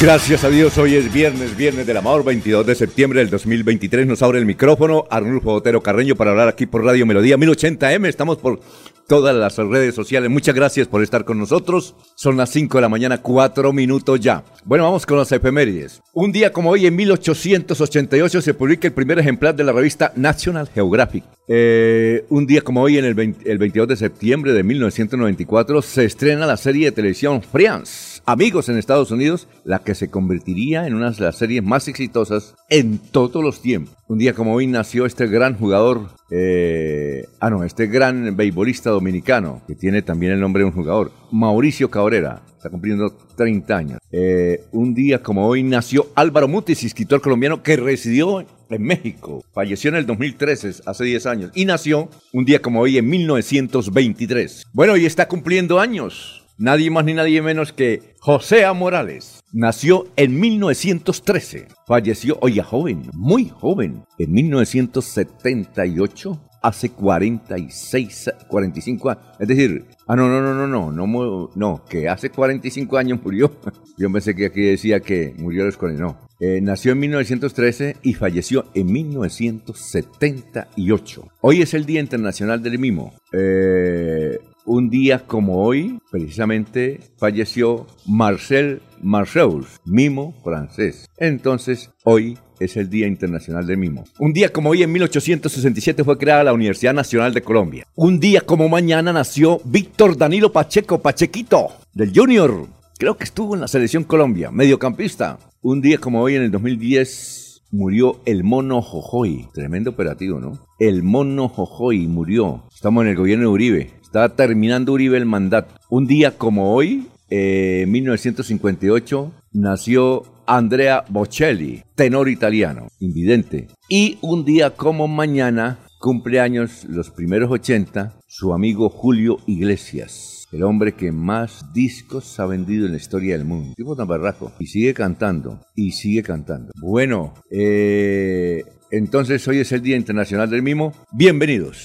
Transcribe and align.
Gracias 0.00 0.44
a 0.44 0.48
Dios, 0.48 0.78
hoy 0.78 0.94
es 0.94 1.12
viernes, 1.12 1.56
viernes 1.56 1.84
del 1.84 1.96
amor, 1.96 2.22
22 2.22 2.64
de 2.64 2.76
septiembre 2.76 3.18
del 3.18 3.30
2023. 3.30 4.06
Nos 4.06 4.22
abre 4.22 4.38
el 4.38 4.46
micrófono 4.46 5.06
Arnulfo 5.10 5.54
Otero 5.54 5.82
Carreño 5.82 6.14
para 6.14 6.30
hablar 6.30 6.46
aquí 6.46 6.66
por 6.66 6.84
Radio 6.84 7.04
Melodía 7.04 7.36
1080M. 7.36 8.06
Estamos 8.06 8.38
por 8.38 8.60
todas 9.08 9.34
las 9.34 9.56
redes 9.56 9.96
sociales. 9.96 10.30
Muchas 10.30 10.54
gracias 10.54 10.86
por 10.86 11.02
estar 11.02 11.24
con 11.24 11.36
nosotros. 11.36 11.96
Son 12.14 12.36
las 12.36 12.50
5 12.50 12.78
de 12.78 12.82
la 12.82 12.88
mañana, 12.88 13.18
4 13.20 13.72
minutos 13.72 14.20
ya. 14.20 14.44
Bueno, 14.64 14.84
vamos 14.84 15.04
con 15.04 15.18
las 15.18 15.32
efemérides. 15.32 16.00
Un 16.12 16.30
día 16.30 16.52
como 16.52 16.70
hoy, 16.70 16.86
en 16.86 16.94
1888, 16.94 18.40
se 18.40 18.54
publica 18.54 18.86
el 18.86 18.94
primer 18.94 19.18
ejemplar 19.18 19.56
de 19.56 19.64
la 19.64 19.72
revista 19.72 20.12
National 20.14 20.68
Geographic. 20.72 21.24
Eh, 21.48 22.24
un 22.28 22.46
día 22.46 22.60
como 22.60 22.82
hoy, 22.82 22.98
en 22.98 23.04
el, 23.04 23.34
el 23.44 23.58
22 23.58 23.88
de 23.88 23.96
septiembre 23.96 24.52
de 24.52 24.62
1994, 24.62 25.82
se 25.82 26.04
estrena 26.04 26.46
la 26.46 26.56
serie 26.56 26.84
de 26.84 26.92
televisión 26.92 27.42
Friends 27.42 28.17
Amigos 28.28 28.68
en 28.68 28.76
Estados 28.76 29.10
Unidos, 29.10 29.48
la 29.64 29.78
que 29.78 29.94
se 29.94 30.10
convertiría 30.10 30.86
en 30.86 30.92
una 30.92 31.12
de 31.12 31.24
las 31.24 31.38
series 31.38 31.64
más 31.64 31.88
exitosas 31.88 32.54
en 32.68 32.98
todos 32.98 33.42
los 33.42 33.62
tiempos. 33.62 33.96
Un 34.06 34.18
día 34.18 34.34
como 34.34 34.52
hoy 34.52 34.66
nació 34.66 35.06
este 35.06 35.26
gran 35.28 35.56
jugador, 35.56 36.10
eh, 36.30 37.24
ah 37.40 37.48
no, 37.48 37.64
este 37.64 37.86
gran 37.86 38.36
beisbolista 38.36 38.90
dominicano, 38.90 39.62
que 39.66 39.74
tiene 39.74 40.02
también 40.02 40.32
el 40.32 40.40
nombre 40.40 40.60
de 40.62 40.66
un 40.66 40.74
jugador, 40.74 41.10
Mauricio 41.32 41.90
Cabrera, 41.90 42.42
está 42.54 42.68
cumpliendo 42.68 43.16
30 43.34 43.74
años. 43.74 43.98
Eh, 44.12 44.62
un 44.72 44.92
día 44.92 45.22
como 45.22 45.46
hoy 45.46 45.62
nació 45.62 46.08
Álvaro 46.14 46.48
Mutis, 46.48 46.84
escritor 46.84 47.22
colombiano 47.22 47.62
que 47.62 47.78
residió 47.78 48.44
en 48.68 48.82
México. 48.82 49.42
Falleció 49.54 49.88
en 49.88 49.96
el 49.96 50.04
2013, 50.04 50.82
hace 50.84 51.04
10 51.04 51.24
años, 51.24 51.50
y 51.54 51.64
nació 51.64 52.10
un 52.34 52.44
día 52.44 52.60
como 52.60 52.80
hoy 52.80 52.98
en 52.98 53.08
1923. 53.08 54.66
Bueno, 54.74 54.98
y 54.98 55.06
está 55.06 55.26
cumpliendo 55.28 55.80
años 55.80 56.44
nadie 56.58 56.90
más 56.90 57.04
ni 57.04 57.14
nadie 57.14 57.40
menos 57.40 57.72
que 57.72 58.16
José. 58.20 58.66
Morales. 58.74 59.40
Nació 59.52 60.08
en 60.16 60.38
1913, 60.38 61.68
falleció, 61.86 62.36
oye, 62.42 62.62
joven, 62.62 63.08
muy 63.14 63.48
joven, 63.48 64.04
en 64.18 64.32
1978, 64.32 66.38
hace 66.62 66.90
46, 66.90 68.30
45 68.48 69.10
años. 69.10 69.24
Es 69.38 69.48
decir, 69.48 69.86
ah, 70.06 70.14
no, 70.16 70.28
no, 70.28 70.42
no, 70.42 70.52
no, 70.54 70.66
no, 70.66 70.92
no, 70.92 71.50
no, 71.54 71.82
que 71.88 72.10
hace 72.10 72.28
45 72.30 72.98
años 72.98 73.20
murió. 73.22 73.50
Yo 73.96 74.12
pensé 74.12 74.34
que 74.34 74.46
aquí 74.46 74.62
decía 74.62 74.98
que 75.00 75.32
murió 75.38 75.62
a 75.62 75.66
los 75.66 75.78
40, 75.78 76.02
no. 76.02 76.18
Eh, 76.40 76.60
nació 76.60 76.92
en 76.92 77.00
1913 77.00 77.96
y 78.02 78.14
falleció 78.14 78.66
en 78.74 78.92
1978. 78.92 81.28
Hoy 81.40 81.62
es 81.62 81.74
el 81.74 81.84
Día 81.86 82.00
Internacional 82.00 82.62
del 82.62 82.78
Mimo. 82.78 83.12
Eh, 83.32 84.38
un 84.68 84.90
día 84.90 85.24
como 85.26 85.64
hoy, 85.64 85.98
precisamente, 86.10 87.00
falleció 87.16 87.86
Marcel 88.06 88.82
Marceus, 89.00 89.80
mimo 89.86 90.34
francés. 90.44 91.08
Entonces, 91.16 91.90
hoy 92.04 92.36
es 92.60 92.76
el 92.76 92.90
Día 92.90 93.06
Internacional 93.06 93.66
del 93.66 93.78
Mimo. 93.78 94.04
Un 94.18 94.32
día 94.34 94.52
como 94.52 94.70
hoy, 94.70 94.82
en 94.82 94.92
1867, 94.92 96.04
fue 96.04 96.18
creada 96.18 96.44
la 96.44 96.52
Universidad 96.52 96.92
Nacional 96.92 97.32
de 97.32 97.42
Colombia. 97.42 97.86
Un 97.94 98.20
día 98.20 98.42
como 98.42 98.68
mañana 98.68 99.12
nació 99.12 99.60
Víctor 99.64 100.18
Danilo 100.18 100.52
Pacheco, 100.52 101.00
Pachequito, 101.00 101.68
del 101.94 102.12
Junior. 102.14 102.66
Creo 102.98 103.16
que 103.16 103.24
estuvo 103.24 103.54
en 103.54 103.62
la 103.62 103.68
Selección 103.68 104.04
Colombia, 104.04 104.50
mediocampista. 104.50 105.38
Un 105.62 105.80
día 105.80 105.98
como 105.98 106.20
hoy, 106.20 106.34
en 106.34 106.42
el 106.42 106.50
2010, 106.50 107.62
murió 107.70 108.20
el 108.24 108.44
mono 108.44 108.82
Jojoy. 108.82 109.48
Tremendo 109.54 109.90
operativo, 109.90 110.40
¿no? 110.40 110.58
El 110.78 111.02
mono 111.02 111.48
Jojoy 111.48 112.06
murió. 112.06 112.64
Estamos 112.74 113.04
en 113.04 113.10
el 113.10 113.16
gobierno 113.16 113.44
de 113.44 113.52
Uribe. 113.52 113.90
Estaba 114.08 114.30
terminando 114.30 114.94
Uribe 114.94 115.18
el 115.18 115.26
mandato. 115.26 115.74
Un 115.90 116.06
día 116.06 116.38
como 116.38 116.72
hoy, 116.72 117.08
eh, 117.28 117.84
1958, 117.86 119.30
nació 119.52 120.22
Andrea 120.46 121.04
Bocelli, 121.10 121.82
tenor 121.94 122.30
italiano, 122.30 122.88
invidente. 123.00 123.68
Y 123.86 124.16
un 124.22 124.46
día 124.46 124.70
como 124.70 125.08
mañana, 125.08 125.80
cumpleaños 126.00 126.86
los 126.88 127.10
primeros 127.10 127.50
80, 127.50 128.14
su 128.26 128.54
amigo 128.54 128.88
Julio 128.88 129.40
Iglesias. 129.46 130.48
El 130.52 130.62
hombre 130.62 130.92
que 130.94 131.12
más 131.12 131.74
discos 131.74 132.40
ha 132.40 132.46
vendido 132.46 132.86
en 132.86 132.92
la 132.92 132.96
historia 132.96 133.36
del 133.36 133.46
mundo. 133.46 133.74
Tipo 133.76 133.94
tan 133.94 134.08
barraco. 134.08 134.52
Y 134.58 134.68
sigue 134.68 134.94
cantando. 134.94 135.60
Y 135.76 135.92
sigue 135.92 136.22
cantando. 136.22 136.72
Bueno, 136.80 137.34
eh, 137.50 138.64
entonces 138.90 139.46
hoy 139.46 139.58
es 139.58 139.70
el 139.72 139.82
Día 139.82 139.96
Internacional 139.98 140.48
del 140.48 140.62
Mimo. 140.62 140.94
Bienvenidos. 141.12 141.84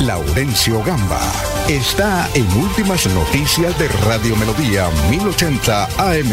Laurencio 0.00 0.82
Gamba 0.84 1.20
está 1.70 2.28
en 2.34 2.46
Últimas 2.62 3.06
Noticias 3.14 3.78
de 3.78 3.88
Radio 4.04 4.36
Melodía 4.36 4.90
1080 5.08 5.84
AM. 5.84 6.30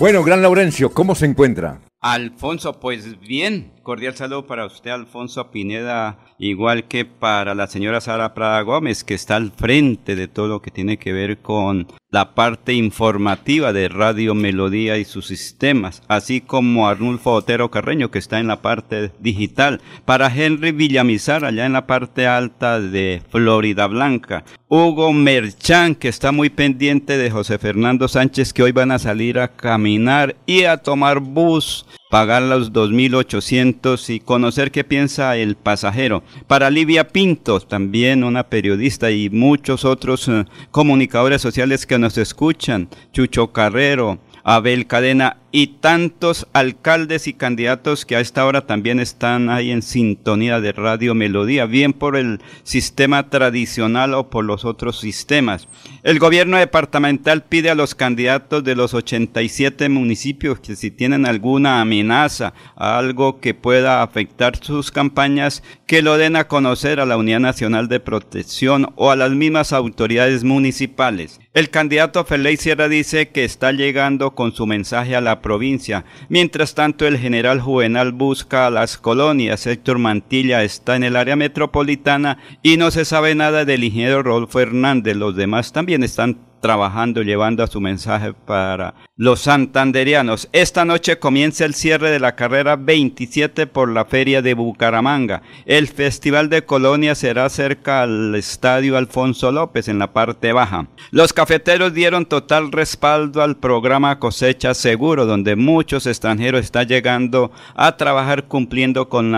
Bueno, 0.00 0.24
gran 0.24 0.42
Laurencio, 0.42 0.92
¿cómo 0.92 1.14
se 1.14 1.26
encuentra? 1.26 1.80
Alfonso, 2.00 2.80
pues 2.80 3.20
bien, 3.20 3.72
cordial 3.84 4.16
saludo 4.16 4.48
para 4.48 4.66
usted, 4.66 4.90
Alfonso 4.90 5.50
Pineda, 5.52 6.18
igual 6.38 6.88
que 6.88 7.04
para 7.04 7.54
la 7.54 7.68
señora 7.68 8.00
Sara 8.00 8.34
Prada 8.34 8.60
Gómez, 8.62 9.04
que 9.04 9.14
está 9.14 9.36
al 9.36 9.52
frente 9.52 10.16
de 10.16 10.26
todo 10.26 10.48
lo 10.48 10.60
que 10.60 10.72
tiene 10.72 10.98
que 10.98 11.12
ver 11.12 11.38
con 11.38 11.86
la 12.16 12.34
parte 12.34 12.72
informativa 12.72 13.74
de 13.74 13.90
Radio 13.90 14.34
Melodía 14.34 14.96
y 14.96 15.04
sus 15.04 15.26
sistemas, 15.26 16.02
así 16.08 16.40
como 16.40 16.88
Arnulfo 16.88 17.32
Otero 17.32 17.70
Carreño, 17.70 18.10
que 18.10 18.18
está 18.18 18.40
en 18.40 18.46
la 18.46 18.62
parte 18.62 19.12
digital, 19.18 19.82
para 20.06 20.34
Henry 20.34 20.72
Villamizar, 20.72 21.44
allá 21.44 21.66
en 21.66 21.74
la 21.74 21.86
parte 21.86 22.26
alta 22.26 22.80
de 22.80 23.20
Florida 23.28 23.86
Blanca, 23.86 24.44
Hugo 24.68 25.12
Merchán, 25.12 25.94
que 25.94 26.08
está 26.08 26.32
muy 26.32 26.48
pendiente 26.48 27.18
de 27.18 27.30
José 27.30 27.58
Fernando 27.58 28.08
Sánchez, 28.08 28.54
que 28.54 28.62
hoy 28.62 28.72
van 28.72 28.92
a 28.92 28.98
salir 28.98 29.38
a 29.38 29.48
caminar 29.48 30.36
y 30.46 30.64
a 30.64 30.78
tomar 30.78 31.20
bus 31.20 31.84
pagar 32.10 32.42
los 32.42 32.72
2.800 32.72 34.14
y 34.14 34.20
conocer 34.20 34.70
qué 34.70 34.84
piensa 34.84 35.36
el 35.36 35.56
pasajero. 35.56 36.22
Para 36.46 36.70
Livia 36.70 37.08
Pinto, 37.08 37.60
también 37.60 38.24
una 38.24 38.44
periodista 38.44 39.10
y 39.10 39.28
muchos 39.28 39.84
otros 39.84 40.28
eh, 40.28 40.44
comunicadores 40.70 41.42
sociales 41.42 41.86
que 41.86 41.98
nos 41.98 42.05
escuchan, 42.16 42.88
Chucho 43.12 43.52
Carrero, 43.52 44.18
Abel 44.44 44.86
Cadena 44.86 45.38
y 45.56 45.68
tantos 45.68 46.46
alcaldes 46.52 47.26
y 47.26 47.32
candidatos 47.32 48.04
que 48.04 48.14
a 48.14 48.20
esta 48.20 48.44
hora 48.44 48.66
también 48.66 49.00
están 49.00 49.48
ahí 49.48 49.70
en 49.70 49.80
sintonía 49.80 50.60
de 50.60 50.72
Radio 50.72 51.14
Melodía, 51.14 51.64
bien 51.64 51.94
por 51.94 52.18
el 52.18 52.42
sistema 52.62 53.30
tradicional 53.30 54.12
o 54.12 54.28
por 54.28 54.44
los 54.44 54.66
otros 54.66 55.00
sistemas. 55.00 55.66
El 56.02 56.18
gobierno 56.18 56.58
departamental 56.58 57.42
pide 57.42 57.70
a 57.70 57.74
los 57.74 57.94
candidatos 57.94 58.64
de 58.64 58.76
los 58.76 58.92
87 58.92 59.88
municipios 59.88 60.60
que 60.60 60.76
si 60.76 60.90
tienen 60.90 61.24
alguna 61.24 61.80
amenaza, 61.80 62.52
algo 62.76 63.40
que 63.40 63.54
pueda 63.54 64.02
afectar 64.02 64.62
sus 64.62 64.90
campañas, 64.90 65.62
que 65.86 66.02
lo 66.02 66.18
den 66.18 66.36
a 66.36 66.48
conocer 66.48 67.00
a 67.00 67.06
la 67.06 67.16
Unidad 67.16 67.40
Nacional 67.40 67.88
de 67.88 68.00
Protección 68.00 68.92
o 68.96 69.10
a 69.10 69.16
las 69.16 69.30
mismas 69.30 69.72
autoridades 69.72 70.44
municipales. 70.44 71.40
El 71.54 71.70
candidato 71.70 72.26
Feley 72.26 72.58
Sierra 72.58 72.90
dice 72.90 73.30
que 73.30 73.44
está 73.44 73.72
llegando 73.72 74.34
con 74.34 74.52
su 74.52 74.66
mensaje 74.66 75.16
a 75.16 75.22
la 75.22 75.40
provincia. 75.46 76.04
Mientras 76.28 76.74
tanto, 76.74 77.06
el 77.06 77.18
general 77.18 77.60
Juvenal 77.60 78.10
busca 78.10 78.66
a 78.66 78.70
las 78.70 78.98
colonias. 78.98 79.64
Héctor 79.64 79.98
Mantilla 79.98 80.64
está 80.64 80.96
en 80.96 81.04
el 81.04 81.14
área 81.14 81.36
metropolitana 81.36 82.38
y 82.64 82.78
no 82.78 82.90
se 82.90 83.04
sabe 83.04 83.36
nada 83.36 83.64
del 83.64 83.84
ingeniero 83.84 84.24
Rodolfo 84.24 84.58
Hernández. 84.58 85.16
Los 85.16 85.36
demás 85.36 85.72
también 85.72 86.02
están 86.02 86.36
trabajando, 86.60 87.22
llevando 87.22 87.62
a 87.62 87.68
su 87.68 87.80
mensaje 87.80 88.32
para 88.32 88.94
los 89.18 89.40
santanderianos. 89.40 90.50
Esta 90.52 90.84
noche 90.84 91.18
comienza 91.18 91.64
el 91.64 91.72
cierre 91.72 92.10
de 92.10 92.20
la 92.20 92.36
carrera 92.36 92.76
27 92.76 93.66
por 93.66 93.88
la 93.88 94.04
Feria 94.04 94.42
de 94.42 94.52
Bucaramanga. 94.52 95.40
El 95.64 95.88
Festival 95.88 96.50
de 96.50 96.66
Colonia 96.66 97.14
será 97.14 97.48
cerca 97.48 98.02
al 98.02 98.34
Estadio 98.34 98.98
Alfonso 98.98 99.50
López 99.52 99.88
en 99.88 99.98
la 99.98 100.12
parte 100.12 100.52
baja. 100.52 100.88
Los 101.10 101.32
cafeteros 101.32 101.94
dieron 101.94 102.26
total 102.26 102.70
respaldo 102.72 103.42
al 103.42 103.56
programa 103.56 104.18
Cosecha 104.18 104.74
Seguro, 104.74 105.24
donde 105.24 105.56
muchos 105.56 106.06
extranjeros 106.06 106.60
están 106.60 106.86
llegando 106.86 107.50
a 107.74 107.96
trabajar 107.96 108.44
cumpliendo 108.44 109.08
con 109.08 109.32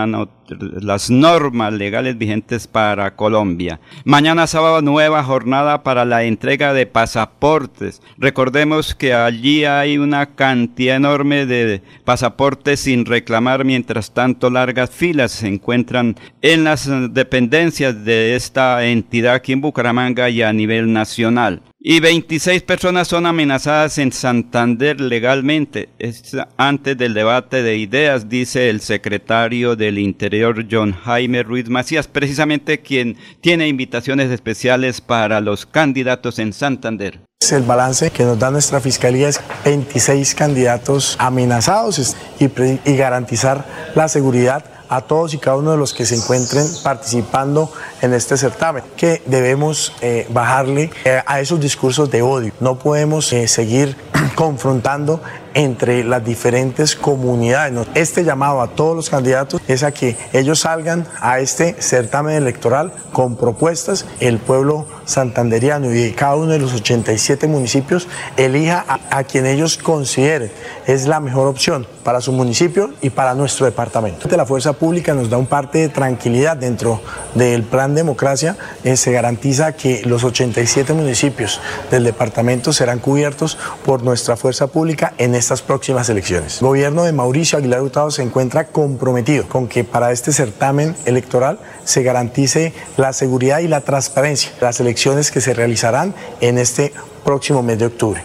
las 0.57 1.09
normas 1.09 1.71
legales 1.71 2.17
vigentes 2.17 2.67
para 2.67 3.15
Colombia. 3.15 3.79
Mañana 4.03 4.45
sábado 4.45 4.81
nueva 4.81 5.23
jornada 5.23 5.83
para 5.83 6.03
la 6.03 6.23
entrega 6.23 6.73
de 6.73 6.85
pasaportes. 6.85 8.01
Recordemos 8.17 8.93
que 8.93 9.13
allí 9.13 9.63
hay 9.69 9.97
una 9.97 10.35
cantidad 10.35 10.95
enorme 10.95 11.45
de 11.45 11.81
pasaportes 12.03 12.79
sin 12.79 13.05
reclamar, 13.05 13.65
mientras 13.65 14.13
tanto 14.13 14.49
largas 14.49 14.89
filas 14.89 15.31
se 15.31 15.47
encuentran 15.47 16.15
en 16.41 16.63
las 16.63 16.89
dependencias 17.13 18.03
de 18.03 18.35
esta 18.35 18.85
entidad 18.85 19.35
aquí 19.35 19.53
en 19.53 19.61
Bucaramanga 19.61 20.29
y 20.29 20.41
a 20.41 20.51
nivel 20.51 20.91
nacional. 20.91 21.61
Y 21.81 22.01
26 22.01 22.63
personas 22.63 23.07
son 23.07 23.25
amenazadas 23.25 23.99
en 23.99 24.11
Santander 24.11 24.99
legalmente. 24.99 25.87
Es 25.97 26.35
antes 26.57 26.97
del 26.97 27.13
debate 27.13 27.63
de 27.63 27.77
ideas, 27.77 28.27
dice 28.27 28.69
el 28.69 28.81
secretario 28.81 29.77
del 29.77 29.97
Interior 29.97 30.65
John 30.69 30.91
Jaime 30.91 31.41
Ruiz 31.43 31.69
Macías, 31.69 32.09
precisamente 32.09 32.79
quien 32.79 33.15
tiene 33.39 33.69
invitaciones 33.69 34.29
especiales 34.29 34.99
para 34.99 35.39
los 35.39 35.65
candidatos 35.65 36.39
en 36.39 36.51
Santander. 36.51 37.21
El 37.51 37.63
balance 37.63 38.11
que 38.11 38.25
nos 38.25 38.37
da 38.37 38.51
nuestra 38.51 38.81
fiscalía 38.81 39.29
es 39.29 39.39
26 39.63 40.35
candidatos 40.35 41.15
amenazados 41.19 42.15
y, 42.37 42.95
garantizar 42.97 43.65
la 43.95 44.09
seguridad 44.09 44.65
a 44.89 44.99
todos 45.01 45.33
y 45.33 45.37
cada 45.37 45.55
uno 45.55 45.71
de 45.71 45.77
los 45.77 45.93
que 45.93 46.05
se 46.05 46.15
encuentren 46.15 46.67
participando 46.83 47.71
en 48.01 48.13
este 48.13 48.35
certamen, 48.35 48.83
que 48.97 49.23
debemos 49.25 49.93
eh, 50.01 50.27
bajarle 50.29 50.91
eh, 51.05 51.21
a 51.25 51.39
esos 51.39 51.61
discursos 51.61 52.11
de 52.11 52.21
odio. 52.21 52.51
No 52.59 52.77
podemos 52.77 53.31
eh, 53.31 53.47
seguir 53.47 53.95
confrontando 54.35 55.21
entre 55.53 56.03
las 56.03 56.23
diferentes 56.23 56.95
comunidades. 56.95 57.87
Este 57.95 58.23
llamado 58.23 58.61
a 58.61 58.69
todos 58.69 58.95
los 58.95 59.09
candidatos 59.09 59.61
es 59.67 59.83
a 59.83 59.91
que 59.91 60.17
ellos 60.33 60.61
salgan 60.61 61.07
a 61.21 61.39
este 61.39 61.75
certamen 61.81 62.35
electoral 62.35 62.91
con 63.11 63.35
propuestas. 63.35 64.05
El 64.19 64.39
pueblo 64.39 64.87
santanderiano 65.05 65.93
y 65.93 66.11
cada 66.11 66.35
uno 66.35 66.51
de 66.51 66.59
los 66.59 66.73
87 66.73 67.47
municipios 67.47 68.07
elija 68.37 68.85
a, 69.09 69.23
quien 69.23 69.45
ellos 69.45 69.77
consideren 69.77 70.51
es 70.87 71.07
la 71.07 71.19
mejor 71.19 71.47
opción 71.47 71.85
para 72.03 72.21
su 72.21 72.31
municipio 72.31 72.91
y 73.01 73.09
para 73.09 73.33
nuestro 73.33 73.65
departamento. 73.65 74.27
La 74.35 74.45
fuerza 74.45 74.73
pública 74.73 75.13
nos 75.13 75.29
da 75.29 75.37
un 75.37 75.47
parte 75.47 75.79
de 75.79 75.89
tranquilidad 75.89 76.55
dentro 76.55 77.01
del 77.35 77.63
plan 77.63 77.93
democracia. 77.93 78.55
Eh, 78.83 78.95
se 78.95 79.11
garantiza 79.11 79.73
que 79.73 80.01
los 80.05 80.23
87 80.23 80.93
municipios 80.93 81.59
del 81.91 82.05
departamento 82.05 82.71
serán 82.71 82.99
cubiertos 82.99 83.57
por 83.85 84.03
nuestra 84.03 84.37
fuerza 84.37 84.67
pública 84.67 85.13
en 85.17 85.35
estas 85.39 85.61
próximas 85.61 86.09
elecciones. 86.09 86.61
El 86.61 86.67
gobierno 86.67 87.03
de 87.03 87.13
Mauricio 87.13 87.57
Aguilar 87.57 87.81
Hurtado 87.81 88.11
se 88.11 88.21
encuentra 88.21 88.67
comprometido 88.67 89.47
con 89.47 89.67
que 89.67 89.83
para 89.83 90.11
este 90.11 90.31
certamen 90.31 90.95
electoral 91.05 91.59
se 91.83 92.03
garantice 92.03 92.73
la 92.97 93.13
seguridad 93.13 93.59
y 93.59 93.67
la 93.67 93.81
transparencia 93.81 94.51
de 94.51 94.61
las 94.61 94.79
elecciones 94.79 95.31
que 95.31 95.41
se 95.41 95.53
realizarán 95.53 96.13
en 96.41 96.57
este 96.57 96.93
próximo 97.23 97.63
mes 97.63 97.79
de 97.79 97.85
octubre. 97.87 98.23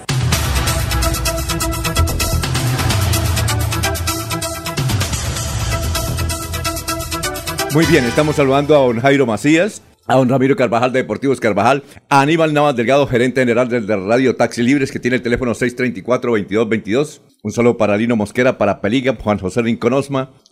Muy 7.72 7.86
bien, 7.86 8.04
estamos 8.04 8.36
saludando 8.36 8.76
a 8.76 8.78
don 8.78 9.00
Jairo 9.00 9.26
Macías, 9.26 9.82
a 10.06 10.16
don 10.16 10.28
Ramiro 10.28 10.54
Carvajal 10.54 10.92
de 10.92 11.00
Deportivos 11.00 11.40
Carvajal, 11.40 11.82
a 12.08 12.20
Aníbal 12.20 12.52
Navas 12.52 12.76
Delgado, 12.76 13.06
gerente 13.06 13.40
general 13.40 13.68
del 13.68 13.86
Radio 13.86 14.36
Taxi 14.36 14.62
Libres, 14.62 14.92
que 14.92 14.98
tiene 14.98 15.16
el 15.16 15.22
teléfono 15.22 15.52
634-2222. 15.52 17.20
Un 17.42 17.52
saludo 17.52 17.76
para 17.76 17.96
Lino 17.96 18.16
Mosquera, 18.16 18.56
para 18.56 18.80
Peliga, 18.80 19.16
Juan 19.20 19.38
José 19.38 19.62
Rincón 19.62 19.94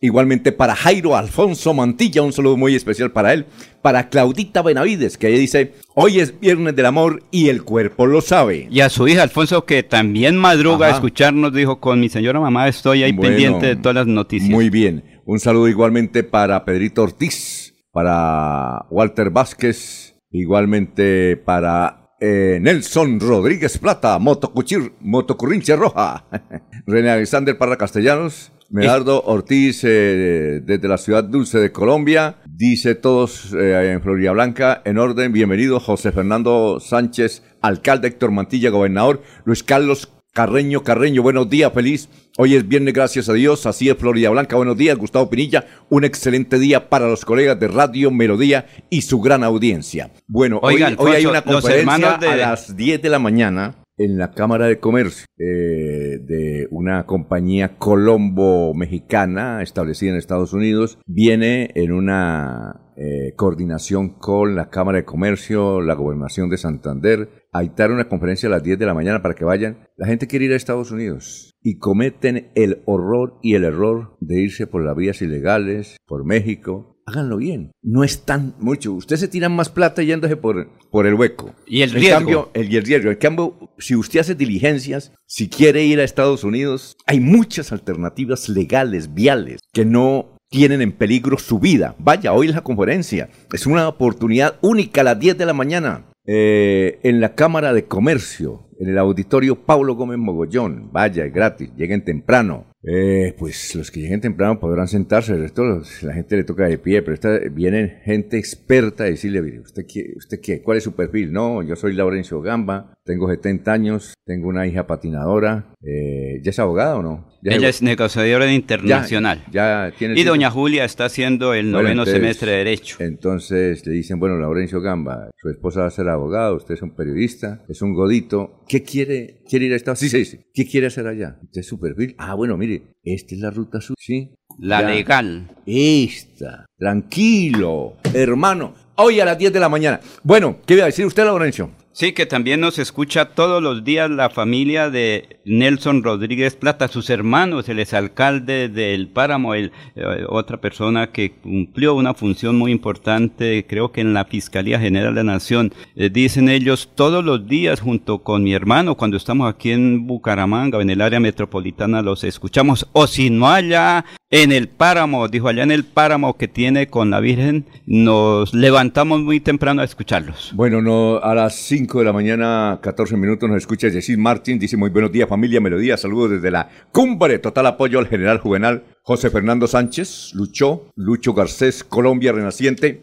igualmente 0.01 0.53
para 0.53 0.75
Jairo 0.75 1.17
Alfonso 1.17 1.73
Mantilla, 1.73 2.23
un 2.23 2.33
saludo 2.33 2.57
muy 2.57 2.75
especial 2.75 3.11
para 3.13 3.33
él, 3.33 3.47
para 3.81 4.09
Claudita 4.09 4.63
Benavides, 4.63 5.17
que 5.17 5.29
ella 5.29 5.39
dice, 5.39 5.73
hoy 5.95 6.21
es 6.21 6.39
viernes 6.39 6.77
del 6.77 6.87
amor 6.87 7.23
y 7.31 7.49
el 7.49 7.63
cuerpo 7.63 8.07
lo 8.07 8.21
sabe. 8.21 8.69
Y 8.71 8.81
a 8.81 8.91
su 8.91 9.09
hija 9.09 9.23
Alfonso, 9.23 9.65
que 9.65 9.83
también 9.83 10.37
madruga 10.37 10.89
a 10.89 10.91
escucharnos, 10.91 11.53
dijo, 11.53 11.81
con 11.81 12.01
mi 12.01 12.09
señora 12.09 12.41
mamá 12.41 12.69
estoy 12.69 13.03
ahí 13.03 13.13
pendiente 13.13 13.67
de 13.67 13.77
todas 13.77 13.95
las 13.97 14.07
noticias. 14.07 14.51
Muy 14.51 14.69
bien, 14.69 15.03
un 15.25 15.41
saludo 15.41 15.69
igualmente 15.69 16.25
para 16.25 16.65
Pedrito 16.65 17.03
Ortiz, 17.03 17.52
para 17.93 18.87
Walter 18.91 19.31
Vázquez, 19.31 20.17
igualmente 20.31 21.37
para 21.37 22.03
eh, 22.21 22.59
Nelson 22.61 23.21
Rodríguez 23.21 23.79
Plata, 23.79 24.19
Motocuchir, 24.19 24.93
Motocurrinche 25.01 25.77
Roja, 25.77 26.25
René 26.87 27.11
Alexander 27.11 27.57
Parra 27.57 27.77
Castellanos, 27.77 28.53
Medardo 28.71 29.23
Ortiz 29.25 29.85
eh, 29.85 30.63
desde 30.65 30.89
la 30.89 30.97
ciudad 30.97 31.25
dulce 31.25 31.59
de 31.59 31.73
Colombia, 31.73 32.37
dice 32.47 32.95
todos 32.95 33.53
eh, 33.53 33.93
en 33.93 34.01
Florida 34.01 34.33
Blanca, 34.33 34.81
en 34.87 34.97
orden, 34.97 35.33
bienvenido 35.33 35.79
José 35.79 36.13
Fernando 36.13 36.81
Sánchez, 36.81 37.43
alcalde 37.61 38.09
Héctor 38.09 38.31
Mantilla, 38.31 38.71
gobernador, 38.71 39.21
Luis 39.45 39.63
Carlos 39.63 40.11
Carreño, 40.35 40.83
Carreño, 40.83 41.23
buenos 41.23 41.51
días, 41.51 41.71
feliz. 41.75 42.09
Hoy 42.39 42.55
es 42.55 42.67
viernes, 42.67 42.95
gracias 42.95 43.29
a 43.29 43.35
Dios. 43.35 43.67
Así 43.67 43.91
es, 43.91 43.99
Florida 43.99 44.31
Blanca. 44.31 44.57
Buenos 44.57 44.79
días, 44.79 44.97
Gustavo 44.97 45.29
Pinilla. 45.29 45.67
Un 45.91 46.05
excelente 46.05 46.59
día 46.59 46.89
para 46.89 47.07
los 47.07 47.27
colegas 47.27 47.61
de 47.61 47.69
Radio 47.69 48.11
Melodía 48.11 48.65
y 48.89 49.03
su 49.03 49.21
gran 49.21 49.45
audiencia. 49.45 50.11
Bueno, 50.27 50.59
hoy, 50.63 50.83
hay 50.83 51.27
una 51.27 51.43
conferencia 51.43 52.15
a 52.15 52.37
las 52.37 52.75
10 52.75 53.03
de 53.03 53.11
la 53.11 53.19
mañana 53.19 53.75
en 53.99 54.17
la 54.17 54.33
Cámara 54.33 54.69
de 54.69 54.81
Comercio 54.81 55.27
eh, 55.37 56.19
de 56.23 56.67
una 56.71 57.05
compañía 57.05 57.77
colombo-mexicana 57.77 59.61
establecida 59.61 60.13
en 60.13 60.17
Estados 60.17 60.55
Unidos. 60.55 60.99
Viene 61.07 61.73
en 61.75 61.93
una 61.93 62.81
eh, 62.97 63.35
coordinación 63.37 64.19
con 64.19 64.55
la 64.55 64.71
Cámara 64.71 64.99
de 64.99 65.05
Comercio, 65.05 65.83
la 65.83 65.95
Gobernación 65.95 66.49
de 66.49 66.57
Santander, 66.57 67.42
a 67.53 67.61
dictar 67.61 67.93
una 67.93 68.09
conferencia 68.09 68.49
a 68.49 68.51
las 68.51 68.63
10 68.63 68.79
de 68.79 68.87
la 68.87 68.95
mañana 68.95 69.23
para 69.23 69.35
que 69.35 69.45
vayan. 69.45 69.87
La 69.97 70.07
gente 70.07 70.27
quiere 70.27 70.47
ir 70.47 70.53
a 70.53 70.57
Estados 70.57 70.91
Unidos 70.91 71.55
y 71.63 71.79
cometen 71.79 72.51
el 72.55 72.83
horror 72.87 73.39
y 73.43 73.55
el 73.55 73.65
error 73.65 74.17
de 74.21 74.41
irse 74.41 74.67
por 74.67 74.83
las 74.83 74.97
vías 74.97 75.21
ilegales, 75.21 75.99
por 76.07 76.25
México. 76.25 76.99
Háganlo 77.05 77.37
bien. 77.37 77.73
No 77.83 78.05
es 78.05 78.25
tan 78.25 78.55
mucho. 78.59 78.93
Usted 78.93 79.17
se 79.17 79.29
tira 79.29 79.49
más 79.49 79.69
plata 79.69 80.03
yéndose 80.03 80.37
por, 80.37 80.71
por 80.91 81.07
el 81.07 81.15
hueco. 81.15 81.55
Y 81.67 81.83
el 81.83 81.91
riesgo. 81.91 82.17
Cambio, 82.17 82.51
el, 82.55 82.75
el 82.75 82.85
riesgo. 82.85 83.11
En 83.11 83.19
cambio, 83.19 83.71
si 83.79 83.97
usted 83.97 84.21
hace 84.21 84.35
diligencias, 84.35 85.13
si 85.27 85.49
quiere 85.49 85.85
ir 85.85 86.01
a 86.01 86.05
Estados 86.05 86.45
Unidos, 86.45 86.97
hay 87.07 87.21
muchas 87.21 87.71
alternativas 87.73 88.49
legales, 88.49 89.13
viales, 89.13 89.61
que 89.73 89.85
no 89.85 90.39
tienen 90.49 90.81
en 90.81 90.93
peligro 90.93 91.39
su 91.39 91.59
vida. 91.59 91.97
Vaya, 91.99 92.33
hoy 92.33 92.49
es 92.49 92.55
la 92.55 92.63
conferencia. 92.63 93.29
Es 93.53 93.67
una 93.67 93.89
oportunidad 93.89 94.57
única 94.63 95.01
a 95.01 95.05
las 95.05 95.19
10 95.19 95.37
de 95.37 95.47
la 95.47 95.55
mañana. 95.55 96.12
Eh, 96.27 97.01
en 97.03 97.21
la 97.21 97.35
Cámara 97.35 97.73
de 97.73 97.87
Comercio, 97.87 98.69
en 98.79 98.89
el 98.89 98.99
auditorio 98.99 99.65
Paulo 99.65 99.95
Gómez 99.95 100.19
Mogollón. 100.19 100.91
Vaya, 100.93 101.25
es 101.25 101.33
gratis, 101.33 101.71
lleguen 101.77 102.05
temprano. 102.05 102.67
Eh, 102.85 103.35
pues 103.39 103.75
los 103.77 103.91
que 103.91 104.01
lleguen 104.01 104.21
temprano 104.21 104.59
podrán 104.59 104.89
sentarse, 104.89 105.33
el 105.33 105.43
resto 105.43 105.83
la 106.03 106.15
gente 106.15 106.37
le 106.37 106.43
toca 106.43 106.67
de 106.67 106.79
pie, 106.79 107.03
pero 107.03 107.15
esta, 107.15 107.39
viene 107.51 108.01
gente 108.05 108.39
experta 108.39 109.05
a 109.05 109.07
decirle, 109.07 109.61
¿usted 109.61 109.85
qué, 109.87 110.15
¿usted 110.17 110.41
qué? 110.41 110.63
¿Cuál 110.63 110.79
es 110.79 110.85
su 110.85 110.93
perfil? 110.97 111.33
No, 111.33 111.63
yo 111.63 111.77
soy 111.77 111.93
Laurencio 111.93 112.41
Gamba, 112.41 112.95
tengo 113.05 113.29
70 113.29 113.73
años, 113.73 114.15
tengo 114.27 114.49
una 114.49 114.67
hija 114.67 114.89
patinadora, 114.89 115.72
eh, 115.85 116.41
¿ya 116.43 116.51
es 116.51 116.59
abogada 116.59 116.97
o 116.97 117.03
no? 117.03 117.29
Ella 117.43 117.69
es 117.69 117.83
negociadora 117.83 118.53
internacional. 118.53 119.45
Ya, 119.51 119.93
tiene 119.99 120.19
y 120.19 120.23
doña 120.23 120.51
Julia 120.51 120.85
está 120.85 121.07
haciendo 121.07 121.55
el 121.55 121.73
noveno 121.73 122.05
semestre 122.07 122.53
de 122.53 122.59
Derecho. 122.59 122.97
Entonces 123.01 123.85
le 123.85 123.93
dicen, 123.93 124.21
bueno, 124.21 124.37
Laurencio 124.39 124.81
Gamba, 124.81 125.31
su 125.37 125.49
esposa 125.49 125.81
va 125.81 125.87
a 125.89 125.91
ser 125.91 126.09
abogada, 126.09 126.53
usted 126.53 126.75
es 126.75 126.83
un 126.83 126.95
periodista, 126.95 127.65
es 127.69 127.83
un 127.83 127.95
godito, 127.95 128.63
¿qué 128.69 128.83
quiere? 128.83 129.43
¿Quiere 129.49 129.67
ir 129.67 129.73
a 129.73 129.77
Estados 129.77 130.01
Unidos? 130.03 130.19
Sí, 130.19 130.25
sí, 130.25 130.37
sí. 130.37 130.47
¿Qué 130.55 130.71
quiere 130.71 130.87
hacer 130.87 131.07
allá? 131.07 131.39
¿Este 131.43 131.61
es 131.61 131.67
su 131.67 131.81
perfil? 131.81 132.15
Ah, 132.19 132.35
bueno, 132.35 132.57
mire, 132.57 132.83
esta 133.03 133.35
es 133.35 133.41
la 133.41 133.51
ruta 133.51 133.81
sur, 133.81 133.97
¿sí? 133.99 134.35
La 134.61 134.83
legal. 134.83 135.51
Esta. 135.67 136.67
Tranquilo, 136.79 137.97
hermano. 138.15 138.75
Hoy 138.97 139.19
a 139.19 139.25
las 139.25 139.39
10 139.39 139.53
de 139.53 139.61
la 139.61 139.69
mañana. 139.69 140.01
Bueno, 140.23 140.59
¿qué 140.65 140.75
iba 140.75 140.85
a 140.85 140.87
decir 140.87 141.07
usted, 141.07 141.25
Laurencio? 141.25 141.71
Sí, 141.95 142.13
que 142.13 142.25
también 142.25 142.61
nos 142.61 142.79
escucha 142.79 143.27
todos 143.27 143.63
los 143.63 143.85
días 143.85 144.11
la 144.11 144.31
familia 144.31 144.89
de 144.89 145.41
Nelson 145.45 146.03
Rodríguez 146.03 146.57
Plata, 146.57 146.89
sus 146.89 147.11
hermanos, 147.11 147.69
el 147.69 147.81
exalcalde 147.81 148.71
del 148.71 149.09
Páramo, 149.09 149.53
el, 149.53 149.73
eh, 149.95 150.25
otra 150.31 150.57
persona 150.57 151.09
que 151.13 151.33
cumplió 151.33 151.95
una 151.95 152.15
función 152.15 152.57
muy 152.57 152.73
importante, 152.73 153.67
creo 153.69 153.93
que 153.93 154.01
en 154.01 154.15
la 154.15 154.25
Fiscalía 154.25 154.81
General 154.81 155.15
de 155.15 155.23
la 155.23 155.35
Nación. 155.35 155.75
Eh, 155.95 156.09
dicen 156.09 156.49
ellos 156.49 156.89
todos 156.95 157.23
los 157.23 157.47
días 157.47 157.81
junto 157.81 158.23
con 158.23 158.43
mi 158.43 158.55
hermano, 158.55 158.97
cuando 158.97 159.19
estamos 159.19 159.53
aquí 159.53 159.73
en 159.73 160.07
Bucaramanga, 160.07 160.81
en 160.81 160.89
el 160.89 161.03
área 161.03 161.21
metropolitana, 161.21 162.01
los 162.01 162.25
escuchamos. 162.25 162.89
O 162.93 163.07
si 163.07 163.29
no 163.29 163.51
allá 163.51 164.07
en 164.31 164.51
el 164.51 164.69
páramo, 164.69 165.29
dijo 165.29 165.49
allá 165.49 165.63
en 165.63 165.71
el 165.71 165.85
páramo 165.85 166.39
que 166.39 166.49
tiene 166.49 166.87
con 166.87 167.11
la 167.11 167.21
Virgen, 167.21 167.67
nos 167.85 168.55
levantamos 168.55 169.21
muy 169.21 169.41
temprano 169.41 169.83
a 169.83 169.85
escucharlos. 169.85 170.53
Bueno, 170.55 170.81
no, 170.81 171.19
a 171.19 171.35
las 171.35 171.55
5 171.57 171.82
de 171.87 172.05
la 172.05 172.13
mañana, 172.13 172.79
14 172.81 173.17
minutos, 173.17 173.49
nos 173.49 173.59
escucha 173.59 173.91
Jesús 173.91 174.17
Martín, 174.17 174.59
dice 174.59 174.77
muy 174.77 174.91
buenos 174.91 175.11
días 175.11 175.29
familia 175.29 175.61
Melodía, 175.61 175.97
saludos 175.97 176.33
desde 176.33 176.51
la 176.51 176.69
cumbre, 176.93 177.39
total 177.39 177.67
apoyo 177.67 177.99
al 177.99 178.07
general 178.07 178.39
Juvenal 178.39 178.85
José 179.03 179.31
Fernando 179.31 179.67
Sánchez, 179.67 180.31
Luchó, 180.35 180.87
Lucho 180.95 181.35
Garcés, 181.35 181.83
Colombia 181.83 182.33
Renaciente, 182.33 183.03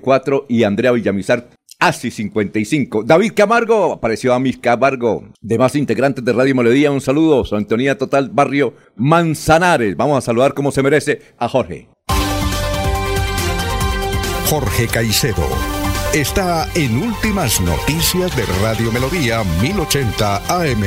4 0.00 0.46
y 0.48 0.62
Andrea 0.62 0.92
Villamizar 0.92 1.50
ASI 1.80 2.10
55. 2.10 3.02
David 3.04 3.32
Camargo, 3.34 3.94
apareció 3.94 4.34
a 4.34 4.38
mis 4.38 4.58
Camargo. 4.58 5.24
Demás 5.40 5.74
integrantes 5.74 6.24
de 6.24 6.32
Radio 6.32 6.54
Melodía, 6.54 6.90
un 6.90 7.00
saludo. 7.00 7.44
Antonía 7.56 7.96
Total, 7.96 8.28
barrio 8.28 8.74
Manzanares. 8.96 9.96
Vamos 9.96 10.18
a 10.18 10.20
saludar 10.20 10.52
como 10.52 10.70
se 10.72 10.82
merece 10.82 11.22
a 11.38 11.48
Jorge. 11.48 11.88
Jorge 14.46 14.88
Caicedo 14.88 15.79
está 16.14 16.68
en 16.74 16.96
Últimas 16.96 17.60
Noticias 17.60 18.34
de 18.36 18.44
Radio 18.60 18.90
Melodía 18.90 19.44
1080 19.62 20.36
AM. 20.48 20.82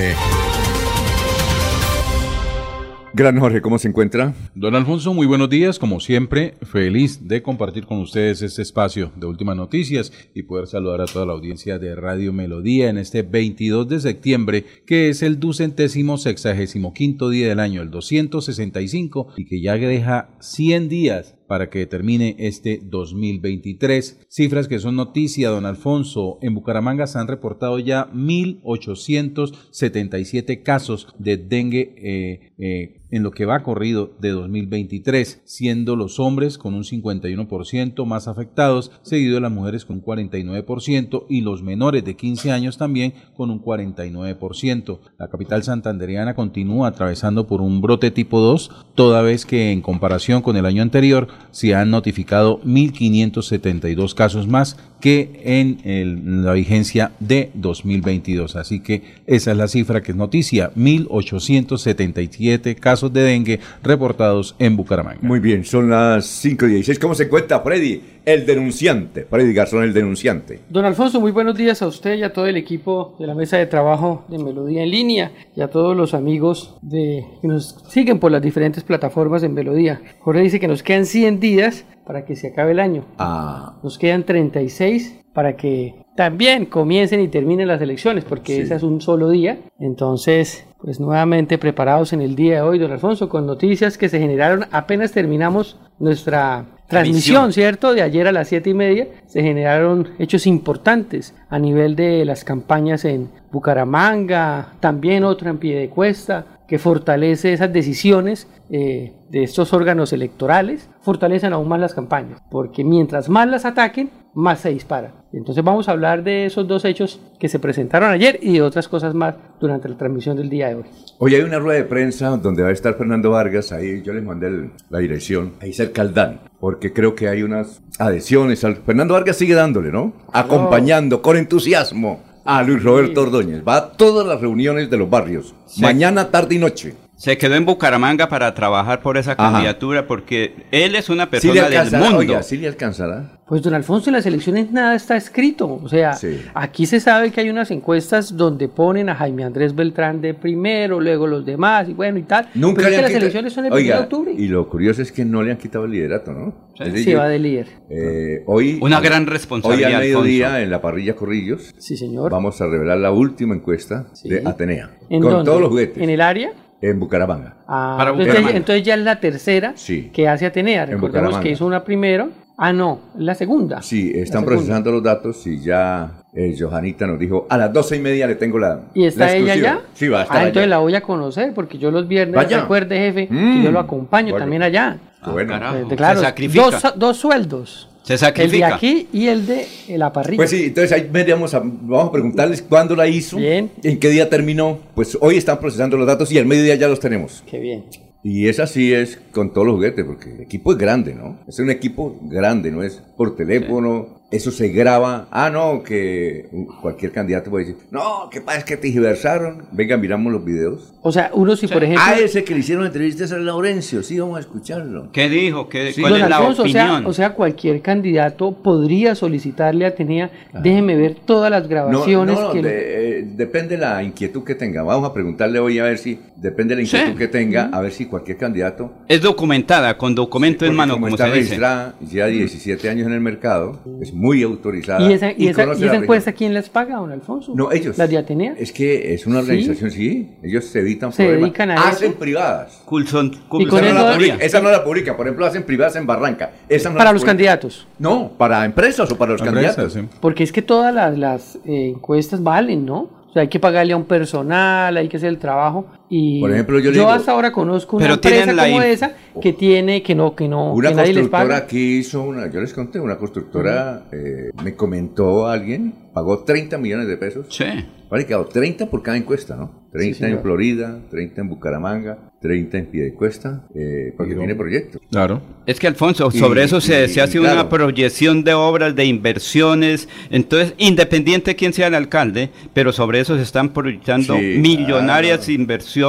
Gran 3.16 3.40
Jorge, 3.40 3.62
¿cómo 3.62 3.78
se 3.78 3.88
encuentra? 3.88 4.34
Don 4.54 4.76
Alfonso, 4.76 5.14
muy 5.14 5.26
buenos 5.26 5.50
días. 5.50 5.80
Como 5.80 6.00
siempre, 6.00 6.56
feliz 6.64 7.26
de 7.28 7.42
compartir 7.42 7.86
con 7.86 8.00
ustedes 8.00 8.42
este 8.42 8.64
espacio 8.64 9.12
de 9.16 9.28
últimas 9.28 9.56
noticias 9.56 10.12
y 10.34 10.44
poder 10.44 10.68
saludar 10.68 11.00
a 11.00 11.06
toda 11.06 11.28
la 11.28 11.34
audiencia 11.34 11.80
de 11.80 11.96
Radio 11.96 12.34
Melodía 12.34 12.90
en 12.90 12.98
este 12.98 13.22
22 13.22 13.88
de 13.88 14.00
septiembre, 14.00 14.66
que 14.86 15.10
es 15.10 15.22
el 15.22 15.40
ducentésimo 15.40 16.18
sexagésimo 16.18 16.94
quinto 16.94 17.30
día 17.30 17.48
del 17.48 17.60
año, 17.60 17.82
el 17.82 17.92
265, 17.92 19.28
y 19.38 19.46
que 19.46 19.62
ya 19.62 19.76
deja 19.76 20.32
100 20.42 20.90
días 20.90 21.36
para 21.54 21.70
que 21.70 21.86
termine 21.86 22.36
este 22.40 22.82
2023. 22.84 24.26
Cifras 24.28 24.68
que 24.68 24.80
son 24.80 24.96
noticia, 24.96 25.52
don 25.52 25.68
Alfonso. 25.68 26.40
En 26.42 26.56
Bucaramanga 26.56 27.06
se 27.06 27.20
han 27.20 27.28
reportado 27.28 27.78
ya 27.78 28.10
1.877 28.12 30.64
casos 30.64 31.14
de 31.20 31.38
dengue 31.38 31.94
eh, 31.96 32.54
eh, 32.58 33.04
en 33.14 33.22
lo 33.22 33.30
que 33.30 33.46
va 33.46 33.62
corrido 33.62 34.12
de 34.20 34.30
2023, 34.30 35.44
siendo 35.46 35.96
los 35.96 36.20
hombres 36.20 36.58
con 36.58 36.74
un 36.74 36.84
51% 36.84 38.06
más 38.08 38.28
afectados, 38.28 38.92
seguido 39.04 39.36
de 39.36 39.42
las 39.42 39.52
mujeres 39.52 39.86
con 39.86 39.98
un 39.98 40.04
49% 40.04 41.28
y 41.30 41.42
los 41.42 41.62
menores 41.62 42.04
de 42.04 42.16
15 42.16 42.52
años 42.52 42.80
también 42.80 43.14
con 43.36 43.52
un 43.52 43.62
49%. 43.62 45.00
La 45.20 45.28
capital 45.28 45.62
santanderiana 45.62 46.34
continúa 46.34 46.88
atravesando 46.88 47.46
por 47.46 47.62
un 47.62 47.82
brote 47.82 48.10
tipo 48.10 48.40
2, 48.40 48.72
toda 48.96 49.22
vez 49.22 49.46
que 49.46 49.72
en 49.72 49.82
comparación 49.82 50.42
con 50.42 50.58
el 50.58 50.66
año 50.66 50.82
anterior 50.82 51.28
se 51.52 51.76
han 51.76 51.90
notificado 51.90 52.60
1.572 52.62 54.14
casos 54.14 54.48
más 54.48 54.78
que 55.04 55.42
en 55.44 56.46
la 56.46 56.54
vigencia 56.54 57.12
de 57.20 57.52
2022. 57.56 58.56
Así 58.56 58.80
que 58.80 59.02
esa 59.28 59.52
es 59.52 59.58
la 59.58 59.68
cifra 59.68 60.02
que 60.02 60.14
es 60.14 60.18
noticia, 60.18 60.72
1.877 60.76 62.76
casos 62.76 63.12
de 63.12 63.24
dengue 63.24 63.60
reportados 63.84 64.56
en 64.60 64.78
Bucaramanga. 64.78 65.20
Muy 65.22 65.42
bien, 65.42 65.66
son 65.66 65.90
las 65.90 66.26
5 66.26 66.68
y 66.68 66.76
16. 66.76 67.00
¿Cómo 67.00 67.16
se 67.16 67.24
encuentra 67.24 67.60
Freddy, 67.60 68.02
el 68.24 68.46
denunciante? 68.46 69.28
Freddy 69.30 69.52
Garzón, 69.52 69.84
el 69.84 69.92
denunciante. 69.92 70.62
Don 70.70 70.86
Alfonso, 70.86 71.20
muy 71.20 71.34
buenos 71.34 71.58
días 71.58 71.82
a 71.82 71.88
usted 71.88 72.16
y 72.16 72.24
a 72.24 72.32
todo 72.32 72.48
el 72.48 72.56
equipo 72.56 73.18
de 73.20 73.28
la 73.28 73.36
mesa 73.36 73.58
de 73.58 73.66
trabajo 73.66 74.24
de 74.30 74.38
Melodía 74.38 74.84
en 74.84 74.90
línea 74.90 75.34
y 75.54 75.60
a 75.60 75.68
todos 75.68 75.98
los 75.98 76.14
amigos 76.14 76.78
de, 76.82 77.26
que 77.42 77.48
nos 77.50 77.76
siguen 77.90 78.20
por 78.20 78.32
las 78.32 78.42
diferentes 78.42 78.86
plataformas 78.86 79.42
de 79.42 79.50
Melodía. 79.50 80.02
Jorge 80.20 80.44
dice 80.44 80.62
que 80.62 80.70
nos 80.70 80.82
quedan 80.82 81.06
100 81.06 81.42
días 81.42 81.84
para 82.06 82.26
que 82.26 82.36
se 82.36 82.48
acabe 82.48 82.72
el 82.72 82.80
año. 82.80 83.04
Ah. 83.18 83.76
Nos 83.84 83.98
quedan 83.98 84.24
36 84.24 85.20
para 85.34 85.56
que 85.56 85.96
también 86.16 86.66
comiencen 86.68 87.20
y 87.22 87.28
terminen 87.28 87.68
las 87.68 87.82
elecciones, 87.82 88.24
porque 88.24 88.56
Sí. 88.56 88.62
ese 88.62 88.76
es 88.76 88.84
un 88.84 89.02
solo 89.02 89.30
día. 89.30 89.58
Entonces, 89.80 90.66
pues 90.80 91.00
nuevamente 91.00 91.58
preparados 91.58 92.14
en 92.14 92.22
el 92.22 92.36
día 92.36 92.56
de 92.56 92.62
hoy, 92.62 92.78
don 92.78 92.92
Alfonso, 92.92 93.30
con 93.30 93.46
noticias 93.48 93.98
que 93.98 94.10
se 94.10 94.20
generaron 94.20 94.66
apenas 94.72 95.12
terminamos 95.12 95.80
nuestra 96.00 96.66
transmisión, 96.88 97.36
Transmisión. 97.36 97.54
¿cierto? 97.54 97.94
De 97.94 98.02
ayer 98.04 98.28
a 98.28 98.32
las 98.32 98.50
siete 98.50 98.70
y 98.70 98.74
media 98.76 99.08
se 99.26 99.42
generaron 99.42 100.10
hechos 100.20 100.46
importantes 100.46 101.34
a 101.50 101.58
nivel 101.58 101.96
de 101.96 102.26
las 102.26 102.44
campañas 102.44 103.04
en 103.06 103.30
Bucaramanga, 103.52 104.74
también 104.80 105.24
otra 105.24 105.50
en 105.50 105.58
Piedecuesta, 105.58 106.46
que 106.68 106.80
fortalece 106.80 107.54
esas 107.54 107.72
decisiones 107.74 108.48
eh, 108.70 109.14
de 109.30 109.44
estos 109.44 109.74
órganos 109.74 110.14
electorales, 110.14 110.90
fortalecen 111.02 111.54
aún 111.54 111.68
más 111.68 111.80
las 111.80 111.94
campañas, 111.94 112.42
porque 112.50 112.84
mientras 112.84 113.30
más 113.30 113.48
las 113.48 113.66
ataquen, 113.66 114.10
más 114.36 114.62
se 114.62 114.70
disparan. 114.70 115.12
Entonces 115.32 115.64
vamos 115.64 115.88
a 115.88 115.92
hablar 115.92 116.24
de 116.24 116.46
esos 116.46 116.68
dos 116.68 116.86
hechos 116.86 117.20
que 117.40 117.50
se 117.50 117.60
presentaron 117.60 118.10
ayer 118.12 118.40
y 118.42 118.54
de 118.54 118.62
otras 118.62 118.88
cosas 118.88 119.14
más 119.14 119.36
durante 119.60 119.90
la 119.90 119.98
transmisión 119.98 120.38
del 120.38 120.50
día 120.50 120.70
de 120.70 120.76
hoy. 120.76 120.84
Hoy 121.20 121.36
hay 121.36 121.42
una 121.42 121.60
rueda 121.60 121.80
de 121.80 121.86
prensa 121.86 122.30
donde 122.38 122.64
va 122.64 122.70
a 122.70 122.72
estar 122.72 122.96
Fernando 122.96 123.30
Vargas, 123.32 123.72
ahí 123.72 124.02
yo 124.02 124.14
les 124.14 124.24
mandé 124.24 124.48
el- 124.48 124.72
la 124.90 125.00
dirección, 125.00 125.54
ahí 125.62 125.74
cerca 125.74 126.02
al 126.02 126.14
DAN, 126.14 126.40
porque 126.60 126.94
creo 126.94 127.14
que 127.14 127.28
hay 127.30 127.44
unas 127.44 127.82
adhesiones. 128.00 128.64
Al, 128.64 128.78
Fernando 128.78 129.14
Vargas 129.14 129.38
sigue 129.38 129.54
dándole, 129.54 129.92
¿no? 129.92 130.14
Acompañando 130.32 131.22
con 131.22 131.38
entusiasmo 131.38 132.20
a 132.46 132.64
Luis 132.64 132.84
Roberto 132.84 133.22
Ordóñez. 133.22 133.64
Va 133.68 133.78
a 133.78 133.90
todas 133.92 134.26
las 134.26 134.42
reuniones 134.42 134.90
de 134.90 134.98
los 134.98 135.10
barrios, 135.10 135.54
mañana, 135.78 136.30
tarde 136.30 136.56
y 136.56 136.60
noche. 136.60 136.96
Se 137.24 137.38
quedó 137.38 137.56
en 137.56 137.66
Bucaramanga 137.66 138.28
para 138.28 138.54
trabajar 138.54 139.02
por 139.02 139.16
esa 139.16 139.32
Ajá. 139.32 139.50
candidatura 139.54 140.08
porque 140.08 140.66
él 140.72 140.94
es 140.94 141.10
una 141.10 141.24
¿Sí 141.24 141.30
persona 141.48 141.70
del 141.70 141.90
mundo. 142.02 142.18
Oiga, 142.18 142.44
¿sí 142.44 142.58
le 142.58 142.68
alcanzará? 142.68 143.40
Pues 143.48 143.62
don 143.62 143.74
Alfonso, 143.74 144.10
en 144.10 144.16
las 144.18 144.26
elecciones 144.26 144.74
nada 144.74 144.94
está 144.94 145.16
escrito. 145.16 145.74
O 145.82 145.88
sea, 145.88 146.12
Sí. 146.16 146.42
aquí 146.54 146.86
se 146.86 147.00
sabe 147.00 147.32
que 147.32 147.40
hay 147.40 147.50
unas 147.50 147.72
encuestas 147.72 148.36
donde 148.36 148.68
ponen 148.68 149.08
a 149.08 149.16
Jaime 149.16 149.46
Andrés 149.46 149.74
Beltrán 149.74 150.20
de 150.20 150.34
primero, 150.34 151.00
luego 151.00 151.26
los 151.26 151.46
demás, 151.46 151.88
y 151.88 151.94
bueno, 151.94 152.18
y 152.20 152.24
tal. 152.24 152.50
Nunca 152.56 152.82
Pero 152.84 152.88
es 152.88 152.92
le 152.92 152.92
que 152.92 152.96
han 152.98 153.02
las 153.04 153.10
quitado- 153.12 153.22
elecciones 153.22 153.54
son 153.54 153.66
el 153.68 153.72
Oiga, 153.72 153.96
1 153.96 153.98
de 154.00 154.04
octubre. 154.04 154.34
Y 154.38 154.48
lo 154.50 154.68
curioso 154.68 155.02
es 155.02 155.14
que 155.14 155.24
no 155.24 155.44
le 155.44 155.52
han 155.52 155.58
quitado 155.58 155.86
el 155.86 155.92
liderato, 155.92 156.34
¿no? 156.34 156.54
Decir, 156.78 157.18
va 157.18 157.30
de 157.30 157.40
líder. 157.40 157.68
eh, 157.90 158.44
hoy, 158.48 158.80
Una 158.82 159.00
gran 159.00 159.28
responsabilidad, 159.28 159.88
Hoy 159.92 159.96
al 159.96 160.02
mediodía 160.02 160.46
Alfonso. 160.48 160.64
en 160.64 160.70
la 160.72 160.82
parrilla 160.82 161.16
Corrillos 161.16 161.74
Sí, 161.78 161.96
señor. 161.96 162.30
vamos 162.32 162.60
a 162.60 162.68
revelar 162.68 162.98
la 162.98 163.12
última 163.12 163.56
encuesta 163.56 164.08
Sí. 164.14 164.28
de 164.28 164.42
Atenea. 164.46 164.90
¿En 165.10 165.22
con 165.22 165.32
dónde? 165.32 165.46
todos 165.46 165.62
los 165.62 165.70
juguetes. 165.70 166.04
¿En 166.04 166.10
el 166.10 166.20
área? 166.20 166.52
En 166.84 167.00
Bucaramanga. 167.00 167.54
Ah, 167.66 167.96
Para 167.98 168.10
entonces, 168.10 168.28
Bucaramanga. 168.34 168.58
entonces 168.58 168.84
ya 168.84 168.94
es 168.96 169.00
la 169.02 169.20
tercera 169.22 169.72
Sí. 169.76 170.12
que 170.14 170.28
hace 170.28 170.46
Atenea. 170.46 170.84
En 170.84 170.92
Recordemos 170.92 171.38
que 171.38 171.50
hizo 171.52 171.66
una 171.66 171.84
primero. 171.84 172.30
Ah, 172.58 172.74
no, 172.74 173.00
la 173.18 173.34
segunda. 173.36 173.82
Sí, 173.82 174.12
están 174.14 174.44
procesando 174.46 174.92
los 174.92 175.02
datos 175.02 175.48
y 175.48 175.60
ya 175.60 176.12
eh, 176.36 176.56
Johanita 176.60 177.08
nos 177.08 177.18
dijo, 177.20 177.48
a 177.50 177.58
las 177.58 177.72
doce 177.72 177.96
y 177.96 178.00
media 178.00 178.28
le 178.28 178.36
tengo 178.36 178.60
la 178.60 178.82
¿Y 178.94 179.06
está 179.06 179.26
la 179.28 179.32
ella 179.34 179.54
exclusiva". 179.54 179.72
allá? 179.72 179.82
Sí, 179.94 180.08
va 180.10 180.20
a 180.20 180.24
estar 180.24 180.38
Ah, 180.38 180.42
entonces 180.42 180.64
allá. 180.64 180.70
la 180.70 180.78
voy 180.80 180.96
a 180.96 181.02
conocer 181.02 181.54
porque 181.54 181.78
yo 181.78 181.90
los 181.90 182.08
viernes, 182.08 182.36
Vaya. 182.36 182.62
recuerde, 182.62 182.98
jefe, 182.98 183.28
Mm. 183.32 183.58
que 183.58 183.64
yo 183.64 183.72
lo 183.72 183.80
acompaño 183.80 184.32
Bueno. 184.32 184.44
también 184.44 184.62
allá. 184.64 184.98
Qué 185.24 185.30
bueno. 185.32 185.54
Ah, 185.56 185.60
carajo. 185.60 185.78
Eh, 185.92 185.96
claro, 185.96 186.20
se 186.20 186.26
sacrifica. 186.26 186.64
dos, 186.66 186.94
dos 186.98 187.18
sueldos. 187.18 187.90
Se 188.04 188.14
El 188.14 188.20
de 188.20 188.26
sacrifica. 188.26 188.76
aquí 188.76 189.08
y 189.14 189.28
el 189.28 189.46
de 189.46 189.66
la 189.98 190.12
parrilla. 190.12 190.38
Pues 190.38 190.50
sí, 190.50 190.66
entonces 190.66 190.92
ahí 190.92 191.10
vamos 191.32 191.54
a, 191.54 191.60
vamos 191.64 192.10
a 192.10 192.12
preguntarles 192.12 192.62
cuándo 192.62 192.96
la 192.96 193.08
hizo, 193.08 193.38
Bien. 193.38 193.72
en 193.82 194.00
qué 194.00 194.10
día 194.10 194.30
terminó. 194.30 194.80
Pues 194.94 195.18
hoy 195.22 195.38
están 195.38 195.60
procesando 195.60 195.96
los 195.98 196.06
datos 196.06 196.32
y 196.32 196.38
al 196.38 196.46
mediodía 196.46 196.76
ya 196.76 196.88
los 196.88 197.00
tenemos. 197.00 197.44
Qué 197.50 197.60
bien. 197.60 197.86
Y 198.26 198.48
es 198.48 198.60
así 198.60 198.94
es 198.94 199.20
con 199.32 199.52
todos 199.54 199.68
los 199.68 199.76
juguetes, 199.76 200.06
porque 200.06 200.32
el 200.34 200.42
equipo 200.42 200.72
es 200.72 200.78
grande, 200.78 201.14
¿no? 201.14 201.40
Es 201.48 201.60
un 201.60 201.70
equipo 201.70 202.20
grande, 202.24 202.72
no 202.72 202.82
es 202.84 203.02
por 203.18 203.36
teléfono, 203.36 204.23
eso 204.36 204.52
se 204.52 204.70
graba. 204.70 205.28
Ah, 205.32 205.50
no, 205.50 205.84
que 205.84 206.48
cualquier 206.82 207.12
candidato 207.12 207.50
puede 207.50 207.66
decir, 207.66 207.82
no, 207.92 208.30
¿qué 208.32 208.42
pasa? 208.42 208.60
Es 208.60 208.64
que 208.66 208.78
te 208.78 208.88
diversaron. 208.88 209.64
Venga, 209.72 209.96
miramos 209.98 210.32
los 210.34 210.44
videos. 210.44 210.94
O 211.02 211.12
sea, 211.12 211.32
uno 211.34 211.56
si 211.56 211.68
por 211.68 211.84
ejemplo... 211.84 212.04
Ah, 212.06 212.16
ese 212.18 212.44
que 212.44 212.54
le 212.54 212.62
hicieron 212.62 212.86
entrevistas 212.86 213.32
a 213.34 213.38
Laurencio, 213.38 214.04
sí, 214.04 214.18
vamos 214.20 214.38
a 214.38 214.40
escucharlo. 214.40 215.12
¿Qué 215.12 215.30
dijo? 215.30 215.68
¿Qué, 215.70 215.92
Sí. 215.94 216.02
¿Cuál 216.02 216.14
Don 216.14 216.22
es 216.24 216.30
la 216.30 216.38
Alfonso, 216.38 216.64
o 216.64 216.68
sea, 216.68 216.84
opinión? 216.86 217.06
o 217.06 217.14
sea, 217.14 217.34
cualquier 217.34 217.82
candidato 217.82 218.52
podría 218.64 219.14
solicitarle 219.14 219.86
a 219.86 219.90
Atenea, 219.90 220.32
déjeme 220.62 220.96
ver 220.96 221.16
todas 221.26 221.52
las 221.52 221.64
No, 221.64 221.70
grabaciones 221.70 222.40
no, 222.40 222.52
que... 222.52 222.62
de- 222.62 223.20
eh, 223.20 223.24
depende 223.36 223.78
la 223.78 224.02
inquietud 224.02 224.44
que 224.44 224.56
tenga. 224.56 224.82
Vamos 224.84 225.10
a 225.10 225.14
preguntarle 225.14 225.60
hoy 225.60 225.78
a 225.80 225.84
ver 225.84 225.98
si, 225.98 226.20
depende 226.38 226.76
de 226.76 226.82
la 226.82 226.86
inquietud 226.88 227.12
Sí. 227.12 227.18
que 227.18 227.28
tenga, 227.28 227.70
a 227.72 227.82
ver 227.82 227.92
si 227.92 228.06
cualquier 228.06 228.38
candidato 228.38 228.94
Es 229.08 229.22
documentada, 229.22 229.98
con 229.98 230.16
documento 230.16 230.66
en 230.66 230.74
mano, 230.76 230.94
como 230.94 231.08
como 231.08 231.16
está 231.16 231.26
se 231.28 231.32
dice. 231.34 231.42
registrada, 231.50 231.96
ya 232.02 232.28
17 232.28 232.90
años 232.90 233.08
en 233.08 233.14
el 233.14 233.20
mercado, 233.22 233.80
es 234.02 234.14
muy 234.24 234.42
autorizada. 234.42 235.02
¿Y 235.10 235.14
esa, 235.14 235.32
y 235.32 235.48
esa, 235.50 235.66
y 235.66 235.72
esa 235.74 235.86
la 235.86 235.96
encuesta 235.96 236.32
región. 236.32 236.38
quién 236.38 236.54
las 236.54 236.70
paga, 236.70 236.96
don 236.96 237.12
Alfonso? 237.12 237.54
No, 237.56 237.72
ellos. 237.74 237.98
¿Las 237.98 238.10
de 238.10 238.18
Atenea? 238.18 238.56
Es 238.58 238.72
que 238.72 239.14
es 239.14 239.28
una 239.28 239.40
organización, 239.40 239.92
sí. 239.92 240.32
Ellos 240.42 240.64
se 240.66 240.80
evitan 240.80 241.12
Se 241.12 241.24
problemas. 241.24 241.42
dedican 241.50 241.72
a 241.72 241.76
Hacen 241.90 242.12
eso. 242.12 242.20
privadas. 242.20 242.82
Coulson, 242.86 243.32
Y 243.60 243.66
con 243.66 243.84
Esa 243.84 243.94
no, 243.94 244.00
eso- 244.00 244.08
la 244.10 244.14
publica, 244.16 244.36
esa 244.46 244.62
no 244.62 244.72
la 244.72 244.84
publica. 244.84 245.18
Por 245.18 245.26
ejemplo, 245.28 245.46
hacen 245.46 245.64
privadas 245.64 245.96
en 245.98 246.08
Barranca. 246.08 246.52
Esa 246.70 246.90
no 246.90 246.96
Para 246.98 247.10
la 247.10 247.14
los 247.14 247.22
publica. 247.22 247.32
candidatos. 247.32 247.88
No, 248.00 248.32
para 248.38 248.64
empresas 248.64 249.12
o 249.12 249.18
para 249.18 249.34
los 249.34 249.42
Empresas, 249.42 249.76
candidatos. 249.76 249.94
sí. 250.14 250.18
Porque 250.22 250.44
es 250.44 250.52
que 250.54 250.62
todas 250.62 250.94
las, 250.96 251.18
las, 251.18 251.56
eh, 251.66 251.90
encuestas 251.96 252.42
valen, 252.42 252.86
¿no? 252.86 253.10
O 253.30 253.34
sea, 253.34 253.42
hay 253.42 253.48
que 253.48 253.60
pagarle 253.60 253.94
a 253.94 253.98
un 253.98 254.06
personal, 254.06 254.96
hay 254.96 255.10
que 255.10 255.18
hacer 255.18 255.30
el 255.30 255.40
trabajo. 255.40 255.88
Y 256.16 256.40
Por 256.42 256.52
ejemplo, 256.52 256.78
yo 256.78 256.92
le 256.92 257.00
digo- 257.00 257.10
hasta 257.10 257.32
ahora 257.32 257.52
conozco 257.52 257.96
una 257.98 258.04
Pero 258.06 258.14
empresa 258.16 258.54
como 258.56 258.84
in- 258.84 258.88
esa 258.88 259.14
que 259.42 259.52
tiene, 259.54 260.04
que 260.04 260.14
no, 260.14 260.36
que 260.36 260.48
no, 260.48 260.72
Una 260.74 260.90
que 260.90 260.96
nadie 260.96 261.14
les 261.14 261.22
constructora 261.24 261.56
paga. 261.56 261.66
aquí 261.66 261.98
hizo 261.98 262.22
una, 262.22 262.52
yo 262.52 262.62
les 262.62 262.72
conté, 262.72 263.00
una 263.00 263.18
constructora 263.18 264.04
eh, 264.12 264.52
me 264.64 264.76
comentó 264.76 265.48
alguien, 265.48 265.92
pagó 266.14 266.44
30 266.44 266.78
millones 266.78 267.08
de 267.08 267.18
pesos. 267.18 267.48
Sí. 267.50 267.66
Vale, 268.12 268.28
quedó 268.28 268.46
30 268.46 268.86
por 268.92 269.02
cada 269.02 269.18
encuesta, 269.18 269.56
¿no? 269.56 269.82
30 269.92 270.28
en. 270.28 270.40
Florida, 270.40 271.00
30 271.10 271.42
en 271.42 271.50
Bucaramanga, 271.50 272.18
30 272.42 272.78
en 272.78 272.86
Piedecuesta, 272.88 273.64
eh, 273.74 274.14
porque 274.16 274.36
tiene 274.36 274.54
proyecto. 274.54 275.00
Claro. 275.10 275.42
Es 275.66 275.80
que 275.80 275.88
Alfonso, 275.88 276.30
Y- 276.32 276.38
sobre 276.38 276.64
eso 276.64 276.80
se, 276.82 277.06
y- 277.06 277.08
se 277.10 277.22
hace 277.22 277.40
una 277.40 277.70
proyección 277.70 278.44
de 278.44 278.54
obras, 278.54 278.96
de 278.96 279.06
inversiones, 279.06 280.08
entonces, 280.30 280.74
independiente 280.78 281.52
de 281.52 281.56
quién 281.56 281.74
sea 281.74 281.88
el 281.88 281.96
alcalde, 281.96 282.50
pero 282.74 282.92
sobre 282.92 283.20
eso 283.20 283.36
se 283.36 283.42
están 283.44 283.70
proyectando 283.70 284.36
Sí, 284.38 284.58
millonarias 284.60 285.40
claro. 285.46 285.52
inversiones 285.54 286.03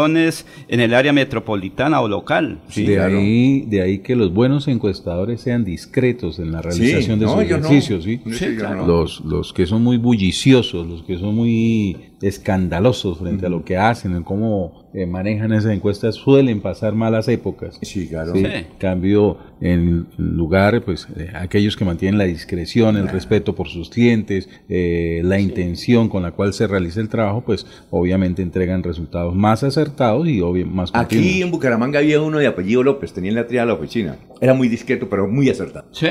en 0.69 0.81
el 0.81 0.95
área 0.95 1.13
metropolitana 1.13 2.01
o 2.01 2.09
local. 2.09 2.61
Sí, 2.69 2.85
de, 2.85 2.95
claro. 2.95 3.19
ahí, 3.19 3.63
de 3.63 3.83
ahí 3.83 3.99
que 3.99 4.17
los 4.17 4.33
buenos 4.33 4.69
encuestadores 4.69 5.41
sean 5.41 5.65
discretos 5.65 6.39
en 6.39 6.53
la 6.53 6.63
realización 6.63 7.19
de 7.19 7.27
no, 7.27 7.33
sus 7.33 7.39
no. 7.39 7.43
ejercicios, 7.43 8.05
¿sí? 8.05 8.21
Sí, 8.25 8.33
Sí, 8.33 8.45
ellos 8.45 8.59
claro. 8.59 8.87
Los, 8.87 9.21
los 9.25 9.53
que 9.53 9.67
son 9.67 9.83
muy 9.83 9.97
bulliciosos, 9.97 10.87
los 10.87 11.03
que 11.03 11.19
son 11.19 11.35
muy 11.35 11.97
escandalosos 12.23 13.19
frente 13.19 13.47
a 13.47 13.49
lo 13.49 13.65
que 13.65 13.77
hacen, 13.77 14.17
en 14.17 14.23
cómo 14.23 14.85
eh, 14.95 15.07
manejan 15.07 15.53
esas 15.53 15.73
encuestas, 15.73 16.15
suelen 16.15 16.61
pasar 16.61 16.95
malas 16.95 17.29
épocas. 17.29 17.79
Sí, 17.83 18.09
claro. 18.09 18.33
Sí, 18.33 18.45
cambio, 18.79 19.39
en 19.61 20.07
lugar, 20.17 20.83
pues, 20.85 21.09
eh, 21.17 21.31
aquellos 21.35 21.77
que 21.77 21.85
mantienen 21.85 22.17
la 22.19 22.25
discreción, 22.25 22.97
el 22.97 23.09
respeto 23.09 23.55
por 23.55 23.69
sus 23.69 23.91
clientes, 23.91 24.49
eh, 24.69 25.21
la 25.25 25.41
intención 25.41 26.09
con 26.09 26.23
la 26.23 26.33
cual 26.33 26.53
se 26.53 26.67
realiza 26.67 27.01
el 27.01 27.09
trabajo, 27.09 27.43
pues, 27.45 27.67
obviamente 27.91 28.43
entregan 28.43 28.83
resultados 28.83 29.35
más 29.35 29.65
acertados 29.65 30.29
y 30.29 30.41
obvio, 30.41 30.67
más 30.67 30.91
Aquí 30.95 31.17
continuos. 31.17 31.41
en 31.43 31.51
Bucaramanga 31.51 31.99
había 31.99 32.21
uno 32.21 32.39
de 32.39 32.47
apellido 32.47 32.83
López, 32.83 33.13
tenía 33.13 33.31
en 33.31 33.37
la 33.37 33.47
triada 33.47 33.67
la 33.67 33.75
oficina. 33.75 34.17
Era 34.45 34.53
muy 34.53 34.69
discreto, 34.69 35.09
pero 35.09 35.27
muy 35.27 35.49
acertado. 35.49 35.87
Sí. 35.93 36.07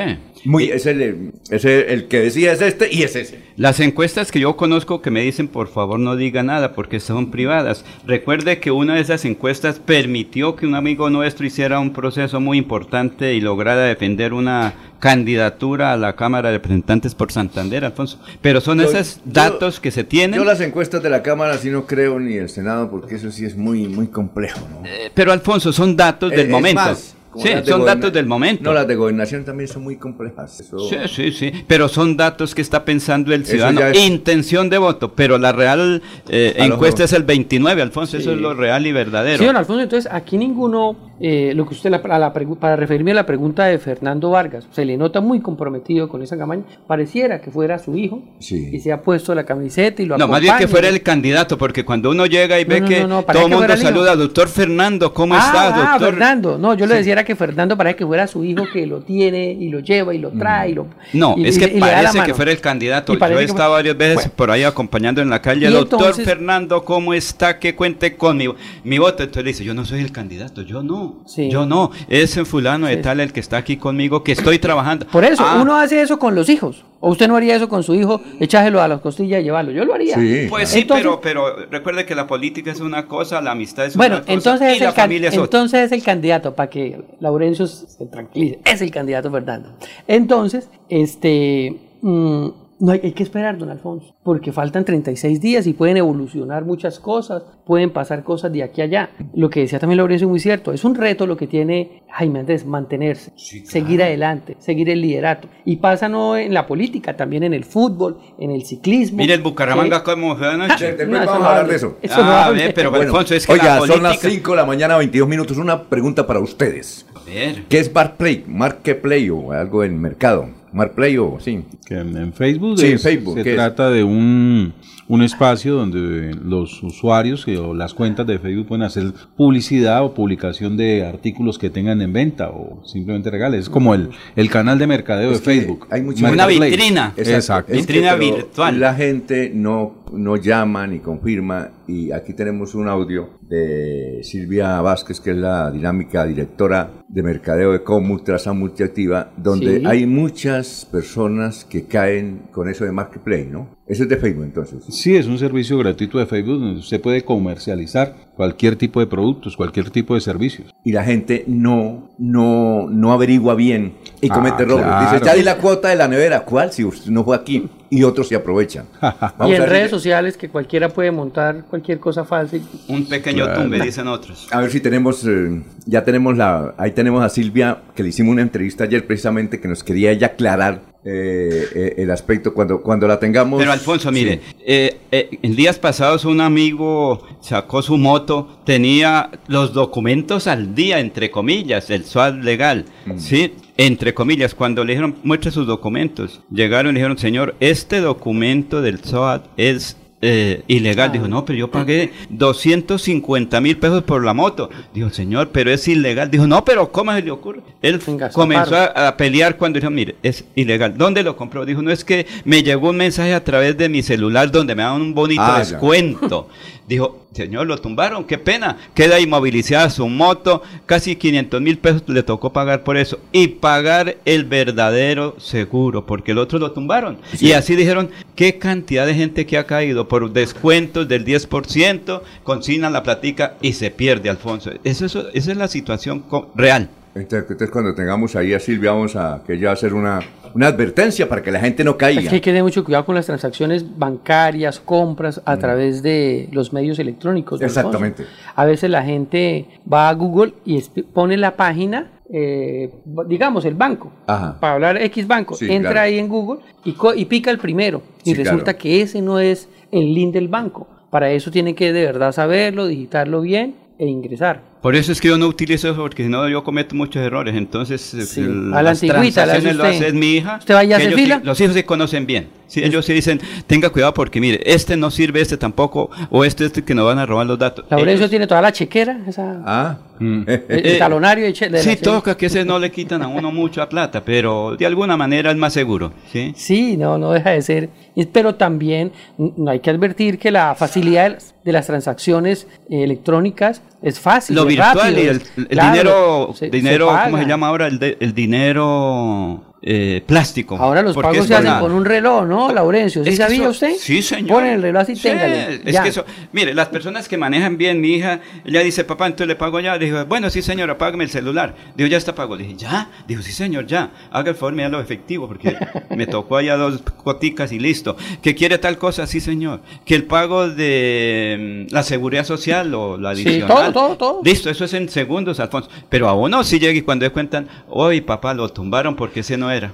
Muy, 0.45 0.71
es 0.71 0.87
el, 0.87 1.33
es 1.51 1.65
el, 1.65 1.83
el 1.87 2.07
que 2.07 2.19
decía 2.19 2.51
es 2.51 2.61
este 2.63 2.89
y 2.91 3.03
es 3.03 3.15
ese. 3.15 3.39
Las 3.57 3.79
encuestas 3.79 4.31
que 4.31 4.39
yo 4.39 4.57
conozco 4.57 5.03
que 5.03 5.11
me 5.11 5.21
dicen 5.21 5.47
por 5.47 5.67
favor 5.67 5.99
no 5.99 6.15
diga 6.15 6.41
nada 6.41 6.73
porque 6.73 6.99
son 6.99 7.29
privadas. 7.29 7.85
Recuerde 8.07 8.59
que 8.59 8.71
una 8.71 8.95
de 8.95 9.01
esas 9.01 9.23
encuestas 9.25 9.77
permitió 9.77 10.55
que 10.55 10.65
un 10.65 10.73
amigo 10.73 11.11
nuestro 11.11 11.45
hiciera 11.45 11.79
un 11.79 11.93
proceso 11.93 12.39
muy 12.39 12.57
importante 12.57 13.35
y 13.35 13.39
lograra 13.41 13.83
defender 13.83 14.33
una 14.33 14.73
candidatura 14.99 15.93
a 15.93 15.97
la 15.97 16.15
Cámara 16.15 16.49
de 16.49 16.57
Representantes 16.57 17.13
por 17.13 17.31
Santander, 17.31 17.85
Alfonso. 17.85 18.19
Pero 18.41 18.61
son 18.61 18.79
Yo- 18.79 18.85
esos 18.89 19.17
yo- 19.17 19.31
datos 19.31 19.79
que 19.79 19.91
se 19.91 20.03
tienen. 20.03 20.39
Yo 20.39 20.43
las 20.43 20.59
encuestas 20.61 21.03
de 21.03 21.09
la 21.11 21.21
Cámara 21.21 21.55
sí 21.59 21.69
no 21.69 21.85
creo 21.85 22.19
ni 22.19 22.33
el 22.35 22.49
Senado 22.49 22.89
porque 22.89 23.15
eso 23.15 23.31
sí 23.31 23.45
es 23.45 23.55
muy, 23.55 23.87
muy 23.87 24.07
complejo, 24.07 24.59
¿no? 24.71 24.85
Eh, 24.87 25.11
Pero 25.13 25.31
Alfonso, 25.31 25.71
son 25.71 25.95
datos 25.95 26.33
Eh, 26.33 26.37
del 26.37 26.49
momento. 26.49 26.81
más, 26.81 27.15
como 27.33 27.45
sí, 27.45 27.51
son 27.65 27.83
datos 27.85 28.13
del 28.13 28.25
momento. 28.25 28.63
No, 28.63 28.73
las 28.73 28.87
de 28.87 28.95
gobernación 28.95 29.43
también 29.43 29.67
son 29.67 29.83
muy 29.83 29.97
complejas. 29.97 30.59
Eso- 30.61 30.79
Sí, 30.79 30.95
sí, 31.07 31.31
sí, 31.31 31.51
pero 31.67 31.89
son 31.89 32.15
datos 32.15 32.53
que 32.55 32.61
está 32.61 32.85
pensando 32.85 33.33
el 33.33 33.45
ciudadano. 33.45 33.81
es- 33.87 33.97
Intención 33.99 34.69
de 34.69 34.77
voto, 34.77 35.13
pero 35.13 35.37
la 35.37 35.51
real 35.51 36.01
eh, 36.29 36.53
encuesta 36.57 37.03
es 37.03 37.13
el 37.13 37.23
29, 37.23 37.81
Alfonso, 37.81 38.17
eso 38.17 38.31
es 38.31 38.37
lo 38.39 38.53
real 38.53 38.85
y 38.87 38.91
verdadero. 38.91 39.39
Sí, 39.39 39.45
don 39.45 39.57
Alfonso, 39.57 39.81
entonces 39.81 40.11
aquí 40.11 40.37
ninguno, 40.37 40.95
eh, 41.19 41.53
lo 41.55 41.67
que 41.67 41.73
usted, 41.73 41.89
la- 41.89 41.97
a 41.97 42.19
la 42.19 42.33
para 42.33 42.75
referirme 42.75 43.11
a 43.11 43.15
la 43.15 43.25
pregunta 43.25 43.65
de 43.65 43.79
Fernando 43.79 44.29
Vargas, 44.29 44.67
se 44.71 44.85
le 44.85 44.97
nota 44.97 45.21
muy 45.21 45.41
comprometido 45.41 46.07
con 46.07 46.21
esa 46.21 46.37
campaña, 46.37 46.63
pareciera 46.87 47.41
que 47.41 47.49
fuera 47.51 47.79
su 47.79 47.95
hijo 47.97 48.21
Sí. 48.39 48.69
y 48.71 48.79
se 48.79 48.91
ha 48.91 49.01
puesto 49.01 49.33
la 49.33 49.43
camiseta 49.45 50.01
y 50.01 50.05
lo 50.05 50.17
No, 50.17 50.27
más 50.27 50.41
bien 50.41 50.55
que 50.57 50.67
fuera 50.67 50.89
el 50.89 51.01
candidato, 51.01 51.57
porque 51.57 51.83
cuando 51.85 52.11
uno 52.11 52.25
llega 52.25 52.59
y 52.59 52.63
No, 52.65 52.69
ve 52.69 52.81
no, 52.81 52.87
que 52.87 52.99
no, 53.01 53.07
no, 53.07 53.21
para 53.23 53.39
todo 53.39 53.47
el 53.49 53.55
mundo 53.55 53.77
saluda, 53.77 54.15
doctor 54.15 54.47
Fernando, 54.49 55.13
¿cómo 55.13 55.33
ah, 55.35 55.39
estás, 55.39 55.73
ah, 55.75 55.89
doctor? 55.91 56.09
Fernando. 56.11 56.57
No, 56.57 56.73
yo 56.75 56.85
le 56.85 56.95
decía 56.95 57.13
que 57.23 57.35
Fernando 57.35 57.77
parece 57.77 57.97
que 57.97 58.05
fuera 58.05 58.27
su 58.27 58.43
hijo 58.43 58.63
que 58.71 58.85
lo 58.85 59.01
tiene 59.01 59.51
y 59.51 59.69
lo 59.69 59.79
lleva 59.79 60.13
y 60.13 60.17
lo 60.17 60.31
trae. 60.31 60.71
Y 60.71 60.73
lo, 60.75 60.83
Mm. 60.85 60.89
No, 61.13 61.35
y- 61.37 61.47
es 61.47 61.57
que 61.57 61.65
y 61.75 61.79
parece 61.79 62.21
que 62.23 62.33
fuera 62.33 62.51
el 62.51 62.59
candidato. 62.61 63.17
Yo 63.17 63.39
he 63.39 63.43
estado 63.43 63.71
varias 63.73 63.97
veces 63.97 64.15
Bueno. 64.15 64.31
por 64.35 64.51
ahí 64.51 64.63
acompañando 64.63 65.21
en 65.21 65.29
la 65.29 65.41
calle. 65.41 65.69
Doctor 65.69 65.99
entonces- 65.99 66.25
Fernando, 66.25 66.83
¿cómo 66.85 67.13
está? 67.13 67.59
Que 67.59 67.75
cuente 67.75 68.15
con 68.15 68.37
mi, 68.37 68.47
mi 68.83 68.97
voto. 68.97 69.23
Entonces 69.23 69.43
le 69.43 69.49
dice, 69.51 69.63
yo 69.63 69.73
no 69.73 69.85
soy 69.85 70.01
el 70.01 70.11
candidato, 70.11 70.61
yo 70.61 70.83
no. 70.83 71.21
Sí. 71.25 71.49
Yo 71.49 71.65
no. 71.65 71.91
Es 72.09 72.35
el 72.37 72.45
fulano 72.45 72.87
de 72.87 72.95
Sí. 72.97 73.01
tal 73.01 73.19
el 73.19 73.31
que 73.33 73.39
está 73.39 73.57
aquí 73.57 73.77
conmigo, 73.77 74.23
que 74.23 74.31
estoy 74.33 74.59
trabajando. 74.59 75.05
Por 75.07 75.23
eso, 75.25 75.43
Ah, 75.45 75.59
uno 75.61 75.75
hace 75.75 76.01
eso 76.01 76.17
con 76.19 76.35
los 76.35 76.49
hijos. 76.49 76.83
¿O 77.05 77.09
usted 77.09 77.27
no 77.27 77.35
haría 77.35 77.57
eso 77.57 77.67
con 77.67 77.83
su 77.83 77.93
hijo? 77.95 78.21
Echárselo 78.39 78.81
a 78.81 78.87
las 78.87 79.01
costillas 79.01 79.41
y 79.41 79.43
llevarlo. 79.43 79.73
Yo 79.73 79.83
lo 79.83 79.93
haría. 79.93 80.15
Sí. 80.15 80.47
Pues 80.49 80.69
sí, 80.69 80.79
Entonces- 80.79 81.05
pero, 81.05 81.19
pero 81.21 81.65
recuerde 81.69 82.05
que 82.05 82.15
la 82.15 82.25
política 82.27 82.71
es 82.71 82.79
una 82.79 83.07
cosa, 83.07 83.41
la 83.41 83.51
amistad 83.51 83.85
es 83.87 83.97
Bueno, 83.97 84.15
una 84.15 84.21
cosa 84.23 84.33
entonces 84.33 84.69
y 84.69 84.75
es, 84.75 84.79
la 84.81 84.87
el 84.89 84.95
familia 84.95 85.27
es 85.27 85.33
otra. 85.37 85.43
entonces 85.43 85.81
es 85.81 85.91
el 85.91 86.01
candidato, 86.01 86.55
para 86.55 86.69
que 86.69 87.03
Laurencio 87.19 87.67
se 87.67 88.05
tranquilice, 88.05 88.59
es 88.63 88.81
el 88.81 88.89
candidato 88.89 89.29
Fernando. 89.29 89.73
Entonces, 90.07 90.69
este, 90.87 91.75
mm, 92.01 92.47
no 92.83 92.91
hay, 92.91 92.99
hay 93.03 93.11
que 93.13 93.23
esperar, 93.23 93.57
don 93.57 93.69
Alfonso, 93.69 94.13
porque 94.23 94.51
faltan 94.51 94.83
36 94.83 95.39
días 95.39 95.65
y 95.67 95.73
pueden 95.73 95.95
evolucionar 95.97 96.65
muchas 96.65 96.99
cosas, 96.99 97.43
pueden 97.65 97.91
pasar 97.91 98.23
cosas 98.23 98.51
de 98.51 98.61
aquí 98.61 98.81
a 98.81 98.83
allá. 98.83 99.09
Lo 99.33 99.49
que 99.49 99.61
decía 99.61 99.79
también 99.79 99.97
Laurencio 99.97 100.27
es 100.27 100.29
muy 100.29 100.39
cierto, 100.41 100.73
es 100.73 100.83
un 100.83 100.95
reto 100.95 101.25
lo 101.25 101.37
que 101.37 101.47
tiene 101.47 102.03
Jaime 102.09 102.39
Andrés, 102.41 102.65
mantenerse, 102.65 103.31
seguir 103.35 104.03
adelante, 104.03 104.57
seguir 104.59 104.89
el 104.89 104.99
liderato. 105.01 105.47
Y 105.63 105.77
pasa 105.77 106.09
no 106.09 106.35
en 106.35 106.53
la 106.53 106.67
política, 106.67 107.15
también 107.15 107.43
en 107.43 107.53
el 107.53 107.63
fútbol, 107.63 108.17
en 108.37 108.51
el 108.51 108.65
ciclismo. 108.65 109.17
Mire 109.17 109.35
el 109.35 109.41
Bucaramanga 109.41 109.99
Sí. 109.99 110.03
cómo 110.05 110.35
fue 110.35 110.47
anoche. 110.49 110.87
Después 110.93 111.07
No, 111.07 111.17
vamos 111.25 111.39
no 111.39 111.45
a 111.45 111.49
hablar 111.51 111.67
de 111.69 111.75
eso. 111.77 111.97
Eso 112.01 112.17
no 112.17 112.31
Ah, 112.31 112.45
hable. 112.47 112.67
ve, 112.67 112.73
pero 112.73 112.89
Bueno, 112.89 113.05
Alfonso, 113.05 113.33
es 113.33 113.47
que 113.47 113.53
oiga, 113.53 113.79
la 113.79 113.87
son 113.87 114.03
las 114.03 114.17
política... 114.17 114.29
5 114.29 114.51
de 114.51 114.57
la 114.57 114.65
mañana, 114.65 114.97
22 114.97 115.27
minutos. 115.29 115.57
Una 115.57 115.83
pregunta 115.83 116.27
para 116.27 116.39
ustedes. 116.41 117.05
A 117.15 117.21
ver. 117.23 117.63
¿Qué 117.69 117.79
es 117.79 117.93
Marketplay? 117.93 118.43
Marketplay 118.45 119.29
o 119.29 119.51
algo 119.53 119.83
en 119.85 119.99
mercado. 120.01 120.49
Marketplay 120.73 121.17
o 121.17 121.37
sí. 121.39 121.63
Que 121.85 121.95
en, 121.99 122.15
en 122.17 122.33
Facebook, 122.33 122.77
Sí, 122.79 122.87
en 122.87 122.93
es- 122.95 123.03
Facebook, 123.03 123.35
se 123.41 123.53
trata 123.55 123.89
de 123.89 124.03
un, 124.03 124.73
un 125.07 125.21
espacio 125.21 125.75
donde 125.75 126.35
los 126.43 126.81
usuarios 126.83 127.45
que- 127.45 127.57
o 127.57 127.73
las 127.73 127.93
cuentas 127.93 128.25
de 128.27 128.39
Facebook 128.39 128.67
pueden 128.67 128.83
hacer 128.83 129.13
publicidad 129.37 130.03
o 130.03 130.13
publicación 130.13 130.75
de 130.77 131.05
artículos 131.05 131.57
que 131.59 131.69
tengan 131.69 132.01
en 132.01 132.13
venta 132.13 132.49
o 132.49 132.81
simplemente 132.85 133.29
regales. 133.29 133.61
Es 133.61 133.69
como 133.69 133.93
el, 133.93 134.09
el 134.35 134.49
canal 134.49 134.79
de 134.79 134.87
mercadeo 134.87 135.31
Es 135.31 135.39
de 135.39 135.43
que 135.53 135.59
Facebook. 135.59 135.87
hay 135.91 136.01
mucha- 136.01 136.31
Una 136.31 136.47
vitrina. 136.47 137.13
Exacto. 137.17 137.71
Es 137.73 137.85
que, 137.85 137.93
Vitrina 137.93 138.15
pero 138.17 138.35
virtual. 138.37 138.79
La 138.79 138.93
gente 138.95 139.51
no, 139.53 140.02
no 140.11 140.35
llama 140.35 140.85
ni 140.87 140.99
confirma. 140.99 141.69
Y 141.87 142.11
aquí 142.11 142.33
tenemos 142.33 142.75
un 142.75 142.87
audio 142.87 143.29
de 143.41 144.19
Silvia 144.23 144.81
Vázquez, 144.81 145.19
que 145.19 145.31
es 145.31 145.37
la 145.37 145.69
dinámica 145.71 146.25
directora 146.25 146.89
de 147.07 147.23
mercadeo 147.23 147.71
de 147.71 147.83
Comultrasan 147.83 148.57
Multiactiva, 148.57 149.31
donde 149.37 149.79
Sí. 149.79 149.85
hay 149.85 150.05
muchas 150.05 150.85
personas 150.91 151.65
que 151.65 151.85
caen 151.85 152.43
con 152.51 152.69
eso 152.69 152.85
de 152.85 152.91
Marketplace, 152.91 153.47
¿no? 153.51 153.69
Eso 153.85 154.03
es 154.03 154.09
de 154.09 154.17
Facebook 154.17 154.45
entonces. 154.45 154.83
Sí, 154.89 155.15
es 155.15 155.27
un 155.27 155.37
servicio 155.37 155.77
gratuito 155.77 156.17
de 156.17 156.25
Facebook 156.25 156.59
donde 156.59 156.79
usted 156.79 157.01
puede 157.01 157.23
comercializar 157.23 158.15
cualquier 158.35 158.75
tipo 158.75 158.99
de 158.99 159.07
productos, 159.07 159.55
cualquier 159.55 159.89
tipo 159.91 160.15
de 160.15 160.21
servicios. 160.21 160.73
y 160.83 160.91
la 160.91 161.03
gente 161.03 161.43
no, 161.47 162.09
no, 162.17 162.87
no 162.89 163.13
averigua 163.13 163.55
bien 163.55 163.93
y 164.21 164.29
Ah, 164.29 164.33
comete 164.33 164.63
errores. 164.63 164.85
claro. 164.85 165.11
Dice, 165.13 165.25
ya 165.25 165.33
di 165.35 165.43
la 165.43 165.57
cuota 165.57 165.89
de 165.89 165.95
la 165.95 166.07
nevera, 166.07 166.41
¿cuál? 166.41 166.71
Si 166.71 166.83
usted 166.83 167.09
no 167.11 167.23
fue 167.23 167.35
aquí. 167.35 167.69
Y 167.89 168.03
otros 168.03 168.27
se 168.27 168.35
aprovechan. 168.35 168.85
Vamos 169.01 169.49
y 169.49 169.53
en 169.53 169.67
redes 169.67 169.85
si- 169.89 169.95
sociales 169.95 170.35
que 170.35 170.49
cualquiera 170.49 170.89
puede 170.89 171.11
montar 171.11 171.63
cualquier 171.69 171.99
cosa 171.99 172.25
falsa. 172.25 172.57
y- 172.57 172.63
Un 172.87 173.05
pequeño 173.07 173.45
Claro. 173.45 173.61
tumbe, 173.61 173.79
dicen 173.79 174.07
otros. 174.07 174.47
A 174.51 174.59
ver 174.61 174.71
si 174.71 174.79
tenemos, 174.79 175.23
eh, 175.27 175.61
ya 175.85 176.03
tenemos 176.03 176.35
la, 176.35 176.73
ahí 176.77 176.91
tenemos 176.91 177.23
a 177.23 177.29
Silvia, 177.29 177.77
que 177.95 178.01
le 178.03 178.09
hicimos 178.09 178.31
una 178.33 178.41
entrevista 178.41 178.85
ayer 178.85 179.05
precisamente, 179.05 179.59
que 179.61 179.67
nos 179.67 179.83
quería 179.83 180.09
ella 180.11 180.27
aclarar 180.27 180.81
eh, 181.05 181.65
eh, 181.75 181.93
el 181.97 182.11
aspecto 182.11 182.53
cuando, 182.53 182.81
cuando 182.81 183.07
la 183.07 183.19
tengamos. 183.19 183.59
Pero 183.59 183.71
Alfonso, 183.71 184.11
mire, 184.11 184.39
Sí. 184.49 184.55
eh, 184.65 184.97
eh, 185.11 185.29
en 185.41 185.55
días 185.55 185.77
pasados 185.79 186.23
un 186.25 186.39
amigo 186.41 187.25
sacó 187.41 187.81
su 187.81 187.97
moto, 187.97 188.59
tenía 188.65 189.29
los 189.47 189.73
documentos 189.73 190.47
al 190.47 190.73
día, 190.75 190.99
entre 190.99 191.29
comillas, 191.29 191.89
el 191.89 192.05
SWAT 192.05 192.35
legal, 192.43 192.85
Mm. 193.05 193.17
¿sí? 193.17 193.53
Entre 193.75 194.13
comillas, 194.13 194.53
cuando 194.55 194.83
le 194.83 194.93
dijeron, 194.93 195.15
muestre 195.23 195.49
sus 195.51 195.65
documentos, 195.67 196.41
llegaron 196.51 196.91
y 196.91 196.93
le 196.93 196.99
dijeron, 196.99 197.17
señor, 197.17 197.55
este 197.59 197.99
documento 198.01 198.81
del 198.81 199.03
SWAT 199.03 199.45
es 199.57 199.97
eh, 200.25 200.63
ilegal. 200.67 201.11
Dijo, 201.11 201.27
no, 201.27 201.43
pero 201.43 201.59
yo 201.59 201.69
pagué 201.69 202.13
250 202.29 203.59
mil 203.59 203.77
pesos 203.77 204.03
por 204.03 204.23
la 204.23 204.33
moto. 204.33 204.69
Dijo, 204.93 205.09
señor, 205.09 205.49
pero 205.51 205.69
es 205.69 205.85
ilegal. 205.87 206.31
Dijo, 206.31 206.47
no, 206.47 206.63
pero 206.63 206.91
¿cómo 206.91 207.13
se 207.13 207.21
le 207.21 207.31
ocurre? 207.31 207.61
Él 207.81 207.99
Venga, 208.05 208.29
comenzó 208.29 208.75
a, 208.75 209.17
pelear 209.17 209.57
cuando 209.57 209.79
dijo, 209.79 209.91
mire, 209.91 210.15
es 210.23 210.45
ilegal. 210.55 210.97
¿Dónde 210.97 211.23
lo 211.23 211.35
compró? 211.35 211.65
Dijo, 211.65 211.81
no, 211.81 211.91
es 211.91 212.05
que 212.05 212.25
me 212.45 212.63
llegó 212.63 212.91
un 212.91 212.97
mensaje 212.97 213.33
a 213.33 213.43
través 213.43 213.77
de 213.77 213.89
mi 213.89 214.01
celular 214.01 214.49
donde 214.49 214.75
me 214.75 214.83
daban 214.83 215.01
un 215.01 215.13
bonito 215.13 215.41
Ah, 215.43 215.61
ya. 215.61 215.77
Dijo, 216.87 217.25
señor, 217.33 217.65
lo 217.67 217.77
tumbaron, 217.77 218.25
qué 218.25 218.37
pena. 218.37 218.77
Queda 218.93 219.19
inmovilizada 219.19 219.89
su 219.89 220.07
moto, 220.09 220.61
casi 220.85 221.15
500 221.15 221.61
mil 221.61 221.77
pesos 221.77 222.03
le 222.07 222.23
tocó 222.23 222.51
pagar 222.51 222.83
por 222.83 222.97
eso. 222.97 223.19
Y 223.31 223.47
pagar 223.47 224.17
el 224.25 224.43
verdadero 224.45 225.35
seguro, 225.39 226.05
porque 226.05 226.31
el 226.33 226.39
otro 226.39 226.59
lo 226.59 226.71
tumbaron. 226.73 227.19
Y 227.39 227.53
así 227.53 227.75
dijeron, 227.75 228.09
qué 228.35 228.57
cantidad 228.59 229.05
de 229.05 229.13
gente 229.15 229.45
que 229.45 229.57
ha 229.57 229.65
caído 229.65 230.07
por 230.07 230.31
descuentos 230.33 231.07
del 231.07 231.23
10%, 231.25 232.21
consignan 232.43 232.93
la 232.93 233.03
platica 233.03 233.55
y 233.61 233.73
se 233.73 233.89
pierde, 233.89 234.29
Alfonso. 234.29 234.71
Eso, 234.83 235.05
eso- 235.05 235.29
esa 235.33 235.51
es 235.51 235.57
la 235.57 235.67
situación 235.69 236.23
real. 236.55 236.89
Entonces, 237.15 237.69
cuando 237.69 237.93
tengamos 237.93 238.35
ahí 238.35 238.53
a 238.53 238.59
Silvia, 238.59 238.91
vamos 238.91 239.15
a 239.15 239.43
que 239.45 239.53
ella 239.53 239.65
va 239.65 239.69
a 239.71 239.73
hacer 239.73 239.93
una, 239.93 240.19
una 240.55 240.67
advertencia 240.67 241.29
para 241.29 241.43
que 241.43 241.51
la 241.51 241.59
gente 241.59 241.83
no 241.83 241.95
caiga. 241.95 242.21
Es 242.21 242.29
que 242.29 242.35
hay 242.35 242.41
que 242.41 242.49
tener 242.49 242.63
mucho 242.63 242.83
cuidado 242.83 243.05
con 243.05 243.13
las 243.15 243.27
transacciones 243.27 243.85
bancarias, 243.99 244.79
compras 244.79 245.39
a 245.45 245.57
través 245.57 246.01
de 246.01 246.49
los 246.51 246.73
medios 246.73 246.97
electrónicos. 246.99 247.61
Exactamente. 247.61 248.25
A 248.55 248.65
veces 248.65 248.89
la 248.89 249.03
gente 249.03 249.67
va 249.91 250.09
a 250.09 250.13
Google 250.13 250.53
y 250.65 250.81
pone 251.13 251.37
la 251.37 251.55
página, 251.55 252.09
eh, 252.31 252.91
digamos, 253.27 253.63
el 253.65 253.75
banco, 253.75 254.11
Ajá. 254.25 254.59
para 254.59 254.73
hablar 254.73 254.97
X 255.03 255.27
banco. 255.27 255.55
Sí, 255.55 255.65
Entra 255.71 255.91
claro. 255.91 256.05
ahí 256.07 256.17
en 256.17 256.27
Google 256.27 256.61
y, 256.83 256.93
co- 256.93 257.13
y 257.13 257.25
pica 257.25 257.51
el 257.51 257.59
primero. 257.59 258.01
Y 258.23 258.31
Sí, 258.31 258.35
resulta 258.43 258.63
claro. 258.73 258.79
que 258.79 259.01
ese 259.01 259.21
no 259.21 259.39
es 259.39 259.69
el 259.91 260.13
link 260.15 260.33
del 260.33 260.47
banco. 260.47 260.87
Para 261.11 261.29
eso 261.29 261.51
tienen 261.51 261.75
que 261.75 261.93
de 261.93 262.05
verdad 262.05 262.31
saberlo, 262.31 262.87
digitarlo 262.87 263.41
bien 263.41 263.75
e 263.99 264.07
ingresar. 264.07 264.61
Por 264.83 264.97
eso 264.97 265.13
es 265.13 265.21
que 265.21 265.29
yo 265.29 265.37
no 265.37 265.47
utilizo 265.47 265.89
eso, 265.89 265.95
porque 266.01 266.23
si 266.23 266.29
no 266.29 266.47
yo 266.49 266.61
cometo 266.63 266.93
muchos 266.93 267.23
errores. 267.23 267.55
Entonces, 267.55 268.01
Sí, 268.01 268.41
el- 268.41 268.73
a 268.73 268.75
la 268.77 268.83
las 268.83 269.01
antigüita, 269.01 269.45
la 269.45 269.53
hace 269.53 269.61
transacciones 269.61 269.75
lo 269.77 269.83
usted. 269.85 269.95
hace 269.95 270.07
es 270.09 270.13
mi 270.13 270.31
hija. 270.35 270.57
¿Usted 270.59 270.75
va 270.75 270.83
y 270.83 270.87
que 270.89 270.93
hace 270.95 271.05
ellos 271.05 271.19
fila? 271.21 271.41
los 271.43 271.61
hijos 271.61 271.73
se 271.73 271.85
conocen 271.85 272.25
bien. 272.25 272.49
Sí, 272.67 272.83
ellos 272.83 273.05
sí 273.05 273.13
dicen, 273.13 273.39
tenga 273.65 273.89
cuidado 273.89 274.13
porque 274.13 274.41
mire, 274.41 274.59
este 274.65 274.97
no 274.97 275.09
sirve, 275.09 275.39
este 275.39 275.55
tampoco, 275.57 276.09
o 276.29 276.43
este, 276.43 276.65
este 276.65 276.83
que 276.83 276.93
nos 276.95 277.05
van 277.05 277.17
a 277.19 277.25
robar 277.25 277.47
los 277.47 277.57
datos. 277.57 277.85
Laurencio 277.89 278.17
Ellos- 278.25 278.29
tiene 278.29 278.45
toda 278.45 278.61
la 278.61 278.73
chequera, 278.73 279.21
esa, 279.25 279.61
Ah, 279.65 279.97
el, 280.19 280.45
el 280.47 280.85
Eh, 280.85 280.95
talonario 280.99 281.45
de 281.45 281.53
che- 281.53 281.65
de 281.65 281.71
la 281.71 281.77
Sí, 281.79 281.89
chequera. 281.91 282.11
toca 282.11 282.37
que 282.37 282.45
ese 282.47 282.63
no 282.65 282.79
le 282.79 282.91
quitan 282.91 283.21
a 283.23 283.27
uno 283.27 283.51
mucha 283.51 283.87
plata, 283.89 284.23
pero 284.23 284.75
de 284.77 284.85
alguna 284.85 285.17
manera 285.17 285.51
es 285.51 285.57
más 285.57 285.73
seguro. 285.73 286.11
¿sí? 286.31 286.53
Sí, 286.55 286.97
no, 286.97 287.17
no 287.17 287.31
deja 287.31 287.51
de 287.51 287.61
ser. 287.61 287.89
Pero 288.31 288.55
también 288.55 289.11
mm, 289.37 289.67
hay 289.67 289.79
que 289.79 289.89
advertir 289.89 290.37
que 290.39 290.51
la 290.51 290.75
facilidad 290.75 291.23
de 291.63 291.71
las, 291.71 291.87
de 291.87 291.87
transacciones 291.87 292.67
eh, 292.89 293.03
electrónicas 293.03 293.81
es 294.01 294.19
fácil. 294.19 294.55
Lo 294.55 294.63
es 294.63 294.67
virtual 294.69 294.95
rápido, 294.97 295.19
y 295.23 295.27
el, 295.27 295.35
es- 295.37 295.51
el 295.57 295.67
claro, 295.67 295.91
dinero, 295.93 296.49
se- 296.53 296.65
se 296.65 296.69
dinero 296.71 297.07
¿cómo 297.25 297.37
se 297.37 297.45
llama 297.45 297.67
ahora? 297.67 297.87
El, 297.87 297.99
de- 297.99 298.17
el 298.19 298.33
dinero 298.33 299.63
eh, 299.85 300.23
plástico. 300.25 300.77
Ahora 300.77 301.01
los 301.01 301.13
pagos 301.15 301.45
se 301.45 301.53
hacen 301.55 301.77
con 301.79 301.91
un 301.91 302.05
reloj, 302.05 302.45
¿no, 302.45 302.71
Laurencio? 302.71 303.23
¿Sí 303.25 303.35
sabía 303.35 303.63
eso- 303.63 303.69
usted? 303.71 303.91
Sí, 303.99 304.21
señor. 304.21 304.59
Ponen 304.59 304.75
el 304.75 304.81
reloj 304.81 305.01
así, 305.01 305.15
Sí, 305.17 305.23
téngale. 305.23 305.81
Es 305.83 305.93
ya. 305.93 306.03
que 306.03 306.09
eso, 306.09 306.23
mire, 306.53 306.73
las 306.73 306.87
personas 306.87 307.27
que 307.27 307.37
manejan 307.37 307.77
bien, 307.77 307.99
mi 307.99 308.13
hija, 308.13 308.39
ella 308.63 308.81
dice, 308.81 309.03
papá, 309.03 309.25
entonces 309.27 309.47
le 309.47 309.55
pago 309.57 309.79
ya. 309.81 309.97
Le 309.97 310.05
dijo, 310.05 310.25
bueno, 310.25 310.49
sí, 310.49 310.61
señora, 310.61 310.97
págame 310.97 311.25
el 311.25 311.29
celular. 311.29 311.75
Dijo, 311.95 312.07
ya 312.07 312.17
está 312.17 312.33
pago. 312.33 312.55
Le 312.55 312.63
dije, 312.63 312.75
ya. 312.77 313.09
Dijo, 313.27 313.41
sí, 313.41 313.51
señor, 313.51 313.85
ya. 313.85 314.11
Haga 314.31 314.51
el 314.51 314.55
favor, 314.55 314.73
me 314.73 314.83
da 314.83 314.89
lo 314.89 315.01
efectivo, 315.01 315.47
porque 315.49 315.75
me 316.15 316.27
tocó 316.27 316.55
allá 316.57 316.77
dos 316.77 317.01
coticas 317.23 317.71
y 317.73 317.79
listo. 317.79 318.15
¿Que 318.41 318.55
quiere 318.55 318.77
tal 318.77 318.97
cosa? 318.97 319.27
Sí, 319.27 319.41
señor. 319.41 319.81
Que 320.05 320.15
el 320.15 320.23
pago 320.23 320.69
de 320.69 321.85
mm, 321.89 321.93
la 321.93 322.03
seguridad 322.03 322.45
social 322.45 322.93
o 322.93 323.17
la 323.17 323.35
Sí, 323.35 323.41
adicional. 323.47 323.67
todo, 323.67 323.91
todo, 323.91 324.17
todo. 324.17 324.41
Listo, 324.43 324.69
eso 324.69 324.85
es 324.85 324.93
en 324.93 325.09
segundos, 325.09 325.59
Alfonso. 325.59 325.89
Pero 326.09 326.29
a 326.29 326.33
uno 326.33 326.63
sí 326.63 326.79
llega 326.79 326.93
y 326.97 327.01
cuando 327.01 327.25
le 327.25 327.31
cuentan, 327.31 327.67
hoy 327.89 328.21
papá, 328.21 328.53
lo 328.53 328.69
tumbaron 328.69 329.15
porque 329.15 329.41
ese 329.41 329.57
no 329.57 329.71
era. 329.75 329.93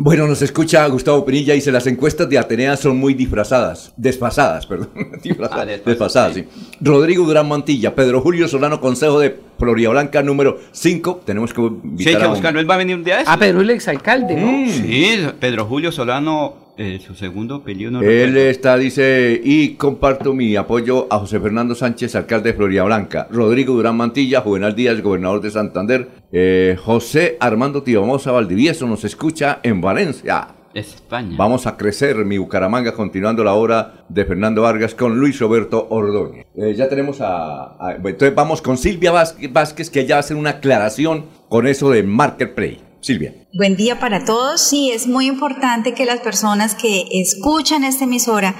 Bueno, 0.00 0.28
nos 0.28 0.40
escucha 0.42 0.86
Gustavo 0.86 1.24
Pinilla, 1.24 1.54
dice, 1.54 1.72
las 1.72 1.84
encuestas 1.88 2.28
de 2.28 2.38
Atenea 2.38 2.76
son 2.76 2.96
muy 2.98 3.14
disfrazadas, 3.14 3.92
desfasadas, 3.96 4.64
perdón, 4.64 4.90
disfrazadas, 5.24 5.62
Ah, 5.62 5.66
desfasadas, 5.66 5.84
desfasadas, 5.84 6.34
sí. 6.34 6.44
Rodrigo 6.80 7.24
Durán 7.26 7.48
Mantilla, 7.48 7.96
Pedro 7.96 8.20
Julio 8.20 8.46
Solano, 8.46 8.80
Consejo 8.80 9.18
de 9.18 9.36
Floria 9.58 9.88
Blanca 9.90 10.22
número 10.22 10.60
5, 10.70 11.22
tenemos 11.26 11.52
que 11.52 11.68
Sí, 11.98 12.08
hay 12.10 12.16
que 12.16 12.26
buscarlo. 12.28 12.60
Él 12.60 12.70
va 12.70 12.74
a 12.76 12.78
venir 12.78 12.94
un 12.94 13.02
día 13.02 13.16
de 13.16 13.20
estos. 13.22 13.34
Ah, 13.34 13.38
pero 13.40 13.60
el 13.60 13.70
exalcalde, 13.70 14.36
¿no? 14.36 14.46
Mm. 14.52 14.68
Sí, 14.68 15.26
Pedro 15.40 15.64
Julio 15.64 15.90
Solano, 15.90 16.67
eh, 16.78 16.98
su 17.04 17.14
segundo 17.14 17.56
apellido 17.56 17.90
no 17.90 18.00
Él 18.00 18.28
recuerdo. 18.28 18.50
está, 18.50 18.78
dice, 18.78 19.40
y 19.44 19.74
comparto 19.74 20.32
mi 20.32 20.56
apoyo 20.56 21.06
a 21.10 21.18
José 21.18 21.38
Fernando 21.40 21.74
Sánchez, 21.74 22.14
alcalde 22.14 22.52
de 22.52 22.56
Florida 22.56 22.84
Blanca, 22.84 23.28
Rodrigo 23.30 23.74
Durán 23.74 23.96
Mantilla, 23.96 24.40
Juvenal 24.40 24.74
Díaz, 24.74 25.02
gobernador 25.02 25.40
de 25.40 25.50
Santander, 25.50 26.08
eh, 26.32 26.76
José 26.82 27.36
Armando 27.40 27.82
Tibamosa 27.82 28.32
Valdivieso 28.32 28.86
nos 28.86 29.04
escucha 29.04 29.60
en 29.62 29.80
Valencia. 29.80 30.48
España. 30.74 31.34
Vamos 31.36 31.66
a 31.66 31.76
crecer 31.76 32.24
mi 32.24 32.38
Bucaramanga 32.38 32.92
continuando 32.92 33.42
la 33.42 33.54
obra 33.54 34.04
de 34.08 34.24
Fernando 34.26 34.62
Vargas 34.62 34.94
con 34.94 35.18
Luis 35.18 35.40
Roberto 35.40 35.88
Ordóñez. 35.90 36.46
Eh, 36.56 36.74
ya 36.76 36.88
tenemos 36.88 37.20
a, 37.20 37.72
a- 37.84 37.94
Entonces 37.96 38.34
vamos 38.34 38.62
con 38.62 38.76
Silvia 38.76 39.10
Vázquez, 39.10 39.52
Vázquez, 39.52 39.90
que 39.90 40.00
ella 40.00 40.16
va 40.16 40.18
a 40.18 40.20
hacer 40.20 40.36
una 40.36 40.50
aclaración 40.50 41.24
con 41.48 41.66
eso 41.66 41.90
de 41.90 42.02
Marketplace. 42.04 42.78
Silvia. 43.00 43.32
Buen 43.54 43.76
día 43.76 43.98
para 43.98 44.26
todos. 44.26 44.60
Sí, 44.60 44.90
es 44.90 45.06
muy 45.06 45.26
importante 45.26 45.94
que 45.94 46.04
las 46.04 46.20
personas 46.20 46.74
que 46.74 47.06
escuchan 47.10 47.82
esta 47.82 48.04
emisora 48.04 48.54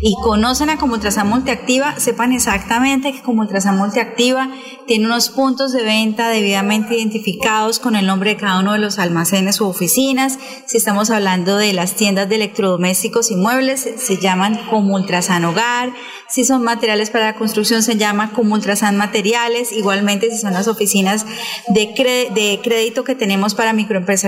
y 0.00 0.14
conocen 0.22 0.70
a 0.70 0.78
Comultrasan 0.78 1.28
Multiactiva 1.28 2.00
sepan 2.00 2.32
exactamente 2.32 3.12
que 3.12 3.20
Comultrasan 3.20 3.76
Multiactiva 3.76 4.50
tiene 4.86 5.04
unos 5.04 5.28
puntos 5.28 5.72
de 5.72 5.82
venta 5.82 6.30
debidamente 6.30 6.96
identificados 6.96 7.78
con 7.80 7.96
el 7.96 8.06
nombre 8.06 8.30
de 8.30 8.40
cada 8.40 8.60
uno 8.60 8.72
de 8.72 8.78
los 8.78 8.98
almacenes 8.98 9.60
u 9.60 9.66
oficinas. 9.66 10.38
Si 10.64 10.78
estamos 10.78 11.10
hablando 11.10 11.58
de 11.58 11.74
las 11.74 11.94
tiendas 11.94 12.26
de 12.30 12.36
electrodomésticos 12.36 13.30
y 13.30 13.36
muebles, 13.36 13.86
se 13.98 14.16
llaman 14.16 14.58
Comultrasan 14.70 15.44
Hogar. 15.44 15.92
Si 16.30 16.44
son 16.44 16.62
materiales 16.62 17.10
para 17.10 17.26
la 17.26 17.34
construcción, 17.34 17.82
se 17.82 17.96
llama 17.96 18.32
Comultrasan 18.32 18.96
Materiales. 18.96 19.70
Igualmente, 19.72 20.30
si 20.30 20.38
son 20.38 20.54
las 20.54 20.66
oficinas 20.66 21.26
de, 21.68 22.30
de 22.32 22.60
crédito 22.62 23.04
que 23.04 23.14
tenemos 23.14 23.54
para 23.54 23.74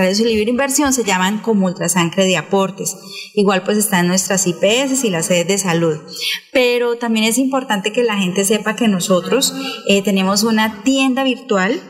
microempresarios 0.03 0.19
y 0.19 0.23
libre 0.25 0.49
inversión, 0.49 0.93
se 0.93 1.03
llaman 1.03 1.39
Comultrasan 1.39 2.09
Crediaportes. 2.09 2.95
Igual, 3.33 3.63
pues 3.63 3.77
están 3.77 4.07
nuestras 4.07 4.45
IPS 4.47 5.03
y 5.03 5.09
las 5.09 5.27
sedes 5.27 5.47
de 5.47 5.57
salud. 5.57 5.97
Pero 6.51 6.97
también 6.97 7.25
es 7.25 7.37
importante 7.37 7.93
que 7.93 8.03
la 8.03 8.17
gente 8.17 8.45
sepa 8.45 8.75
que 8.75 8.87
nosotros 8.87 9.53
eh, 9.87 10.01
tenemos 10.01 10.43
una 10.43 10.83
tienda 10.83 11.23
virtual 11.23 11.81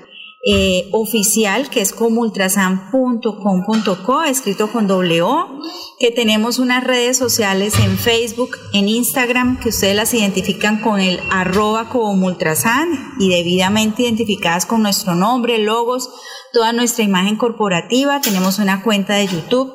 eh, 0.46 0.90
oficial 0.92 1.70
que 1.70 1.80
es 1.80 1.94
comultrasan.com.co, 1.94 4.24
escrito 4.24 4.70
con 4.70 4.88
doble 4.88 5.22
O, 5.22 5.62
que 6.00 6.12
tenemos 6.12 6.60
unas 6.60 6.84
redes 6.84 7.18
sociales 7.18 7.80
en 7.80 7.98
Facebook, 7.98 8.58
en 8.74 8.90
Instagram, 8.90 9.58
que 9.62 9.70
ustedes 9.70 9.96
las 9.96 10.14
identifican 10.14 10.82
con 10.82 11.00
el 11.00 11.22
arroba 11.32 11.88
comultrasan 11.88 13.14
y 13.22 13.30
debidamente 13.30 14.04
identificadas 14.04 14.66
con 14.66 14.82
nuestro 14.82 15.16
nombre, 15.16 15.60
logos, 15.60 16.10
toda 16.54 16.72
nuestra 16.72 17.04
imagen 17.04 17.36
corporativa. 17.36 18.22
Tenemos 18.22 18.60
una 18.60 18.82
cuenta 18.84 19.16
de 19.16 19.28
YouTube 19.28 19.74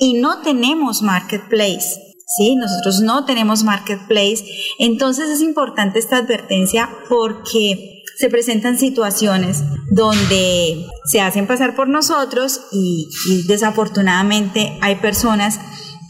y 0.00 0.14
no 0.14 0.40
tenemos 0.40 1.02
marketplace. 1.02 2.00
Sí, 2.36 2.56
nosotros 2.56 3.00
no 3.00 3.24
tenemos 3.26 3.62
marketplace. 3.62 4.44
Entonces 4.80 5.28
es 5.28 5.40
importante 5.40 6.00
esta 6.00 6.16
advertencia 6.16 6.88
porque 7.08 8.02
se 8.18 8.30
presentan 8.30 8.78
situaciones 8.78 9.62
donde 9.90 10.86
se 11.04 11.20
hacen 11.20 11.46
pasar 11.46 11.76
por 11.76 11.88
nosotros 11.88 12.62
y, 12.72 13.08
y 13.28 13.42
desafortunadamente 13.46 14.78
hay 14.80 14.96
personas 14.96 15.60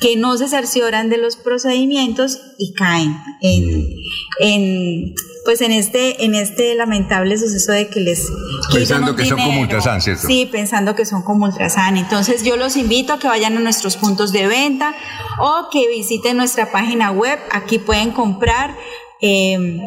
que 0.01 0.17
no 0.17 0.37
se 0.37 0.49
cercioran 0.49 1.09
de 1.09 1.19
los 1.19 1.37
procedimientos 1.37 2.41
y 2.59 2.75
caen 2.75 3.17
en, 3.41 3.89
en, 4.41 5.15
pues 5.45 5.61
en 5.61 5.73
este 5.73 6.25
en 6.25 6.35
este 6.35 6.75
lamentable 6.75 7.37
suceso 7.39 7.73
de 7.73 7.89
que 7.89 8.01
les 8.01 8.31
Pensando 8.73 9.15
que 9.15 9.25
son 9.25 9.39
como 9.39 9.51
dinero. 9.51 9.63
Ultrasan, 9.63 10.01
¿cierto? 10.01 10.27
Sí, 10.27 10.49
pensando 10.51 10.95
que 10.95 11.05
son 11.05 11.23
como 11.23 11.47
Ultrasan. 11.47 11.97
Entonces 11.97 12.45
yo 12.45 12.57
los 12.57 12.77
invito 12.77 13.13
a 13.13 13.19
que 13.19 13.29
vayan 13.29 13.57
a 13.57 13.61
nuestros 13.61 13.97
puntos 13.97 14.33
de 14.33 14.47
venta 14.47 14.95
o 15.39 15.69
que 15.71 15.89
visiten 15.89 16.37
nuestra 16.37 16.73
página 16.73 17.11
web. 17.11 17.39
Aquí 17.51 17.79
pueden 17.79 18.11
comprar 18.13 18.77
eh, 19.21 19.79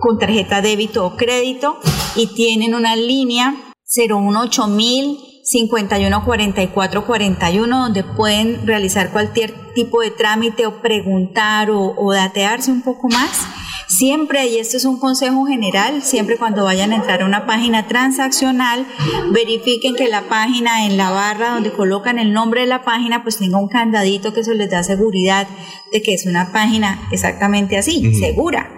con 0.00 0.18
tarjeta 0.18 0.60
débito 0.60 1.06
o 1.06 1.16
crédito 1.16 1.78
y 2.14 2.28
tienen 2.34 2.74
una 2.74 2.96
línea 2.96 3.54
018 3.94 4.66
mil 4.68 5.18
51 5.46 6.24
44 6.24 7.06
41 7.06 7.82
donde 7.82 8.04
pueden 8.04 8.66
realizar 8.66 9.10
cualquier 9.10 9.72
tipo 9.74 10.00
de 10.00 10.10
trámite 10.10 10.66
o 10.66 10.82
preguntar 10.82 11.70
o, 11.70 11.94
o 11.96 12.12
datearse 12.12 12.70
un 12.70 12.82
poco 12.82 13.08
más 13.08 13.46
Siempre, 13.88 14.48
y 14.48 14.58
esto 14.58 14.76
es 14.76 14.84
un 14.84 14.98
consejo 14.98 15.46
general, 15.46 16.02
siempre 16.02 16.36
cuando 16.36 16.64
vayan 16.64 16.92
a 16.92 16.96
entrar 16.96 17.22
a 17.22 17.24
una 17.24 17.46
página 17.46 17.86
transaccional, 17.86 18.84
verifiquen 19.30 19.94
que 19.94 20.08
la 20.08 20.22
página 20.22 20.86
en 20.86 20.96
la 20.96 21.10
barra 21.10 21.50
donde 21.50 21.70
colocan 21.70 22.18
el 22.18 22.32
nombre 22.32 22.62
de 22.62 22.66
la 22.66 22.82
página, 22.82 23.22
pues 23.22 23.38
tenga 23.38 23.58
un 23.58 23.68
candadito 23.68 24.34
que 24.34 24.40
eso 24.40 24.54
les 24.54 24.70
da 24.70 24.82
seguridad 24.82 25.46
de 25.92 26.02
que 26.02 26.14
es 26.14 26.26
una 26.26 26.52
página 26.52 27.08
exactamente 27.12 27.76
así, 27.76 28.12
segura. 28.14 28.68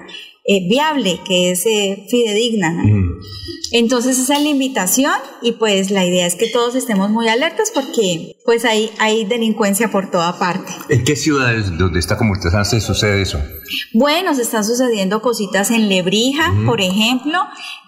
Eh, 0.45 0.69
viable, 0.69 1.21
que 1.27 1.53
es 1.53 1.65
eh, 1.65 2.07
fidedigna. 2.09 2.85
Entonces 3.73 4.19
esa 4.19 4.37
es 4.37 4.43
la 4.43 4.49
invitación 4.49 5.15
y 5.43 5.53
pues 5.53 5.91
la 5.91 6.05
idea 6.05 6.27
es 6.27 6.35
que 6.35 6.49
todos 6.49 6.75
estemos 6.75 7.11
muy 7.11 7.29
alertas 7.29 7.71
porque 7.75 8.37
pues 8.45 8.65
hay, 8.65 8.91
hay 8.99 9.25
delincuencia 9.25 9.91
por 9.91 10.11
toda 10.11 10.39
parte. 10.39 10.73
¿En 10.89 11.05
qué 11.05 11.17
ciudades 11.17 11.77
donde 11.77 11.99
está 11.99 12.17
como 12.17 12.35
se 12.65 12.81
sucede 12.81 13.23
eso? 13.23 13.39
Bueno, 13.93 14.35
se 14.35 14.43
están 14.43 14.65
sucediendo 14.65 15.21
cositas 15.21 15.71
en 15.71 15.89
Lebrija, 15.89 16.55
por 16.65 16.81
ejemplo, 16.81 17.39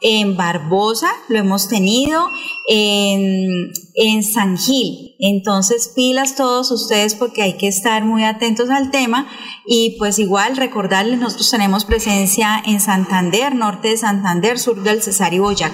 en 0.02 0.36
Barbosa 0.36 1.10
lo 1.28 1.38
hemos 1.38 1.68
tenido, 1.68 2.28
en, 2.68 3.72
en 3.94 4.22
San 4.22 4.58
Gil. 4.58 5.16
Entonces, 5.18 5.92
pilas 5.94 6.36
todos 6.36 6.70
ustedes 6.70 7.14
porque 7.14 7.42
hay 7.42 7.54
que 7.54 7.68
estar 7.68 8.04
muy 8.04 8.24
atentos 8.24 8.70
al 8.70 8.90
tema 8.90 9.26
y 9.66 9.96
pues 9.98 10.18
igual 10.18 10.56
recordarles, 10.56 11.18
nosotros 11.18 11.50
tenemos 11.50 11.84
presencia 11.84 12.62
en 12.66 12.80
Santander, 12.80 13.54
norte 13.54 13.88
de 13.88 13.96
Santander, 13.96 14.58
sur 14.58 14.82
del 14.82 15.02
Cesar 15.02 15.34
y 15.34 15.38
Boyacá, 15.38 15.69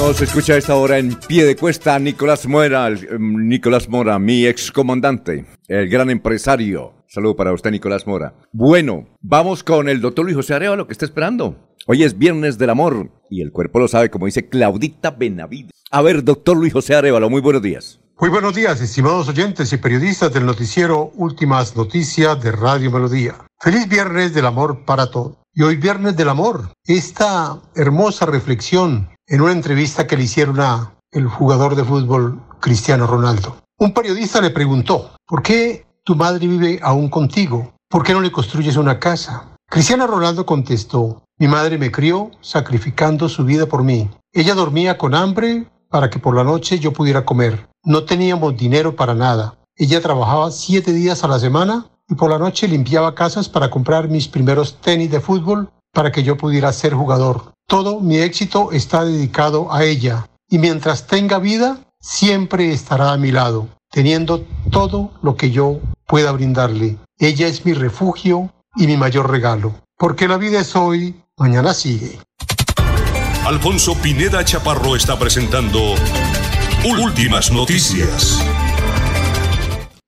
Nos 0.00 0.22
escucha 0.22 0.54
a 0.54 0.56
esta 0.56 0.76
hora 0.76 0.96
en 0.96 1.14
pie 1.14 1.44
de 1.44 1.56
cuesta 1.56 1.98
Nicolás 1.98 2.46
Mora, 2.46 2.88
em, 2.88 3.46
Nicolás 3.46 3.86
Mora, 3.86 4.18
mi 4.18 4.46
ex 4.46 4.72
comandante, 4.72 5.44
el 5.68 5.90
gran 5.90 6.08
empresario. 6.08 6.94
Saludo 7.06 7.36
para 7.36 7.52
usted, 7.52 7.70
Nicolás 7.70 8.06
Mora. 8.06 8.34
Bueno, 8.50 9.06
vamos 9.20 9.62
con 9.62 9.90
el 9.90 10.00
doctor 10.00 10.24
Luis 10.24 10.36
José 10.36 10.54
Arevalo, 10.54 10.86
que 10.86 10.94
está 10.94 11.04
esperando. 11.04 11.76
Hoy 11.86 12.02
es 12.02 12.16
Viernes 12.16 12.56
del 12.56 12.70
Amor 12.70 13.10
y 13.28 13.42
el 13.42 13.52
cuerpo 13.52 13.78
lo 13.78 13.88
sabe, 13.88 14.10
como 14.10 14.24
dice 14.24 14.48
Claudita 14.48 15.10
Benavides. 15.10 15.84
A 15.90 16.00
ver, 16.00 16.24
doctor 16.24 16.56
Luis 16.56 16.72
José 16.72 16.94
Arevalo, 16.94 17.28
muy 17.28 17.42
buenos 17.42 17.60
días. 17.60 18.00
Muy 18.18 18.30
buenos 18.30 18.54
días, 18.54 18.80
estimados 18.80 19.28
oyentes 19.28 19.70
y 19.74 19.76
periodistas 19.76 20.32
del 20.32 20.46
noticiero 20.46 21.12
Últimas 21.14 21.76
Noticias 21.76 22.42
de 22.42 22.52
Radio 22.52 22.90
Melodía. 22.90 23.36
Feliz 23.60 23.86
Viernes 23.86 24.32
del 24.32 24.46
Amor 24.46 24.86
para 24.86 25.10
todos. 25.10 25.36
Y 25.52 25.62
hoy 25.62 25.76
Viernes 25.76 26.16
del 26.16 26.30
Amor, 26.30 26.72
esta 26.86 27.60
hermosa 27.74 28.24
reflexión 28.24 29.10
en 29.30 29.40
una 29.40 29.52
entrevista 29.52 30.08
que 30.08 30.16
le 30.16 30.24
hicieron 30.24 30.60
a 30.60 30.92
el 31.12 31.28
jugador 31.28 31.76
de 31.76 31.84
fútbol 31.84 32.42
Cristiano 32.58 33.06
Ronaldo. 33.06 33.56
Un 33.78 33.94
periodista 33.94 34.40
le 34.40 34.50
preguntó, 34.50 35.12
¿por 35.24 35.40
qué 35.42 35.86
tu 36.02 36.16
madre 36.16 36.48
vive 36.48 36.80
aún 36.82 37.08
contigo? 37.08 37.72
¿Por 37.88 38.02
qué 38.02 38.12
no 38.12 38.20
le 38.20 38.32
construyes 38.32 38.76
una 38.76 38.98
casa? 38.98 39.54
Cristiano 39.68 40.08
Ronaldo 40.08 40.44
contestó, 40.44 41.22
mi 41.38 41.46
madre 41.46 41.78
me 41.78 41.92
crió 41.92 42.32
sacrificando 42.40 43.28
su 43.28 43.44
vida 43.44 43.66
por 43.66 43.84
mí. 43.84 44.10
Ella 44.32 44.54
dormía 44.54 44.98
con 44.98 45.14
hambre 45.14 45.68
para 45.88 46.10
que 46.10 46.18
por 46.18 46.34
la 46.34 46.42
noche 46.42 46.80
yo 46.80 46.92
pudiera 46.92 47.24
comer. 47.24 47.68
No 47.84 48.02
teníamos 48.04 48.56
dinero 48.56 48.96
para 48.96 49.14
nada. 49.14 49.54
Ella 49.76 50.00
trabajaba 50.00 50.50
siete 50.50 50.92
días 50.92 51.22
a 51.22 51.28
la 51.28 51.38
semana 51.38 51.86
y 52.08 52.16
por 52.16 52.30
la 52.30 52.38
noche 52.38 52.66
limpiaba 52.66 53.14
casas 53.14 53.48
para 53.48 53.70
comprar 53.70 54.08
mis 54.08 54.26
primeros 54.26 54.80
tenis 54.80 55.12
de 55.12 55.20
fútbol 55.20 55.70
para 55.92 56.12
que 56.12 56.22
yo 56.22 56.36
pudiera 56.36 56.72
ser 56.72 56.94
jugador. 56.94 57.52
Todo 57.66 58.00
mi 58.00 58.18
éxito 58.18 58.72
está 58.72 59.04
dedicado 59.04 59.72
a 59.72 59.84
ella 59.84 60.26
y 60.48 60.58
mientras 60.58 61.06
tenga 61.06 61.38
vida 61.38 61.78
siempre 62.00 62.72
estará 62.72 63.12
a 63.12 63.16
mi 63.16 63.30
lado, 63.30 63.68
teniendo 63.90 64.44
todo 64.70 65.12
lo 65.22 65.36
que 65.36 65.50
yo 65.50 65.80
pueda 66.06 66.32
brindarle. 66.32 66.96
Ella 67.18 67.46
es 67.46 67.64
mi 67.64 67.72
refugio 67.72 68.52
y 68.76 68.86
mi 68.86 68.96
mayor 68.96 69.30
regalo, 69.30 69.74
porque 69.96 70.28
la 70.28 70.36
vida 70.36 70.60
es 70.60 70.74
hoy, 70.74 71.22
mañana 71.36 71.74
sigue. 71.74 72.18
Alfonso 73.44 73.94
Pineda 73.94 74.44
Chaparro 74.44 74.96
está 74.96 75.18
presentando 75.18 75.94
Últimas 76.84 77.50
Noticias. 77.50 78.38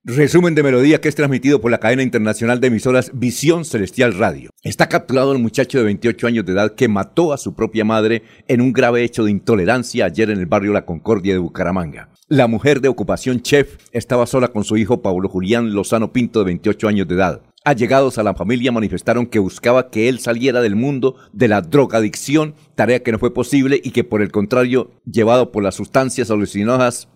Resumen 0.05 0.53
de 0.53 0.63
melodía 0.63 0.99
que 0.99 1.07
es 1.07 1.15
transmitido 1.15 1.61
por 1.61 1.71
la 1.71 1.77
cadena 1.77 2.03
internacional 2.03 2.59
de 2.59 2.67
emisoras 2.67 3.11
Visión 3.13 3.63
Celestial 3.63 4.13
Radio. 4.13 4.49
Está 4.61 4.89
capturado 4.89 5.31
el 5.31 5.39
muchacho 5.39 5.77
de 5.77 5.85
28 5.85 6.27
años 6.27 6.45
de 6.45 6.51
edad 6.51 6.75
que 6.75 6.89
mató 6.89 7.31
a 7.31 7.37
su 7.37 7.55
propia 7.55 7.85
madre 7.85 8.21
en 8.49 8.59
un 8.59 8.73
grave 8.73 9.05
hecho 9.05 9.23
de 9.23 9.31
intolerancia 9.31 10.03
ayer 10.03 10.29
en 10.29 10.39
el 10.39 10.45
barrio 10.45 10.73
La 10.73 10.83
Concordia 10.83 11.31
de 11.31 11.39
Bucaramanga. 11.39 12.09
La 12.27 12.47
mujer 12.47 12.81
de 12.81 12.89
ocupación 12.89 13.43
chef 13.43 13.77
estaba 13.93 14.25
sola 14.25 14.49
con 14.49 14.65
su 14.65 14.75
hijo 14.75 15.01
Pablo 15.01 15.29
Julián 15.29 15.73
Lozano 15.73 16.11
Pinto 16.11 16.39
de 16.39 16.45
28 16.47 16.89
años 16.89 17.07
de 17.07 17.15
edad. 17.15 17.41
Allegados 17.63 18.17
a 18.17 18.23
la 18.23 18.33
familia 18.33 18.73
manifestaron 18.73 19.25
que 19.25 19.39
buscaba 19.39 19.89
que 19.89 20.09
él 20.09 20.19
saliera 20.19 20.59
del 20.59 20.75
mundo 20.75 21.15
de 21.31 21.47
la 21.47 21.61
drogadicción, 21.61 22.55
tarea 22.75 23.03
que 23.03 23.13
no 23.13 23.19
fue 23.19 23.33
posible 23.33 23.79
y 23.81 23.91
que 23.91 24.03
por 24.03 24.21
el 24.21 24.33
contrario, 24.33 24.91
llevado 25.05 25.53
por 25.53 25.63
las 25.63 25.75
sustancias 25.75 26.29
alucinógenas 26.29 27.07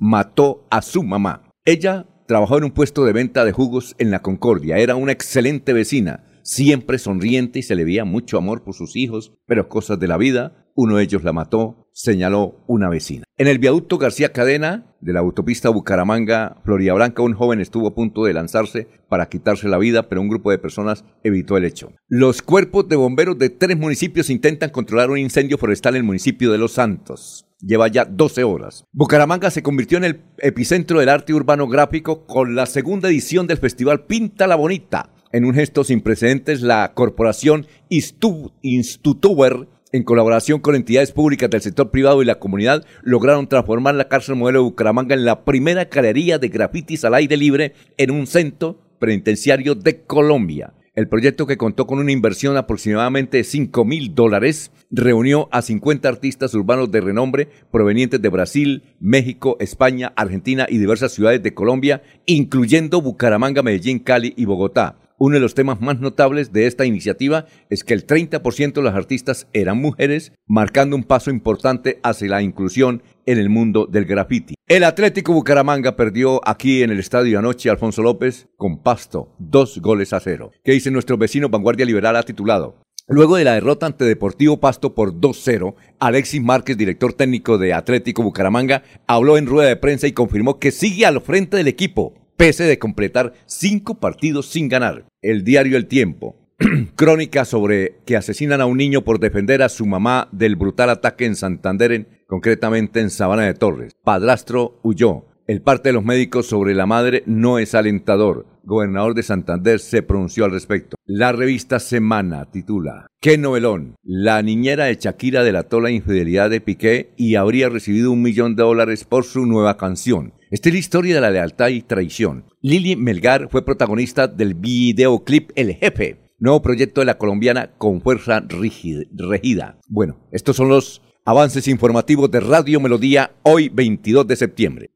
mató 0.00 0.66
a 0.70 0.82
su 0.82 1.04
mamá. 1.04 1.44
Ella 1.64 2.06
trabajó 2.26 2.58
en 2.58 2.64
un 2.64 2.70
puesto 2.70 3.04
de 3.04 3.12
venta 3.12 3.44
de 3.44 3.52
jugos 3.52 3.94
en 3.98 4.10
la 4.10 4.22
Concordia. 4.22 4.78
Era 4.78 4.96
una 4.96 5.12
excelente 5.12 5.72
vecina, 5.72 6.24
siempre 6.42 6.98
sonriente 6.98 7.58
y 7.58 7.62
se 7.62 7.74
le 7.74 7.84
veía 7.84 8.04
mucho 8.04 8.38
amor 8.38 8.64
por 8.64 8.74
sus 8.74 8.96
hijos, 8.96 9.34
pero 9.46 9.68
cosas 9.68 10.00
de 10.00 10.08
la 10.08 10.16
vida, 10.16 10.66
uno 10.74 10.96
de 10.96 11.04
ellos 11.04 11.22
la 11.22 11.34
mató, 11.34 11.90
señaló 11.92 12.64
una 12.66 12.88
vecina. 12.88 13.24
En 13.36 13.46
el 13.46 13.58
viaducto 13.58 13.98
García 13.98 14.32
Cadena 14.32 14.96
de 15.02 15.12
la 15.12 15.20
autopista 15.20 15.68
Bucaramanga, 15.68 16.56
Florida 16.64 16.94
Blanca, 16.94 17.22
un 17.22 17.34
joven 17.34 17.60
estuvo 17.60 17.88
a 17.88 17.94
punto 17.94 18.24
de 18.24 18.32
lanzarse 18.32 18.88
para 19.08 19.28
quitarse 19.28 19.68
la 19.68 19.78
vida, 19.78 20.08
pero 20.08 20.22
un 20.22 20.28
grupo 20.28 20.50
de 20.50 20.58
personas 20.58 21.04
evitó 21.24 21.58
el 21.58 21.66
hecho. 21.66 21.92
Los 22.08 22.40
cuerpos 22.40 22.88
de 22.88 22.96
bomberos 22.96 23.38
de 23.38 23.50
tres 23.50 23.76
municipios 23.76 24.30
intentan 24.30 24.70
controlar 24.70 25.10
un 25.10 25.18
incendio 25.18 25.58
forestal 25.58 25.94
en 25.94 26.00
el 26.00 26.06
municipio 26.06 26.52
de 26.52 26.58
Los 26.58 26.72
Santos 26.72 27.49
lleva 27.60 27.88
ya 27.88 28.04
12 28.04 28.44
horas. 28.44 28.84
Bucaramanga 28.92 29.50
se 29.50 29.62
convirtió 29.62 29.98
en 29.98 30.04
el 30.04 30.20
epicentro 30.38 31.00
del 31.00 31.08
arte 31.08 31.34
urbano 31.34 31.68
gráfico 31.68 32.26
con 32.26 32.54
la 32.54 32.66
segunda 32.66 33.08
edición 33.08 33.46
del 33.46 33.58
festival 33.58 34.04
Pinta 34.04 34.46
la 34.46 34.56
Bonita. 34.56 35.10
En 35.32 35.44
un 35.44 35.54
gesto 35.54 35.84
sin 35.84 36.00
precedentes, 36.00 36.60
la 36.60 36.92
corporación 36.94 37.66
Institutuber, 37.88 39.68
en 39.92 40.02
colaboración 40.02 40.60
con 40.60 40.74
entidades 40.74 41.12
públicas 41.12 41.48
del 41.50 41.62
sector 41.62 41.90
privado 41.90 42.22
y 42.22 42.24
la 42.24 42.40
comunidad, 42.40 42.84
lograron 43.02 43.48
transformar 43.48 43.94
la 43.94 44.08
cárcel 44.08 44.36
modelo 44.36 44.60
de 44.60 44.64
Bucaramanga 44.64 45.14
en 45.14 45.24
la 45.24 45.44
primera 45.44 45.84
galería 45.84 46.38
de 46.38 46.48
grafitis 46.48 47.04
al 47.04 47.14
aire 47.14 47.36
libre 47.36 47.74
en 47.96 48.10
un 48.10 48.26
centro 48.26 48.80
penitenciario 48.98 49.74
de 49.74 50.02
Colombia. 50.02 50.74
El 50.92 51.06
proyecto 51.08 51.46
que 51.46 51.56
contó 51.56 51.86
con 51.86 52.00
una 52.00 52.10
inversión 52.10 52.56
aproximadamente 52.56 53.36
de 53.36 53.44
5 53.44 53.84
mil 53.84 54.12
dólares 54.12 54.72
reunió 54.90 55.48
a 55.52 55.62
50 55.62 56.08
artistas 56.08 56.52
urbanos 56.52 56.90
de 56.90 57.00
renombre 57.00 57.48
provenientes 57.70 58.20
de 58.20 58.28
Brasil, 58.28 58.82
México, 58.98 59.56
España, 59.60 60.12
Argentina 60.16 60.66
y 60.68 60.78
diversas 60.78 61.12
ciudades 61.12 61.44
de 61.44 61.54
Colombia, 61.54 62.02
incluyendo 62.26 63.00
Bucaramanga, 63.00 63.62
Medellín, 63.62 64.00
Cali 64.00 64.34
y 64.36 64.46
Bogotá. 64.46 64.98
Uno 65.16 65.34
de 65.34 65.40
los 65.40 65.54
temas 65.54 65.80
más 65.80 66.00
notables 66.00 66.50
de 66.50 66.66
esta 66.66 66.86
iniciativa 66.86 67.46
es 67.68 67.84
que 67.84 67.94
el 67.94 68.04
30% 68.04 68.72
de 68.72 68.82
las 68.82 68.94
artistas 68.96 69.46
eran 69.52 69.78
mujeres, 69.78 70.32
marcando 70.48 70.96
un 70.96 71.04
paso 71.04 71.30
importante 71.30 72.00
hacia 72.02 72.30
la 72.30 72.42
inclusión 72.42 73.02
en 73.26 73.38
el 73.38 73.48
mundo 73.48 73.86
del 73.86 74.04
graffiti. 74.04 74.54
El 74.68 74.84
Atlético 74.84 75.32
Bucaramanga 75.32 75.96
perdió 75.96 76.40
aquí 76.46 76.82
en 76.82 76.90
el 76.90 77.00
estadio 77.00 77.38
anoche 77.38 77.70
Alfonso 77.70 78.02
López 78.02 78.48
con 78.56 78.82
Pasto, 78.82 79.34
dos 79.38 79.78
goles 79.78 80.12
a 80.12 80.20
cero. 80.20 80.52
¿Qué 80.62 80.72
dice 80.72 80.90
nuestro 80.90 81.18
vecino 81.18 81.48
Vanguardia 81.48 81.86
Liberal 81.86 82.16
ha 82.16 82.22
titulado? 82.22 82.76
Luego 83.12 83.34
de 83.34 83.42
la 83.42 83.54
derrota 83.54 83.86
ante 83.86 84.04
Deportivo 84.04 84.60
Pasto 84.60 84.94
por 84.94 85.14
2-0, 85.14 85.74
Alexis 85.98 86.40
Márquez, 86.40 86.76
director 86.76 87.12
técnico 87.12 87.58
de 87.58 87.72
Atlético 87.72 88.22
Bucaramanga, 88.22 88.84
habló 89.08 89.36
en 89.36 89.46
rueda 89.46 89.68
de 89.68 89.74
prensa 89.74 90.06
y 90.06 90.12
confirmó 90.12 90.60
que 90.60 90.70
sigue 90.70 91.06
al 91.06 91.20
frente 91.20 91.56
del 91.56 91.66
equipo, 91.66 92.14
pese 92.36 92.62
de 92.62 92.78
completar 92.78 93.32
cinco 93.46 93.98
partidos 93.98 94.46
sin 94.46 94.68
ganar. 94.68 95.06
El 95.22 95.42
diario 95.42 95.76
El 95.76 95.88
Tiempo. 95.88 96.36
Crónica 96.94 97.44
sobre 97.44 97.96
que 98.06 98.16
asesinan 98.16 98.60
a 98.60 98.66
un 98.66 98.76
niño 98.76 99.02
por 99.02 99.18
defender 99.18 99.62
a 99.62 99.68
su 99.68 99.86
mamá 99.86 100.28
del 100.30 100.54
brutal 100.54 100.90
ataque 100.90 101.24
en 101.24 101.34
Santander, 101.34 102.06
concretamente 102.30 103.00
en 103.00 103.10
Sabana 103.10 103.42
de 103.42 103.54
Torres. 103.54 103.92
Padrastro 104.04 104.78
huyó. 104.84 105.26
El 105.48 105.62
parte 105.62 105.88
de 105.88 105.94
los 105.94 106.04
médicos 106.04 106.46
sobre 106.46 106.76
la 106.76 106.86
madre 106.86 107.24
no 107.26 107.58
es 107.58 107.74
alentador. 107.74 108.46
Gobernador 108.62 109.14
de 109.14 109.24
Santander 109.24 109.80
se 109.80 110.04
pronunció 110.04 110.44
al 110.44 110.52
respecto. 110.52 110.96
La 111.04 111.32
revista 111.32 111.80
Semana 111.80 112.48
titula 112.52 113.08
¿Qué 113.20 113.36
novelón? 113.36 113.96
La 114.04 114.42
niñera 114.42 114.84
de 114.84 114.94
Shakira 114.94 115.42
delató 115.42 115.80
la 115.80 115.90
infidelidad 115.90 116.50
de 116.50 116.60
Piqué 116.60 117.12
y 117.16 117.34
habría 117.34 117.68
recibido 117.68 118.12
un 118.12 118.22
millón 118.22 118.54
de 118.54 118.62
dólares 118.62 119.02
por 119.02 119.24
su 119.24 119.44
nueva 119.44 119.76
canción. 119.76 120.34
Esta 120.52 120.68
es 120.68 120.74
la 120.74 120.78
historia 120.78 121.14
de 121.16 121.20
la 121.22 121.30
lealtad 121.32 121.70
y 121.70 121.82
traición. 121.82 122.44
Lili 122.62 122.94
Melgar 122.94 123.48
fue 123.50 123.64
protagonista 123.64 124.28
del 124.28 124.54
videoclip 124.54 125.50
El 125.56 125.74
Jefe, 125.74 126.20
nuevo 126.38 126.62
proyecto 126.62 127.00
de 127.00 127.06
la 127.06 127.18
colombiana 127.18 127.72
con 127.76 128.00
fuerza 128.00 128.44
regida. 128.48 129.80
Bueno, 129.88 130.28
estos 130.30 130.54
son 130.54 130.68
los 130.68 131.02
avances 131.24 131.68
informativos 131.68 132.30
de 132.30 132.40
Radio 132.40 132.80
Melodía 132.80 133.32
hoy 133.42 133.68
22 133.68 134.26
de 134.26 134.36
septiembre. 134.36 134.90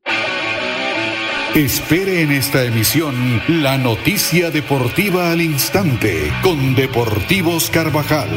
Espere 1.55 2.23
en 2.23 2.33
esta 2.33 2.65
emisión 2.65 3.15
la 3.47 3.79
noticia 3.79 4.51
deportiva 4.51 5.31
al 5.31 5.41
instante 5.41 6.33
con 6.43 6.75
Deportivos 6.75 7.71
Carvajal. 7.71 8.29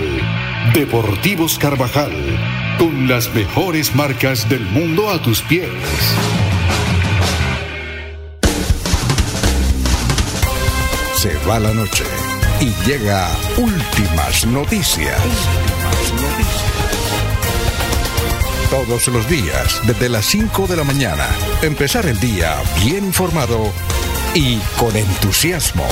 Deportivos 0.75 1.57
Carvajal, 1.57 2.13
con 2.77 3.07
las 3.07 3.33
mejores 3.33 3.95
marcas 3.95 4.47
del 4.49 4.61
mundo 4.65 5.09
a 5.09 5.19
tus 5.19 5.41
pies. 5.41 5.71
Se 11.15 11.33
va 11.49 11.59
la 11.59 11.73
noche 11.73 12.03
y 12.61 12.69
llega 12.87 13.27
últimas 13.57 14.45
noticias. 14.45 15.19
Todos 18.69 19.07
los 19.07 19.29
días, 19.29 19.81
desde 19.87 20.09
las 20.09 20.25
5 20.25 20.67
de 20.67 20.75
la 20.75 20.83
mañana, 20.83 21.29
empezar 21.61 22.05
el 22.05 22.19
día 22.19 22.61
bien 22.83 23.05
informado 23.05 23.71
y 24.35 24.57
con 24.77 24.93
entusiasmo. 24.93 25.87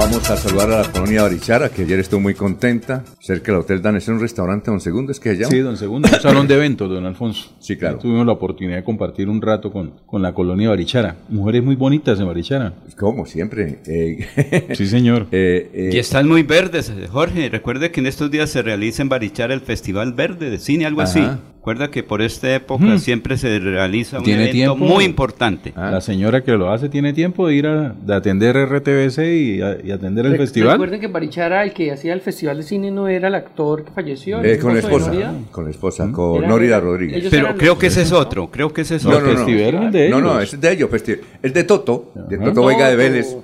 Vamos 0.00 0.30
a 0.30 0.36
saludar 0.38 0.70
a 0.70 0.80
la 0.80 0.90
colonia 0.90 1.22
Barichara, 1.24 1.68
que 1.68 1.82
ayer 1.82 1.98
estuvo 1.98 2.20
muy 2.20 2.32
contenta, 2.32 3.04
cerca 3.20 3.52
del 3.52 3.60
Hotel 3.60 3.82
Dan. 3.82 3.96
¿Es 3.96 4.08
un 4.08 4.18
restaurante, 4.18 4.70
don 4.70 4.80
Segundo? 4.80 5.12
¿Es 5.12 5.20
que 5.20 5.28
allá? 5.28 5.46
Sí, 5.46 5.58
don 5.58 5.76
Segundo, 5.76 6.08
un 6.10 6.20
salón 6.22 6.48
de 6.48 6.54
eventos, 6.54 6.88
don 6.88 7.04
Alfonso. 7.04 7.50
Sí, 7.58 7.76
claro. 7.76 7.98
Tuvimos 7.98 8.24
la 8.24 8.32
oportunidad 8.32 8.76
de 8.76 8.82
compartir 8.82 9.28
un 9.28 9.42
rato 9.42 9.70
con, 9.70 9.92
con 10.06 10.22
la 10.22 10.32
colonia 10.32 10.70
Barichara. 10.70 11.16
Mujeres 11.28 11.62
muy 11.62 11.76
bonitas 11.76 12.18
en 12.18 12.26
Barichara. 12.26 12.72
Como 12.96 13.26
siempre. 13.26 13.80
Eh, 13.86 14.72
sí, 14.74 14.86
señor. 14.86 15.26
Eh, 15.42 15.70
eh, 15.72 15.90
y 15.92 15.98
están 15.98 16.26
muy 16.26 16.42
verdes, 16.42 16.92
Jorge. 17.10 17.48
Recuerde 17.50 17.90
que 17.90 18.00
en 18.00 18.06
estos 18.06 18.30
días 18.30 18.50
se 18.50 18.62
realiza 18.62 19.02
en 19.02 19.08
Barichara 19.08 19.54
el 19.54 19.60
Festival 19.60 20.12
Verde 20.12 20.50
de 20.50 20.58
Cine, 20.58 20.86
algo 20.86 21.02
así. 21.02 21.20
Recuerda 21.60 21.90
que 21.90 22.02
por 22.02 22.22
esta 22.22 22.54
época 22.54 22.98
siempre 22.98 23.36
se 23.36 23.58
realiza 23.58 24.18
un 24.18 24.26
evento 24.26 24.76
muy 24.76 25.04
importante. 25.04 25.74
Ah. 25.76 25.90
La 25.90 26.00
señora 26.00 26.42
que 26.42 26.52
lo 26.52 26.70
hace 26.70 26.88
tiene 26.88 27.12
tiempo 27.12 27.46
de 27.46 27.54
ir 27.54 27.66
a 27.66 27.90
de 27.90 28.14
atender 28.14 28.56
RTBC 28.56 29.18
y, 29.18 29.60
atender 29.92 30.24
el 30.24 30.38
festival. 30.38 30.72
Recuerden 30.72 31.02
que 31.02 31.08
Barichara, 31.08 31.62
el 31.62 31.74
que 31.74 31.92
hacía 31.92 32.14
el 32.14 32.22
festival 32.22 32.56
de 32.56 32.62
cine, 32.62 32.90
no 32.90 33.08
era 33.08 33.28
el 33.28 33.34
actor 33.34 33.84
que 33.84 33.90
falleció. 33.90 34.42
Eh, 34.42 34.58
con 34.58 34.72
la 34.72 34.80
esposa. 34.80 35.12
Con 35.50 35.64
la 35.66 35.70
esposa, 35.70 36.10
con 36.10 36.48
Nórida 36.48 36.80
Rodríguez. 36.80 37.26
Pero 37.30 37.54
creo 37.54 37.76
que 37.76 37.88
ese 37.88 38.02
es 38.02 38.12
otro. 38.12 38.50
Creo 38.50 38.72
que 38.72 38.80
ese 38.80 38.96
es 38.96 39.04
otro. 39.04 39.20
No, 39.20 39.46
no, 39.46 39.80
no. 39.80 39.90
De 39.90 40.08
no, 40.08 40.22
no, 40.22 40.40
es 40.40 40.58
de 40.58 40.72
ellos. 40.72 40.88
Es 41.42 41.52
de 41.52 41.64
Toto, 41.64 42.10
de 42.14 42.38
Toto 42.38 42.64
Vega 42.64 42.88
de 42.88 42.96
Vélez. 42.96 43.36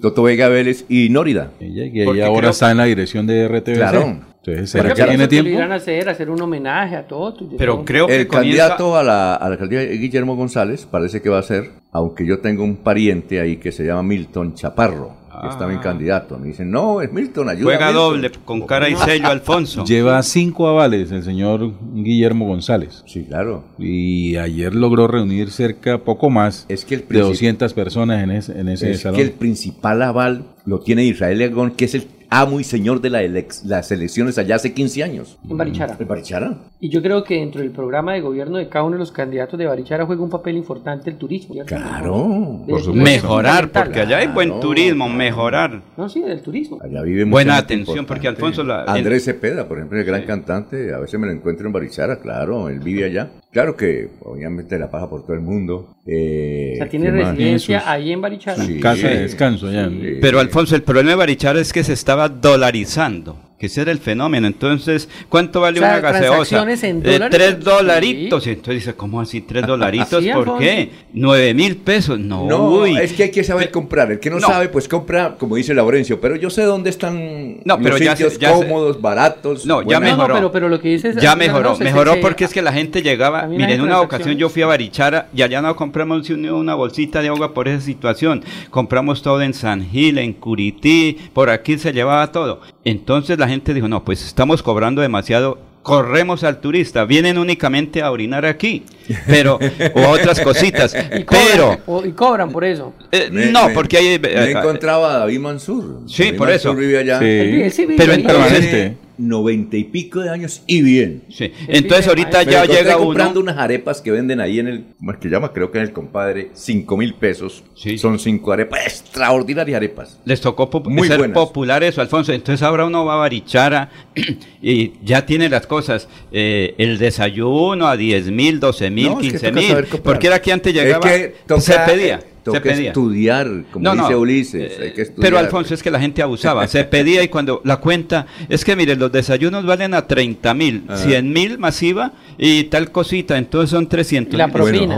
Toto, 0.00 0.22
Vega 0.22 0.48
Vélez 0.48 0.84
y 0.88 1.08
Nórida. 1.08 1.50
Ella, 1.58 1.92
que 1.92 2.04
ella 2.04 2.26
ahora 2.26 2.50
está 2.50 2.70
en 2.70 2.76
la 2.76 2.84
dirección 2.84 3.26
de 3.26 3.48
RTBC. 3.48 3.74
Claro. 3.74 4.29
Entonces, 4.42 4.70
¿será 4.70 4.94
que 4.94 5.04
tiene 5.04 5.28
tiempo? 5.28 5.50
Iban 5.50 5.72
a 5.72 5.76
hacer, 5.76 6.08
hacer 6.08 6.30
un 6.30 6.40
homenaje 6.40 6.96
a 6.96 7.06
todo. 7.06 7.36
Pero 7.58 7.84
creo 7.84 8.06
que 8.06 8.20
el 8.22 8.28
candidato 8.28 8.96
a 8.96 9.02
la, 9.02 9.34
a 9.34 9.48
la 9.48 9.52
alcaldía 9.54 9.82
Guillermo 9.82 10.34
González 10.34 10.86
parece 10.90 11.20
que 11.20 11.28
va 11.28 11.38
a 11.38 11.42
ser, 11.42 11.70
aunque 11.92 12.26
yo 12.26 12.40
tengo 12.40 12.64
un 12.64 12.76
pariente 12.76 13.40
ahí 13.40 13.58
que 13.58 13.70
se 13.70 13.84
llama 13.84 14.02
Milton 14.02 14.54
Chaparro, 14.54 15.14
que 15.42 15.48
está 15.48 15.66
mi 15.66 15.76
candidato. 15.78 16.38
Me 16.38 16.48
dicen, 16.48 16.70
no, 16.70 17.02
es 17.02 17.12
Milton, 17.12 17.50
ayuda. 17.50 17.64
Juega 17.64 17.92
doble, 17.92 18.30
con 18.46 18.62
cara 18.62 18.88
y 18.88 18.96
sello, 18.96 19.28
Alfonso. 19.28 19.84
Lleva 19.84 20.22
cinco 20.22 20.68
avales 20.68 21.12
el 21.12 21.22
señor 21.22 21.72
Guillermo 21.94 22.46
González. 22.46 23.02
Sí, 23.06 23.24
claro. 23.24 23.64
Y 23.78 24.36
ayer 24.36 24.74
logró 24.74 25.06
reunir 25.06 25.50
cerca, 25.50 25.98
poco 25.98 26.30
más, 26.30 26.64
es 26.70 26.86
que 26.86 26.94
el 26.94 27.06
de 27.06 27.20
200 27.20 27.74
personas 27.74 28.22
en 28.24 28.30
ese, 28.30 28.58
en 28.58 28.68
ese 28.68 28.90
es 28.90 29.02
que 29.02 29.22
el 29.22 29.32
principal 29.32 30.00
aval 30.02 30.44
lo 30.64 30.80
tiene 30.80 31.04
Israel 31.04 31.38
Legón, 31.38 31.72
que 31.72 31.84
es 31.84 31.94
el 31.94 32.06
amo 32.30 32.60
y 32.60 32.64
señor 32.64 33.00
de 33.00 33.10
la 33.10 33.20
las 33.64 33.90
elecciones 33.92 34.38
allá 34.38 34.56
hace 34.56 34.72
15 34.72 35.02
años. 35.02 35.38
En 35.48 35.56
Barichara. 35.58 35.96
¿En 35.98 36.06
Barichara? 36.08 36.54
Y 36.80 36.88
yo 36.88 37.02
creo 37.02 37.24
que 37.24 37.34
dentro 37.34 37.60
del 37.60 37.70
programa 37.70 38.14
de 38.14 38.20
gobierno 38.20 38.56
de 38.56 38.68
cada 38.68 38.84
uno 38.84 38.94
de 38.94 39.00
los 39.00 39.12
candidatos 39.12 39.58
de 39.58 39.66
Barichara 39.66 40.06
juega 40.06 40.22
un 40.22 40.30
papel 40.30 40.56
importante 40.56 41.10
el 41.10 41.16
turismo. 41.16 41.54
¿cierto? 41.54 41.74
Claro, 41.76 42.62
por 42.68 42.80
supuesto. 42.80 42.92
Mejorar, 42.92 43.70
porque 43.70 44.00
allá 44.00 44.18
hay 44.18 44.28
buen 44.28 44.48
Claro. 44.48 44.60
turismo, 44.60 45.08
mejorar. 45.08 45.82
No, 45.96 46.08
sí, 46.08 46.22
del 46.22 46.40
turismo. 46.40 46.78
Allá 46.82 47.02
vive 47.02 47.24
mucha 47.24 47.32
Buena 47.32 47.56
atención, 47.58 48.06
porque. 48.06 48.28
Alfonso 48.28 48.62
la- 48.64 48.84
Andrés 48.84 49.24
Cepeda, 49.24 49.66
por 49.66 49.78
ejemplo, 49.78 49.98
el 49.98 50.04
gran 50.04 50.22
cantante, 50.22 50.94
a 50.94 50.98
veces 50.98 51.18
me 51.18 51.26
lo 51.26 51.32
encuentro 51.32 51.66
en 51.66 51.72
Barichara, 51.72 52.20
claro, 52.20 52.68
él 52.68 52.78
vive 52.80 53.04
allá. 53.04 53.28
Claro 53.52 53.76
que 53.76 54.08
obviamente 54.22 54.78
la 54.78 54.90
pasa 54.90 55.10
por 55.10 55.22
todo 55.24 55.34
el 55.34 55.40
mundo. 55.40 55.96
eh, 56.06 56.72
O 56.74 56.76
sea, 56.78 56.88
tiene 56.88 57.10
residencia 57.10 57.90
ahí 57.90 58.12
en 58.12 58.20
Barichara. 58.20 58.64
Sí. 58.64 58.78
Casa 58.78 59.08
de 59.08 59.22
descanso. 59.22 59.68
Sí. 59.70 60.18
Pero 60.20 60.38
Alfonso, 60.38 60.76
el 60.76 60.82
problema 60.84 61.10
de 61.10 61.16
Barichara 61.16 61.60
es 61.60 61.72
que 61.72 61.82
se 61.82 61.92
estaba 61.94 62.28
dolarizando, 62.28 63.36
que 63.60 63.66
ese 63.66 63.82
era 63.82 63.92
el 63.92 63.98
fenómeno. 63.98 64.46
Entonces, 64.46 65.06
¿cuánto 65.28 65.60
vale 65.60 65.78
O 65.78 65.82
sea, 65.82 65.90
una 65.90 66.00
gaseosa? 66.00 66.62
en 66.88 67.06
Eh, 67.06 67.12
dólares. 67.12 67.28
tres 67.38 67.60
dolaritos. 67.62 68.46
Y 68.46 68.50
entonces 68.50 68.74
dice, 68.86 68.94
¿cómo 68.94 69.20
así 69.20 69.42
tres 69.42 69.66
dolaritos? 69.66 70.24
Sí, 70.24 70.30
¿Por 70.30 70.38
Alfonso. 70.38 70.58
qué? 70.60 70.90
Nueve 71.12 71.52
mil 71.52 71.76
pesos. 71.76 72.18
No, 72.18 72.46
No, 72.48 72.64
uy. 72.70 72.96
es 72.96 73.12
que 73.12 73.24
hay 73.24 73.30
que 73.30 73.44
saber 73.44 73.70
comprar. 73.70 74.10
El 74.12 74.18
que 74.18 74.30
no, 74.30 74.40
No. 74.40 74.46
sabe, 74.46 74.70
pues 74.70 74.88
compra, 74.88 75.36
como 75.38 75.56
dice 75.56 75.74
Laurencio. 75.74 76.18
Pero 76.22 76.36
yo 76.36 76.48
sé 76.48 76.62
dónde 76.62 76.88
están 76.88 77.58
No, 77.66 77.76
pero 77.76 77.90
los 77.90 78.00
ya 78.00 78.16
sé- 78.16 78.30
sitios 78.30 78.38
ya 78.38 78.52
cómodos, 78.54 78.98
baratos. 79.00 79.66
No, 79.66 79.82
ya 79.82 80.00
mejoró. 80.00 80.34
pero, 80.34 80.52
pero 80.52 80.68
lo 80.70 80.80
que 80.80 80.88
dices 80.88 81.16
Ya 81.16 81.32
no, 81.32 81.36
mejoró, 81.36 81.76
mejoró 81.78 82.14
se- 82.14 82.20
porque 82.20 82.44
es 82.44 82.54
que 82.54 82.62
la 82.62 82.72
gente 82.72 83.02
llegaba, 83.02 83.42
También 83.42 83.60
mire, 83.60 83.72
hay 83.74 83.78
en 83.78 83.84
una 83.84 84.00
ocasión 84.00 84.36
yo 84.38 84.48
fui 84.48 84.62
a 84.62 84.66
Barichara 84.66 85.28
y 85.36 85.42
allá 85.42 85.60
no 85.60 85.76
compramos 85.76 86.30
ni 86.30 86.48
una 86.48 86.74
bolsita 86.74 87.20
de 87.20 87.28
agua 87.28 87.52
por 87.52 87.68
esa 87.68 87.84
situación, 87.84 88.42
compramos 88.70 89.20
todo 89.20 89.42
en 89.42 89.52
San 89.52 89.84
Gil, 89.86 90.16
en 90.16 90.32
Curití, 90.32 91.18
por 91.34 91.50
aquí 91.50 91.76
se 91.76 91.92
llevaba 91.92 92.32
todo. 92.32 92.62
Entonces 92.84 93.38
la 93.38 93.49
gente 93.50 93.74
dijo, 93.74 93.88
no, 93.88 94.04
pues 94.04 94.24
estamos 94.24 94.62
cobrando 94.62 95.02
demasiado, 95.02 95.58
corremos 95.82 96.44
al 96.44 96.60
turista, 96.60 97.04
vienen 97.04 97.38
únicamente 97.38 98.02
a 98.02 98.10
orinar 98.10 98.44
aquí, 98.46 98.84
pero, 99.26 99.58
o 99.94 100.00
a 100.00 100.08
otras 100.08 100.40
cositas, 100.40 100.94
Y 101.18 101.24
cobran, 101.24 101.46
pero... 101.52 101.78
o- 101.86 102.04
y 102.04 102.12
cobran 102.12 102.50
por 102.50 102.64
eso. 102.64 102.92
eh, 103.12 103.28
Me- 103.32 103.46
no, 103.46 103.68
me- 103.68 103.74
porque 103.74 103.96
hay... 103.98 104.18
Me 104.18 104.28
eh, 104.28 104.50
encontraba 104.52 105.14
a 105.14 105.18
David 105.20 105.38
Mansur. 105.40 106.00
Sí, 106.06 106.24
David 106.24 106.38
por 106.38 106.48
Mansur 106.48 106.70
eso. 106.72 106.80
vive 106.80 106.98
allá. 106.98 107.18
Sí. 107.18 107.24
Él- 107.24 107.62
él 107.62 107.72
sí 107.72 107.82
vive 107.86 107.96
Pero 107.96 108.12
ahí. 108.12 108.20
entonces- 108.20 108.92
Permanente. 109.20 109.30
Noventa 109.30 109.76
y 109.76 109.84
pico 109.84 110.20
de 110.20 110.30
años 110.30 110.62
y 110.66 110.82
bien. 110.82 111.22
sí, 111.30 111.52
Entonces 111.68 112.08
ahorita 112.08 112.42
ya 112.42 112.64
llega 112.64 112.96
uno... 112.96 113.06
comprando 113.06 113.40
unas 113.40 113.58
arepas 113.58 114.00
que 114.00 114.10
venden 114.10 114.40
ahí 114.40 114.58
en 114.58 114.68
el, 114.68 114.84
¿cómo 114.98 115.12
es 115.12 115.18
que 115.18 115.28
llama? 115.28 115.52
Creo 115.52 115.70
que 115.70 115.78
en 115.78 115.84
el 115.84 115.92
compadre, 115.92 116.50
cinco 116.54 116.96
mil 116.96 117.14
pesos. 117.14 117.62
Sí. 117.74 117.98
Son 117.98 118.18
cinco 118.18 118.52
arepas, 118.52 118.80
extraordinarias 118.86 119.76
arepas. 119.76 120.18
Les 120.24 120.40
tocó 120.40 120.68
pop- 120.70 120.86
Muy 120.88 121.06
ser 121.08 121.18
buenas. 121.18 121.34
popular 121.34 121.82
eso, 121.84 122.00
Alfonso. 122.00 122.32
Entonces 122.32 122.62
ahora 122.62 122.86
uno 122.86 123.04
va 123.04 123.14
a 123.14 123.16
Barichara 123.18 123.90
y 124.62 124.92
ya 125.04 125.26
tiene 125.26 125.48
las 125.48 125.66
cosas. 125.66 126.08
eh, 126.32 126.74
el 126.78 126.98
desayuno 126.98 127.86
a 127.88 127.96
10 127.96 128.30
mil, 128.30 128.60
12 128.60 128.90
mil, 128.90 129.06
No, 129.06 129.20
es 129.20 129.26
que 129.26 129.30
15 129.38 129.48
toca 129.52 129.60
mil. 129.60 130.02
Porque 130.02 130.26
era 130.26 130.40
que 130.42 130.52
antes 130.52 130.72
llegaba, 130.74 131.12
Es 131.12 131.20
que 131.28 131.34
toca, 131.46 131.60
se 131.60 131.74
pedía. 131.86 132.20
Toca 132.42 132.58
se 132.60 132.70
pedía. 132.70 132.88
estudiar, 132.88 133.64
como 133.70 133.84
No, 133.84 133.94
no, 133.94 134.02
dice 134.04 134.16
Ulises, 134.16 134.72
eh, 134.72 134.82
hay 134.82 134.92
que 134.92 135.02
estudiar. 135.02 135.22
Pero 135.30 135.38
Alfonso, 135.38 135.74
es 135.74 135.82
que 135.82 135.90
la 135.90 136.00
gente 136.00 136.22
abusaba. 136.22 136.66
Se 136.66 136.84
pedía 136.84 137.22
y 137.22 137.28
cuando 137.28 137.60
la 137.64 137.76
cuenta, 137.78 138.26
es 138.48 138.64
que 138.64 138.74
mire, 138.76 138.96
los 138.96 139.10
desayunos 139.12 139.64
valen 139.66 139.94
a 139.94 140.06
30 140.06 140.54
mil, 140.54 140.84
Ah. 140.88 140.96
100 140.96 141.32
mil 141.32 141.58
masiva 141.58 142.12
y 142.38 142.64
tal 142.64 142.90
cosita. 142.90 143.38
Entonces 143.38 143.70
son 143.70 143.88
300 143.88 144.34
Y 144.34 144.36
la 144.36 144.46
mil. 144.46 144.54
propina. 144.54 144.96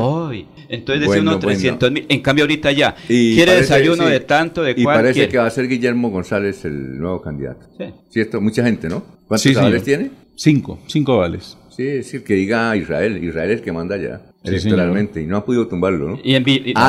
Entonces 0.69 1.01
decía 1.01 1.07
Bueno, 1.17 1.23
uno 1.33 1.39
bueno. 1.41 1.49
300 1.49 1.91
mil. 1.93 2.07
En 2.09 2.21
cambio, 2.21 2.45
ahorita 2.45 2.73
ya. 2.73 2.95
Y 3.09 3.35
quiere 3.35 3.53
parece- 3.53 3.75
desayuno 3.75 4.05
sí. 4.07 4.11
de 4.11 4.21
tanto, 4.21 4.63
de 4.63 4.75
Y 4.77 4.83
cuál. 4.85 4.97
parece 4.97 5.15
quiere. 5.15 5.29
que 5.31 5.39
va 5.39 5.47
a 5.47 5.51
ser 5.51 5.69
Guillermo 5.69 6.11
González 6.11 6.65
el 6.65 6.99
nuevo 6.99 7.21
candidato. 7.21 7.67
Sí. 7.77 7.85
¿Cierto? 8.09 8.41
Mucha 8.41 8.65
gente, 8.65 8.89
¿no? 8.89 9.05
¿Cuántos 9.29 9.43
Sí, 9.43 9.55
tiene? 9.85 10.11
Cinco, 10.35 10.79
cinco 10.87 11.19
vales. 11.19 11.59
Sí, 11.77 11.87
es 11.87 11.95
decir, 12.07 12.25
que 12.25 12.35
diga 12.35 12.75
Israel. 12.77 13.23
Israel 13.23 13.51
es 13.51 13.59
el 13.59 13.63
que 13.65 13.73
manda 13.73 13.97
allá, 13.97 14.23
Sí, 14.45 14.51
electoralmente, 14.51 15.23
y 15.23 15.27
no 15.27 15.37
ha 15.37 15.45
podido 15.45 15.69
tumbarlo, 15.69 16.09
¿no? 16.09 16.19
Y 16.25 16.35
en 16.35 16.43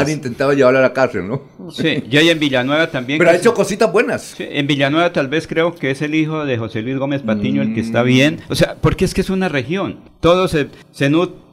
intentado 0.09 0.53
llevarlo 0.53 0.79
a 0.79 0.81
la 0.81 0.91
cárcel, 0.93 1.27
¿no? 1.27 1.43
Sí, 1.71 2.03
y 2.09 2.17
ahí 2.17 2.29
en 2.29 2.39
Villanueva 2.39 2.89
también. 2.89 3.19
Pero 3.19 3.29
ha 3.29 3.35
hecho 3.35 3.51
se- 3.51 3.55
cositas 3.55 3.91
buenas. 3.91 4.33
sí, 4.37 4.45
en 4.49 4.65
Villanueva 4.65 5.13
tal 5.13 5.27
vez 5.27 5.45
creo 5.45 5.75
que 5.75 5.91
es 5.91 6.01
el 6.01 6.15
hijo 6.15 6.45
de 6.45 6.57
José 6.57 6.81
Luis 6.81 6.97
Gómez 6.97 7.21
Patiño 7.21 7.61
el 7.61 7.75
que 7.75 7.81
Mm. 7.81 7.85
está 7.85 8.01
bien. 8.01 8.39
O 8.49 8.55
sea, 8.55 8.75
porque 8.81 9.05
es 9.05 9.13
que 9.13 9.21
es 9.21 9.29
una 9.29 9.49
región. 9.49 9.99
Todo 10.19 10.47
se, 10.47 10.67
se, 10.91 11.11
nut- 11.11 11.33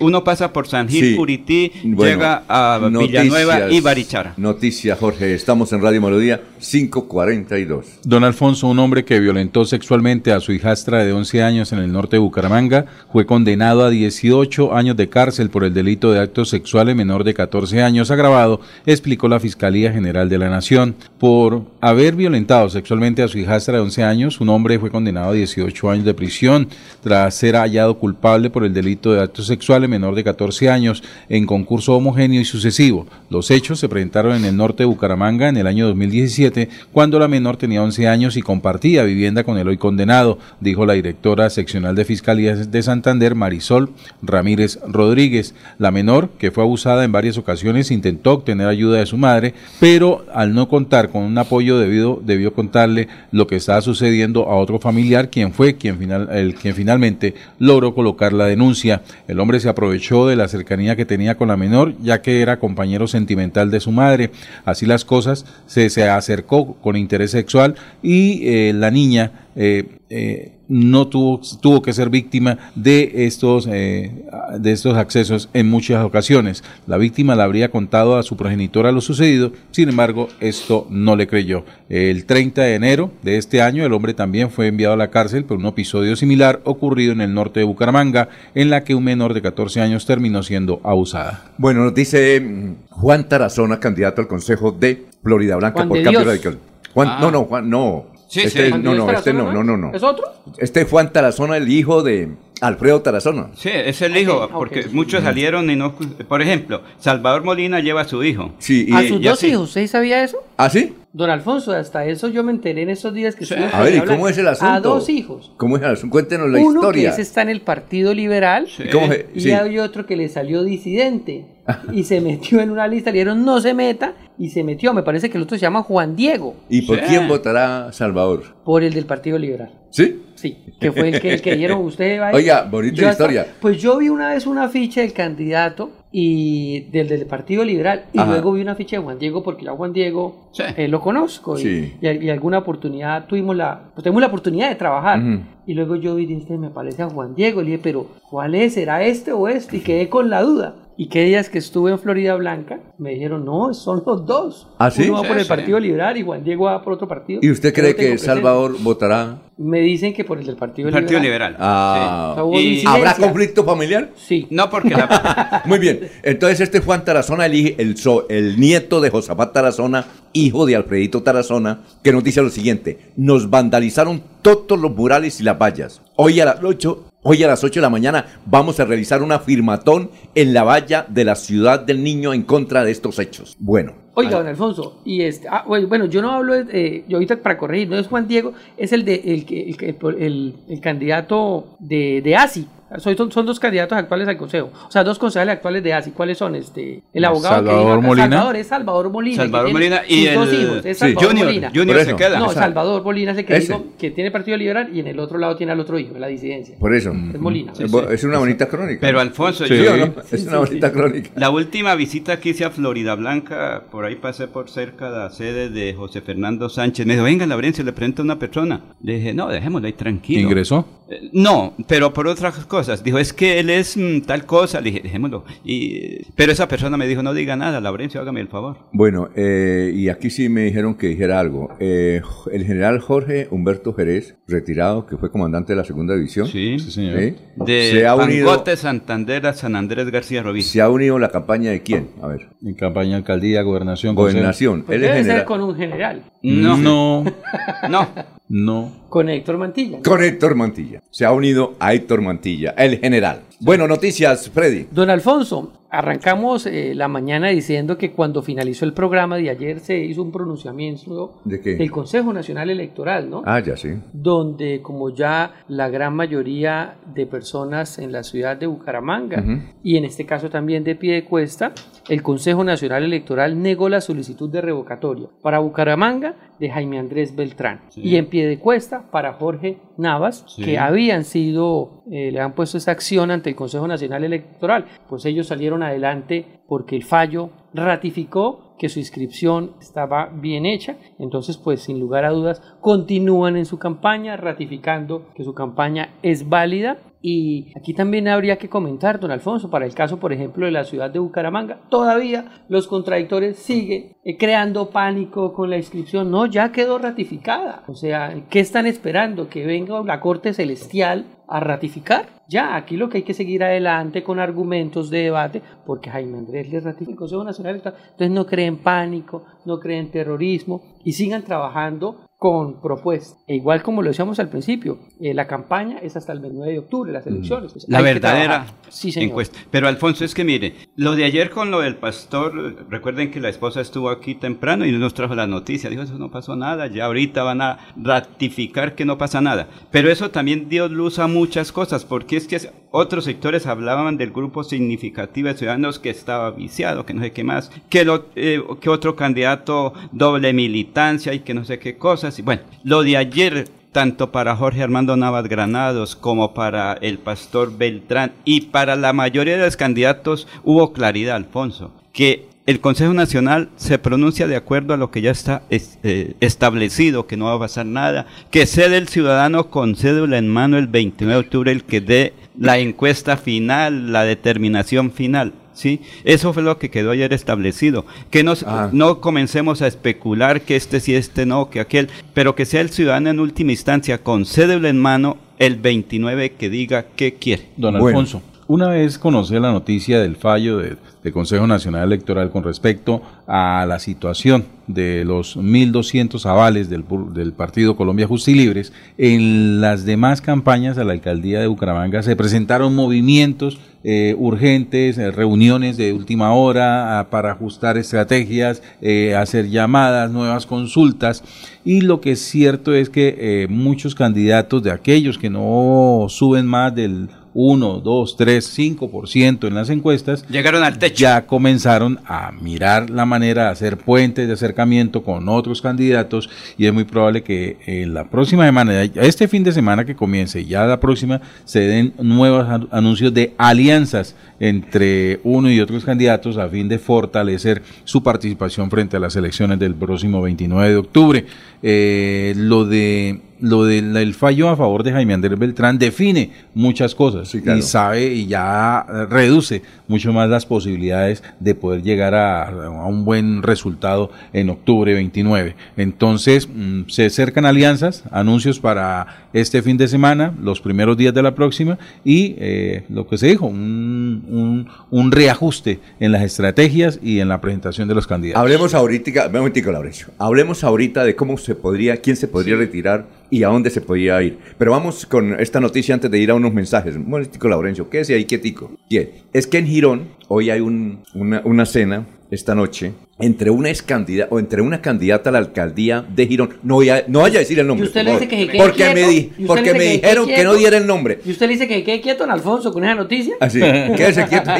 uno 0.00 0.24
pasa 0.24 0.52
por 0.52 0.66
San 0.66 0.88
Gil, 0.88 1.04
Sí. 1.10 1.16
Curití, 1.16 1.72
Bueno, 1.84 2.04
llega 2.12 2.42
a 2.48 2.78
noticias- 2.90 3.22
Villanueva 3.24 3.70
y 3.70 3.80
Barichara. 3.80 4.34
Noticias, 4.36 4.98
Jorge. 4.98 5.34
Estamos 5.34 5.72
en 5.72 5.80
Radio 5.80 6.00
Melodía 6.02 6.40
542. 6.60 7.86
Don 8.04 8.24
Alfonso, 8.24 8.66
un 8.66 8.78
hombre 8.78 9.04
que 9.04 9.20
violentó 9.20 9.64
sexualmente 9.64 10.32
a 10.32 10.40
su 10.40 10.52
hijastra 10.52 11.04
de 11.04 11.12
11 11.12 11.42
años 11.42 11.72
en 11.72 11.78
el 11.78 11.92
norte 11.92 12.16
de 12.16 12.20
Bucaramanga, 12.20 12.86
fue 13.12 13.26
condenado 13.26 13.84
a 13.84 13.90
18 13.90 14.74
años 14.74 14.96
de 14.96 15.08
cárcel 15.08 15.50
por 15.50 15.64
el 15.64 15.72
delito 15.74 16.12
de 16.12 16.20
actos 16.20 16.48
sexuales 16.48 16.96
menor 16.96 17.24
de 17.24 17.34
14 17.34 17.82
años 17.82 18.10
agravado, 18.10 18.60
explicó 18.86 19.28
la 19.28 19.40
Fiscalía 19.40 19.92
General 19.92 20.28
de 20.28 20.38
la 20.38 20.50
Nación. 20.50 20.94
Por 21.18 21.62
haber 21.80 22.14
violentado 22.16 22.68
sexualmente 22.70 23.22
a 23.22 23.28
su 23.28 23.38
hijastra 23.38 23.74
de 23.74 23.80
11 23.80 24.02
años, 24.02 24.40
un 24.40 24.48
hombre 24.48 24.78
fue 24.78 24.90
condenado 24.90 25.30
a 25.30 25.34
18 25.34 25.90
años 25.90 26.04
de 26.04 26.14
prisión 26.14 26.68
tras 27.02 27.34
ser 27.34 27.54
hallado 27.56 27.98
culpable 27.98 28.50
por 28.50 28.64
el 28.64 28.72
delito 28.74 29.12
de 29.12 29.27
actos 29.28 29.46
sexuales 29.46 29.88
menor 29.88 30.14
de 30.14 30.24
14 30.24 30.68
años 30.68 31.02
en 31.28 31.46
concurso 31.46 31.94
homogéneo 31.94 32.40
y 32.40 32.44
sucesivo. 32.44 33.06
Los 33.30 33.50
hechos 33.50 33.78
se 33.78 33.88
presentaron 33.88 34.34
en 34.34 34.44
el 34.44 34.56
norte 34.56 34.82
de 34.82 34.86
Bucaramanga 34.86 35.48
en 35.48 35.56
el 35.56 35.66
año 35.66 35.86
2017, 35.86 36.68
cuando 36.92 37.18
la 37.18 37.28
menor 37.28 37.56
tenía 37.56 37.82
11 37.82 38.08
años 38.08 38.36
y 38.36 38.42
compartía 38.42 39.04
vivienda 39.04 39.44
con 39.44 39.58
el 39.58 39.68
hoy 39.68 39.76
condenado, 39.76 40.38
dijo 40.60 40.86
la 40.86 40.94
directora 40.94 41.50
seccional 41.50 41.94
de 41.94 42.04
Fiscalía 42.04 42.56
de 42.56 42.82
Santander, 42.82 43.34
Marisol 43.34 43.90
Ramírez 44.22 44.78
Rodríguez. 44.86 45.54
La 45.78 45.90
menor, 45.90 46.30
que 46.38 46.50
fue 46.50 46.64
abusada 46.64 47.04
en 47.04 47.12
varias 47.12 47.38
ocasiones, 47.38 47.90
intentó 47.90 48.32
obtener 48.32 48.66
ayuda 48.66 48.98
de 48.98 49.06
su 49.06 49.16
madre, 49.16 49.54
pero 49.80 50.24
al 50.32 50.54
no 50.54 50.68
contar 50.68 51.10
con 51.10 51.22
un 51.22 51.36
apoyo 51.38 51.78
debido, 51.78 52.20
debió 52.24 52.52
contarle 52.52 53.08
lo 53.30 53.46
que 53.46 53.56
estaba 53.56 53.80
sucediendo 53.80 54.48
a 54.48 54.56
otro 54.56 54.78
familiar, 54.78 55.30
quien 55.30 55.52
fue 55.52 55.76
quien, 55.76 55.98
final, 55.98 56.28
el, 56.32 56.54
quien 56.54 56.74
finalmente 56.74 57.34
logró 57.58 57.94
colocar 57.94 58.32
la 58.32 58.46
denuncia. 58.46 59.02
El 59.28 59.40
hombre 59.40 59.60
se 59.60 59.68
aprovechó 59.68 60.26
de 60.26 60.36
la 60.36 60.48
cercanía 60.48 60.96
que 60.96 61.04
tenía 61.04 61.36
con 61.36 61.48
la 61.48 61.56
menor, 61.58 61.94
ya 62.00 62.22
que 62.22 62.40
era 62.40 62.58
compañero 62.58 63.06
sentimental 63.06 63.70
de 63.70 63.78
su 63.78 63.92
madre. 63.92 64.30
Así 64.64 64.86
las 64.86 65.04
cosas, 65.04 65.44
se, 65.66 65.90
se 65.90 66.08
acercó 66.08 66.74
con 66.76 66.96
interés 66.96 67.30
sexual 67.30 67.76
y 68.02 68.48
eh, 68.48 68.72
la 68.74 68.90
niña 68.90 69.47
eh, 69.60 69.98
eh, 70.08 70.52
no 70.68 71.08
tuvo, 71.08 71.40
tuvo 71.60 71.82
que 71.82 71.92
ser 71.92 72.10
víctima 72.10 72.58
de 72.76 73.26
estos, 73.26 73.66
eh, 73.68 74.24
de 74.60 74.70
estos 74.70 74.96
accesos 74.96 75.48
en 75.52 75.68
muchas 75.68 76.04
ocasiones. 76.04 76.62
La 76.86 76.96
víctima 76.96 77.34
le 77.34 77.42
habría 77.42 77.68
contado 77.68 78.16
a 78.16 78.22
su 78.22 78.36
progenitora 78.36 78.92
lo 78.92 79.00
sucedido, 79.00 79.50
sin 79.72 79.88
embargo, 79.88 80.28
esto 80.38 80.86
no 80.90 81.16
le 81.16 81.26
creyó. 81.26 81.64
El 81.88 82.24
30 82.24 82.62
de 82.62 82.74
enero 82.76 83.10
de 83.22 83.36
este 83.36 83.60
año, 83.60 83.84
el 83.84 83.92
hombre 83.94 84.14
también 84.14 84.50
fue 84.50 84.68
enviado 84.68 84.94
a 84.94 84.96
la 84.98 85.10
cárcel 85.10 85.44
por 85.44 85.58
un 85.58 85.66
episodio 85.66 86.14
similar 86.14 86.60
ocurrido 86.62 87.12
en 87.12 87.20
el 87.20 87.34
norte 87.34 87.58
de 87.58 87.66
Bucaramanga, 87.66 88.28
en 88.54 88.70
la 88.70 88.84
que 88.84 88.94
un 88.94 89.02
menor 89.02 89.34
de 89.34 89.42
14 89.42 89.80
años 89.80 90.06
terminó 90.06 90.44
siendo 90.44 90.80
abusada. 90.84 91.50
Bueno, 91.58 91.82
nos 91.82 91.94
dice 91.94 92.40
mm, 92.40 92.90
Juan 92.90 93.28
Tarazona, 93.28 93.80
candidato 93.80 94.20
al 94.20 94.28
Consejo 94.28 94.70
de 94.70 95.06
Florida 95.20 95.56
Blanca 95.56 95.78
Juan 95.78 95.88
por 95.88 95.98
de 95.98 96.04
Cambio 96.04 96.20
Dios. 96.20 96.28
Radical. 96.28 96.58
Juan, 96.94 97.08
Ah. 97.08 97.18
no, 97.20 97.30
no, 97.32 97.44
Juan, 97.44 97.68
no. 97.68 98.17
Sí, 98.28 98.40
este, 98.40 98.66
sí. 98.66 98.78
No, 98.78 98.94
no, 98.94 99.10
este 99.10 99.32
no, 99.32 99.52
no, 99.52 99.64
no, 99.64 99.76
no. 99.76 99.92
¿Es 99.94 100.02
otro? 100.02 100.26
Este 100.58 100.82
es 100.82 100.88
Juan 100.88 101.12
Tarazona, 101.12 101.56
el 101.56 101.68
hijo 101.68 102.02
de 102.02 102.28
Alfredo 102.60 103.00
Tarazona. 103.02 103.48
Sí, 103.54 103.70
es 103.72 104.02
el 104.02 104.16
hijo, 104.16 104.44
ok, 104.44 104.50
porque 104.52 104.82
sí. 104.84 104.88
muchos 104.92 105.22
salieron 105.22 105.70
y 105.70 105.76
no... 105.76 105.94
Por 106.28 106.42
ejemplo, 106.42 106.82
Salvador 106.98 107.44
Molina 107.44 107.80
lleva 107.80 108.00
a 108.02 108.04
su 108.04 108.22
hijo. 108.24 108.52
Sí, 108.58 108.86
y, 108.88 108.92
A 108.94 109.06
sus 109.08 109.22
dos 109.22 109.38
sí. 109.38 109.48
hijos, 109.48 109.68
¿usted 109.68 109.86
sabía 109.86 110.22
eso? 110.24 110.38
¿Ah, 110.56 110.68
sí? 110.68 110.94
Don 111.12 111.30
Alfonso, 111.30 111.72
hasta 111.72 112.04
eso 112.04 112.28
yo 112.28 112.44
me 112.44 112.52
enteré 112.52 112.82
en 112.82 112.90
estos 112.90 113.14
días 113.14 113.34
que 113.34 113.44
Sí. 113.46 113.54
estuve 113.54 113.70
A 113.72 113.82
ver, 113.82 113.94
¿y 113.96 114.00
cómo 114.02 114.28
es 114.28 114.36
el 114.38 114.46
asunto? 114.48 114.72
A 114.72 114.80
dos 114.80 115.08
hijos. 115.08 115.52
¿Cómo 115.56 115.76
es 115.76 115.82
el 115.82 115.90
asunto? 115.92 116.12
Cuéntenos 116.12 116.50
la 116.50 116.58
Uno 116.58 116.80
historia. 116.80 117.02
que 117.04 117.08
ese 117.14 117.22
está 117.22 117.42
en 117.42 117.48
el 117.48 117.60
Partido 117.62 118.12
Liberal 118.12 118.68
¿Y 118.78 118.88
cómo 118.90 119.06
se- 119.08 119.26
y 119.34 119.40
sí. 119.40 119.50
hay 119.52 119.78
otro 119.78 120.04
que 120.04 120.16
le 120.16 120.28
salió 120.28 120.62
disidente 120.64 121.46
y 121.92 122.04
se 122.04 122.20
metió 122.20 122.60
en 122.60 122.70
una 122.70 122.86
lista, 122.88 123.10
le 123.10 123.18
dijeron 123.18 123.44
no 123.44 123.60
se 123.60 123.74
meta 123.74 124.14
y 124.38 124.50
se 124.50 124.62
metió. 124.64 124.92
Me 124.94 125.02
parece 125.02 125.28
que 125.30 125.38
el 125.38 125.44
otro 125.44 125.56
se 125.56 125.62
llama 125.62 125.82
Juan 125.82 126.14
Diego, 126.14 126.56
¿Y 126.68 126.82
por 126.82 126.98
Sí. 126.98 127.04
quién 127.08 127.26
votará 127.28 127.92
Salvador? 127.92 128.42
por 128.64 128.82
el 128.84 128.92
del 128.94 129.06
Partido 129.06 129.38
Liberal. 129.38 129.70
¿Sí? 129.90 130.22
Sí, 130.34 130.56
que 130.78 130.92
fue 130.92 131.08
el 131.08 131.20
que, 131.20 131.34
el 131.34 131.42
que 131.42 131.56
dieron 131.56 131.80
usted. 131.84 132.20
va 132.20 132.28
ahí. 132.28 132.34
Oiga, 132.36 132.68
bonita 132.70 132.94
Yo 132.96 133.08
hasta- 133.08 133.24
historia. 133.24 133.46
pues 133.60 133.80
yo 133.82 133.98
vi 133.98 134.08
una 134.08 134.28
vez 134.34 134.46
una 134.46 134.64
afiche 134.64 135.00
del 135.00 135.12
candidato 135.12 135.90
y 136.12 136.80
del, 136.90 137.08
del 137.08 137.26
Partido 137.26 137.64
Liberal 137.64 138.04
y 138.12 138.18
Ajá. 138.20 138.30
luego 138.30 138.52
vi 138.52 138.62
una 138.62 138.74
ficha 138.76 138.96
de 138.96 139.02
Juan 139.02 139.18
Diego 139.18 139.42
porque 139.42 139.64
yo 139.64 139.72
a 139.72 139.76
Juan 139.76 139.92
Diego 139.92 140.48
Sí. 140.52 140.62
eh, 140.76 140.88
lo 140.88 141.00
conozco 141.00 141.58
y, 141.58 141.62
Sí. 141.62 141.94
y, 142.00 142.06
y 142.26 142.30
alguna 142.30 142.58
oportunidad 142.58 143.26
tuvimos 143.26 143.56
la 143.56 143.90
pues 143.94 144.04
tuvimos 144.04 144.20
la 144.22 144.28
oportunidad 144.28 144.68
de 144.70 144.76
trabajar 144.76 145.20
y 145.66 145.74
luego 145.74 145.96
yo 145.96 146.14
vi 146.14 146.32
este 146.32 146.56
me 146.56 146.70
parece 146.70 147.02
a 147.02 147.10
Juan 147.10 147.34
Diego 147.34 147.60
y 147.60 147.64
le 147.64 147.70
dije 147.72 147.82
pero 147.82 148.06
¿cuál 148.30 148.54
es? 148.54 148.74
¿será 148.74 149.02
este 149.02 149.32
o 149.32 149.48
este? 149.48 149.78
y 149.78 149.80
quedé 149.80 150.08
con 150.08 150.30
la 150.30 150.40
duda 150.42 150.76
Y 151.00 151.08
qué 151.08 151.22
días 151.24 151.48
que 151.48 151.58
estuve 151.58 151.92
en 151.92 152.00
Florida 152.00 152.34
Blanca, 152.34 152.80
me 152.98 153.10
dijeron, 153.10 153.44
no, 153.44 153.72
son 153.72 154.02
los 154.04 154.26
dos. 154.26 154.66
¿Ah, 154.80 154.90
sí? 154.90 155.04
Uno 155.08 155.22
va 155.22 155.28
por 155.28 155.36
el 155.38 155.44
sí. 155.44 155.48
Partido 155.48 155.78
Liberal 155.78 156.16
y 156.16 156.22
Juan 156.24 156.42
Diego 156.42 156.64
va 156.64 156.82
por 156.82 156.94
otro 156.94 157.06
partido. 157.06 157.38
¿Y 157.40 157.52
usted 157.52 157.72
cree 157.72 157.94
que 157.94 158.08
presente. 158.08 158.24
Salvador 158.26 158.74
votará? 158.80 159.38
Me 159.56 159.78
dicen 159.78 160.12
que 160.12 160.24
por 160.24 160.38
el 160.40 160.46
del 160.46 160.56
Partido, 160.56 160.90
Partido 160.90 161.20
Liberal. 161.20 161.52
Liberal. 161.52 161.56
Ah, 161.60 162.30
O 162.32 162.34
sea, 162.34 162.44
hubo 162.44 162.54
Y- 162.54 162.62
disidencia. 162.62 162.90
¿Habrá 162.90 163.14
conflicto 163.14 163.62
familiar? 163.64 164.10
Sí. 164.16 164.48
No, 164.50 164.68
porque 164.68 164.90
la, 164.90 165.62
Muy 165.66 165.78
bien. 165.78 166.00
Entonces 166.24 166.58
este 166.60 166.80
Juan 166.80 167.04
Tarazona, 167.04 167.46
el, 167.46 167.52
hij- 167.52 167.74
el, 167.78 167.96
so- 167.96 168.26
el 168.28 168.58
nieto 168.58 169.00
de 169.00 169.10
Josafat 169.10 169.52
Tarazona, 169.52 170.04
hijo 170.32 170.66
de 170.66 170.74
Alfredito 170.74 171.22
Tarazona, 171.22 171.80
que 172.02 172.12
nos 172.12 172.24
dice 172.24 172.42
lo 172.42 172.50
siguiente. 172.50 172.98
Nos 173.16 173.48
vandalizaron 173.50 174.20
todos 174.42 174.76
los 174.80 174.92
murales 174.96 175.38
y 175.40 175.44
las 175.44 175.56
vallas. 175.58 176.02
Hoy 176.16 176.40
a 176.40 176.44
las 176.44 176.62
8, 176.62 177.04
hoy 177.22 177.42
a 177.42 177.48
las 177.48 177.62
8 177.64 177.80
de 177.80 177.82
la 177.82 177.90
mañana 177.90 178.24
vamos 178.46 178.80
a 178.80 178.84
realizar 178.84 179.22
una 179.22 179.38
firmatón 179.38 180.10
en 180.34 180.54
la 180.54 180.62
valla 180.64 181.04
de 181.08 181.24
la 181.24 181.34
ciudad 181.34 181.80
del 181.80 182.02
niño 182.02 182.32
en 182.32 182.42
contra 182.42 182.84
de 182.84 182.90
estos 182.90 183.18
hechos. 183.18 183.56
Bueno. 183.58 183.92
Oiga, 184.14 184.38
don 184.38 184.48
Alfonso, 184.48 185.00
y 185.04 185.22
este, 185.22 185.46
ah, 185.48 185.62
bueno, 185.66 186.06
yo 186.06 186.20
no 186.22 186.32
hablo, 186.32 186.64
de, 186.64 186.66
eh, 186.72 187.04
yo 187.08 187.18
ahorita 187.18 187.36
para 187.40 187.56
corregir, 187.56 187.88
no 187.88 187.96
es 187.96 188.08
Juan 188.08 188.26
Diego, 188.26 188.52
es 188.76 188.92
el 188.92 189.04
de 189.04 189.14
el, 189.24 189.46
que- 189.46 189.70
el, 189.70 190.22
el, 190.22 190.54
el 190.68 190.80
candidato 190.80 191.76
de, 191.78 192.20
de 192.22 192.34
ASI. 192.34 192.66
Soy- 192.96 193.16
son, 193.16 193.30
son 193.30 193.44
dos 193.44 193.60
candidatos 193.60 193.98
actuales 193.98 194.26
al 194.28 194.36
consejo, 194.38 194.70
o 194.86 194.90
sea, 194.90 195.04
dos 195.04 195.18
concejales 195.18 195.54
actuales 195.56 195.82
de 195.82 195.92
ASI. 195.92 196.10
¿Cuáles 196.12 196.38
son? 196.38 196.54
Este, 196.54 197.02
el 197.12 197.24
abogado 197.24 197.56
Salvador 197.56 197.78
que 197.80 197.84
vino 197.84 197.92
acá, 197.98 198.06
Molina. 198.06 198.28
Salvador 198.28 198.56
es 198.56 198.66
Salvador 198.66 199.10
Molina. 199.10 199.36
Salvador 199.36 199.72
Molina 199.72 200.02
y 200.08 200.24
sus 200.26 200.34
dos 200.34 200.48
el- 200.48 200.60
hijos, 200.62 200.76
es 200.86 200.96
sí, 200.96 201.00
Salvador 201.00 201.28
Junior, 201.28 201.46
Molina. 201.46 201.72
Junior 201.74 202.00
se 202.04 202.16
queda. 202.16 202.38
No, 202.38 202.48
Salvador 202.50 203.02
Molina 203.04 203.32
es 203.32 203.38
el 203.38 203.44
que 203.44 203.56
Ese. 203.56 203.72
digo 203.74 203.86
que 203.98 204.10
tiene 204.10 204.30
Partido 204.30 204.56
Liberal 204.56 204.88
y 204.94 205.00
en 205.00 205.06
el 205.08 205.18
otro 205.20 205.36
lado 205.38 205.56
tiene 205.56 205.72
al 205.72 205.80
otro 205.80 205.98
hijo, 205.98 206.18
la 206.18 206.28
disidencia. 206.28 206.76
Por 206.78 206.94
eso. 206.94 207.10
Es 207.10 207.38
Molina. 207.40 207.72
Es 208.10 208.24
una 208.24 208.38
bonita 208.38 208.66
crónica. 208.68 209.00
Pero 209.02 209.20
Alfonso, 209.20 209.66
¿Sí 209.66 209.76
yo- 209.76 209.96
no? 209.96 210.12
Es 210.32 210.46
una 210.46 210.58
bonita 210.58 210.90
crónica. 210.92 211.30
La 211.36 211.50
última 211.50 211.94
visita 211.94 212.40
que 212.40 212.50
hice 212.50 212.64
a 212.64 212.70
Florida 212.70 213.14
Blanca, 213.16 213.82
por 213.90 214.06
ahí 214.06 214.16
pasé 214.16 214.48
por 214.48 214.70
cerca 214.70 215.10
de 215.10 215.18
la 215.18 215.30
sede 215.30 215.68
de 215.68 215.92
José 215.94 216.22
Fernando 216.22 216.68
Sánchez. 216.70 217.04
Me 217.06 217.14
dijo, 217.14 217.24
venga, 217.24 217.44
Laurencio, 217.46 217.84
le 217.84 217.92
presento 217.92 218.22
a 218.22 218.24
una 218.24 218.38
persona. 218.38 218.80
Le 219.02 219.16
dije, 219.16 219.34
no, 219.34 219.48
dejémoslo 219.48 219.86
ahí 219.86 219.92
tranquilo. 219.92 220.40
¿Ingresó? 220.40 220.86
Eh, 221.10 221.30
No, 221.32 221.74
pero 221.86 222.12
por 222.12 222.26
otras 222.28 222.54
cosas. 222.66 222.77
Dijo, 223.04 223.18
es 223.18 223.32
que 223.32 223.58
él 223.58 223.70
es 223.70 223.96
mm, 223.96 224.20
tal 224.22 224.46
cosa. 224.46 224.80
Le 224.80 224.90
dije, 224.90 225.00
dejémoslo. 225.02 225.44
Y, 225.64 226.24
pero 226.34 226.52
esa 226.52 226.68
persona 226.68 226.96
me 226.96 227.06
dijo, 227.06 227.22
no 227.22 227.34
diga 227.34 227.56
nada, 227.56 227.80
Laurencio, 227.80 228.20
hágame 228.20 228.40
el 228.40 228.48
favor. 228.48 228.76
Bueno, 228.92 229.28
eh, 229.34 229.92
y 229.94 230.08
aquí 230.08 230.30
sí 230.30 230.48
me 230.48 230.62
dijeron 230.62 230.94
que 230.94 231.08
dijera 231.08 231.40
algo. 231.40 231.70
Eh, 231.80 232.20
el 232.52 232.64
general 232.64 233.00
Jorge 233.00 233.48
Humberto 233.50 233.92
Jerez, 233.94 234.36
retirado, 234.46 235.06
que 235.06 235.16
fue 235.16 235.30
comandante 235.30 235.72
de 235.72 235.76
la 235.76 235.84
segunda 235.84 236.14
división, 236.14 236.46
Sí. 236.46 236.78
Sí, 236.78 236.90
señor. 236.90 237.18
¿sí? 237.20 237.36
De 237.56 237.90
se, 237.90 238.06
ha 238.06 238.14
unido, 238.14 238.46
Pangote, 238.46 238.76
Santander 238.76 239.46
a 239.46 239.52
San 239.52 239.74
Andrés 239.76 240.10
García 240.10 240.42
Robí. 240.42 240.62
se 240.62 240.80
ha 240.80 240.88
unido 240.88 241.18
la 241.18 241.30
campaña 241.30 241.70
de 241.70 241.82
quién? 241.82 242.10
A 242.22 242.28
ver, 242.28 242.48
En 242.64 242.74
campaña, 242.74 243.16
alcaldía, 243.16 243.62
gobernación, 243.62 244.14
gobernación. 244.14 244.82
Pues 244.82 244.96
Él 244.96 245.04
es 245.04 245.10
debe 245.10 245.16
ser 245.22 245.24
general. 245.26 245.46
con 245.46 245.60
un 245.62 245.76
general, 245.76 246.22
No, 246.42 246.76
No, 246.76 247.24
no. 247.90 248.37
No. 248.48 248.92
con 249.08 249.28
Héctor 249.28 249.58
Mantilla. 249.58 250.00
Con 250.02 250.22
Héctor 250.22 250.54
Mantilla. 250.54 251.02
Se 251.10 251.24
ha 251.24 251.32
unido 251.32 251.74
a 251.78 251.94
Héctor 251.94 252.22
Mantilla, 252.22 252.70
el 252.76 252.98
general. 252.98 253.42
Bueno, 253.60 253.88
noticias, 253.88 254.48
Freddy. 254.50 254.86
Don 254.92 255.10
Alfonso, 255.10 255.72
arrancamos 255.90 256.66
eh, 256.66 256.92
la 256.94 257.08
mañana 257.08 257.48
diciendo 257.48 257.98
que 257.98 258.12
cuando 258.12 258.42
finalizó 258.42 258.84
el 258.84 258.92
programa 258.92 259.36
de 259.36 259.50
ayer 259.50 259.80
se 259.80 259.98
hizo 259.98 260.22
un 260.22 260.30
pronunciamiento 260.30 261.40
¿De 261.44 261.60
qué? 261.60 261.74
del 261.76 261.90
Consejo 261.90 262.32
Nacional 262.32 262.70
Electoral, 262.70 263.28
¿no? 263.28 263.42
Ah, 263.46 263.58
ya 263.60 263.76
sí. 263.76 263.88
Donde 264.12 264.80
como 264.82 265.10
ya 265.10 265.54
la 265.66 265.88
gran 265.88 266.14
mayoría 266.14 266.96
de 267.14 267.26
personas 267.26 267.98
en 267.98 268.12
la 268.12 268.22
ciudad 268.22 268.56
de 268.56 268.66
Bucaramanga 268.66 269.42
y 269.82 269.96
en 269.96 270.04
este 270.04 270.24
caso 270.26 270.50
también 270.50 270.84
de 270.84 270.94
Piedecuesta, 270.94 271.72
el 272.08 272.22
Consejo 272.22 272.62
Nacional 272.64 273.02
Electoral 273.02 273.60
negó 273.60 273.88
la 273.88 274.00
solicitud 274.00 274.48
de 274.50 274.60
revocatoria 274.60 275.26
para 275.42 275.58
Bucaramanga 275.58 276.36
de 276.60 276.70
Jaime 276.70 276.98
Andrés 276.98 277.34
Beltrán 277.34 277.80
y 277.96 278.16
en 278.16 278.26
Piedecuesta 278.26 279.10
para 279.10 279.32
Jorge 279.32 279.78
Navas, 279.96 280.44
Sí. 280.48 280.62
que 280.64 280.78
habían 280.78 281.24
sido, 281.24 282.02
eh, 282.10 282.30
le 282.32 282.40
han 282.40 282.52
puesto 282.54 282.78
esa 282.78 282.90
acción 282.92 283.30
ante 283.30 283.47
el 283.48 283.56
Consejo 283.56 283.88
Nacional 283.88 284.24
Electoral, 284.24 284.86
pues 285.08 285.24
ellos 285.24 285.48
salieron 285.48 285.82
adelante 285.82 286.60
porque 286.68 286.96
el 286.96 287.04
fallo 287.04 287.50
ratificó 287.74 288.74
que 288.78 288.88
su 288.88 289.00
inscripción 289.00 289.72
estaba 289.80 290.26
bien 290.26 290.64
hecha, 290.64 290.96
entonces 291.18 291.56
pues 291.56 291.82
sin 291.82 291.98
lugar 291.98 292.24
a 292.24 292.30
dudas 292.30 292.62
continúan 292.80 293.56
en 293.56 293.66
su 293.66 293.78
campaña 293.78 294.36
ratificando 294.36 295.26
que 295.34 295.44
su 295.44 295.52
campaña 295.52 296.14
es 296.22 296.48
válida 296.48 296.98
y 297.20 297.72
aquí 297.76 297.94
también 297.94 298.28
habría 298.28 298.58
que 298.58 298.68
comentar, 298.68 299.18
don 299.18 299.32
Alfonso, 299.32 299.70
para 299.70 299.86
el 299.86 299.94
caso, 299.94 300.20
por 300.20 300.32
ejemplo, 300.32 300.66
de 300.66 300.72
la 300.72 300.84
ciudad 300.84 301.10
de 301.10 301.18
Bucaramanga, 301.18 301.80
todavía 301.88 302.64
los 302.68 302.86
contradictores 302.86 303.58
siguen 303.58 304.16
eh, 304.24 304.36
creando 304.36 304.90
pánico 304.90 305.52
con 305.52 305.68
la 305.68 305.76
inscripción. 305.76 306.30
No, 306.30 306.46
ya 306.46 306.70
quedó 306.70 306.98
ratificada. 306.98 307.82
O 307.88 307.94
sea, 307.94 308.34
¿qué 308.48 308.60
están 308.60 308.86
esperando? 308.86 309.48
¿Que 309.48 309.66
venga 309.66 310.00
la 310.04 310.20
Corte 310.20 310.54
Celestial 310.54 311.26
a 311.48 311.58
ratificar? 311.58 312.26
Ya, 312.48 312.76
aquí 312.76 312.96
lo 312.96 313.08
que 313.08 313.18
hay 313.18 313.24
que 313.24 313.34
seguir 313.34 313.64
adelante 313.64 314.22
con 314.22 314.38
argumentos 314.38 315.10
de 315.10 315.24
debate, 315.24 315.60
porque 315.84 316.10
Jaime 316.10 316.38
Andrés 316.38 316.70
le 316.70 316.80
ratifica 316.80 317.10
el 317.10 317.16
Consejo 317.16 317.42
Nacional. 317.42 317.76
Entonces 317.84 318.30
no 318.30 318.46
creen 318.46 318.78
pánico, 318.78 319.44
no 319.64 319.80
creen 319.80 320.10
terrorismo 320.10 320.82
y 321.04 321.12
sigan 321.12 321.42
trabajando 321.42 322.27
con 322.38 322.80
propuestas. 322.80 323.36
E 323.48 323.56
igual 323.56 323.82
como 323.82 324.00
lo 324.00 324.08
decíamos 324.10 324.38
al 324.38 324.48
principio, 324.48 325.00
eh, 325.20 325.34
la 325.34 325.48
campaña 325.48 325.98
es 325.98 326.16
hasta 326.16 326.32
el 326.32 326.38
29 326.38 326.72
de 326.72 326.78
octubre, 326.78 327.12
las 327.12 327.26
elecciones. 327.26 327.72
Pues 327.72 327.88
La 327.88 328.00
verdadera. 328.00 328.66
Sí, 328.88 329.10
señor. 329.10 329.30
encuesta. 329.30 329.58
Pero 329.72 329.88
Alfonso, 329.88 330.24
es 330.24 330.34
que 330.34 330.44
mire, 330.44 330.74
lo 330.94 331.16
de 331.16 331.24
ayer 331.24 331.50
con 331.50 331.72
lo 331.72 331.80
del 331.80 331.96
pastor, 331.96 332.86
recuerden 332.88 333.32
que 333.32 333.40
la 333.40 333.48
esposa 333.48 333.80
estuvo 333.80 334.08
aquí 334.08 334.36
temprano 334.36 334.86
y 334.86 334.92
nos 334.92 335.14
trajo 335.14 335.34
la 335.34 335.48
noticia, 335.48 335.90
dijo, 335.90 336.02
eso 336.02 336.16
no 336.16 336.30
pasó 336.30 336.54
nada, 336.54 336.86
ya 336.86 337.06
ahorita 337.06 337.42
van 337.42 337.60
a 337.60 337.78
ratificar 337.96 338.94
que 338.94 339.04
no 339.04 339.18
pasa 339.18 339.40
nada. 339.40 339.68
Pero 339.90 340.08
eso 340.08 340.30
también 340.30 340.68
dio 340.68 340.88
luz 340.88 341.18
a 341.18 341.26
muchas 341.26 341.72
cosas, 341.72 342.04
porque 342.04 342.36
es 342.36 342.46
que 342.46 342.70
otros 342.90 343.24
sectores 343.24 343.66
hablaban 343.66 344.16
del 344.16 344.30
grupo 344.30 344.64
significativo 344.64 345.48
de 345.48 345.54
ciudadanos 345.54 345.98
que 345.98 346.10
estaba 346.10 346.52
viciado, 346.52 347.04
que 347.04 347.14
no 347.14 347.22
sé 347.22 347.32
qué 347.32 347.44
más, 347.44 347.70
que, 347.90 348.04
lo, 348.04 348.26
eh, 348.36 348.62
que 348.80 348.88
otro 348.88 349.16
candidato 349.16 349.92
doble 350.12 350.52
militancia 350.52 351.34
y 351.34 351.40
que 351.40 351.52
no 351.52 351.64
sé 351.64 351.78
qué 351.78 351.98
bueno, 352.44 352.62
lo 352.84 353.02
de 353.02 353.16
ayer 353.16 353.68
tanto 353.92 354.30
para 354.32 354.54
Jorge 354.54 354.82
Armando 354.82 355.16
Navas 355.16 355.48
Granados 355.48 356.14
como 356.14 356.54
para 356.54 356.92
el 357.00 357.18
pastor 357.18 357.76
Beltrán 357.76 358.32
y 358.44 358.62
para 358.62 358.96
la 358.96 359.12
mayoría 359.12 359.56
de 359.56 359.64
los 359.64 359.76
candidatos 359.76 360.46
hubo 360.62 360.92
claridad, 360.92 361.36
Alfonso, 361.36 361.92
que 362.12 362.46
el 362.66 362.80
Consejo 362.80 363.14
Nacional 363.14 363.70
se 363.76 363.98
pronuncia 363.98 364.46
de 364.46 364.56
acuerdo 364.56 364.92
a 364.92 364.98
lo 364.98 365.10
que 365.10 365.22
ya 365.22 365.30
está 365.30 365.62
es- 365.70 365.98
eh, 366.02 366.34
establecido, 366.40 367.26
que 367.26 367.38
no 367.38 367.46
va 367.46 367.54
a 367.54 367.58
pasar 367.60 367.86
nada, 367.86 368.26
que 368.50 368.66
sea 368.66 368.94
el 368.94 369.08
ciudadano 369.08 369.70
con 369.70 369.96
cédula 369.96 370.36
en 370.36 370.48
mano 370.48 370.76
el 370.76 370.86
29 370.86 371.32
de 371.40 371.46
octubre 371.46 371.72
el 371.72 371.84
que 371.84 372.02
dé 372.02 372.34
la 372.58 372.76
encuesta 372.78 373.38
final, 373.38 374.12
la 374.12 374.24
determinación 374.24 375.12
final. 375.12 375.54
¿Sí? 375.78 376.00
Eso 376.24 376.52
fue 376.52 376.64
lo 376.64 376.76
que 376.78 376.90
quedó 376.90 377.12
ayer 377.12 377.32
establecido. 377.32 378.04
Que 378.30 378.42
nos, 378.42 378.64
Ah. 378.64 378.90
no 378.92 379.20
comencemos 379.20 379.80
a 379.80 379.86
especular 379.86 380.62
que 380.62 380.74
este 380.74 380.98
sí, 380.98 381.14
este 381.14 381.46
no, 381.46 381.70
que 381.70 381.78
aquel, 381.78 382.08
pero 382.34 382.56
que 382.56 382.66
sea 382.66 382.80
el 382.80 382.90
ciudadano 382.90 383.30
en 383.30 383.38
última 383.38 383.70
instancia 383.70 384.18
con 384.18 384.44
cédula 384.44 384.88
en 384.88 384.98
mano 384.98 385.36
el 385.60 385.76
29 385.76 386.54
que 386.54 386.68
diga 386.68 387.06
qué 387.14 387.34
quiere. 387.34 387.68
Don 387.76 387.96
Bueno. 388.00 388.42
Una 388.70 388.88
vez 388.88 389.18
conocí 389.18 389.54
la 389.54 389.72
noticia 389.72 390.20
del 390.20 390.36
fallo 390.36 390.76
de- 390.76 390.96
del 391.24 391.32
Consejo 391.32 391.66
Nacional 391.66 392.04
Electoral 392.04 392.50
con 392.50 392.62
respecto 392.64 393.22
a 393.46 393.86
la 393.88 393.98
situación 393.98 394.66
de 394.86 395.24
los 395.24 395.56
1.200 395.56 396.44
avales 396.44 396.90
del, 396.90 397.02
del 397.32 397.52
Partido 397.54 397.96
Colombia 397.96 398.26
Justa 398.26 398.50
y 398.50 398.54
Libres, 398.54 398.92
en 399.16 399.80
las 399.80 400.04
demás 400.04 400.42
campañas 400.42 400.98
a 400.98 401.04
la 401.04 401.14
alcaldía 401.14 401.60
de 401.60 401.66
Bucaramanga 401.66 402.22
se 402.22 402.36
presentaron 402.36 402.94
movimientos 402.94 403.78
eh, 404.04 404.34
urgentes, 404.38 405.16
eh, 405.18 405.30
reuniones 405.30 405.96
de 405.96 406.12
última 406.12 406.52
hora 406.52 407.26
para 407.30 407.52
ajustar 407.52 407.96
estrategias, 407.96 408.82
eh, 409.00 409.34
hacer 409.34 409.70
llamadas, 409.70 410.30
nuevas 410.30 410.66
consultas. 410.66 411.42
Y 411.86 412.02
lo 412.02 412.20
que 412.20 412.32
es 412.32 412.40
cierto 412.40 412.94
es 412.94 413.08
que 413.08 413.66
muchos 413.70 414.14
candidatos 414.14 414.82
de 414.82 414.90
aquellos 414.92 415.38
que 415.38 415.48
no 415.50 416.26
suben 416.28 416.66
más 416.66 416.94
del 416.94 417.28
1, 417.54 418.00
2, 418.00 418.36
3, 418.36 418.78
5% 418.78 419.66
en 419.66 419.74
las 419.74 419.90
encuestas, 419.90 420.46
Llegaron 420.48 420.82
al 420.84 420.98
techo. 420.98 421.16
ya 421.22 421.46
comenzaron 421.46 422.20
a 422.26 422.52
mirar 422.52 423.10
la 423.10 423.24
manera 423.26 423.64
de 423.64 423.70
hacer 423.70 423.96
puentes 423.98 424.46
de 424.46 424.54
acercamiento 424.54 425.22
con 425.22 425.48
otros 425.48 425.82
candidatos 425.82 426.48
y 426.76 426.86
es 426.86 426.92
muy 426.92 427.04
probable 427.04 427.42
que 427.42 427.78
en 427.86 428.14
la 428.14 428.28
próxima 428.30 428.64
semana, 428.66 429.02
este 429.02 429.48
fin 429.48 429.64
de 429.64 429.72
semana 429.72 430.04
que 430.04 430.14
comience, 430.14 430.64
ya 430.64 430.84
la 430.86 431.00
próxima, 431.00 431.40
se 431.64 431.80
den 431.80 432.12
nuevos 432.20 432.68
an- 432.68 432.88
anuncios 432.90 433.32
de 433.34 433.54
alianzas 433.58 434.34
entre 434.60 435.40
uno 435.44 435.70
y 435.70 435.80
otros 435.80 436.04
candidatos 436.04 436.56
a 436.58 436.68
fin 436.68 436.88
de 436.88 436.98
fortalecer 436.98 437.82
su 438.04 438.22
participación 438.22 438.90
frente 438.90 439.16
a 439.16 439.20
las 439.20 439.36
elecciones 439.36 439.78
del 439.78 439.94
próximo 439.94 440.42
29 440.42 440.90
de 440.90 440.96
octubre. 440.96 441.46
Eh, 441.82 442.54
lo 442.56 442.84
de 442.84 443.40
lo 443.60 443.84
del 443.84 444.16
el 444.16 444.34
fallo 444.34 444.68
a 444.68 444.76
favor 444.76 445.02
de 445.02 445.12
Jaime 445.12 445.34
Andrés 445.34 445.58
Beltrán 445.58 445.98
define 445.98 446.50
muchas 446.74 447.14
cosas 447.14 447.54
y 447.54 447.82
sabe 447.82 448.32
y 448.32 448.46
ya 448.46 449.04
reduce 449.28 449.82
mucho 450.06 450.32
más 450.32 450.48
las 450.48 450.66
posibilidades 450.66 451.42
de 451.60 451.74
poder 451.74 452.02
llegar 452.02 452.34
a, 452.34 452.68
a 452.68 453.06
un 453.06 453.24
buen 453.24 453.62
resultado 453.62 454.30
en 454.52 454.70
octubre 454.70 455.14
29. 455.14 455.76
Entonces, 455.96 456.68
mm, 456.68 457.08
se 457.08 457.26
acercan 457.26 457.66
alianzas, 457.66 458.24
anuncios 458.30 458.80
para 458.80 459.48
este 459.52 459.82
fin 459.82 459.96
de 459.96 460.08
semana, 460.08 460.54
los 460.60 460.80
primeros 460.80 461.16
días 461.16 461.34
de 461.34 461.42
la 461.42 461.54
próxima 461.54 461.98
y 462.24 462.54
eh, 462.58 463.04
lo 463.08 463.26
que 463.26 463.38
se 463.38 463.48
dijo, 463.48 463.66
un, 463.66 464.44
un, 464.48 464.88
un 465.10 465.32
reajuste 465.32 466.00
en 466.20 466.32
las 466.32 466.42
estrategias 466.42 467.18
y 467.22 467.40
en 467.40 467.48
la 467.48 467.60
presentación 467.60 468.08
de 468.08 468.14
los 468.14 468.26
candidatos. 468.26 468.60
Hablemos 468.60 468.94
ahorita, 468.94 469.46
un 469.46 469.52
momentico, 469.52 469.92
Laurencio. 469.92 470.28
Hablemos 470.38 470.84
ahorita 470.84 471.24
de 471.24 471.34
cómo 471.34 471.58
se 471.58 471.74
podría, 471.74 472.16
quién 472.18 472.36
se 472.36 472.48
podría 472.48 472.76
retirar 472.76 473.26
y 473.50 473.62
a 473.62 473.68
dónde 473.68 473.90
se 473.90 474.00
podría 474.00 474.42
ir. 474.42 474.58
Pero 474.76 474.90
vamos 474.92 475.26
con 475.26 475.58
esta 475.60 475.80
noticia 475.80 476.14
antes 476.14 476.30
de 476.30 476.38
ir 476.38 476.50
a 476.50 476.54
unos 476.54 476.72
mensajes. 476.72 477.16
Un 477.16 477.28
momentico, 477.28 477.68
Laurencio. 477.68 478.08
¿Qué 478.10 478.20
es 478.20 478.30
ahí, 478.30 478.44
quietico? 478.44 478.90
Bien. 479.08 479.30
Es 479.52 479.66
que 479.66 479.78
en 479.78 479.86
Girón 479.86 480.28
hoy 480.48 480.70
hay 480.70 480.80
un, 480.80 481.20
una, 481.34 481.62
una 481.64 481.86
cena 481.86 482.26
esta 482.50 482.74
noche 482.74 483.12
entre 483.38 483.70
una 483.70 483.90
ex 483.90 484.02
candidata 484.02 484.52
o 484.54 484.58
entre 484.58 484.80
una 484.80 485.00
candidata 485.02 485.50
a 485.50 485.52
la 485.52 485.58
alcaldía 485.58 486.24
de 486.34 486.46
Girón. 486.46 486.70
No 486.82 486.94
voy 486.94 487.10
a, 487.10 487.24
no 487.28 487.40
vaya 487.40 487.56
a 487.56 487.60
decir 487.60 487.78
el 487.78 487.86
nombre. 487.86 488.06
¿Y 488.06 488.08
usted 488.08 488.24
le 488.24 488.32
dice 488.32 488.48
que 488.48 488.56
se 488.58 488.66
quede 488.68 488.78
porque 488.78 488.96
quieto? 488.96 489.14
me, 489.14 489.28
di- 489.28 489.36
¿Y 489.36 489.62
usted 489.62 489.66
porque 489.66 489.92
me 489.92 489.98
que 489.98 490.10
dijeron 490.12 490.46
que 490.46 490.64
no 490.64 490.74
diera 490.74 490.96
el 490.96 491.06
nombre. 491.06 491.38
Y 491.44 491.50
usted 491.50 491.66
le 491.66 491.72
dice 491.74 491.86
que 491.88 492.04
quede 492.04 492.20
quieto 492.20 492.44
en 492.44 492.50
Alfonso 492.50 492.92
con 492.92 493.04
esa 493.04 493.14
noticia. 493.14 493.54
Así, 493.60 493.80
quédese 494.16 494.46
quieto. 494.46 494.70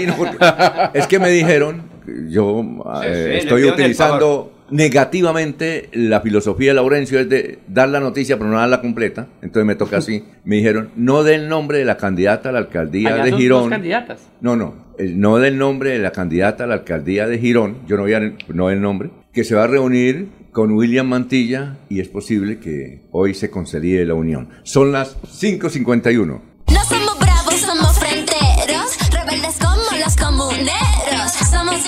es 0.95 1.07
que 1.07 1.19
me 1.19 1.31
dijeron, 1.31 1.83
yo 2.31 2.65
eh, 3.05 3.39
sí, 3.41 3.47
estoy 3.47 3.65
utilizando 3.65 4.53
negativamente 4.71 5.89
la 5.93 6.21
filosofía 6.21 6.71
de 6.71 6.75
Laurencio 6.75 7.19
es 7.21 7.29
de 7.29 7.59
dar 7.69 7.89
la 7.89 8.01
noticia 8.01 8.37
pero 8.39 8.51
no 8.51 8.59
darla 8.59 8.81
completa. 8.81 9.29
Entonces 9.43 9.67
me 9.67 9.75
toca 9.75 9.99
así. 9.99 10.25
Me 10.45 10.57
dijeron, 10.57 10.91
no 10.97 11.25
dé 11.25 11.35
el 11.35 11.49
nombre 11.49 11.79
de 11.79 11.85
la 11.85 11.97
candidata 11.99 12.49
a 12.49 12.53
la 12.53 12.59
alcaldía 12.61 13.15
Allá 13.15 13.25
de 13.25 13.31
son 13.31 13.39
Girón. 13.39 13.61
dos 13.65 13.71
candidatas. 13.71 14.21
No, 14.41 14.57
no. 14.57 14.75
el- 14.99 15.21
no 15.21 15.37
del 15.39 15.59
nombre 15.59 15.91
de 15.91 15.99
la 15.99 16.11
candidata 16.13 16.65
a 16.65 16.67
la 16.67 16.75
alcaldía 16.77 17.27
de 17.27 17.39
Girón, 17.39 17.79
yo 17.87 17.97
no 17.97 18.03
voy 18.03 18.15
a 18.15 18.33
no 18.49 18.71
el 18.71 18.81
nombre, 18.81 19.11
que 19.33 19.45
se 19.45 19.55
va 19.55 19.65
a 19.65 19.67
reunir 19.67 20.29
con 20.53 20.73
William 20.73 21.07
Mantilla 21.07 21.77
y 21.91 22.01
es 22.01 22.09
posible 22.09 22.59
que 22.59 23.03
hoy 23.13 23.35
se 23.35 23.51
consolide 23.51 24.05
la 24.07 24.15
unión. 24.15 24.49
Son 24.63 24.91
las 24.91 25.17
5.51. 25.23 26.27
No 26.27 26.85
somos 26.85 27.19
bravos, 27.19 27.55
somos 27.57 27.99
fronteros, 27.99 28.97
rebeldes 29.13 29.57
como 29.59 29.83
los 30.05 30.17
comuneros. 30.17 31.33
Somos 31.51 31.87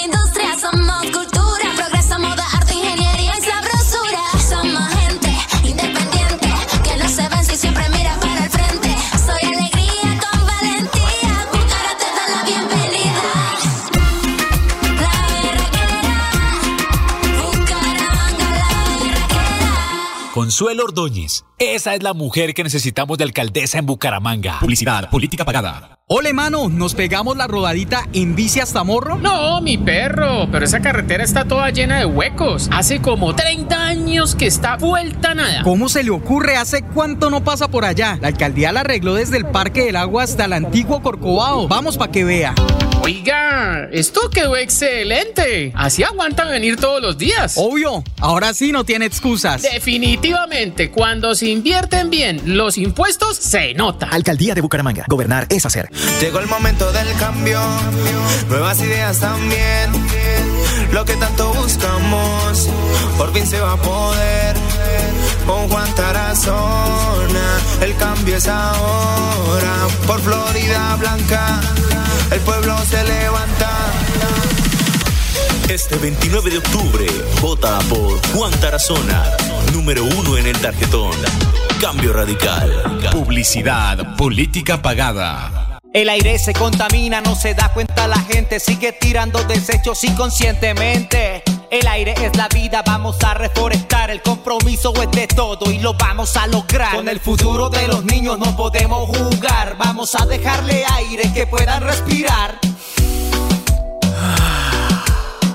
Consuelo 20.51 20.83
Ordóñez. 20.83 21.45
Esa 21.61 21.95
es 21.95 22.03
la 22.03 22.15
mujer 22.15 22.55
que 22.55 22.65
necesitamos 22.65 23.19
de 23.19 23.25
alcaldesa 23.25 23.77
en 23.77 23.85
Bucaramanga. 23.85 24.61
Publicidad, 24.61 25.11
política 25.11 25.45
pagada. 25.45 25.99
Ole, 26.07 26.33
mano, 26.33 26.71
¿nos 26.71 26.95
pegamos 26.95 27.37
la 27.37 27.47
rodadita 27.49 28.09
en 28.15 28.35
bici 28.35 28.61
hasta 28.61 28.83
Morro? 28.83 29.19
No, 29.19 29.61
mi 29.61 29.77
perro, 29.77 30.49
pero 30.51 30.65
esa 30.65 30.81
carretera 30.81 31.23
está 31.23 31.45
toda 31.45 31.69
llena 31.69 31.99
de 31.99 32.07
huecos. 32.07 32.71
Hace 32.73 33.03
como 33.03 33.37
30 33.37 33.77
años 33.79 34.35
que 34.35 34.47
está 34.47 34.77
vuelta 34.77 35.35
nada. 35.35 35.63
¿Cómo 35.63 35.91
se 35.91 36.03
le 36.03 36.11
ocurre? 36.11 36.57
¿Hace 36.57 36.81
cuánto 36.83 37.29
no 37.29 37.45
pasa 37.45 37.69
por 37.69 37.85
allá? 37.85 38.19
La 38.23 38.29
alcaldía 38.29 38.73
la 38.73 38.81
arregló 38.81 39.13
desde 39.13 39.37
el 39.37 39.45
Parque 39.45 39.85
del 39.85 39.97
Agua 39.97 40.23
hasta 40.23 40.47
el 40.47 40.55
antiguo 40.55 41.03
Corcovado. 41.03 41.69
Vamos 41.69 41.99
para 41.99 42.11
que 42.11 42.25
vea. 42.25 42.55
Oiga, 43.03 43.89
esto 43.93 44.29
quedó 44.29 44.57
excelente. 44.57 45.73
Así 45.75 46.03
aguantan 46.03 46.51
venir 46.51 46.77
todos 46.77 47.01
los 47.01 47.17
días. 47.17 47.55
Obvio, 47.57 48.05
ahora 48.19 48.53
sí 48.53 48.73
no 48.73 48.85
tiene 48.85 49.07
excusas. 49.07 49.63
Definitivamente, 49.63 50.91
cuando 50.91 51.35
se 51.35 51.47
invierten 51.51 52.11
bien 52.11 52.41
los 52.57 52.79
impuestos, 52.79 53.37
se 53.37 53.75
nota. 53.75 54.09
Alcaldía 54.11 54.55
de 54.55 54.61
Bucaramanga. 54.61 55.05
Gobernar 55.09 55.47
es 55.51 55.67
hacer. 55.67 55.89
Llegó 56.21 56.39
el 56.39 56.47
momento 56.47 56.91
del 56.93 57.13
cambio, 57.19 57.61
nuevas 58.49 58.81
ideas 58.81 59.19
también. 59.21 59.91
Lo 60.93 61.05
que 61.05 61.15
tanto 61.17 61.53
buscamos, 61.55 62.69
por 63.17 63.33
fin 63.33 63.47
se 63.47 63.61
va 63.61 63.73
a 63.73 63.77
poder. 63.77 64.57
Con 65.47 65.69
Juan 65.69 65.95
Tarazona, 65.95 67.61
el 67.81 67.97
cambio 67.97 68.37
es 68.37 68.49
ahora. 68.49 69.89
Por 70.07 70.21
Florida 70.21 70.97
Blanca, 70.97 71.61
el 72.31 72.41
pueblo 72.41 72.77
se 72.89 73.03
levanta. 73.05 74.00
Este 75.71 75.95
29 75.99 76.51
de 76.51 76.59
octubre, 76.59 77.07
vota 77.41 77.79
por 77.89 78.21
Juan 78.35 78.51
Tarazona, 78.59 79.23
número 79.73 80.03
uno 80.05 80.37
en 80.37 80.49
el 80.49 80.61
tarjetón. 80.61 81.15
Cambio 81.81 82.13
radical. 82.13 82.99
Publicidad, 83.13 84.17
política 84.17 84.83
pagada. 84.83 85.79
El 85.93 86.09
aire 86.09 86.41
se 86.41 86.55
contamina, 86.55 87.21
no 87.21 87.37
se 87.37 87.55
da 87.55 87.73
cuenta 87.73 88.09
la 88.09 88.19
gente, 88.19 88.59
sigue 88.59 88.91
tirando 89.01 89.45
desechos 89.45 90.03
inconscientemente. 90.03 91.45
El 91.71 91.87
aire 91.87 92.15
es 92.21 92.37
la 92.37 92.49
vida, 92.49 92.83
vamos 92.85 93.23
a 93.23 93.35
reforestar, 93.35 94.11
el 94.11 94.23
compromiso 94.23 94.93
es 95.01 95.11
de 95.13 95.29
todo 95.29 95.71
y 95.71 95.79
lo 95.79 95.95
vamos 95.95 96.37
a 96.37 96.49
lograr. 96.49 96.97
Con 96.97 97.09
el 97.09 97.21
futuro 97.21 97.71
de 97.71 97.87
los 97.87 98.05
niños 98.05 98.41
no 98.41 98.57
podemos 98.57 99.17
jugar, 99.17 99.77
vamos 99.79 100.17
a 100.17 100.27
dejarle 100.27 100.85
aire 100.97 101.33
que 101.33 101.47
puedan 101.47 101.81
respirar. 101.85 102.59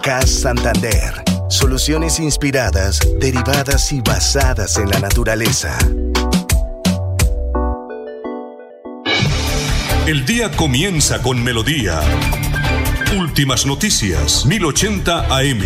CAS 0.06 0.30
Santander. 0.30 1.24
Soluciones 1.50 2.20
inspiradas, 2.20 3.00
derivadas 3.20 3.92
y 3.92 4.02
basadas 4.02 4.78
en 4.78 4.88
la 4.88 5.00
naturaleza. 5.00 5.76
El 10.06 10.24
día 10.28 10.52
comienza 10.52 11.24
con 11.24 11.44
melodía. 11.44 12.02
Últimas 13.18 13.66
noticias, 13.66 14.46
1080 14.46 15.26
AM. 15.36 15.64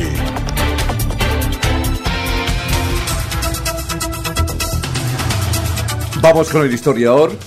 Vamos 6.21 6.49
con 6.49 6.61
el 6.61 6.73
historiador 6.73 7.37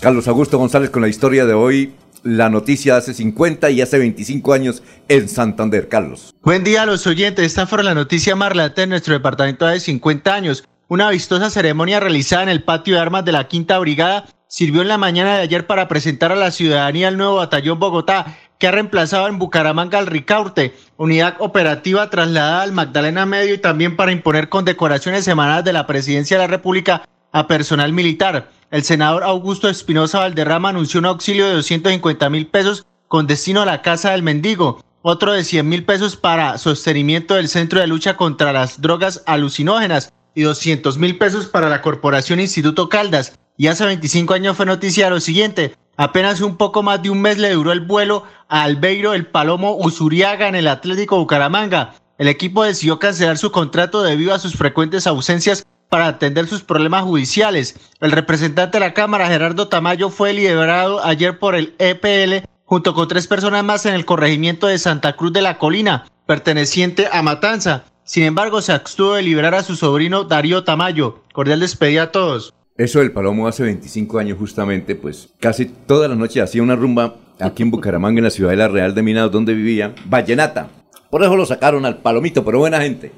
Carlos 0.00 0.28
Augusto 0.28 0.58
González 0.58 0.90
con 0.90 1.00
la 1.00 1.08
historia 1.08 1.46
de 1.46 1.54
hoy. 1.54 1.94
La 2.24 2.48
noticia 2.48 2.92
de 2.92 2.98
hace 3.00 3.14
50 3.14 3.70
y 3.70 3.80
hace 3.80 3.98
25 3.98 4.52
años 4.52 4.82
en 5.08 5.28
Santander. 5.28 5.88
Carlos. 5.88 6.32
Buen 6.42 6.62
día 6.62 6.82
a 6.82 6.86
los 6.86 7.06
oyentes. 7.06 7.44
Esta 7.44 7.66
fue 7.66 7.82
la 7.82 7.94
noticia 7.94 8.36
más 8.36 8.50
relata 8.50 8.82
en 8.82 8.90
nuestro 8.90 9.14
departamento 9.14 9.66
de 9.66 9.80
50 9.80 10.32
años. 10.32 10.64
Una 10.88 11.10
vistosa 11.10 11.50
ceremonia 11.50 11.98
realizada 11.98 12.44
en 12.44 12.48
el 12.48 12.62
patio 12.62 12.94
de 12.94 13.00
armas 13.00 13.24
de 13.24 13.32
la 13.32 13.48
Quinta 13.48 13.78
Brigada 13.78 14.26
sirvió 14.46 14.82
en 14.82 14.88
la 14.88 14.98
mañana 14.98 15.36
de 15.36 15.42
ayer 15.42 15.66
para 15.66 15.88
presentar 15.88 16.30
a 16.30 16.36
la 16.36 16.50
ciudadanía 16.50 17.08
el 17.08 17.16
nuevo 17.16 17.36
batallón 17.36 17.80
Bogotá, 17.80 18.36
que 18.58 18.68
ha 18.68 18.70
reemplazado 18.70 19.26
en 19.26 19.38
Bucaramanga 19.38 19.98
al 19.98 20.06
Ricaurte, 20.06 20.74
unidad 20.98 21.36
operativa 21.40 22.10
trasladada 22.10 22.62
al 22.62 22.72
Magdalena 22.72 23.26
Medio 23.26 23.54
y 23.54 23.58
también 23.58 23.96
para 23.96 24.12
imponer 24.12 24.48
condecoraciones 24.48 25.24
semanales 25.24 25.64
de 25.64 25.72
la 25.72 25.86
Presidencia 25.86 26.36
de 26.36 26.44
la 26.44 26.48
República 26.48 27.02
a 27.32 27.48
personal 27.48 27.92
militar. 27.92 28.50
El 28.72 28.84
senador 28.84 29.22
Augusto 29.22 29.68
Espinosa 29.68 30.20
Valderrama 30.20 30.70
anunció 30.70 30.98
un 30.98 31.04
auxilio 31.04 31.46
de 31.46 31.52
250 31.56 32.30
mil 32.30 32.46
pesos 32.46 32.86
con 33.06 33.26
destino 33.26 33.60
a 33.60 33.66
la 33.66 33.82
Casa 33.82 34.12
del 34.12 34.22
Mendigo, 34.22 34.82
otro 35.02 35.32
de 35.32 35.44
100 35.44 35.68
mil 35.68 35.84
pesos 35.84 36.16
para 36.16 36.56
sostenimiento 36.56 37.34
del 37.34 37.50
Centro 37.50 37.80
de 37.80 37.86
Lucha 37.86 38.16
contra 38.16 38.50
las 38.50 38.80
Drogas 38.80 39.22
Alucinógenas 39.26 40.14
y 40.34 40.40
200 40.40 40.96
mil 40.96 41.18
pesos 41.18 41.44
para 41.44 41.68
la 41.68 41.82
Corporación 41.82 42.40
Instituto 42.40 42.88
Caldas. 42.88 43.38
Y 43.58 43.66
hace 43.66 43.84
25 43.84 44.32
años 44.32 44.56
fue 44.56 44.64
noticia 44.64 45.10
lo 45.10 45.20
siguiente. 45.20 45.74
Apenas 45.98 46.40
un 46.40 46.56
poco 46.56 46.82
más 46.82 47.02
de 47.02 47.10
un 47.10 47.20
mes 47.20 47.36
le 47.36 47.50
duró 47.50 47.72
el 47.72 47.80
vuelo 47.80 48.24
a 48.48 48.62
Albeiro 48.62 49.12
el 49.12 49.26
Palomo 49.26 49.76
Usuriaga 49.76 50.48
en 50.48 50.54
el 50.54 50.66
Atlético 50.66 51.18
Bucaramanga. 51.18 51.92
El 52.16 52.28
equipo 52.28 52.64
decidió 52.64 52.98
cancelar 52.98 53.36
su 53.36 53.52
contrato 53.52 54.02
debido 54.02 54.32
a 54.32 54.38
sus 54.38 54.54
frecuentes 54.54 55.06
ausencias 55.06 55.66
para 55.92 56.06
atender 56.06 56.46
sus 56.46 56.62
problemas 56.62 57.02
judiciales. 57.02 57.76
El 58.00 58.12
representante 58.12 58.78
de 58.78 58.80
la 58.80 58.94
Cámara, 58.94 59.28
Gerardo 59.28 59.68
Tamayo, 59.68 60.08
fue 60.08 60.32
liberado 60.32 61.04
ayer 61.04 61.38
por 61.38 61.54
el 61.54 61.74
EPL 61.78 62.48
junto 62.64 62.94
con 62.94 63.08
tres 63.08 63.26
personas 63.26 63.62
más 63.62 63.84
en 63.84 63.92
el 63.92 64.06
corregimiento 64.06 64.68
de 64.68 64.78
Santa 64.78 65.12
Cruz 65.16 65.34
de 65.34 65.42
la 65.42 65.58
Colina, 65.58 66.06
perteneciente 66.24 67.08
a 67.12 67.20
Matanza. 67.20 67.84
Sin 68.04 68.22
embargo, 68.22 68.62
se 68.62 68.72
abstuvo 68.72 69.12
de 69.12 69.22
liberar 69.22 69.54
a 69.54 69.62
su 69.62 69.76
sobrino 69.76 70.24
Darío 70.24 70.64
Tamayo. 70.64 71.20
Cordial 71.34 71.60
despedida 71.60 72.04
a 72.04 72.10
todos. 72.10 72.54
Eso 72.78 73.00
del 73.00 73.12
Palomo 73.12 73.46
hace 73.46 73.62
25 73.62 74.18
años 74.18 74.38
justamente, 74.38 74.94
pues 74.94 75.28
casi 75.40 75.66
todas 75.66 76.08
las 76.08 76.18
noches 76.18 76.42
hacía 76.42 76.62
una 76.62 76.74
rumba 76.74 77.16
aquí 77.38 77.64
en 77.64 77.70
Bucaramanga, 77.70 78.16
en 78.16 78.24
la 78.24 78.30
ciudadela 78.30 78.66
real 78.66 78.94
de 78.94 79.02
Minas, 79.02 79.30
donde 79.30 79.52
vivía, 79.52 79.94
vallenata. 80.06 80.70
Por 81.12 81.22
eso 81.22 81.36
lo 81.36 81.44
sacaron 81.44 81.84
al 81.84 81.98
palomito, 81.98 82.42
pero 82.42 82.58
buena 82.58 82.80
gente. 82.80 83.12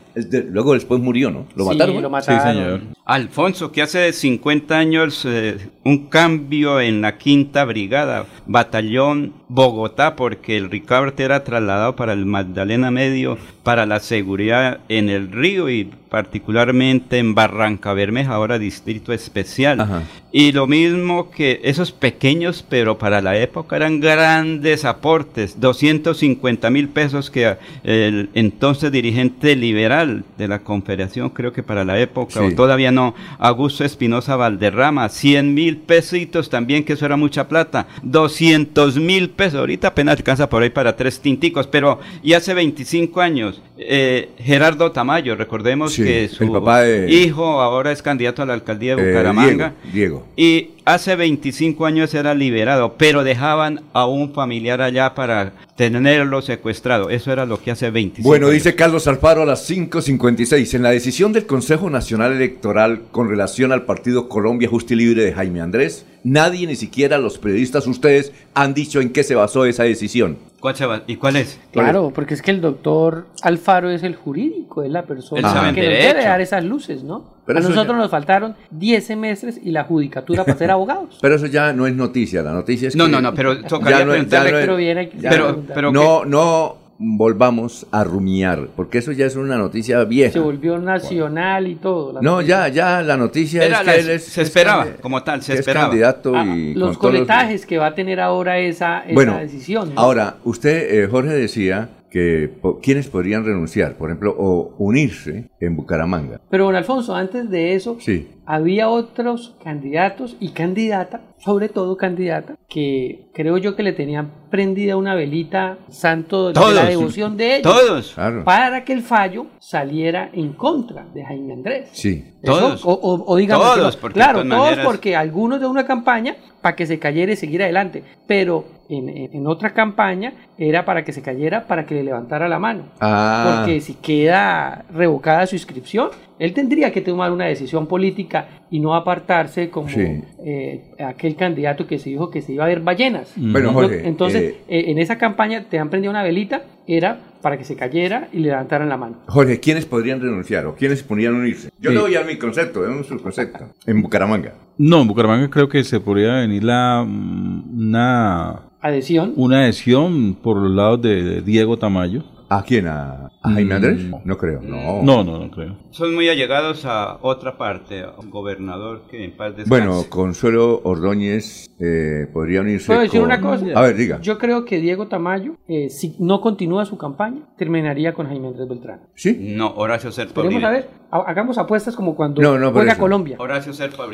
Luego 0.51 0.75
después 0.75 1.01
murió, 1.01 1.31
¿no? 1.31 1.47
¿Lo 1.55 1.63
Sí, 1.63 1.71
mataron? 1.71 2.03
lo 2.03 2.11
mataron. 2.11 2.41
Sí, 2.43 2.49
señor. 2.49 2.81
Alfonso, 3.05 3.71
que 3.71 3.83
hace 3.83 4.13
50 4.13 4.77
años 4.77 5.23
eh, 5.25 5.69
un 5.85 6.09
cambio 6.09 6.81
en 6.81 7.01
la 7.03 7.19
quinta 7.19 7.65
brigada, 7.65 8.27
batallón 8.47 9.33
Bogotá, 9.49 10.17
porque 10.17 10.57
el 10.57 10.71
Ricardo 10.71 11.13
era 11.19 11.45
trasladado 11.45 11.97
para 11.97 12.13
el 12.13 12.25
Magdalena 12.27 12.91
Medio, 12.91 13.39
para 13.63 13.87
la 13.87 14.01
seguridad 14.01 14.81
en 14.89 15.09
el 15.09 15.31
río 15.31 15.69
y 15.71 15.91
particularmente 16.11 17.19
en 17.19 17.35
Barranca 17.35 17.93
Bermeja, 17.93 18.35
ahora 18.35 18.59
distrito 18.59 19.13
especial. 19.13 20.05
Y 20.33 20.53
lo 20.53 20.67
mismo 20.67 21.31
que 21.31 21.61
esos 21.65 21.93
pequeños, 21.93 22.65
pero 22.69 22.99
para 22.99 23.21
la 23.21 23.37
época 23.37 23.77
eran 23.77 24.01
grandes 24.01 24.85
aportes, 24.85 25.61
250 25.61 26.71
mil 26.71 26.89
pesos 26.89 27.31
que 27.31 27.57
el 27.85 28.31
entonces 28.35 28.91
dirigente 28.93 29.57
liberal 29.57 30.25
de 30.39 30.49
la 30.49 30.61
Confederación, 30.61 31.31
creo 31.31 31.53
que 31.53 31.63
para 31.63 31.85
la 31.85 31.99
época, 31.99 32.41
Sí. 32.41 32.47
o 32.47 32.55
todavía 32.55 32.91
no, 32.93 33.15
Augusto 33.39 33.85
Espinosa 33.85 34.37
Valderrama, 34.37 35.09
100 35.09 35.53
mil 35.55 35.77
pesitos 35.79 36.49
también, 36.51 36.85
que 36.85 36.95
eso 36.95 37.07
era 37.07 37.17
mucha 37.17 37.49
plata, 37.49 37.87
200 38.03 38.97
mil 38.99 39.31
pesos, 39.31 39.44
ahorita 39.53 39.89
apenas 39.89 40.17
alcanza 40.17 40.49
por 40.49 40.63
ahí 40.63 40.71
para 40.71 40.95
tres 40.97 41.19
tinticos, 41.19 41.67
pero 41.67 41.99
y 42.23 42.35
hace 42.35 42.55
25 42.55 43.21
años, 43.21 43.61
eh, 43.77 44.29
Gerardo 44.39 44.93
Tamayo, 44.93 45.35
recordemos 45.35 45.93
Sí, 45.95 46.05
que 46.05 46.29
su 46.29 46.45
de- 46.45 47.11
hijo 47.13 47.61
ahora 47.61 47.91
es 47.91 48.01
candidato 48.01 48.43
a 48.43 48.47
la 48.47 48.55
alcaldía 48.55 48.95
de 48.95 49.03
Eh, 49.03 49.09
Bucaramanga. 49.09 49.75
Diego, 49.93 49.93
Diego. 49.93 50.27
Y 50.37 50.71
hace 50.85 51.17
25 51.17 51.85
años 51.85 52.15
era 52.15 52.35
liberado, 52.35 52.95
pero 52.97 53.25
dejaban 53.25 53.81
a 53.93 54.07
un 54.07 54.33
familiar 54.33 54.81
allá 54.81 55.15
para 55.15 55.53
tenerlo 55.77 56.41
secuestrado. 56.43 57.11
Eso 57.11 57.33
era 57.33 57.47
lo 57.47 57.61
que 57.61 57.71
hace 57.71 57.91
25 57.91 58.27
Bueno, 58.29 58.47
años. 58.47 58.55
dice 58.55 58.77
Carlos 58.77 59.07
Alfaro 59.09 59.43
a 59.43 59.47
las 59.47 59.69
5.56. 59.69 60.75
En 60.75 60.83
la 60.83 60.91
decisión 60.91 61.33
del 61.33 61.47
Consejo 61.47 61.91
Nacional 61.91 62.33
Electoral 62.33 63.03
con 63.11 63.29
relación 63.29 63.73
al 63.73 63.85
partido 63.85 64.29
Colombia 64.29 64.69
Justa 64.69 64.95
y 64.95 64.97
Libre 64.97 65.25
de 65.25 65.33
Jaime 65.33 65.61
Andrés, 65.61 66.07
nadie, 66.23 66.67
ni 66.67 66.77
siquiera 66.77 67.19
los 67.19 67.39
periodistas, 67.39 67.87
ustedes, 67.87 68.33
han 68.55 68.75
dicho 68.75 69.01
en 69.01 69.11
qué 69.11 69.25
se 69.25 69.35
basó 69.35 69.65
esa 69.65 69.85
decisión. 69.85 70.39
¿Cuál 70.65 70.77
se 70.77 70.87
va- 70.87 71.03
¿Y 71.07 71.17
cuál 71.17 71.37
es? 71.37 71.61
Claro, 71.73 72.11
porque 72.15 72.33
es 72.33 72.41
que 72.41 72.51
el 72.51 72.63
doctor 72.63 73.27
Alfaro 73.43 73.91
es 73.91 74.03
el 74.03 74.15
jurídico, 74.17 74.83
es 74.83 74.91
la 74.91 75.03
persona 75.03 75.43
que 75.43 75.53
nos 75.53 75.75
derecho. 75.75 76.09
debe 76.09 76.25
dar 76.25 76.41
esas 76.41 76.65
luces, 76.65 77.05
¿no? 77.05 77.23
Pero 77.45 77.59
a 77.59 77.63
nosotros 77.63 77.89
ya- 77.89 77.97
nos 77.99 78.11
faltaron 78.11 78.57
10 78.71 79.05
semestres 79.07 79.61
y 79.63 79.73
la 79.73 79.85
judicatura 79.85 80.43
para 80.43 80.57
ser 80.57 80.71
abogados. 80.71 81.19
Pero 81.21 81.35
eso 81.35 81.45
ya 81.49 81.75
no 81.75 81.87
es 81.87 81.95
noticia, 81.95 82.41
la 82.41 82.53
noticia 82.53 82.89
es 82.89 82.97
No, 82.97 83.05
que- 83.05 83.11
no, 83.11 83.21
no, 83.21 83.35
pero 83.35 83.61
tocaría 83.61 83.99
Ya 83.99 84.05
no 84.07 84.15
es- 84.15 84.21
preguntarle- 84.25 84.47
ya 84.47 84.53
no 84.53 84.59
es- 84.59 84.65
Pero 84.65 84.77
viene- 84.77 85.11
ya 85.21 85.29
pero- 85.29 85.53
no- 85.53 85.63
pero 85.75 85.93
no, 85.93 86.25
no 86.25 86.77
volvamos 87.07 87.87
a 87.91 88.03
rumiar, 88.05 88.69
porque 88.75 88.99
eso 88.99 89.13
ya 89.13 89.27
es 89.27 89.37
una 89.37 89.57
noticia 89.57 90.01
Se 90.01 90.05
vieja. 90.07 90.41
volvió 90.41 90.79
nacional 90.79 91.67
y 91.69 91.75
todo. 91.77 92.13
la 92.15 92.21
No, 92.23 92.37
noticia. 92.37 92.69
ya, 92.69 92.75
ya, 92.99 93.03
la 93.03 93.17
noticia 93.17 93.65
Era 93.65 93.81
es 93.81 93.87
la- 93.87 93.93
que 93.95 94.01
él 94.01 94.11
es... 94.11 94.25
se 94.25 94.41
es 94.43 94.49
esperaba, 94.49 94.87
como 95.01 95.23
tal, 95.23 95.43
se 95.43 95.55
esperaba. 95.55 95.87
Es 95.87 95.91
candidato 95.91 96.33
Ah, 96.35 96.45
y... 96.45 96.75
los 96.75 96.97
con 96.97 97.13
todos 97.13 97.15
los- 97.15 97.27
coletajes 97.27 97.67
que 97.67 97.79
va 97.79 97.87
a 97.89 97.95
tener 97.95 98.21
ahora 98.21 98.59
esa, 98.59 99.01
esa 99.05 99.15
Bueno, 99.15 99.39
decisión. 99.39 99.95
¿no? 99.95 100.01
ahora, 100.01 100.37
usted, 100.45 101.03
eh, 101.05 101.07
Jorge, 101.09 101.33
decía 101.33 101.89
que 102.15 102.49
po- 102.63 102.79
quienes 102.81 103.09
podrían 103.09 103.45
renunciar, 103.45 103.97
por 103.97 104.09
ejemplo, 104.09 104.33
o 104.39 104.73
unirse 104.79 105.51
en 105.59 105.75
Bucaramanga. 105.75 106.41
Pero 106.49 106.67
don 106.67 106.77
Alfonso, 106.77 107.17
antes 107.17 107.51
de 107.51 107.75
eso, 107.75 107.97
Sí. 107.99 108.29
había 108.47 108.89
otros 108.89 109.57
candidatos 109.65 110.37
y 110.39 110.51
candidata, 110.51 111.23
sobre 111.39 111.69
todo 111.69 111.97
candidata, 111.97 112.57
que 112.69 113.27
creo 113.35 113.59
yo 113.59 113.75
que 113.75 113.83
le 113.83 113.93
tenían 113.93 114.31
prendida 114.49 114.97
una 114.97 115.17
velita 115.17 115.79
santo 115.91 116.49
de 116.49 116.55
Todos. 116.55 116.73
la 116.75 116.85
devoción 116.85 117.37
de 117.37 117.57
ellos. 117.57 117.63
Todos. 117.63 118.13
Claro. 118.15 118.45
Para 118.45 118.85
que 118.85 118.93
el 118.93 119.03
fallo 119.03 119.47
saliera 119.59 120.31
en 120.33 120.53
contra 120.53 121.05
de 121.13 121.25
Jaime 121.25 121.53
Andrés. 121.55 121.89
Sí. 121.95 122.27
Eso, 122.45 122.59
Todos. 122.61 122.85
O, 122.85 122.93
o- 122.93 123.25
o 123.33 123.37
digamos 123.37 123.75
Todos, 123.75 123.97
porque 123.97 124.15
claro, 124.15 124.43
todos 124.43 124.47
maneras- 124.47 124.85
porque 124.87 125.17
algunos 125.17 125.61
de 125.61 125.67
una 125.67 125.85
campaña 125.87 126.37
para 126.61 126.77
que 126.77 126.87
se 126.87 126.99
cayera 126.99 127.33
y 127.33 127.37
seguir 127.37 127.63
adelante. 127.63 128.05
Pero 128.27 128.65
en, 128.89 129.09
en- 129.09 129.47
otra 129.47 129.73
campaña 129.75 130.33
era 130.59 130.85
para 130.85 131.05
que 131.05 131.13
se 131.13 131.23
cayera, 131.23 131.67
para 131.67 131.85
que 131.87 131.95
le 131.95 132.05
levantara 132.05 132.49
la 132.49 132.59
mano. 132.59 132.85
Ah. 133.01 133.57
Porque 133.65 133.81
si 133.81 133.95
queda 133.95 134.85
revocada 134.95 135.47
su 135.47 135.57
inscripción, 135.57 136.11
él 136.39 136.53
tendría 136.53 136.93
que 136.93 137.01
tomar 137.01 137.33
una 137.33 137.47
decisión 137.47 137.87
política 137.87 138.47
y 138.71 138.81
no 138.81 138.95
apartarse 138.95 139.71
como 139.71 139.89
Sí. 139.89 140.23
eh, 140.45 140.83
aquel 140.99 141.37
candidato 141.37 141.87
que 141.87 141.99
se 141.99 142.11
dijo 142.11 142.31
que 142.31 142.43
se 142.43 142.53
iba 142.53 142.65
a 142.65 142.69
ver 142.69 142.81
ballenas. 142.81 143.33
Bueno, 143.37 143.73
Jorge, 143.73 144.07
Entonces, 144.07 144.43
eh, 144.43 144.57
eh, 144.69 144.85
en 144.89 144.99
esa 144.99 145.17
campaña 145.19 145.65
te 145.69 145.79
han 145.79 145.91
prendido 145.91 146.11
una 146.11 146.23
velita, 146.23 146.63
era 146.87 147.19
para 147.43 147.59
que 147.59 147.65
se 147.65 147.77
cayera 147.77 148.29
y 148.33 148.39
le 148.39 148.49
levantaran 148.49 148.89
la 148.89 148.97
mano. 148.97 149.17
Jorge, 149.27 149.61
¿quiénes 149.61 149.85
podrían 149.87 150.21
renunciar 150.21 150.67
o 150.67 150.75
quiénes 150.75 151.03
podrían 151.03 151.35
unirse? 151.35 151.71
Yo 151.81 151.91
Sí. 151.91 151.97
le 151.97 152.01
doy 152.03 152.15
a 152.17 152.23
mi 152.25 152.37
concepto, 152.37 152.85
es 153.01 153.11
un 153.11 153.19
concepto. 153.19 153.67
En 153.87 154.01
Bucaramanga. 154.03 154.55
No, 154.79 155.03
en 155.03 155.09
Bucaramanga 155.09 155.49
creo 155.51 155.69
que 155.69 155.85
se 155.85 156.01
podría 156.01 156.35
venir 156.37 156.65
la, 156.65 157.05
mm, 157.07 157.79
una, 157.89 158.61
Adhesión. 158.81 159.33
una 159.37 159.61
adhesión 159.61 160.35
por 160.35 160.57
los 160.57 160.71
lados 160.73 161.03
de 161.03 161.43
Diego 161.43 161.79
Tamayo. 161.79 162.25
¿A 162.49 162.63
quién? 162.63 162.87
¿A, 162.87 163.31
a 163.45 163.51
Jaime 163.53 163.75
Mm. 163.75 163.77
Andrés? 163.77 164.07
No 164.25 164.37
creo, 164.39 164.61
no. 164.63 165.03
No, 165.03 165.23
no, 165.23 165.39
no 165.39 165.51
creo. 165.51 165.77
Son 165.91 166.15
muy 166.15 166.29
allegados 166.29 166.85
a 166.87 167.19
otra 167.23 167.57
parte, 167.57 168.03
a 168.03 168.15
un 168.19 168.31
gobernador 168.31 169.03
que 169.11 169.25
en 169.25 169.37
paz 169.37 169.57
descanse. 169.57 169.69
Bueno, 169.69 170.05
Consuelo 170.09 170.81
Ordóñez 170.83 171.67
eh, 171.79 172.27
podría 172.33 172.61
unirse 172.63 172.87
¿Puedo 172.87 173.01
decir 173.01 173.21
con- 173.21 173.27
una 173.29 173.41
cosa? 173.41 173.67
A 173.75 173.83
ver, 173.83 173.97
diga. 173.97 174.21
Yo 174.21 174.39
creo 174.39 174.65
que 174.65 174.81
Diego 174.81 175.07
Tamayo, 175.09 175.57
eh, 175.69 175.91
si 175.91 176.17
no 176.19 176.41
continúa 176.41 176.85
su 176.87 176.97
campaña, 176.97 177.43
terminaría 177.59 178.15
con 178.15 178.27
Jaime 178.27 178.49
Andrés 178.49 178.69
Beltrán. 178.69 179.01
¿Sí? 179.15 179.55
No, 179.57 179.75
Horacio 179.77 180.11
Serpa 180.11 180.41
Uribe. 180.41 180.65
a 180.65 180.71
ver, 180.71 180.89
ha- 181.11 181.25
hagamos 181.27 181.59
apuestas 181.59 181.95
como 181.97 182.17
cuando 182.17 182.41
No, 182.41 182.59
no, 182.59 182.73
juega. 182.73 182.97
Colombia. 182.97 183.37
Horacio 183.39 183.73
Serpa. 183.73 184.05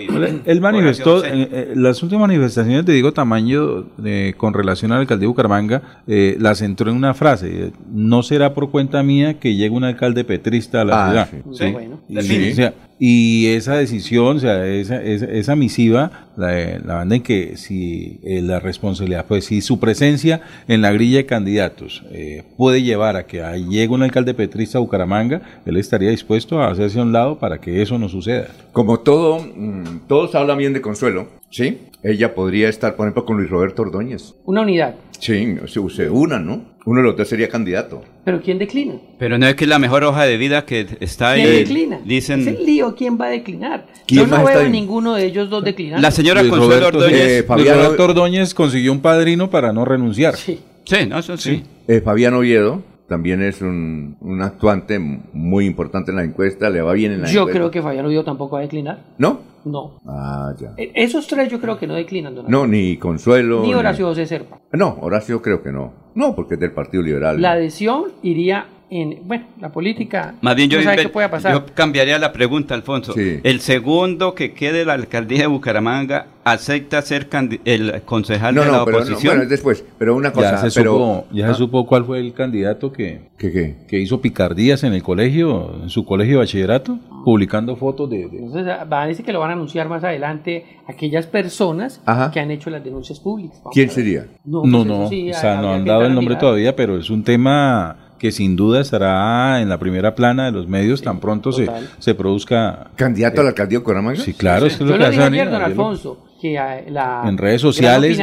Él 0.44 0.60
manifestó, 0.60 1.24
eh, 1.24 1.48
eh, 1.52 1.72
las 1.76 2.02
últimas 2.02 2.26
manifestaciones 2.28 2.84
de 2.84 2.92
Diego 2.94 3.12
Tamaño 3.12 3.86
eh, 4.04 4.34
con 4.36 4.54
relación 4.54 4.90
al 4.92 5.00
alcalde 5.02 5.22
de 5.22 5.26
Bucaramanga, 5.28 6.02
eh, 6.06 6.36
las 6.40 6.58
centró 6.58 6.90
en 6.90 6.96
una 6.96 7.14
frase, 7.14 7.66
eh, 7.66 7.72
no 7.92 8.22
será 8.22 8.54
por 8.54 8.70
cuenta 8.70 9.02
mía 9.02 9.19
que 9.34 9.54
llegue 9.54 9.70
un 9.70 9.84
alcalde 9.84 10.24
petrista 10.24 10.82
a 10.82 10.84
la 10.84 11.06
Ah, 11.20 11.26
ciudad. 11.26 11.44
sí. 11.52 11.64
Sí, 11.66 11.72
bueno. 11.72 12.00
Y, 12.08 12.20
Sí. 12.22 12.50
o 12.50 12.54
sea, 12.54 12.74
y 12.98 13.46
esa 13.46 13.76
decisión, 13.76 14.36
o 14.36 14.40
sea, 14.40 14.66
esa, 14.66 15.02
esa, 15.02 15.24
esa 15.26 15.56
misiva, 15.56 16.28
la, 16.36 16.78
la 16.84 16.94
banda 16.96 17.16
en 17.16 17.22
que 17.22 17.56
si 17.56 18.20
eh, 18.24 18.42
la 18.42 18.60
responsabilidad, 18.60 19.24
pues 19.26 19.46
si 19.46 19.60
su 19.62 19.78
presencia 19.80 20.40
en 20.68 20.82
la 20.82 20.92
grilla 20.92 21.18
de 21.18 21.26
candidatos 21.26 22.02
eh, 22.12 22.44
puede 22.58 22.82
llevar 22.82 23.16
a 23.16 23.26
que 23.26 23.42
ahí 23.42 23.64
llegue 23.70 23.88
un 23.88 24.02
alcalde 24.02 24.34
petrista 24.34 24.78
a 24.78 24.80
Bucaramanga, 24.82 25.40
él 25.64 25.76
estaría 25.78 26.10
dispuesto 26.10 26.60
a 26.60 26.70
hacerse 26.70 26.98
a 26.98 27.02
un 27.02 27.12
lado 27.12 27.38
para 27.38 27.58
que 27.58 27.80
eso 27.80 27.98
no 27.98 28.08
suceda. 28.08 28.48
Como 28.72 29.00
todo, 29.00 29.38
mm, 29.38 30.00
todos 30.06 30.34
hablan 30.34 30.58
bien 30.58 30.72
de 30.74 30.80
Consuelo, 30.82 31.28
¿sí? 31.50 31.78
Ella 32.02 32.34
podría 32.34 32.68
estar, 32.68 32.96
por 32.96 33.06
ejemplo, 33.06 33.24
con 33.26 33.36
Luis 33.36 33.50
Roberto 33.50 33.82
Ordóñez. 33.82 34.34
Una 34.44 34.62
unidad. 34.62 34.94
Sí, 35.18 35.56
se, 35.66 35.88
se 35.90 36.08
unan, 36.08 36.46
¿no? 36.46 36.70
Uno 36.86 37.00
de 37.02 37.06
los 37.08 37.16
dos 37.16 37.28
sería 37.28 37.48
candidato. 37.50 38.02
Pero 38.24 38.40
¿quién 38.40 38.58
declina? 38.58 38.94
Pero 39.18 39.36
no 39.36 39.46
es 39.46 39.54
que 39.54 39.64
es 39.64 39.68
la 39.70 39.78
mejor 39.78 40.02
hoja 40.04 40.24
de 40.24 40.38
vida 40.38 40.64
que 40.64 40.86
está 41.00 41.32
ahí. 41.32 41.42
¿Quién 41.42 41.54
declina? 41.56 42.00
Dicen. 42.06 42.40
Es 42.40 42.46
el 42.46 42.64
lío, 42.64 42.94
¿quién 42.96 43.20
va 43.20 43.26
a 43.26 43.28
declinar? 43.30 43.86
¿Quién 44.06 44.22
Yo 44.22 44.26
no 44.38 44.42
veo 44.44 44.60
a 44.60 44.64
ninguno 44.64 45.14
de 45.14 45.26
ellos 45.26 45.50
dos 45.50 45.62
declinando. 45.62 46.00
La 46.00 46.10
señora 46.10 46.40
Luis 46.40 46.52
Consuelo 46.54 46.80
Roberto, 46.90 46.98
Ordóñez. 46.98 47.20
eh, 47.20 47.34
Luis 47.36 47.46
Fabiano- 47.46 47.82
Roberto 47.84 48.04
Ordóñez 48.04 48.54
consiguió 48.54 48.92
un 48.92 49.00
padrino 49.00 49.50
para 49.50 49.74
no 49.74 49.84
renunciar. 49.84 50.36
Sí. 50.36 50.58
Sí, 50.86 50.96
no, 51.06 51.18
eso 51.18 51.36
sí. 51.36 51.62
Eh, 51.86 52.00
Fabián 52.00 52.32
Oviedo 52.32 52.82
también 53.06 53.42
es 53.42 53.60
un, 53.60 54.16
un 54.20 54.40
actuante 54.40 54.98
muy 54.98 55.66
importante 55.66 56.12
en 56.12 56.16
la 56.16 56.24
encuesta, 56.24 56.70
le 56.70 56.80
va 56.80 56.94
bien 56.94 57.12
en 57.12 57.22
la 57.22 57.28
Yo 57.28 57.40
encuesta. 57.40 57.58
creo 57.58 57.70
que 57.70 57.82
Fabián 57.82 58.06
Oviedo 58.06 58.24
tampoco 58.24 58.54
va 58.54 58.60
a 58.60 58.62
declinar. 58.62 59.04
¿No? 59.18 59.49
No. 59.64 59.98
Ah, 60.06 60.52
ya. 60.58 60.72
E- 60.76 60.92
Esos 60.94 61.26
tres 61.26 61.50
yo 61.50 61.60
creo 61.60 61.78
que 61.78 61.86
no 61.86 61.94
declinan, 61.94 62.34
don 62.34 62.46
No, 62.50 62.66
ni 62.66 62.96
Consuelo. 62.96 63.62
Ni 63.62 63.74
Horacio 63.74 64.06
José 64.06 64.26
Serpa. 64.26 64.58
No, 64.72 64.96
Horacio 65.00 65.40
creo 65.42 65.62
que 65.62 65.72
no. 65.72 65.92
No, 66.14 66.34
porque 66.34 66.54
es 66.54 66.60
del 66.60 66.72
Partido 66.72 67.02
Liberal. 67.02 67.40
La 67.40 67.52
adhesión 67.52 68.04
iría 68.22 68.66
en, 68.90 69.20
bueno, 69.26 69.46
la 69.60 69.70
política. 69.70 70.34
Más 70.40 70.56
bien 70.56 70.68
yo, 70.68 70.78
no 70.78 70.84
sabe 70.84 71.02
qué 71.02 71.08
pueda 71.08 71.30
pasar. 71.30 71.52
yo 71.52 71.64
cambiaría 71.74 72.18
la 72.18 72.32
pregunta, 72.32 72.74
Alfonso. 72.74 73.12
Sí. 73.12 73.38
El 73.44 73.60
segundo 73.60 74.34
que 74.34 74.52
quede 74.52 74.84
la 74.84 74.94
alcaldía 74.94 75.40
de 75.42 75.46
Bucaramanga 75.46 76.26
acepta 76.44 77.00
ser 77.02 77.28
el 77.64 78.02
concejal 78.04 78.54
no, 78.54 78.62
de 78.62 78.66
la 78.72 78.78
no, 78.78 78.84
pero 78.84 78.98
no, 78.98 79.04
oposición. 79.04 79.30
bueno, 79.32 79.42
es 79.44 79.50
después. 79.50 79.84
Pero 79.98 80.16
una 80.16 80.32
cosa, 80.32 80.52
Ya, 80.62 80.70
se, 80.70 80.80
pero... 80.80 80.92
supo, 80.94 81.26
ya 81.32 81.46
se 81.46 81.50
Ah, 81.52 81.54
supo 81.54 81.86
cuál 81.86 82.04
fue 82.04 82.18
el 82.18 82.32
candidato 82.32 82.90
que, 82.92 83.28
¿Qué 83.38 83.52
qué? 83.52 83.76
que 83.88 83.98
hizo 84.00 84.20
picardías 84.20 84.82
en 84.84 84.92
el 84.94 85.02
colegio, 85.02 85.82
en 85.82 85.88
su 85.90 86.04
colegio 86.04 86.34
de 86.34 86.38
bachillerato, 86.40 86.98
publicando 87.24 87.76
fotos 87.76 88.08
de... 88.10 88.28
de- 88.28 88.38
Entonces 88.38 88.66
va 88.66 89.02
a 89.02 89.06
decir 89.06 89.24
que 89.24 89.32
lo 89.32 89.40
van 89.40 89.50
a 89.50 89.52
anunciar 89.52 89.88
más 89.88 90.02
adelante 90.02 90.64
aquellas 90.88 91.26
personas 91.26 92.02
Ajá. 92.06 92.30
que 92.32 92.40
han 92.40 92.50
hecho 92.50 92.70
las 92.70 92.82
denuncias 92.82 93.20
públicas. 93.20 93.58
Vamos 93.58 93.74
¿Quién 93.74 93.90
sería? 93.90 94.26
No, 94.44 94.62
No, 94.64 94.78
pues 94.78 94.86
no, 94.86 95.08
sí, 95.08 95.30
o 95.30 95.34
sea, 95.34 95.52
no 95.60 95.68
habría 95.68 95.74
han 95.76 95.84
dado 95.84 96.06
el 96.06 96.14
nombre 96.14 96.36
todavía, 96.36 96.74
pero 96.74 96.98
es 96.98 97.10
un 97.10 97.22
tema 97.22 98.09
que 98.20 98.30
sin 98.32 98.54
duda 98.54 98.82
estará 98.82 99.62
en 99.62 99.68
la 99.70 99.78
primera 99.78 100.14
plana 100.14 100.44
de 100.44 100.52
los 100.52 100.68
medios 100.68 101.00
tan 101.00 101.18
pronto 101.20 101.52
se, 101.52 101.66
se 101.98 102.14
produzca... 102.14 102.90
¿Candidato 102.94 103.40
a 103.40 103.44
la 103.44 103.48
alcaldía 103.50 103.78
de 103.78 103.82
Bucaramanga? 103.82 104.20
Sí, 104.20 104.34
claro, 104.34 104.66
es 104.66 104.76
que 104.76 104.84
es 104.84 104.90
Yo 104.90 104.96
lo 104.96 104.98
que 104.98 105.04
lo 105.04 105.10
dije 105.10 105.22
Daniel, 105.22 105.48
ayer, 105.48 105.52
don 105.52 105.60
lo- 105.60 105.66
Alfonso. 105.66 106.18
Que 106.40 106.54
la 106.88 107.24
en 107.26 107.38
redes 107.38 107.60
sociales 107.60 108.18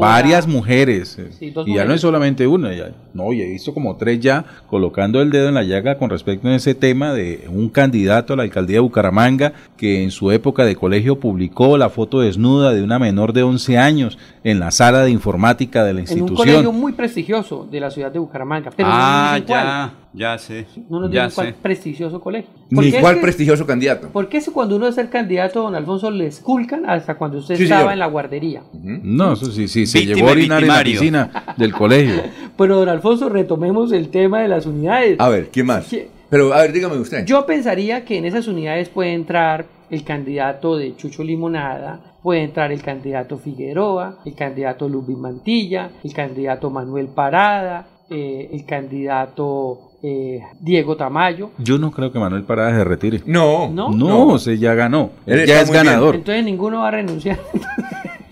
varias 0.00 0.46
mujeres. 0.46 1.18
Sí, 1.38 1.52
y 1.66 1.74
ya 1.74 1.84
no 1.84 1.94
es 1.94 2.00
solamente 2.00 2.46
una 2.46 2.74
ya, 2.74 2.92
no 3.14 3.32
y 3.32 3.40
he 3.40 3.46
visto 3.46 3.74
como 3.74 3.96
tres 3.96 4.20
ya 4.20 4.44
colocando 4.68 5.20
el 5.22 5.30
dedo 5.30 5.48
en 5.48 5.54
la 5.54 5.62
llaga 5.62 5.98
con 5.98 6.10
respecto 6.10 6.48
a 6.48 6.54
ese 6.54 6.74
tema 6.74 7.12
de 7.12 7.46
un 7.48 7.68
candidato 7.68 8.34
a 8.34 8.36
la 8.36 8.42
alcaldía 8.42 8.76
de 8.76 8.80
Bucaramanga 8.80 9.52
que 9.76 10.02
en 10.02 10.10
su 10.10 10.30
época 10.30 10.64
de 10.64 10.76
colegio 10.76 11.18
publicó 11.18 11.78
la 11.78 11.90
foto 11.90 12.20
desnuda 12.20 12.72
de 12.72 12.82
una 12.82 12.98
menor 12.98 13.32
de 13.32 13.42
11 13.42 13.78
años 13.78 14.18
en 14.44 14.60
la 14.60 14.70
sala 14.70 15.02
de 15.02 15.10
informática 15.10 15.84
de 15.84 15.94
la 15.94 16.00
en 16.00 16.06
un 16.06 16.12
institución. 16.12 16.36
colegio 16.36 16.72
muy 16.72 16.92
prestigioso 16.92 17.66
de 17.70 17.80
la 17.80 17.90
ciudad 17.90 18.12
de 18.12 18.18
Bucaramanga. 18.18 18.70
Pero 18.76 18.88
ah, 18.90 19.38
no 19.38 19.46
ya, 19.46 19.92
ya 20.14 20.36
sé. 20.38 20.66
No 20.90 21.00
nos 21.00 21.10
ya 21.10 21.24
dicen 21.24 21.34
cuál 21.34 21.46
sé. 21.48 21.54
prestigioso 21.62 22.20
colegio. 22.20 22.50
¿Por 22.74 22.84
Ni 22.84 22.90
qué 22.90 22.96
es 22.96 23.02
cuál 23.02 23.14
que- 23.16 23.20
prestigioso 23.22 23.66
candidato. 23.66 24.08
¿Por 24.08 24.28
qué 24.28 24.38
eso 24.38 24.52
cuando 24.52 24.76
uno 24.76 24.88
es 24.88 24.98
el 24.98 25.08
candidato, 25.08 25.62
don 25.62 25.74
Alfonso, 25.74 26.10
le 26.10 26.26
esculcan 26.26 26.88
hasta 26.88 27.14
cuando 27.16 27.38
usted 27.38 27.56
Sí, 27.56 27.64
estaba 27.64 27.80
señor. 27.82 27.92
en 27.94 27.98
la 27.98 28.06
guardería? 28.06 28.62
no 28.82 29.32
eso 29.34 29.46
sí 29.52 29.68
sí 29.68 29.86
se 29.86 29.98
Víctima 30.00 30.16
llegó 30.16 30.28
a 30.28 30.32
orinar 30.32 30.62
en 30.62 30.68
la 30.68 30.82
piscina 30.84 31.54
del 31.56 31.72
colegio 31.72 32.22
Pero 32.58 32.76
don 32.76 32.88
Alfonso, 32.88 33.28
retomemos 33.28 33.92
el 33.92 34.08
tema 34.10 34.40
de 34.40 34.48
las 34.48 34.66
unidades. 34.66 35.18
A 35.18 35.28
ver, 35.28 35.48
¿quién 35.50 35.66
más? 35.66 35.86
¿Qué? 35.88 36.08
Pero, 36.28 36.52
a 36.54 36.62
ver, 36.62 36.72
dígame 36.72 36.96
usted. 36.96 37.26
Yo 37.26 37.44
pensaría 37.44 38.04
que 38.06 38.16
en 38.16 38.24
esas 38.24 38.46
unidades 38.48 38.88
puede 38.88 39.12
entrar 39.12 39.66
el 39.90 40.02
candidato 40.02 40.78
de 40.78 40.96
Chucho 40.96 41.22
Limonada, 41.22 42.00
puede 42.22 42.42
entrar 42.42 42.72
el 42.72 42.80
candidato 42.82 43.36
Figueroa, 43.36 44.20
el 44.24 44.34
candidato 44.34 44.88
Ludwig 44.88 45.18
Mantilla, 45.18 45.90
el 46.02 46.14
candidato 46.14 46.70
Manuel 46.70 47.08
Parada, 47.08 47.86
eh, 48.08 48.48
el 48.50 48.64
candidato 48.64 49.91
eh, 50.02 50.40
Diego 50.60 50.96
Tamayo. 50.96 51.50
yo 51.58 51.78
no 51.78 51.90
creo 51.92 52.10
que 52.10 52.18
Manuel 52.18 52.42
Parada 52.42 52.70
se 52.76 52.84
retire 52.84 53.22
No, 53.26 53.70
¿No? 53.70 53.90
no, 53.90 54.38
se 54.38 54.58
ya 54.58 54.74
ganó 54.74 55.10
Él 55.26 55.46
ya 55.46 55.60
es 55.60 55.70
bien. 55.70 55.84
ganador 55.84 56.16
Entonces 56.16 56.44
ninguno 56.44 56.80
va 56.80 56.88
a 56.88 56.90
renunciar. 56.92 57.38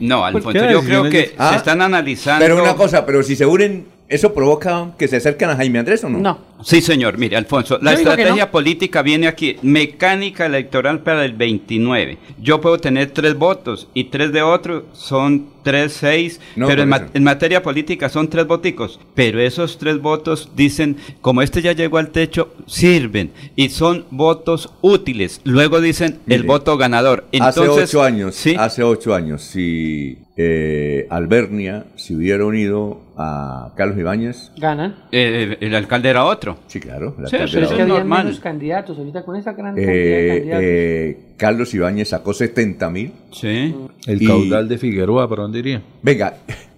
No, 0.00 0.16
¿Por 0.32 0.36
Alfonso, 0.36 0.70
yo 0.70 0.82
creo 0.82 1.04
que 1.04 1.34
ah, 1.38 1.50
se 1.50 1.56
están 1.56 1.80
analizando. 1.82 2.44
Pero 2.44 2.60
una 2.60 2.74
cosa, 2.74 3.06
pero 3.06 3.22
si 3.22 3.36
se 3.36 3.46
unen, 3.46 3.86
¿eso 4.10 4.34
provoca 4.34 4.92
que 4.98 5.08
se 5.08 5.16
acerquen 5.16 5.48
a 5.48 5.56
Jaime 5.56 5.78
Andrés 5.78 6.04
o 6.04 6.10
no? 6.10 6.18
No. 6.18 6.50
Sí, 6.62 6.82
señor. 6.82 7.16
Mire, 7.16 7.38
Alfonso, 7.38 7.78
la 7.80 7.92
Yo 7.92 7.98
estrategia 8.00 8.44
no. 8.44 8.50
política 8.50 9.00
viene 9.00 9.26
aquí. 9.28 9.56
Mecánica 9.62 10.44
electoral 10.44 11.00
para 11.00 11.24
el 11.24 11.32
29. 11.32 12.18
Yo 12.38 12.60
puedo 12.60 12.76
tener 12.78 13.12
tres 13.12 13.34
votos 13.34 13.88
y 13.94 14.04
tres 14.04 14.30
de 14.32 14.42
otro 14.42 14.84
son 14.92 15.46
tres, 15.62 15.94
seis. 15.94 16.38
No, 16.56 16.66
pero 16.66 16.82
en, 16.82 16.90
ma- 16.90 17.08
materia 17.20 17.62
política 17.62 18.10
son 18.10 18.28
tres 18.28 18.46
voticos. 18.46 19.00
Pero 19.14 19.40
esos 19.40 19.78
tres 19.78 20.02
votos 20.02 20.50
dicen, 20.54 20.98
como 21.22 21.40
este 21.40 21.62
ya 21.62 21.72
llegó 21.72 21.96
al 21.96 22.10
techo, 22.10 22.52
sirven. 22.66 23.30
Y 23.56 23.70
son 23.70 24.04
votos 24.10 24.70
útiles. 24.82 25.40
Luego 25.44 25.80
dicen 25.80 26.18
el 26.28 26.42
voto 26.42 26.76
ganador. 26.76 27.24
hace 27.40 27.60
Entonces, 27.60 27.88
ocho 27.94 28.02
años, 28.02 28.34
¿sí? 28.34 28.54
hace 28.58 28.82
ocho 28.82 29.14
años, 29.14 29.40
si 29.40 30.18
eh, 30.36 31.06
Albernia 31.08 31.86
se 31.96 32.14
hubiera 32.14 32.44
unido 32.44 33.00
a 33.22 33.72
Carlos 33.76 33.98
Ibáñez, 33.98 34.50
Ganan. 34.56 34.96
Eh, 35.12 35.56
el 35.60 35.74
alcalde 35.74 36.08
era 36.08 36.24
otro. 36.24 36.58
sí, 36.66 36.80
claro, 36.80 37.14
el 37.18 37.28
Sí, 37.28 37.36
alcalde 37.36 37.52
pero 37.52 37.58
era 37.58 37.66
Es 37.66 37.72
que 37.76 37.82
había 37.82 37.94
normal. 37.94 38.24
menos 38.24 38.40
candidatos 38.40 38.98
ahorita 38.98 39.22
con 39.24 39.36
esa 39.36 39.52
gran 39.52 39.74
cantidad 39.74 39.86
de 39.92 40.26
Eh, 40.26 40.28
candidatos. 40.38 40.64
eh, 40.64 41.18
Carlos 41.36 41.74
Ibáñez 41.74 42.08
sacó 42.08 42.32
70 42.34 42.90
mil. 42.90 43.12
Sí. 43.32 43.74
el 44.06 44.22
Y- 44.22 44.26
caudal 44.26 44.68
de 44.68 44.78
Figueroa 44.78 45.28
para 45.28 45.42
dónde 45.42 45.58
iría 45.58 45.82
Venga, 46.02 46.34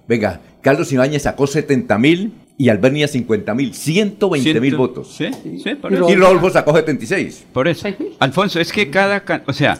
venga, 0.09 0.41
Carlos 0.61 0.93
Ibáñez 0.93 1.23
sacó 1.23 1.47
70 1.47 1.97
mil 1.99 2.33
y 2.59 2.69
Albernia 2.69 3.09
50 3.09 3.55
mil, 3.55 3.73
120 3.75 4.61
mil 4.61 4.77
votos. 4.77 5.15
Sí, 5.17 5.31
sí, 5.63 5.75
por 5.77 5.91
Y 5.93 5.95
eso. 5.97 6.11
Y 6.11 6.15
Rodolfo 6.15 6.51
sacó 6.51 6.73
76. 6.75 7.47
Por 7.53 7.67
eso. 7.69 7.89
Alfonso, 8.21 8.61
es 8.61 8.73
que 8.73 8.91
cada... 8.91 9.23
O 9.47 9.53
sea, 9.53 9.79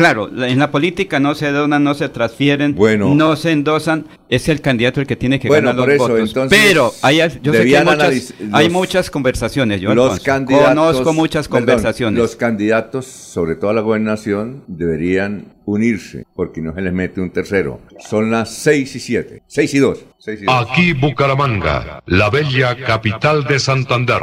claro, 0.00 0.30
la- 0.32 0.48
en 0.48 0.58
la 0.58 0.70
política 0.70 1.20
no 1.20 1.34
se 1.34 1.50
donan, 1.50 1.84
no 1.84 1.92
se 1.92 2.08
transfieren, 2.08 2.74
Bueno. 2.74 3.14
no 3.14 3.36
se 3.36 3.50
endosan. 3.52 4.06
Es 4.30 4.48
el 4.48 4.62
candidato 4.62 5.00
el 5.00 5.06
que 5.06 5.16
tiene 5.16 5.38
que 5.38 5.48
Bueno, 5.48 5.68
ganar 5.68 5.76
los 5.76 5.84
por 5.84 5.92
eso, 5.92 6.08
votos. 6.14 6.28
entonces, 6.30 6.58
Pero 6.66 6.92
hay, 7.02 7.18
yo 7.42 7.52
sé 7.52 7.64
que 7.66 7.76
hay 7.76 7.84
muchas, 7.84 8.34
hay 8.52 8.70
muchas 8.70 9.10
conversaciones, 9.10 9.80
yo, 9.82 9.94
los 9.94 10.20
candidatos, 10.20 10.68
Conozco 10.68 11.12
muchas 11.12 11.48
perdón, 11.48 11.60
conversaciones. 11.66 12.18
los 12.18 12.36
candidatos, 12.36 13.04
sobre 13.06 13.56
todo 13.56 13.70
a 13.70 13.74
la 13.74 13.82
gobernación, 13.82 14.64
deberían 14.68 15.52
unirse, 15.66 16.24
porque 16.34 16.62
no 16.62 16.74
se 16.74 16.80
les 16.80 16.92
mete 16.94 17.20
un 17.20 17.30
tercero. 17.30 17.80
Son 18.08 18.30
las 18.30 18.54
6 18.54 18.96
y 18.96 19.00
7. 19.00 19.42
6 19.46 19.74
y 19.74 19.78
2. 19.80 19.98
6 20.18 20.40
y 20.42 20.44
2. 20.46 20.54
Aquí 20.70 20.92
Bucaramanga, 20.94 22.02
la 22.06 22.30
bella 22.30 22.74
capital 22.86 23.44
de 23.44 23.58
Santander. 23.58 24.22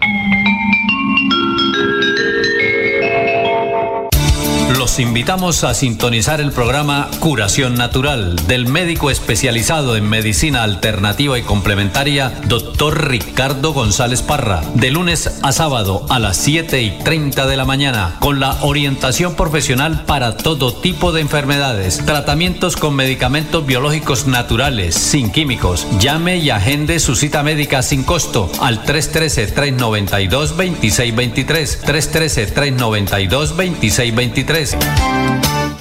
Los 4.77 4.99
invitamos 4.99 5.63
a 5.65 5.73
sintonizar 5.73 6.39
el 6.39 6.53
programa 6.53 7.09
Curación 7.19 7.75
Natural 7.75 8.37
del 8.47 8.67
médico 8.67 9.11
especializado 9.11 9.97
en 9.97 10.07
medicina 10.07 10.63
alternativa 10.63 11.37
y 11.37 11.41
complementaria, 11.41 12.31
doctor 12.47 13.09
Ricardo 13.09 13.73
González 13.73 14.21
Parra, 14.21 14.61
de 14.75 14.91
lunes 14.91 15.39
a 15.43 15.51
sábado 15.51 16.05
a 16.09 16.19
las 16.19 16.37
7 16.37 16.81
y 16.81 16.91
30 17.03 17.47
de 17.47 17.57
la 17.57 17.65
mañana, 17.65 18.15
con 18.19 18.39
la 18.39 18.55
orientación 18.61 19.35
profesional 19.35 20.05
para 20.05 20.37
todo 20.37 20.73
tipo 20.73 21.11
de 21.11 21.19
enfermedades, 21.19 22.05
tratamientos 22.05 22.77
con 22.77 22.95
medicamentos 22.95 23.65
biológicos 23.65 24.25
naturales, 24.25 24.95
sin 24.95 25.31
químicos. 25.31 25.85
Llame 25.99 26.37
y 26.37 26.49
agende 26.49 26.99
su 26.99 27.17
cita 27.17 27.43
médica 27.43 27.81
sin 27.81 28.03
costo 28.03 28.49
al 28.61 28.85
313-392-2623, 28.85 31.81
313-392-2623. 31.83 34.60
Amigos, 34.61 35.80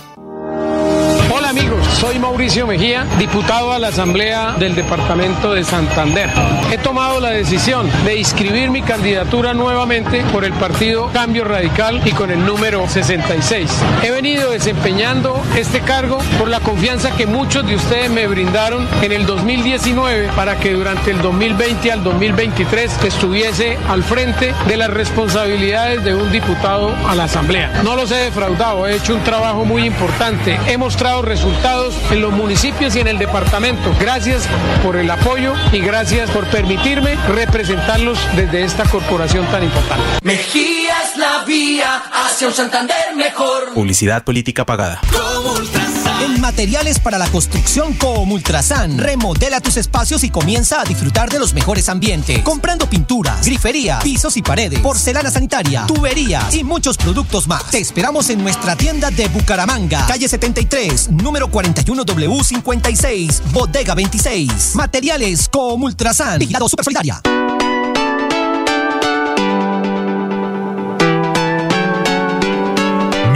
soy 2.00 2.18
Mauricio 2.18 2.66
Mejía, 2.66 3.06
diputado 3.18 3.74
a 3.74 3.78
la 3.78 3.88
Asamblea 3.88 4.54
del 4.58 4.74
Departamento 4.74 5.52
de 5.52 5.62
Santander. 5.64 6.30
He 6.72 6.78
tomado 6.78 7.20
la 7.20 7.28
decisión 7.28 7.90
de 8.06 8.16
inscribir 8.16 8.70
mi 8.70 8.80
candidatura 8.80 9.52
nuevamente 9.52 10.22
por 10.32 10.46
el 10.46 10.54
partido 10.54 11.10
Cambio 11.12 11.44
Radical 11.44 12.00
y 12.06 12.12
con 12.12 12.30
el 12.30 12.46
número 12.46 12.88
66. 12.88 13.70
He 14.02 14.10
venido 14.12 14.50
desempeñando 14.50 15.42
este 15.58 15.80
cargo 15.80 16.20
por 16.38 16.48
la 16.48 16.60
confianza 16.60 17.14
que 17.14 17.26
muchos 17.26 17.66
de 17.66 17.74
ustedes 17.74 18.10
me 18.10 18.26
brindaron 18.26 18.88
en 19.02 19.12
el 19.12 19.26
2019 19.26 20.30
para 20.34 20.58
que 20.58 20.72
durante 20.72 21.10
el 21.10 21.20
2020 21.20 21.92
al 21.92 22.02
2023 22.02 23.04
estuviese 23.04 23.76
al 23.90 24.02
frente 24.02 24.54
de 24.66 24.76
las 24.78 24.88
responsabilidades 24.88 26.02
de 26.02 26.14
un 26.14 26.32
diputado 26.32 26.94
a 27.06 27.14
la 27.14 27.24
Asamblea. 27.24 27.82
No 27.84 27.94
los 27.94 28.10
he 28.10 28.16
defraudado, 28.16 28.86
he 28.86 28.96
hecho 28.96 29.14
un 29.14 29.22
trabajo 29.22 29.66
muy 29.66 29.84
importante. 29.84 30.58
He 30.66 30.78
mostrado 30.78 31.20
resultados 31.20 31.89
en 32.10 32.20
los 32.20 32.32
municipios 32.32 32.96
y 32.96 33.00
en 33.00 33.08
el 33.08 33.18
departamento. 33.18 33.94
Gracias 33.98 34.48
por 34.82 34.96
el 34.96 35.10
apoyo 35.10 35.54
y 35.72 35.80
gracias 35.80 36.30
por 36.30 36.46
permitirme 36.46 37.16
representarlos 37.28 38.18
desde 38.36 38.62
esta 38.62 38.84
corporación 38.84 39.46
tan 39.46 39.64
importante. 39.64 40.04
Mejía 40.22 40.94
es 41.04 41.16
la 41.16 41.44
vía 41.44 42.02
hacia 42.12 42.48
un 42.48 42.54
Santander 42.54 43.14
mejor. 43.16 43.72
Publicidad 43.74 44.24
política 44.24 44.64
pagada. 44.64 45.00
En 46.20 46.40
materiales 46.40 46.98
para 46.98 47.16
la 47.18 47.26
construcción 47.28 47.94
como 47.94 48.34
Ultrasan. 48.34 48.98
Remodela 48.98 49.60
tus 49.60 49.76
espacios 49.76 50.22
y 50.22 50.30
comienza 50.30 50.80
a 50.80 50.84
disfrutar 50.84 51.30
de 51.30 51.38
los 51.38 51.54
mejores 51.54 51.88
ambientes. 51.88 52.42
Comprando 52.42 52.88
pinturas, 52.88 53.44
grifería, 53.44 53.98
pisos 54.00 54.36
y 54.36 54.42
paredes, 54.42 54.80
porcelana 54.80 55.30
sanitaria, 55.30 55.86
tuberías 55.86 56.54
y 56.54 56.62
muchos 56.62 56.98
productos 56.98 57.48
más. 57.48 57.70
Te 57.70 57.78
esperamos 57.78 58.28
en 58.30 58.42
nuestra 58.42 58.76
tienda 58.76 59.10
de 59.10 59.28
Bucaramanga, 59.28 60.06
calle 60.06 60.28
73, 60.28 61.10
número 61.10 61.50
41W56, 61.50 63.40
bodega 63.52 63.94
26. 63.94 64.74
Materiales 64.74 65.48
como 65.48 65.86
Ultrasan. 65.86 66.38
Vigilado 66.38 66.68
Super 66.68 66.84
Solidaria. 66.84 67.20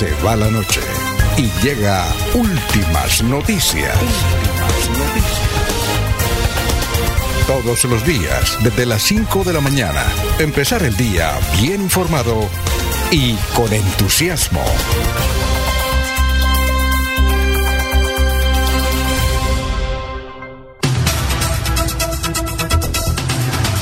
Se 0.00 0.10
va 0.24 0.34
la 0.34 0.50
noche 0.50 0.80
y 1.36 1.50
llega 1.62 2.06
últimas 2.32 3.22
noticias. 3.22 3.94
Todos 7.46 7.84
los 7.84 8.06
días, 8.06 8.56
desde 8.62 8.86
las 8.86 9.02
5 9.02 9.44
de 9.44 9.52
la 9.52 9.60
mañana, 9.60 10.02
empezar 10.38 10.84
el 10.84 10.96
día 10.96 11.38
bien 11.60 11.82
informado 11.82 12.48
y 13.10 13.34
con 13.54 13.70
entusiasmo. 13.74 14.64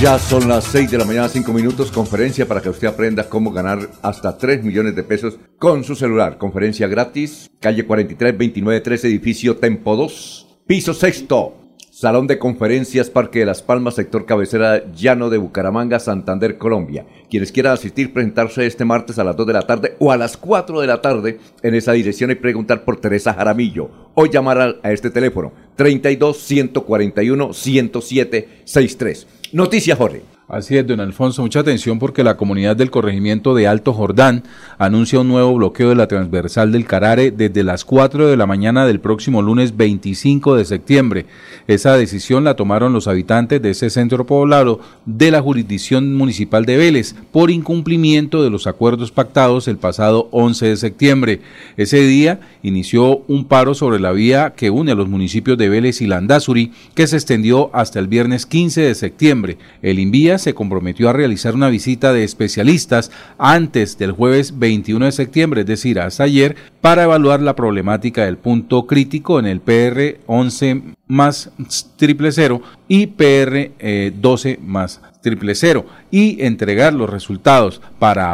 Ya 0.00 0.16
son 0.16 0.48
las 0.48 0.62
6 0.66 0.92
de 0.92 0.98
la 0.98 1.04
mañana, 1.04 1.28
5 1.28 1.52
minutos. 1.52 1.90
Conferencia 1.90 2.46
para 2.46 2.60
que 2.60 2.68
usted 2.68 2.86
aprenda 2.86 3.28
cómo 3.28 3.50
ganar 3.50 3.80
hasta 4.00 4.38
3 4.38 4.62
millones 4.62 4.94
de 4.94 5.02
pesos 5.02 5.40
con 5.58 5.82
su 5.82 5.96
celular. 5.96 6.38
Conferencia 6.38 6.86
gratis, 6.86 7.50
calle 7.58 7.84
43, 7.84 8.38
29, 8.38 8.80
13, 8.80 9.08
edificio 9.08 9.56
Tempo 9.56 9.96
2, 9.96 10.60
piso 10.68 10.94
sexto. 10.94 11.54
Salón 11.90 12.28
de 12.28 12.38
Conferencias, 12.38 13.10
Parque 13.10 13.40
de 13.40 13.46
las 13.46 13.60
Palmas, 13.60 13.96
sector 13.96 14.24
cabecera 14.24 14.84
llano 14.92 15.30
de 15.30 15.38
Bucaramanga, 15.38 15.98
Santander, 15.98 16.56
Colombia. 16.56 17.04
Quienes 17.28 17.50
quieran 17.50 17.72
asistir, 17.72 18.12
presentarse 18.12 18.64
este 18.66 18.84
martes 18.84 19.18
a 19.18 19.24
las 19.24 19.34
2 19.34 19.48
de 19.48 19.52
la 19.52 19.66
tarde 19.66 19.96
o 19.98 20.12
a 20.12 20.16
las 20.16 20.36
4 20.36 20.80
de 20.80 20.86
la 20.86 21.02
tarde 21.02 21.40
en 21.60 21.74
esa 21.74 21.90
dirección 21.90 22.30
y 22.30 22.36
preguntar 22.36 22.84
por 22.84 23.00
Teresa 23.00 23.34
Jaramillo 23.34 23.90
o 24.14 24.26
llamar 24.26 24.78
a, 24.80 24.92
este 24.92 25.10
teléfono 25.10 25.52
32 25.74 26.38
141 26.38 27.52
107 27.52 28.48
63. 28.62 29.37
Noticias, 29.52 29.98
Jorge. 29.98 30.37
Así 30.48 30.78
es, 30.78 30.86
don 30.86 30.98
Alfonso, 31.00 31.42
mucha 31.42 31.60
atención 31.60 31.98
porque 31.98 32.24
la 32.24 32.38
comunidad 32.38 32.74
del 32.74 32.90
corregimiento 32.90 33.54
de 33.54 33.68
Alto 33.68 33.92
Jordán 33.92 34.44
anuncia 34.78 35.20
un 35.20 35.28
nuevo 35.28 35.54
bloqueo 35.54 35.90
de 35.90 35.94
la 35.94 36.08
transversal 36.08 36.72
del 36.72 36.86
Carare 36.86 37.30
desde 37.30 37.62
las 37.62 37.84
4 37.84 38.28
de 38.28 38.36
la 38.38 38.46
mañana 38.46 38.86
del 38.86 38.98
próximo 38.98 39.42
lunes 39.42 39.76
25 39.76 40.56
de 40.56 40.64
septiembre. 40.64 41.26
Esa 41.66 41.98
decisión 41.98 42.44
la 42.44 42.56
tomaron 42.56 42.94
los 42.94 43.08
habitantes 43.08 43.60
de 43.60 43.72
ese 43.72 43.90
centro 43.90 44.24
poblado 44.24 44.80
de 45.04 45.30
la 45.30 45.42
jurisdicción 45.42 46.14
municipal 46.14 46.64
de 46.64 46.78
Vélez 46.78 47.14
por 47.30 47.50
incumplimiento 47.50 48.42
de 48.42 48.48
los 48.48 48.66
acuerdos 48.66 49.12
pactados 49.12 49.68
el 49.68 49.76
pasado 49.76 50.28
11 50.30 50.64
de 50.64 50.76
septiembre. 50.78 51.40
Ese 51.76 52.00
día 52.06 52.40
inició 52.62 53.18
un 53.28 53.44
paro 53.44 53.74
sobre 53.74 54.00
la 54.00 54.12
vía 54.12 54.54
que 54.56 54.70
une 54.70 54.92
a 54.92 54.94
los 54.94 55.10
municipios 55.10 55.58
de 55.58 55.68
Vélez 55.68 56.00
y 56.00 56.06
Landazuri 56.06 56.72
que 56.94 57.06
se 57.06 57.16
extendió 57.16 57.68
hasta 57.74 57.98
el 57.98 58.08
viernes 58.08 58.46
15 58.46 58.80
de 58.80 58.94
septiembre. 58.94 59.58
El 59.82 59.98
Se 60.38 60.54
comprometió 60.54 61.08
a 61.08 61.12
realizar 61.12 61.54
una 61.54 61.68
visita 61.68 62.12
de 62.12 62.24
especialistas 62.24 63.10
antes 63.38 63.98
del 63.98 64.12
jueves 64.12 64.58
21 64.58 65.04
de 65.04 65.12
septiembre, 65.12 65.60
es 65.62 65.66
decir, 65.66 66.00
hasta 66.00 66.24
ayer, 66.24 66.56
para 66.80 67.04
evaluar 67.04 67.40
la 67.40 67.56
problemática 67.56 68.24
del 68.24 68.38
punto 68.38 68.86
crítico 68.86 69.38
en 69.38 69.46
el 69.46 69.60
PR 69.60 70.20
11 70.26 70.82
más 71.06 71.50
triple 71.96 72.32
cero 72.32 72.62
y 72.86 73.06
PR 73.06 73.72
eh, 73.78 74.12
12 74.14 74.60
más 74.62 75.00
triple 75.20 75.54
cero 75.54 75.86
y 76.10 76.42
entregar 76.42 76.94
los 76.94 77.10
resultados 77.10 77.80
para 77.98 78.32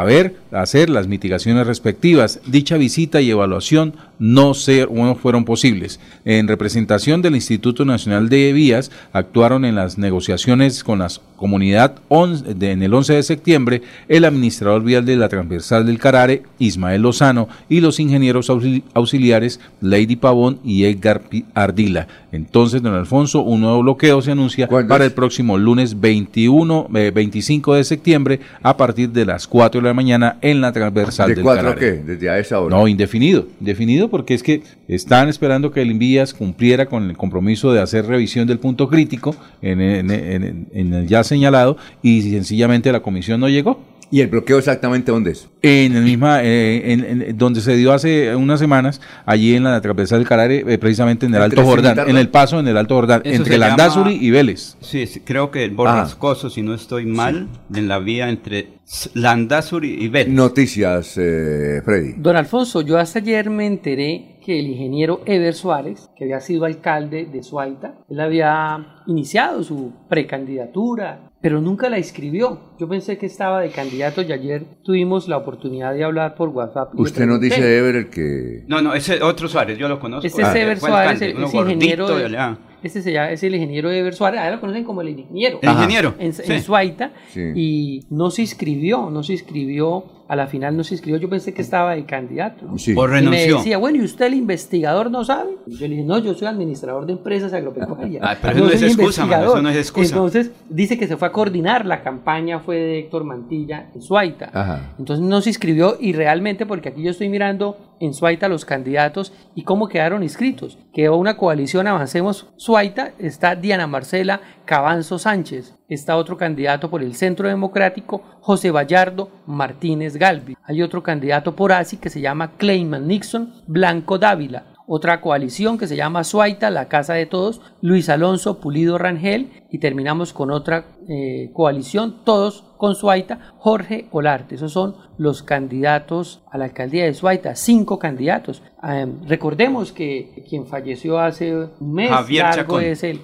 hacer 0.51 0.89
las 0.89 1.07
mitigaciones 1.07 1.67
respectivas. 1.67 2.39
Dicha 2.45 2.77
visita 2.77 3.21
y 3.21 3.31
evaluación 3.31 3.95
no, 4.19 4.53
se, 4.53 4.87
no 4.91 5.15
fueron 5.15 5.45
posibles. 5.45 5.99
En 6.23 6.47
representación 6.47 7.21
del 7.21 7.35
Instituto 7.35 7.85
Nacional 7.85 8.29
de 8.29 8.53
Vías, 8.53 8.91
actuaron 9.13 9.65
en 9.65 9.75
las 9.75 9.97
negociaciones 9.97 10.83
con 10.83 10.99
la 10.99 11.09
comunidad 11.35 11.95
on, 12.07 12.59
de, 12.59 12.71
en 12.71 12.81
el 12.81 12.93
11 12.93 13.13
de 13.13 13.23
septiembre 13.23 13.81
el 14.07 14.25
administrador 14.25 14.83
vial 14.83 15.05
de 15.05 15.17
la 15.17 15.29
transversal 15.29 15.85
del 15.85 15.99
Carare, 15.99 16.43
Ismael 16.59 17.01
Lozano, 17.01 17.49
y 17.69 17.81
los 17.81 17.99
ingenieros 17.99 18.49
auxiliares 18.93 19.59
Lady 19.81 20.15
Pavón 20.15 20.59
y 20.63 20.85
Edgar 20.85 21.21
Ardila. 21.53 22.07
Entonces, 22.31 22.81
don 22.81 22.93
Alfonso, 22.93 23.41
un 23.41 23.61
nuevo 23.61 23.81
bloqueo 23.81 24.21
se 24.21 24.31
anuncia 24.31 24.67
para 24.67 25.05
el 25.05 25.11
próximo 25.11 25.57
lunes 25.57 25.99
21, 25.99 26.89
eh, 26.95 27.11
25 27.13 27.75
de 27.75 27.83
septiembre 27.83 28.39
a 28.61 28.75
partir 28.75 29.09
de 29.09 29.25
las 29.25 29.47
4 29.47 29.81
de 29.81 29.87
la 29.87 29.93
mañana 29.93 30.37
en 30.41 30.61
la 30.61 30.71
transversal 30.71 31.29
¿De 31.29 31.35
del 31.35 31.43
4 31.43 31.59
a 31.59 31.63
Carare. 31.63 31.79
qué? 31.79 32.03
Desde 32.03 32.29
a 32.29 32.39
esa 32.39 32.59
hora. 32.59 32.75
No, 32.75 32.87
indefinido, 32.87 33.47
indefinido 33.59 34.04
porque 34.09 34.33
es 34.33 34.43
que 34.43 34.63
están 34.87 35.29
esperando 35.29 35.71
que 35.71 35.81
el 35.81 35.91
Invías 35.91 36.33
cumpliera 36.33 36.85
con 36.87 37.09
el 37.09 37.17
compromiso 37.17 37.73
de 37.73 37.81
hacer 37.81 38.05
revisión 38.05 38.47
del 38.47 38.59
punto 38.59 38.87
crítico 38.89 39.35
en, 39.61 39.81
en- 39.81 40.67
el 40.93 41.07
ya 41.07 41.23
señalado 41.23 41.77
y 42.01 42.21
sencillamente 42.21 42.91
la 42.91 43.01
comisión 43.01 43.39
no 43.39 43.49
llegó. 43.49 43.79
¿Y 44.15 44.21
el 44.21 44.27
bloqueo 44.27 44.57
exactamente 44.59 45.11
dónde 45.11 45.31
es? 45.31 45.49
En 45.61 45.93
el 45.93 46.03
misma, 46.05 46.41
eh, 46.41 46.93
en, 46.93 47.03
en- 47.21 47.37
donde 47.37 47.59
se 47.59 47.75
dio 47.75 47.91
hace 47.91 48.33
unas 48.33 48.61
semanas, 48.61 49.01
allí 49.25 49.55
en 49.55 49.65
la 49.65 49.81
transversal 49.81 50.19
del 50.19 50.27
Carare, 50.29 50.63
eh, 50.65 50.77
precisamente 50.77 51.25
en 51.25 51.35
el 51.35 51.41
¿Entre 51.41 51.59
Alto 51.59 51.69
Jordán, 51.69 51.99
en 52.09 52.15
el 52.15 52.29
paso 52.29 52.57
en 52.61 52.67
el 52.69 52.77
Alto 52.77 52.95
Jordán, 52.95 53.23
Eso 53.25 53.35
entre 53.35 53.57
Landazuri 53.57 54.11
llama- 54.13 54.23
y 54.23 54.31
Vélez. 54.31 54.77
Sí, 54.79 55.05
sí, 55.05 55.19
creo 55.19 55.51
que 55.51 55.65
el 55.65 55.71
borrascoso, 55.71 56.49
si 56.49 56.61
no 56.61 56.73
estoy 56.73 57.05
mal, 57.05 57.49
en 57.73 57.87
la 57.89 57.99
vía 57.99 58.29
entre 58.29 58.69
Landazuri 59.15 59.97
y 60.01 60.07
Vélez. 60.07 60.33
Noticias, 60.33 61.17
eh, 61.17 61.81
Freddy. 61.83 62.13
Don 62.17 62.37
Alfonso, 62.37 62.81
yo 62.83 62.97
hasta 62.97 63.19
ayer 63.19 63.49
me 63.49 63.65
enteré 63.65 64.37
que 64.45 64.59
el 64.59 64.67
ingeniero 64.67 65.21
Ever 65.25 65.55
Suárez, 65.55 66.09
que 66.15 66.23
había 66.25 66.39
sido 66.39 66.65
alcalde 66.65 67.25
de 67.25 67.41
Suaita, 67.43 67.95
él 68.09 68.19
había 68.19 69.01
iniciado 69.07 69.63
su 69.63 69.91
precandidatura, 70.07 71.31
pero 71.45 71.61
nunca 71.61 71.89
la 71.89 71.97
escribió. 71.99 72.59
Yo 72.79 72.89
pensé 72.89 73.19
que 73.19 73.27
estaba 73.27 73.61
de 73.61 73.69
candidato 73.69 74.23
y 74.23 74.31
ayer 74.31 74.65
tuvimos 74.83 75.27
la 75.27 75.37
oportunidad 75.37 75.93
de 75.93 76.03
hablar 76.03 76.33
por 76.33 76.49
WhatsApp. 76.49 76.99
Usted 76.99 77.27
nos 77.27 77.39
dice, 77.39 77.77
Ever, 77.77 77.95
el 77.97 78.09
que... 78.09 78.63
No, 78.67 78.81
no, 78.81 78.95
ese 78.95 79.21
otro 79.21 79.47
Suárez, 79.47 79.77
yo 79.77 79.87
lo 79.87 79.99
conozco. 79.99 80.25
Este 80.25 80.41
es 80.41 80.47
Ah, 80.47 80.57
Ever 80.57 80.79
Suárez, 80.79 81.21
el- 81.21 81.43
ese 81.43 81.57
ingeniero. 81.57 82.07
de- 82.07 82.29
de 82.29 82.57
este 82.81 83.01
se 83.03 83.11
llama, 83.11 83.29
es 83.29 83.43
el 83.43 83.53
ingeniero 83.53 83.91
Ever 83.91 84.15
Suárez, 84.15 84.39
ahora 84.39 84.55
lo 84.55 84.59
conocen 84.59 84.83
como 84.85 85.01
el 85.01 85.09
ingeniero. 85.09 85.59
El 85.61 85.69
ingeniero, 85.69 86.15
En, 86.17 86.33
sí. 86.33 86.51
en 86.51 86.61
Suaita. 86.63 87.11
Sí. 87.29 87.41
Y 87.55 87.99
no 88.09 88.31
se 88.31 88.41
inscribió, 88.41 89.11
no 89.11 89.21
se 89.21 89.33
inscribió. 89.33 90.03
A 90.27 90.35
la 90.35 90.47
final 90.47 90.75
no 90.75 90.83
se 90.83 90.95
inscribió. 90.95 91.19
Yo 91.19 91.29
pensé 91.29 91.53
que 91.53 91.61
estaba 91.61 91.93
de 91.95 92.03
candidato. 92.05 92.65
Sí. 92.77 92.93
O 92.97 93.05
Y 93.05 93.07
me 93.07 93.13
renunció. 93.13 93.57
decía, 93.57 93.77
bueno, 93.77 93.97
¿y 93.99 94.01
usted 94.01 94.25
el 94.25 94.33
investigador 94.33 95.11
no 95.11 95.23
sabe? 95.23 95.51
Y 95.67 95.75
yo 95.77 95.87
le 95.87 95.95
dije, 95.95 96.03
no, 96.07 96.17
yo 96.17 96.33
soy 96.33 96.47
administrador 96.47 97.05
de 97.05 97.13
empresas 97.13 97.53
agropecuarias. 97.53 98.23
Ah, 98.25 98.35
pero 98.41 98.55
eso 98.55 98.65
no 98.65 98.71
es 98.71 98.79
soy 98.79 98.87
excusa, 98.89 99.21
mano, 99.25 99.33
investigador". 99.35 99.47
eso 99.57 99.61
no 99.61 99.69
es 99.69 99.77
excusa. 99.77 100.15
Entonces 100.15 100.51
dice 100.69 100.97
que 100.97 101.07
se 101.07 101.15
fue 101.17 101.27
a 101.27 101.31
coordinar. 101.31 101.85
La 101.85 102.01
campaña 102.01 102.59
fue 102.59 102.77
de 102.77 102.99
Héctor 102.99 103.23
Mantilla 103.23 103.89
en 103.93 104.01
Suaita. 104.01 104.49
Ajá. 104.51 104.93
Entonces 104.97 105.23
no 105.23 105.41
se 105.41 105.51
inscribió 105.51 105.97
y 105.99 106.13
realmente, 106.13 106.65
porque 106.65 106.89
aquí 106.89 107.03
yo 107.03 107.11
estoy 107.11 107.29
mirando 107.29 107.77
en 107.99 108.13
Suaita 108.13 108.47
los 108.47 108.65
candidatos 108.65 109.33
y 109.55 109.63
cómo 109.63 109.87
quedaron 109.87 110.23
inscritos. 110.23 110.77
Quedó 110.93 111.17
una 111.17 111.37
coalición 111.37 111.87
Avancemos 111.87 112.47
Suaita, 112.57 113.13
está 113.19 113.55
Diana 113.55 113.87
Marcela 113.87 114.41
Cabanzo 114.65 115.19
Sánchez, 115.19 115.75
está 115.87 116.17
otro 116.17 116.37
candidato 116.37 116.89
por 116.89 117.03
el 117.03 117.15
Centro 117.15 117.47
Democrático, 117.47 118.23
José 118.41 118.71
Vallardo 118.71 119.29
Martínez 119.45 120.17
Galvi. 120.17 120.55
Hay 120.63 120.81
otro 120.81 121.03
candidato 121.03 121.55
por 121.55 121.71
ASI 121.71 121.97
que 121.97 122.09
se 122.09 122.21
llama 122.21 122.53
Clayman 122.57 123.07
Nixon 123.07 123.53
Blanco 123.67 124.17
Dávila. 124.17 124.74
Otra 124.87 125.19
coalición 125.19 125.77
que 125.79 125.87
se 125.87 125.95
llama 125.95 126.23
Suaita, 126.23 126.69
la 126.69 126.87
Casa 126.87 127.15
de 127.15 127.25
Todos, 127.25 127.59
Luis 127.81 128.07
Alonso 128.07 128.59
Pulido 128.59 128.97
Rangel 128.99 129.49
y 129.71 129.79
terminamos 129.79 130.31
con 130.31 130.51
otra 130.51 130.85
eh, 131.09 131.49
coalición, 131.53 132.17
todos 132.23 132.63
con 132.77 132.93
Suaita, 132.93 133.39
Jorge 133.57 134.07
Olarte. 134.11 134.55
Esos 134.55 134.71
son 134.73 134.95
los 135.17 135.41
candidatos 135.43 136.43
a 136.51 136.57
la 136.59 136.65
alcaldía 136.65 137.05
de 137.05 137.13
Suaita, 137.15 137.55
cinco 137.55 137.97
candidatos. 137.97 138.61
Eh, 138.87 139.07
recordemos 139.27 139.91
que 139.91 140.45
quien 140.47 140.67
falleció 140.67 141.17
hace 141.19 141.55
un 141.55 141.93
mes 141.93 142.09
Javier 142.11 142.43
largo 142.43 142.61
Chacón. 142.75 142.83
es 142.83 143.03
el, 143.03 143.21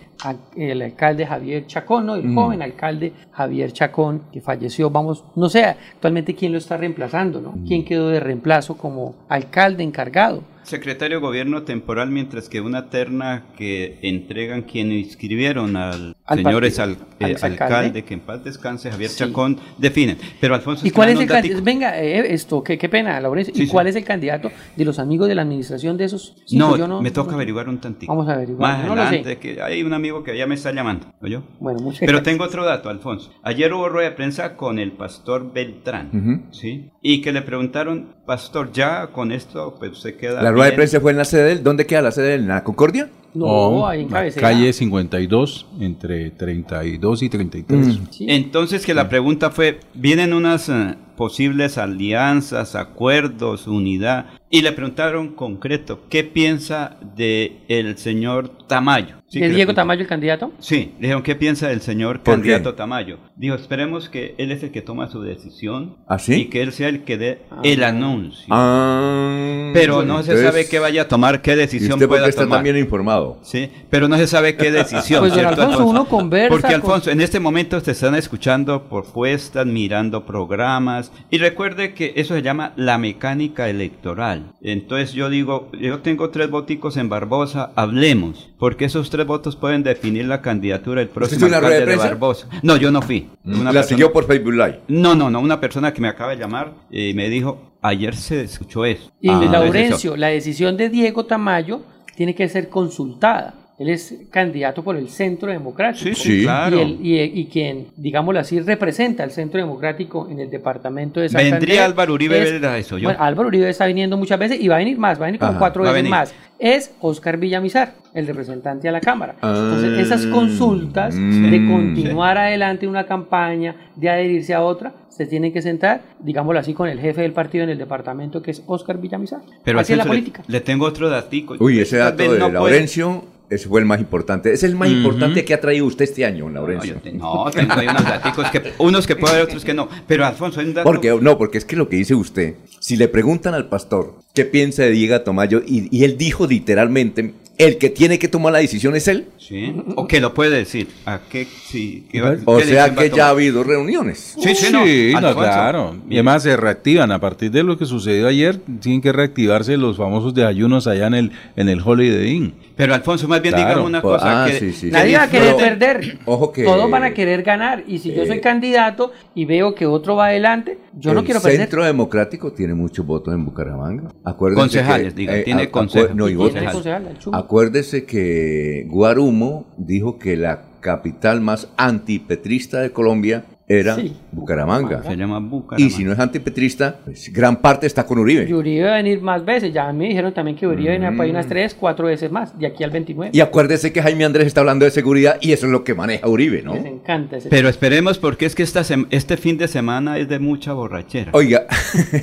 el 0.55 0.81
alcalde 0.81 1.27
Javier 1.27 1.67
Chacón, 1.67 2.07
¿no? 2.07 2.15
el 2.15 2.23
Mm. 2.27 2.35
joven 2.35 2.61
alcalde 2.63 3.13
Javier 3.31 3.71
Chacón, 3.71 4.23
que 4.31 4.41
falleció, 4.41 4.89
vamos, 4.89 5.23
no 5.35 5.47
sé 5.47 5.63
actualmente 5.63 6.33
quién 6.33 6.53
lo 6.53 6.57
está 6.57 6.75
reemplazando, 6.77 7.39
¿no? 7.39 7.53
¿Quién 7.67 7.85
quedó 7.85 8.09
de 8.09 8.19
reemplazo 8.19 8.77
como 8.77 9.13
alcalde 9.29 9.83
encargado? 9.83 10.41
Secretario 10.63 11.17
de 11.17 11.21
Gobierno 11.21 11.63
temporal, 11.63 12.09
mientras 12.11 12.49
que 12.49 12.61
una 12.61 12.89
terna 12.89 13.45
que 13.57 13.99
entregan 14.01 14.61
quienes 14.63 15.05
inscribieron 15.07 15.75
al, 15.75 16.15
Al 16.25 16.37
señores 16.37 16.77
partido. 16.77 17.05
al, 17.19 17.31
eh, 17.31 17.35
Al 17.41 17.51
alcalde. 17.51 17.63
alcalde, 17.75 18.03
que 18.03 18.13
en 18.13 18.19
paz 18.21 18.43
descanse, 18.43 18.91
Javier 18.91 19.09
Sí. 19.09 19.17
Chacón, 19.19 19.59
definen. 19.77 20.17
Pero 20.39 20.55
Alfonso, 20.55 20.85
¿Y 20.87 20.91
cuál 20.91 21.09
es 21.09 21.19
el 21.19 21.27
candidato? 21.27 21.63
Venga, 21.63 21.99
eh, 22.01 22.33
esto, 22.33 22.63
qué, 22.63 22.77
qué 22.77 22.89
pena, 22.89 23.19
Laurencio. 23.19 23.53
Sí, 23.53 23.63
¿Y 23.63 23.65
sí. 23.65 23.71
cuál 23.71 23.87
es 23.87 23.95
el 23.95 24.03
candidato 24.03 24.51
de 24.75 24.85
los 24.85 24.99
amigos 24.99 25.27
de 25.27 25.35
la 25.35 25.41
administración 25.41 25.97
de 25.97 26.05
esos? 26.05 26.35
no, 26.51 26.77
Yo 26.77 27.01
me 27.01 27.11
toca 27.11 27.35
averiguar 27.35 27.67
un 27.67 27.79
tantito. 27.79 28.11
Vamos 28.11 28.29
a 28.29 28.33
averiguar. 28.33 28.77
Más 28.77 28.85
no 28.85 28.93
adelante, 28.93 29.37
que 29.37 29.61
hay 29.61 29.83
un 29.83 29.93
amigo 29.93 30.23
que 30.23 30.37
ya 30.37 30.47
me 30.47 30.55
está 30.55 30.71
llamando, 30.71 31.07
¿oyó? 31.21 31.43
Bueno, 31.59 31.79
muchas 31.79 31.99
Pero 32.01 32.13
gracias. 32.19 32.23
tengo 32.33 32.43
otro 32.45 32.65
dato, 32.65 32.89
Alfonso. 32.89 33.31
Ayer 33.43 33.73
hubo 33.73 33.89
rueda 33.89 34.09
de 34.09 34.15
prensa 34.15 34.55
con 34.55 34.79
el 34.79 34.91
pastor 34.93 35.51
Beltrán. 35.53 36.49
¿sí? 36.51 36.91
Y 37.01 37.21
que 37.21 37.31
le 37.31 37.41
preguntaron, 37.41 38.15
pastor, 38.25 38.71
ya 38.71 39.07
con 39.07 39.31
esto, 39.31 39.75
pues 39.79 39.97
se 39.99 40.15
queda 40.17 40.41
La 40.41 40.50
rueda 40.51 40.65
de 40.65 40.71
bien?" 40.71 40.77
prensa 40.77 40.99
fue 40.99 41.11
en 41.11 41.17
la 41.17 41.25
sede 41.25 41.43
del... 41.43 41.63
¿Dónde 41.63 41.85
queda 41.85 42.01
la 42.01 42.11
sede? 42.11 42.35
¿En 42.35 42.47
la 42.47 42.63
Concordia? 42.63 43.09
No, 43.33 43.45
o 43.45 43.87
ahí 43.87 44.01
en 44.01 44.07
la 44.07 44.17
cabecera. 44.17 44.49
calle 44.49 44.73
52 44.73 45.65
entre 45.79 46.31
32 46.31 47.23
y 47.23 47.29
33. 47.29 47.99
Entonces 48.27 48.85
que 48.85 48.93
la 48.93 49.07
pregunta 49.07 49.51
fue, 49.51 49.79
vienen 49.93 50.33
unas 50.33 50.67
eh, 50.67 50.95
posibles 51.25 51.77
alianzas, 51.77 52.73
acuerdos, 52.73 53.67
unidad, 53.67 54.25
y 54.49 54.63
le 54.63 54.71
preguntaron 54.71 55.35
concreto, 55.35 56.01
¿qué 56.09 56.23
piensa 56.23 56.97
de 57.15 57.59
el 57.67 57.97
señor 57.99 58.49
Tamayo? 58.67 59.17
Sí, 59.27 59.39
¿De 59.39 59.45
que 59.45 59.49
le 59.49 59.55
Diego. 59.55 59.73
Tamayo 59.75 60.01
el 60.01 60.07
candidato? 60.07 60.51
Sí, 60.59 60.91
le 60.95 61.01
dijeron, 61.03 61.21
¿qué 61.23 61.35
piensa 61.35 61.67
del 61.69 61.79
señor 61.81 62.19
¿Por 62.21 62.33
candidato 62.33 62.71
qué? 62.71 62.77
Tamayo? 62.77 63.17
Dijo, 63.37 63.55
esperemos 63.55 64.09
que 64.09 64.35
él 64.39 64.51
es 64.51 64.61
el 64.63 64.71
que 64.71 64.81
toma 64.81 65.09
su 65.09 65.21
decisión 65.21 65.95
¿Ah, 66.07 66.17
sí? 66.19 66.33
y 66.33 66.45
que 66.45 66.63
él 66.63 66.73
sea 66.73 66.89
el 66.89 67.03
que 67.05 67.17
dé 67.17 67.43
el 67.63 67.83
anuncio. 67.83 68.47
Ah, 68.49 69.69
Pero 69.73 70.03
no 70.03 70.21
se 70.23 70.31
entonces- 70.31 70.45
sabe 70.45 70.67
qué 70.67 70.79
vaya 70.79 71.03
a 71.03 71.07
tomar, 71.07 71.41
qué 71.41 71.53
¿Y 71.53 71.55
decisión 71.55 71.93
usted 71.93 72.07
pueda 72.09 72.27
está 72.27 72.41
tomar. 72.43 72.61
bien 72.63 72.77
informado? 72.77 73.39
Sí, 73.43 73.69
pero 73.89 74.09
no 74.09 74.17
se 74.17 74.27
sabe 74.27 74.57
qué 74.57 74.69
decisión. 74.71 75.21
Pues, 75.21 75.33
¿cierto, 75.33 75.61
Alfonso, 75.61 75.85
uno 75.85 76.05
conversa 76.09 76.49
Porque 76.49 76.67
con- 76.67 76.75
Alfonso, 76.75 77.09
en 77.11 77.21
este 77.21 77.39
momento 77.39 77.81
te 77.81 77.91
están 77.91 78.15
escuchando 78.15 78.83
propuestas, 78.89 79.65
mirando 79.65 80.25
programas 80.25 81.10
y 81.29 81.37
recuerde 81.37 81.93
que 81.93 82.13
eso 82.15 82.33
se 82.35 82.41
llama 82.41 82.73
la 82.75 82.97
mecánica 82.97 83.69
electoral. 83.69 84.53
Entonces 84.61 85.13
yo 85.13 85.29
digo, 85.29 85.69
yo 85.79 85.99
tengo 85.99 86.29
tres 86.29 86.49
voticos 86.49 86.97
en 86.97 87.09
Barbosa, 87.09 87.71
hablemos, 87.75 88.49
porque 88.57 88.85
esos 88.85 89.09
tres 89.09 89.25
votos 89.27 89.55
pueden 89.55 89.83
definir 89.83 90.25
la 90.25 90.41
candidatura 90.41 90.99
del 91.01 91.09
próximo 91.09 91.45
alcalde 91.47 91.85
de? 91.85 91.95
Barbosa. 91.95 92.47
No, 92.63 92.77
yo 92.77 92.91
no 92.91 93.01
fui. 93.01 93.29
Una 93.43 93.57
La 93.57 93.63
persona- 93.71 93.83
siguió 93.83 94.11
por 94.11 94.25
Facebook 94.27 94.53
Live. 94.53 94.79
No, 94.87 95.15
no, 95.15 95.29
no, 95.29 95.39
una 95.39 95.59
persona 95.59 95.93
que 95.93 96.01
me 96.01 96.07
acaba 96.07 96.31
de 96.31 96.37
llamar 96.37 96.73
y 96.89 97.13
me 97.13 97.29
dijo, 97.29 97.71
ayer 97.81 98.15
se 98.15 98.41
escuchó 98.43 98.85
eso. 98.85 99.11
Y 99.21 99.29
Ah, 99.29 99.41
Laurencio, 99.51 100.15
la 100.17 100.27
decisión 100.27 100.77
de 100.77 100.89
Diego 100.89 101.25
Tamayo 101.25 101.81
tiene 102.15 102.35
que 102.35 102.47
ser 102.49 102.69
consultada. 102.69 103.55
Él 103.81 103.89
es 103.89 104.15
candidato 104.29 104.83
por 104.83 104.95
el 104.95 105.09
Centro 105.09 105.51
Democrático. 105.51 106.03
Sí, 106.03 106.13
sí, 106.13 106.43
claro. 106.43 106.77
Y, 106.77 106.81
él- 106.81 106.99
y- 107.01 107.39
y 107.41 107.45
quien, 107.47 107.87
digámoslo 107.97 108.39
así, 108.39 108.59
representa 108.59 109.23
al 109.23 109.31
Centro 109.31 109.59
Democrático 109.59 110.27
en 110.29 110.39
el 110.39 110.49
departamento 110.51 111.19
de 111.19 111.29
Santander. 111.29 111.53
Vendría 111.59 111.85
Álvaro 111.85 112.13
Uribe 112.13 112.41
es- 112.57 112.63
a 112.63 112.77
eso, 112.77 112.97
yo. 112.97 113.05
Bueno, 113.09 113.23
Álvaro 113.23 113.47
Uribe 113.47 113.69
está 113.69 113.85
viniendo 113.87 114.17
muchas 114.17 114.37
veces 114.39 114.59
y 114.61 114.67
va 114.67 114.75
a 114.75 114.79
venir 114.79 114.97
más, 114.99 115.19
va 115.19 115.23
a 115.23 115.27
venir 115.27 115.39
como 115.39 115.51
Ajá, 115.51 115.59
cuatro 115.59 115.83
veces 115.83 116.07
más. 116.09 116.33
Es 116.59 116.93
Oscar 116.99 117.37
Villamizar, 117.37 117.93
el 118.13 118.27
representante 118.27 118.87
a 118.87 118.91
la 118.91 119.01
Cámara. 119.01 119.33
Entonces, 119.41 119.89
Ah, 119.97 120.01
esas 120.01 120.27
consultas 120.27 121.15
mm, 121.15 121.49
de 121.49 121.57
continuar 121.67 122.37
adelante 122.37 122.87
una 122.87 123.05
campaña, 123.07 123.75
de 123.95 124.09
adherirse 124.09 124.53
a 124.53 124.61
otra, 124.61 124.93
se 125.09 125.25
tienen 125.25 125.51
que 125.51 125.61
sentar, 125.63 126.01
digámoslo 126.19 126.59
así, 126.59 126.73
con 126.75 126.87
el 126.87 126.99
jefe 126.99 127.21
del 127.21 127.31
partido 127.33 127.63
en 127.63 127.71
el 127.71 127.77
departamento, 127.79 128.43
que 128.43 128.51
es 128.51 128.61
Oscar 128.67 128.99
Villamizar. 128.99 129.41
Pero 129.63 129.79
así 129.79 129.93
es 129.93 129.97
la 129.97 130.03
le- 130.03 130.07
política. 130.09 130.43
Le, 130.47 130.61
tengo 130.61 130.85
otro 130.85 131.09
datico. 131.09 131.55
Uy, 131.59 131.79
ese 131.79 131.97
dato 131.97 132.21
de 132.21 132.37
no 132.37 132.45
puede- 132.45 132.53
Laurencio, 132.53 133.23
ese 133.51 133.67
fue 133.67 133.81
el 133.81 133.85
más 133.85 133.99
importante. 133.99 134.53
Es 134.53 134.63
el 134.63 134.75
más 134.75 134.89
importante 134.89 135.43
que 135.43 135.53
ha 135.53 135.59
traído 135.59 135.85
usted 135.85 136.05
este 136.05 136.25
año, 136.25 136.49
Laurencio. 136.49 137.01
No, 137.13 137.51
tengo 137.51 137.73
ahí 137.73 137.87
unos 137.87 138.03
daticos 138.03 138.49
que 138.49 138.73
unos 138.77 139.05
que 139.05 139.17
puede 139.17 139.33
haber, 139.33 139.45
otros 139.45 139.65
que 139.65 139.73
no. 139.73 139.89
Pero 140.07 140.25
Alfonso, 140.25 140.61
hay 140.61 140.67
un 140.67 140.73
dato. 140.73 140.89
Porque, 140.89 141.17
no, 141.21 141.37
porque 141.37 141.57
es 141.57 141.65
que 141.65 141.75
lo 141.75 141.89
que 141.89 141.97
dice 141.97 142.15
usted, 142.15 142.55
si 142.79 142.95
le 142.95 143.09
preguntan 143.09 143.53
al 143.53 143.67
pastor 143.67 144.15
qué 144.33 144.45
piensa 144.45 144.83
de 144.83 144.91
Diego 144.91 145.19
Tomayo, 145.21 145.61
y, 145.67 145.95
y 145.95 146.05
él 146.05 146.17
dijo 146.17 146.47
literalmente, 146.47 147.33
el 147.65 147.77
que 147.77 147.89
tiene 147.89 148.17
que 148.19 148.27
tomar 148.27 148.53
la 148.53 148.59
decisión 148.59 148.95
es 148.95 149.07
él. 149.07 149.27
Sí, 149.37 149.73
o 149.95 150.07
que 150.07 150.19
lo 150.21 150.33
puede 150.33 150.57
decir. 150.57 150.87
¿A 151.05 151.19
qué? 151.29 151.45
Sí, 151.45 152.05
¿qué 152.11 152.21
va- 152.21 152.35
O 152.45 152.57
qué 152.57 152.63
sea 152.65 152.93
que 152.95 153.09
ya 153.09 153.27
ha 153.27 153.29
habido 153.29 153.63
reuniones. 153.63 154.35
Sí, 154.39 154.55
sí, 154.55 154.71
no, 154.71 154.85
Sí, 154.85 155.13
no, 155.19 155.35
claro. 155.35 155.95
Y 156.09 156.13
además 156.15 156.43
se 156.43 156.55
reactivan. 156.57 157.11
A 157.11 157.19
partir 157.19 157.51
de 157.51 157.63
lo 157.63 157.77
que 157.77 157.85
sucedió 157.85 158.27
ayer, 158.27 158.57
tienen 158.79 159.01
que 159.01 159.11
reactivarse 159.11 159.77
los 159.77 159.97
famosos 159.97 160.33
desayunos 160.33 160.87
allá 160.87 161.07
en 161.07 161.13
el, 161.15 161.31
en 161.55 161.69
el 161.69 161.81
Holiday 161.83 162.31
Inn. 162.31 162.53
Pero 162.75 162.93
Alfonso, 162.95 163.27
más 163.27 163.41
bien 163.41 163.53
Claro. 163.53 163.69
digamos 163.69 163.89
una 163.89 164.01
Pues, 164.01 164.13
cosa. 164.15 164.43
ah, 164.43 164.47
que, 164.47 164.59
sí, 164.59 164.71
sí, 164.73 164.85
que 164.87 164.91
Nadie 164.93 165.17
va 165.17 165.23
a 165.23 165.29
querer 165.29 165.55
perder. 165.55 166.19
Ojo 166.25 166.51
que- 166.51 166.63
Todos 166.63 166.89
van 166.89 167.03
a 167.03 167.13
querer 167.13 167.43
ganar. 167.43 167.83
Y 167.87 167.99
si 167.99 168.13
yo 168.13 168.25
soy 168.25 168.37
Eh, 168.37 168.41
candidato 168.41 169.11
y 169.35 169.45
veo 169.45 169.75
que 169.75 169.85
otro 169.85 170.15
va 170.15 170.27
adelante, 170.27 170.77
yo 170.97 171.13
no 171.13 171.19
el 171.21 171.25
quiero 171.25 171.41
perder. 171.41 171.59
Centro 171.61 171.83
Democrático 171.85 172.51
tiene 172.53 172.73
muchos 172.73 173.05
votos 173.05 173.33
en 173.33 173.45
Bucaramanga. 173.45 174.09
Acuérdese 174.23 174.61
Concejales, 174.61 175.13
que, 175.13 175.19
diga, 175.19 175.37
eh, 175.37 175.43
tiene 175.43 175.69
concejales. 175.71 176.15
no, 176.15 176.27
y 176.29 176.33
Y 176.33 176.35
votos. 176.35 176.53
tiene 176.53 176.71
concejal, 176.71 177.07
el 177.07 177.17
Chubo. 177.17 177.35
Acuérdese 177.35 178.05
que 178.05 178.85
Guarumo 178.89 179.67
dijo 179.77 180.17
que 180.19 180.35
la 180.37 180.63
capital 180.81 181.41
más 181.41 181.69
antipetrista 181.77 182.79
de 182.81 182.91
Colombia 182.91 183.45
era 183.79 183.95
Sí, 183.95 184.13
Bucaramanga. 184.31 185.03
Se 185.03 185.15
llama 185.15 185.39
Bucaramanga. 185.39 185.85
Y 185.85 185.89
si 185.89 186.03
no 186.03 186.13
es 186.13 186.19
antipetrista, 186.19 186.97
pues 187.05 187.31
gran 187.33 187.57
parte 187.57 187.87
está 187.87 188.05
con 188.05 188.19
Uribe. 188.19 188.45
Y 188.49 188.53
Uribe 188.53 188.85
va 188.85 188.93
a 188.93 188.97
venir 188.97 189.21
más 189.21 189.43
veces. 189.45 189.73
Ya 189.73 189.91
me 189.93 190.05
dijeron 190.07 190.33
también 190.33 190.57
que 190.57 190.67
Uribe 190.67 190.91
viene 190.91 191.11
para 191.11 191.25
ir 191.27 191.33
Mm. 191.33 191.35
unas 191.37 191.47
3, 191.47 191.75
4 191.79 192.07
veces 192.07 192.31
más, 192.31 192.57
de 192.57 192.67
aquí 192.67 192.83
al 192.83 192.91
29. 192.91 193.31
Y 193.33 193.41
acuérdese 193.41 193.91
que 193.93 194.01
Jaime 194.01 194.25
Andrés 194.25 194.47
está 194.47 194.61
hablando 194.61 194.85
de 194.85 194.91
seguridad 194.91 195.37
y 195.41 195.51
eso 195.53 195.65
es 195.65 195.71
lo 195.71 195.83
que 195.83 195.93
maneja 195.93 196.27
Uribe, 196.27 196.61
¿no? 196.63 196.73
Les 196.75 196.85
encanta 196.85 197.37
ese 197.37 197.49
Pero 197.49 197.69
esperemos 197.69 198.17
porque 198.17 198.45
es 198.45 198.55
que 198.55 198.63
esta 198.63 198.81
este 199.09 199.37
fin 199.37 199.57
de 199.57 199.67
semana 199.67 200.17
es 200.17 200.27
de 200.27 200.39
mucha 200.39 200.73
borrachera. 200.73 201.31
Oiga, 201.33 201.65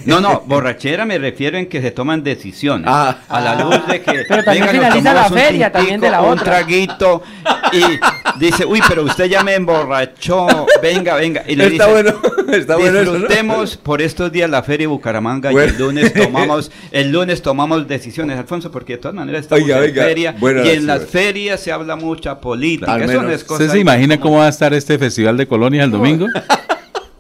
No, 0.06 0.20
no, 0.20 0.42
borrachera 0.46 1.04
me 1.04 1.18
refiero 1.18 1.56
en 1.58 1.66
que 1.66 1.80
se 1.82 1.90
toman 1.90 2.22
decisiones. 2.22 2.86
Ah. 2.88 3.18
a 3.28 3.40
la 3.40 3.54
luz 3.62 3.86
de 3.86 4.00
que. 4.00 4.24
Pero 4.28 4.44
también 4.44 4.66
venga, 4.66 4.78
finaliza 4.92 5.14
la 5.14 5.26
un 5.28 5.32
feria, 5.32 5.72
también 5.72 6.00
de 6.00 6.10
la 6.10 6.22
un 6.22 6.30
otra. 6.32 6.44
traguito 6.44 7.22
y 7.72 8.38
dice, 8.38 8.64
uy, 8.64 8.80
pero 8.88 9.02
usted 9.04 9.26
ya 9.26 9.42
me 9.42 9.54
emborrachó. 9.54 10.46
Venga, 10.82 11.14
venga. 11.16 11.42
Y 11.46 11.56
le 11.56 11.66
Está 11.66 11.86
dice, 11.86 12.02
bueno, 12.02 12.20
está 12.52 12.76
bueno 12.76 12.98
eso, 13.00 13.12
¿no? 13.12 13.18
Disfrutemos 13.18 13.76
por 13.76 14.02
estos 14.02 14.30
días 14.32 14.48
la 14.50 14.62
feria 14.62 14.84
de 14.84 14.88
Bucaramanga 14.88 15.50
Bueno. 15.50 15.72
y 15.72 15.74
el 15.74 15.78
lunes 15.80 16.12
tomamos 16.14 16.70
el 16.90 17.10
lunes 17.12 17.42
tomamos 17.42 17.86
decisiones, 17.88 18.38
Alfonso, 18.38 18.70
porque 18.70 18.94
de 18.94 18.98
todas 18.98 19.14
maneras 19.14 19.42
estamos 19.42 19.64
Oiga, 19.64 19.76
en 19.78 19.82
oiga, 19.84 20.04
feria 20.04 20.34
y 20.40 20.68
en 20.70 20.86
la 20.86 20.96
las 20.98 21.06
ferias 21.08 21.60
se 21.60 21.72
habla 21.72 21.96
mucha 21.96 22.40
política. 22.40 22.92
Al 22.94 23.02
Eso 23.02 23.08
menos. 23.08 23.24
no 23.24 23.30
es 23.32 23.44
cosa 23.44 23.62
¿Usted 23.62 23.72
se 23.74 23.80
imagina 23.80 24.18
cómo 24.20 24.38
va 24.38 24.46
a 24.46 24.48
estar 24.50 24.72
este 24.74 24.98
festival 24.98 25.36
de 25.36 25.46
colonias 25.46 25.84
el 25.84 25.90
domingo? 25.90 26.26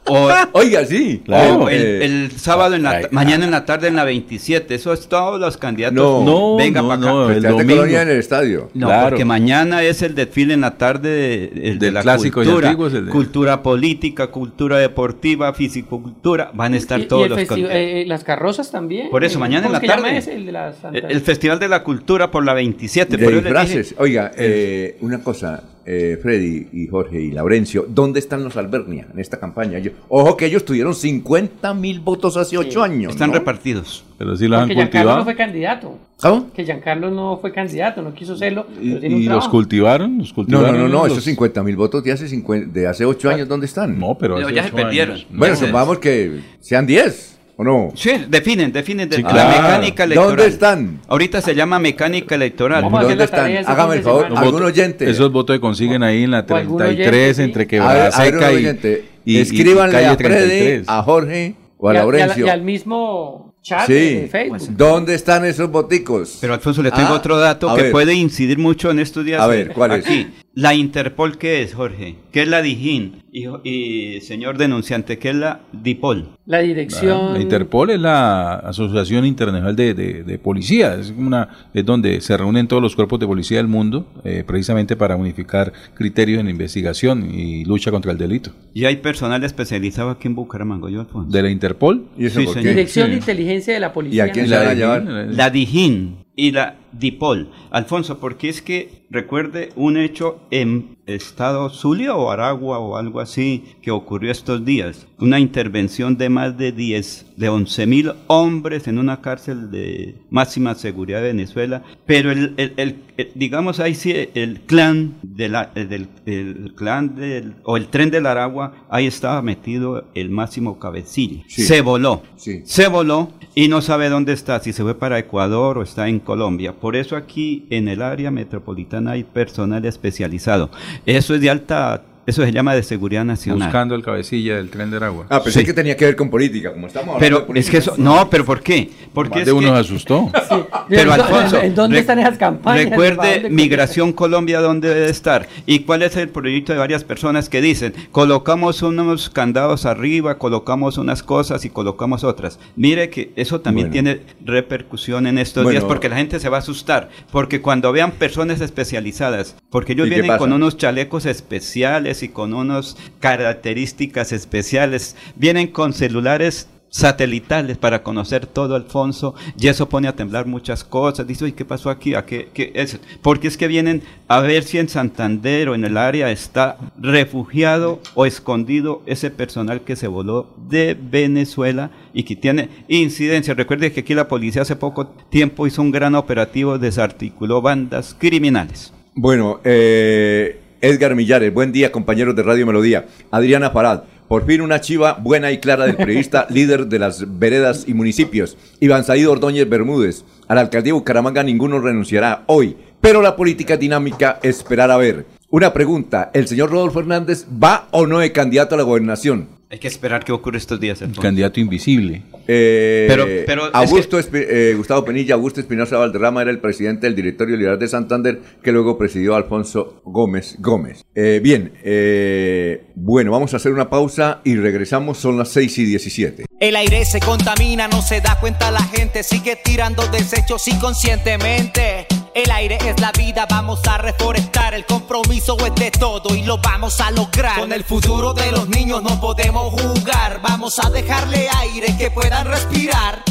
O- 0.08 0.30
Oiga, 0.52 0.84
sí. 0.84 1.22
Claro. 1.28 1.58
o 1.64 1.68
el, 1.68 1.82
Eh, 1.82 2.04
el 2.04 2.32
sábado 2.32 2.74
en 2.74 2.82
la 2.82 2.90
ay, 2.90 3.04
mañana 3.10 3.44
en 3.44 3.50
la 3.50 3.64
tarde 3.64 3.88
en 3.88 3.96
la 3.96 4.04
27, 4.04 4.74
eso 4.74 4.92
es 4.92 5.08
todos 5.08 5.38
los 5.40 5.56
candidatos. 5.56 5.96
No, 5.96 6.24
No, 6.24 6.56
venga 6.56 6.82
no, 6.82 6.88
para 6.88 7.00
acá. 7.00 7.10
no, 7.10 7.30
el 7.30 7.42
domingo. 7.42 7.76
Colonia 7.76 8.02
en 8.02 8.08
el 8.10 8.18
estadio. 8.18 8.70
No, 8.74 8.86
Claro. 8.86 9.08
porque 9.10 9.24
mañana 9.24 9.82
es 9.82 10.02
el 10.02 10.14
desfile 10.14 10.54
en 10.54 10.62
la 10.62 10.76
tarde 10.78 11.08
de, 11.10 11.44
el 11.70 11.78
de 11.78 11.86
Del 11.86 11.94
la 11.94 12.02
clásico 12.02 12.42
y 12.42 12.46
cultura, 12.46 12.68
antiguo 12.68 12.86
es 12.88 12.94
el 12.94 13.06
de- 13.06 13.12
cultura 13.12 13.62
política, 13.62 14.26
cultura 14.28 14.78
deportiva, 14.78 15.52
fisicultura, 15.54 16.50
van 16.54 16.74
a 16.74 16.76
estar 16.76 17.00
Y- 17.00 17.02
y 17.02 17.06
todos 17.06 17.28
los 17.28 17.38
festi- 17.38 17.46
con- 17.48 17.66
eh, 17.70 18.04
las 18.06 18.24
carrozas 18.24 18.70
también. 18.70 19.10
Por 19.10 19.24
eso, 19.24 19.38
mañana 19.38 19.66
en 19.66 19.72
¿Cómo 19.72 19.86
la 19.86 19.94
es 19.94 20.00
tarde. 20.02 20.16
ese? 20.18 20.34
El 20.34 20.46
de 20.46 20.52
las 20.52 20.76
el, 20.92 21.04
el 21.10 21.20
Festival 21.20 21.58
de 21.58 21.68
la 21.68 21.82
Cultura 21.82 22.30
por 22.30 22.44
la 22.44 22.54
27, 22.54 23.16
De 23.16 23.24
por 23.24 23.34
disfraces. 23.34 23.94
Oiga, 23.98 24.32
eh, 24.36 24.96
una 25.00 25.22
cosa, 25.22 25.62
eh, 25.90 26.18
Freddy 26.20 26.66
y 26.70 26.86
Jorge 26.86 27.18
y 27.18 27.30
Laurencio, 27.30 27.86
¿dónde 27.88 28.18
están 28.18 28.44
los 28.44 28.58
Albernia 28.58 29.06
en 29.10 29.18
esta 29.18 29.40
campaña? 29.40 29.78
Yo- 29.78 29.92
ojo 30.10 30.36
que 30.36 30.44
ellos 30.44 30.64
tuvieron 30.66 30.94
50 30.94 31.72
mil 31.72 32.00
votos 32.00 32.36
hace 32.36 32.58
8 32.58 32.82
años. 32.82 33.12
están 33.14 33.30
¿no? 33.30 33.34
repartidos. 33.38 34.04
Pero 34.18 34.36
sí 34.36 34.48
los 34.48 34.58
han 34.60 34.64
Porque 34.68 34.74
Giancarlo 34.74 35.10
no 35.10 35.16
cultivado. 35.16 35.24
fue 35.24 35.36
candidato. 35.36 35.98
¿Cómo? 36.20 36.52
Que 36.52 36.64
Giancarlo 36.64 37.10
no 37.10 37.38
fue 37.38 37.52
candidato, 37.52 38.02
no 38.02 38.12
quiso 38.12 38.36
serlo. 38.36 38.66
¿Y, 38.80 38.88
pero 38.90 39.00
tiene 39.00 39.14
un 39.14 39.22
y 39.22 39.26
los 39.26 39.48
cultivaron? 39.48 40.18
¿Los 40.18 40.28
No, 40.30 40.34
cultivaron 40.34 40.72
no, 40.76 40.82
no, 40.82 40.88
no, 40.88 41.02
los- 41.04 41.12
esos 41.12 41.24
50 41.24 41.62
mil 41.62 41.76
votos 41.76 42.04
de 42.04 42.12
hace, 42.12 42.28
50 42.28 42.70
de 42.72 42.86
hace 42.86 43.04
8 43.06 43.30
años, 43.30 43.48
¿dónde 43.48 43.64
están? 43.66 43.98
No, 43.98 44.18
pero 44.18 44.34
Pero 44.34 44.48
hace 44.48 44.56
ya 44.56 44.64
se 44.64 44.72
perdieron. 44.72 45.14
años. 45.14 45.26
Bueno, 45.30 45.56
supongamos 45.56 45.98
que 46.00 46.40
sean 46.60 46.86
10, 46.86 47.37
¿o 47.60 47.64
no? 47.64 47.88
Sí, 47.96 48.12
definen, 48.28 48.72
definen 48.72 49.08
de 49.08 49.16
Sí, 49.16 49.22
la 49.22 49.48
mecánica 49.48 50.04
electoral. 50.04 50.28
¿Dónde 50.36 50.46
están? 50.46 51.00
Ahorita 51.08 51.40
se 51.40 51.54
llama 51.56 51.78
mecánica 51.80 52.36
electoral. 52.36 52.88
¿Dónde 52.88 53.24
están? 53.24 53.52
Hágame 53.66 53.96
el 53.96 54.02
favor, 54.02 54.26
algún 54.34 54.62
oyente. 54.62 55.10
Esos 55.10 55.32
votos 55.32 55.56
se 55.56 55.60
consiguen 55.60 56.02
ahí 56.04 56.22
en 56.22 56.30
la 56.30 56.46
O 56.48 56.54
algún 56.54 56.78
33 56.78 57.14
oyente, 57.38 57.42
entre 57.42 57.66
Quebrada 57.66 58.06
a 58.16 58.22
ver, 58.22 58.32
Seca 58.32 58.52
y, 58.52 58.56
oyente. 58.56 59.04
y- 59.24 59.36
y 59.38 59.40
Escríbanle 59.40 59.92
calle 59.92 60.06
a 60.06 60.16
Freddy, 60.16 60.28
33. 60.48 60.84
a 60.88 61.02
Jorge 61.02 61.54
o 61.78 61.88
a 61.88 61.94
Y, 61.94 61.96
a- 61.96 62.02
y 62.02 62.20
a- 62.20 62.38
y 62.38 62.48
al 62.48 62.62
mismo 62.62 63.54
chat 63.60 63.88
de 63.88 63.98
Sí, 64.08 64.14
de 64.20 64.28
Facebook. 64.28 64.76
¿dónde 64.76 65.14
están 65.14 65.44
esos 65.44 65.68
boticos? 65.68 66.38
Pero 66.40 66.54
Alfonso, 66.54 66.80
le 66.82 66.92
tengo 66.92 67.08
Ah, 67.08 67.14
otro 67.14 67.38
dato 67.38 67.74
que 67.74 67.82
ver. 67.82 67.92
puede 67.92 68.14
incidir 68.14 68.56
mucho 68.58 68.90
en 68.92 69.00
estos 69.00 69.24
días. 69.24 69.40
A 69.42 69.48
ver, 69.48 69.72
¿cuál 69.72 69.92
es? 69.92 70.06
Aquí, 70.06 70.28
la 70.58 70.74
Interpol, 70.74 71.38
¿qué 71.38 71.62
es, 71.62 71.72
Jorge? 71.72 72.16
¿Qué 72.32 72.42
es 72.42 72.48
la 72.48 72.62
DIJÍN? 72.62 73.22
Y, 73.30 73.46
y, 73.62 74.20
señor 74.22 74.58
denunciante, 74.58 75.16
¿qué 75.16 75.28
es 75.30 75.36
la 75.36 75.60
DIPOL? 75.72 76.30
La 76.46 76.58
dirección. 76.58 77.34
La 77.34 77.40
Interpol 77.40 77.90
es 77.90 78.00
la 78.00 78.54
Asociación 78.56 79.24
Internacional 79.24 79.76
de, 79.76 79.94
de, 79.94 80.24
de 80.24 80.38
Policía, 80.40 80.96
es, 80.96 81.14
una, 81.16 81.48
es 81.72 81.84
donde 81.86 82.20
se 82.20 82.36
reúnen 82.36 82.66
todos 82.66 82.82
los 82.82 82.96
cuerpos 82.96 83.20
de 83.20 83.26
policía 83.28 83.58
del 83.58 83.68
mundo, 83.68 84.08
eh, 84.24 84.42
precisamente 84.44 84.96
para 84.96 85.14
unificar 85.14 85.72
criterios 85.94 86.40
en 86.40 86.48
investigación 86.48 87.32
y 87.32 87.64
lucha 87.64 87.92
contra 87.92 88.10
el 88.10 88.18
delito. 88.18 88.50
Y 88.74 88.84
hay 88.84 88.96
personal 88.96 89.44
especializado 89.44 90.10
aquí 90.10 90.26
en 90.26 90.34
Bucaramanga, 90.34 90.90
yo, 90.90 91.02
Alfonso. 91.02 91.30
¿De 91.30 91.40
la 91.40 91.50
Interpol? 91.50 92.06
¿Y 92.18 92.26
eso 92.26 92.40
Sí, 92.40 92.46
por 92.46 92.54
señor. 92.54 92.64
qué? 92.64 92.70
Dirección 92.70 93.06
Sí. 93.06 93.10
de 93.12 93.16
inteligencia 93.18 93.74
de 93.74 93.78
la 93.80 93.86
¿Y 93.86 93.90
policía. 93.90 94.24
a 94.24 94.28
quién 94.30 94.46
se 94.46 94.50
La 94.50 94.58
van 94.58 94.68
a 94.68 94.74
llevar? 94.74 95.02
La 95.30 95.50
DIJÍN 95.50 96.24
y 96.34 96.50
la 96.50 96.74
Dipol. 96.92 97.50
Alfonso, 97.70 98.18
porque 98.18 98.48
es 98.48 98.62
que 98.62 99.06
recuerde 99.10 99.70
un 99.76 99.96
hecho 99.96 100.40
en 100.50 100.96
estado 101.06 101.70
Zulia 101.70 102.14
o 102.14 102.30
Aragua 102.30 102.78
o 102.78 102.96
algo 102.96 103.20
así 103.20 103.64
que 103.80 103.90
ocurrió 103.90 104.30
estos 104.30 104.64
días. 104.64 105.06
Una 105.18 105.40
intervención 105.40 106.18
de 106.18 106.28
más 106.28 106.58
de 106.58 106.70
10, 106.72 107.26
de 107.36 107.48
11 107.48 107.86
mil 107.86 108.12
hombres 108.26 108.86
en 108.86 108.98
una 108.98 109.20
cárcel 109.22 109.70
de 109.70 110.16
máxima 110.30 110.74
seguridad 110.74 111.20
de 111.22 111.28
Venezuela. 111.28 111.82
Pero 112.04 112.30
el, 112.30 112.52
el- 112.58 112.74
el- 112.76 112.96
el- 113.16 113.32
digamos 113.34 113.80
ahí 113.80 113.94
sí, 113.94 114.12
el 114.34 114.60
clan 114.60 115.14
de 115.22 115.48
la- 115.48 115.70
del 115.74 116.08
el 116.26 116.74
clan 116.76 117.16
del, 117.16 117.54
o 117.64 117.76
el 117.78 117.86
tren 117.88 118.10
del 118.10 118.26
Aragua, 118.26 118.74
ahí 118.90 119.06
estaba 119.06 119.40
metido 119.40 120.04
el 120.14 120.28
máximo 120.30 120.78
cabecilla. 120.78 121.42
Sí. 121.48 121.62
Se 121.62 121.80
voló. 121.80 122.22
Sí. 122.36 122.60
Se 122.64 122.88
voló 122.88 123.32
y 123.54 123.68
no 123.68 123.80
sabe 123.80 124.10
dónde 124.10 124.34
está, 124.34 124.60
si 124.60 124.74
se 124.74 124.82
fue 124.82 124.94
para 124.98 125.18
Ecuador 125.18 125.78
o 125.78 125.82
está 125.82 126.06
en 126.08 126.18
Colombia. 126.20 126.74
Por 126.80 126.96
eso 126.96 127.16
aquí 127.16 127.66
en 127.70 127.88
el 127.88 128.02
área 128.02 128.30
metropolitana 128.30 129.12
hay 129.12 129.24
personal 129.24 129.84
especializado. 129.84 130.70
Eso 131.06 131.34
es 131.34 131.40
de 131.40 131.50
alta, 131.50 132.02
eso 132.28 132.44
se 132.44 132.52
llama 132.52 132.74
de 132.74 132.82
seguridad 132.82 133.24
nacional. 133.24 133.68
Buscando 133.68 133.94
el 133.94 134.02
cabecilla 134.02 134.56
del 134.56 134.70
tren 134.70 134.90
de 134.90 134.96
Aragua. 134.98 135.26
Ah, 135.28 135.42
pensé 135.42 135.60
Sí. 135.60 135.66
que 135.66 135.72
tenía 135.72 135.96
que 135.96 136.04
ver 136.04 136.16
con 136.16 136.30
política, 136.30 136.72
como 136.72 136.86
estamos 136.86 137.08
hablando 137.16 137.20
Pero 137.26 137.40
de 137.40 137.46
política. 137.46 137.78
es 137.78 137.84
que 137.84 137.90
eso, 137.90 137.94
no, 138.00 138.28
pero 138.30 138.44
¿por 138.44 138.62
qué? 138.62 138.90
Porque 139.12 139.30
Más 139.30 139.38
es 139.40 139.46
de 139.46 139.52
uno 139.52 139.68
que- 139.68 139.74
se 139.74 139.80
asustó. 139.80 140.30
Pero 140.88 141.02
¿En 141.02 141.06
dó- 141.08 141.12
Alfonso, 141.24 141.60
¿En 141.60 141.74
dónde 141.74 141.98
están 141.98 142.18
esas 142.18 142.38
campañas? 142.38 142.86
¿Para 142.86 142.96
Recuerde 143.10 143.50
Migración 143.50 144.12
Colombia 144.12 144.60
dónde 144.60 144.88
debe 144.94 145.10
estar 145.10 145.46
y 145.66 145.80
cuál 145.80 146.02
es 146.02 146.16
el 146.16 146.28
proyecto 146.30 146.72
de 146.72 146.78
varias 146.78 147.04
personas 147.04 147.48
que 147.48 147.60
dicen 147.60 147.92
colocamos 148.12 148.82
unos 148.82 149.28
candados 149.30 149.84
arriba, 149.86 150.38
colocamos 150.38 150.96
unas 150.98 151.22
cosas 151.22 151.64
y 151.64 151.70
colocamos 151.70 152.24
otras. 152.24 152.58
Mire 152.76 153.10
que 153.10 153.32
eso 153.36 153.60
también 153.60 153.90
Bueno. 153.90 153.92
tiene 153.92 154.20
repercusión 154.44 155.26
en 155.26 155.38
estos 155.38 155.64
Bueno. 155.64 155.78
días 155.78 155.84
porque 155.88 156.08
la 156.08 156.16
gente 156.16 156.40
se 156.40 156.48
va 156.48 156.56
a 156.56 156.60
asustar 156.60 157.08
porque 157.30 157.60
cuando 157.60 157.92
vean 157.92 158.12
personas 158.12 158.60
especializadas, 158.60 159.56
porque 159.70 159.92
ellos 159.92 160.06
¿Y 160.06 160.10
qué 160.10 160.20
vienen 160.22 160.38
con 160.38 160.52
unos 160.52 160.76
chalecos 160.76 161.26
especiales 161.26 162.17
y 162.22 162.28
con 162.28 162.54
unas 162.54 162.96
características 163.20 164.32
especiales, 164.32 165.16
vienen 165.36 165.68
con 165.68 165.92
celulares 165.92 166.68
satelitales 166.90 167.76
para 167.76 168.02
conocer 168.02 168.46
todo 168.46 168.74
Alfonso 168.74 169.34
y 169.58 169.68
eso 169.68 169.88
pone 169.88 170.08
a 170.08 170.16
temblar 170.16 170.46
muchas 170.46 170.84
cosas 170.84 171.26
dice 171.26 171.44
"Uy, 171.44 171.52
qué 171.52 171.64
pasó 171.64 171.90
aquí 171.90 172.14
¿A 172.14 172.24
qué, 172.24 172.48
qué 172.52 172.72
es?". 172.74 172.98
porque 173.22 173.48
es 173.48 173.56
que 173.56 173.68
vienen 173.68 174.02
a 174.26 174.40
ver 174.40 174.62
si 174.62 174.78
en 174.78 174.88
Santander 174.88 175.68
o 175.68 175.74
en 175.74 175.84
el 175.84 175.96
área 175.96 176.30
está 176.30 176.78
refugiado 176.98 178.00
o 178.14 178.26
escondido 178.26 179.02
ese 179.06 179.30
personal 179.30 179.82
que 179.82 179.96
se 179.96 180.08
voló 180.08 180.54
de 180.68 180.96
Venezuela 180.98 181.90
y 182.14 182.22
que 182.22 182.36
tiene 182.36 182.68
incidencia 182.88 183.54
recuerde 183.54 183.92
que 183.92 184.00
aquí 184.00 184.14
la 184.14 184.28
policía 184.28 184.62
hace 184.62 184.76
poco 184.76 185.08
tiempo 185.30 185.66
hizo 185.66 185.82
un 185.82 185.90
gran 185.90 186.14
operativo 186.14 186.78
desarticuló 186.78 187.60
bandas 187.60 188.16
criminales 188.18 188.92
Bueno, 189.20 189.58
eh, 189.64 190.60
Edgar 190.80 191.16
Millares, 191.16 191.52
buen 191.52 191.72
día 191.72 191.90
compañeros 191.90 192.36
de 192.36 192.44
Radio 192.44 192.64
Melodía. 192.64 193.06
Adriana 193.32 193.70
Farad, 193.70 194.04
por 194.28 194.46
fin 194.46 194.60
una 194.60 194.80
chiva 194.80 195.14
buena 195.14 195.50
y 195.50 195.58
clara 195.58 195.86
del 195.86 195.96
periodista 195.96 196.46
líder 196.50 196.86
de 196.86 197.00
las 197.00 197.38
veredas 197.38 197.84
y 197.88 197.94
municipios. 197.94 198.56
Iván 198.78 199.02
Saído 199.02 199.32
Ordóñez 199.32 199.68
Bermúdez, 199.68 200.24
a 200.46 200.54
la 200.54 200.60
alcaldía 200.60 200.92
de 200.92 200.98
Bucaramanga 200.98 201.42
ninguno 201.42 201.80
renunciará 201.80 202.44
hoy, 202.46 202.76
pero 203.00 203.22
la 203.22 203.34
política 203.34 203.76
dinámica, 203.76 204.38
esperar 204.42 204.92
a 204.92 204.96
ver. 204.96 205.26
Una 205.50 205.72
pregunta, 205.72 206.30
¿el 206.32 206.46
señor 206.46 206.70
Rodolfo 206.70 207.00
Hernández 207.00 207.46
va 207.62 207.88
o 207.90 208.06
no 208.06 208.20
de 208.20 208.30
candidato 208.30 208.76
a 208.76 208.78
la 208.78 208.84
gobernación? 208.84 209.57
Hay 209.70 209.78
que 209.78 209.88
esperar 209.88 210.24
qué 210.24 210.32
ocurre 210.32 210.56
estos 210.58 210.80
días 210.80 211.00
Alfonso. 211.02 211.20
Candidato 211.20 211.60
invisible. 211.60 212.22
Eh, 212.46 213.04
Pero- 213.08 213.26
pero 213.46 213.66
es 213.66 213.74
Augusto 213.74 214.18
eh, 214.32 214.74
Gustavo 214.76 215.04
Penilla, 215.04 215.34
Augusto 215.34 215.60
Espinosa 215.60 215.98
Valderrama 215.98 216.40
era 216.42 216.50
el 216.50 216.58
presidente 216.58 217.06
del 217.06 217.14
Directorio 217.14 217.56
Liberal 217.56 217.78
de 217.78 217.86
Santander, 217.88 218.40
que 218.62 218.72
luego 218.72 218.96
presidió 218.96 219.34
Alfonso 219.34 220.00
Gómez 220.04 220.56
Gómez. 220.58 221.04
Eh, 221.14 221.40
bien, 221.42 221.72
eh, 221.84 222.86
bueno, 222.94 223.30
vamos 223.32 223.52
a 223.52 223.58
hacer 223.58 223.72
una 223.72 223.90
pausa 223.90 224.40
y 224.44 224.56
regresamos, 224.56 225.18
son 225.18 225.36
las 225.36 225.50
6 225.50 225.76
y 225.78 225.84
17. 225.84 226.46
El 226.60 226.74
aire 226.74 227.04
se 227.04 227.20
contamina, 227.20 227.88
no 227.88 228.00
se 228.00 228.20
da 228.22 228.38
cuenta 228.40 228.70
la 228.70 228.82
gente, 228.82 229.22
sigue 229.22 229.56
tirando 229.62 230.02
desechos 230.08 230.66
inconscientemente. 230.68 232.06
El 232.34 232.50
aire 232.50 232.78
es 232.84 233.00
la 233.00 233.12
vida, 233.12 233.46
vamos 233.48 233.80
a 233.86 233.98
reforestar, 233.98 234.74
el 234.74 234.84
compromiso 234.84 235.56
es 235.66 235.74
de 235.74 235.90
todo 235.90 236.34
y 236.34 236.42
lo 236.42 236.58
vamos 236.58 237.00
a 237.00 237.10
lograr. 237.10 237.58
Con 237.58 237.72
el 237.72 237.84
futuro 237.84 238.34
de 238.34 238.52
los 238.52 238.68
niños 238.68 239.02
no 239.02 239.20
podemos 239.20 239.72
jugar, 239.80 240.40
vamos 240.42 240.78
a 240.78 240.90
dejarle 240.90 241.48
aire 241.60 241.96
que 241.96 242.10
puedan 242.10 242.46
respirar. 242.46 243.22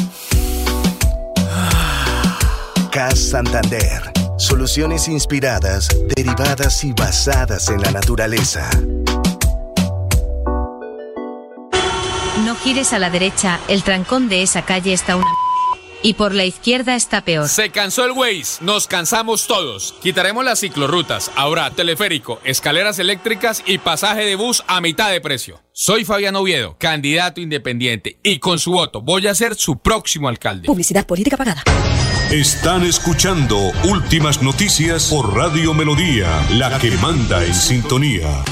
CAS 2.90 3.18
Santander. 3.18 4.12
Soluciones 4.38 5.08
inspiradas, 5.08 5.88
derivadas 6.14 6.84
y 6.84 6.92
basadas 6.92 7.68
en 7.68 7.82
la 7.82 7.90
naturaleza. 7.90 8.70
No 12.44 12.54
gires 12.56 12.92
a 12.92 12.98
la 12.98 13.10
derecha, 13.10 13.58
el 13.68 13.82
trancón 13.82 14.28
de 14.28 14.42
esa 14.42 14.62
calle 14.62 14.92
está 14.92 15.16
una... 15.16 15.26
Y 16.02 16.14
por 16.14 16.34
la 16.34 16.44
izquierda 16.44 16.94
está 16.94 17.24
peor. 17.24 17.48
Se 17.48 17.70
cansó 17.70 18.04
el 18.04 18.12
Waze, 18.12 18.62
nos 18.64 18.86
cansamos 18.86 19.46
todos. 19.46 19.94
Quitaremos 20.02 20.44
las 20.44 20.60
ciclorrutas, 20.60 21.30
ahora 21.34 21.70
teleférico, 21.70 22.40
escaleras 22.44 22.98
eléctricas 22.98 23.62
y 23.66 23.78
pasaje 23.78 24.24
de 24.24 24.36
bus 24.36 24.62
a 24.66 24.80
mitad 24.80 25.10
de 25.10 25.20
precio. 25.20 25.60
Soy 25.72 26.04
Fabián 26.04 26.36
Oviedo, 26.36 26.76
candidato 26.78 27.40
independiente, 27.40 28.18
y 28.22 28.38
con 28.38 28.58
su 28.58 28.72
voto 28.72 29.00
voy 29.00 29.26
a 29.26 29.34
ser 29.34 29.54
su 29.54 29.78
próximo 29.78 30.28
alcalde. 30.28 30.66
Publicidad 30.66 31.06
política 31.06 31.36
pagada. 31.36 31.62
Están 32.30 32.84
escuchando 32.84 33.56
Últimas 33.84 34.42
Noticias 34.42 35.08
por 35.08 35.34
Radio 35.34 35.74
Melodía, 35.74 36.46
la 36.50 36.78
que 36.78 36.90
manda 36.92 37.44
en 37.44 37.54
sintonía. 37.54 38.44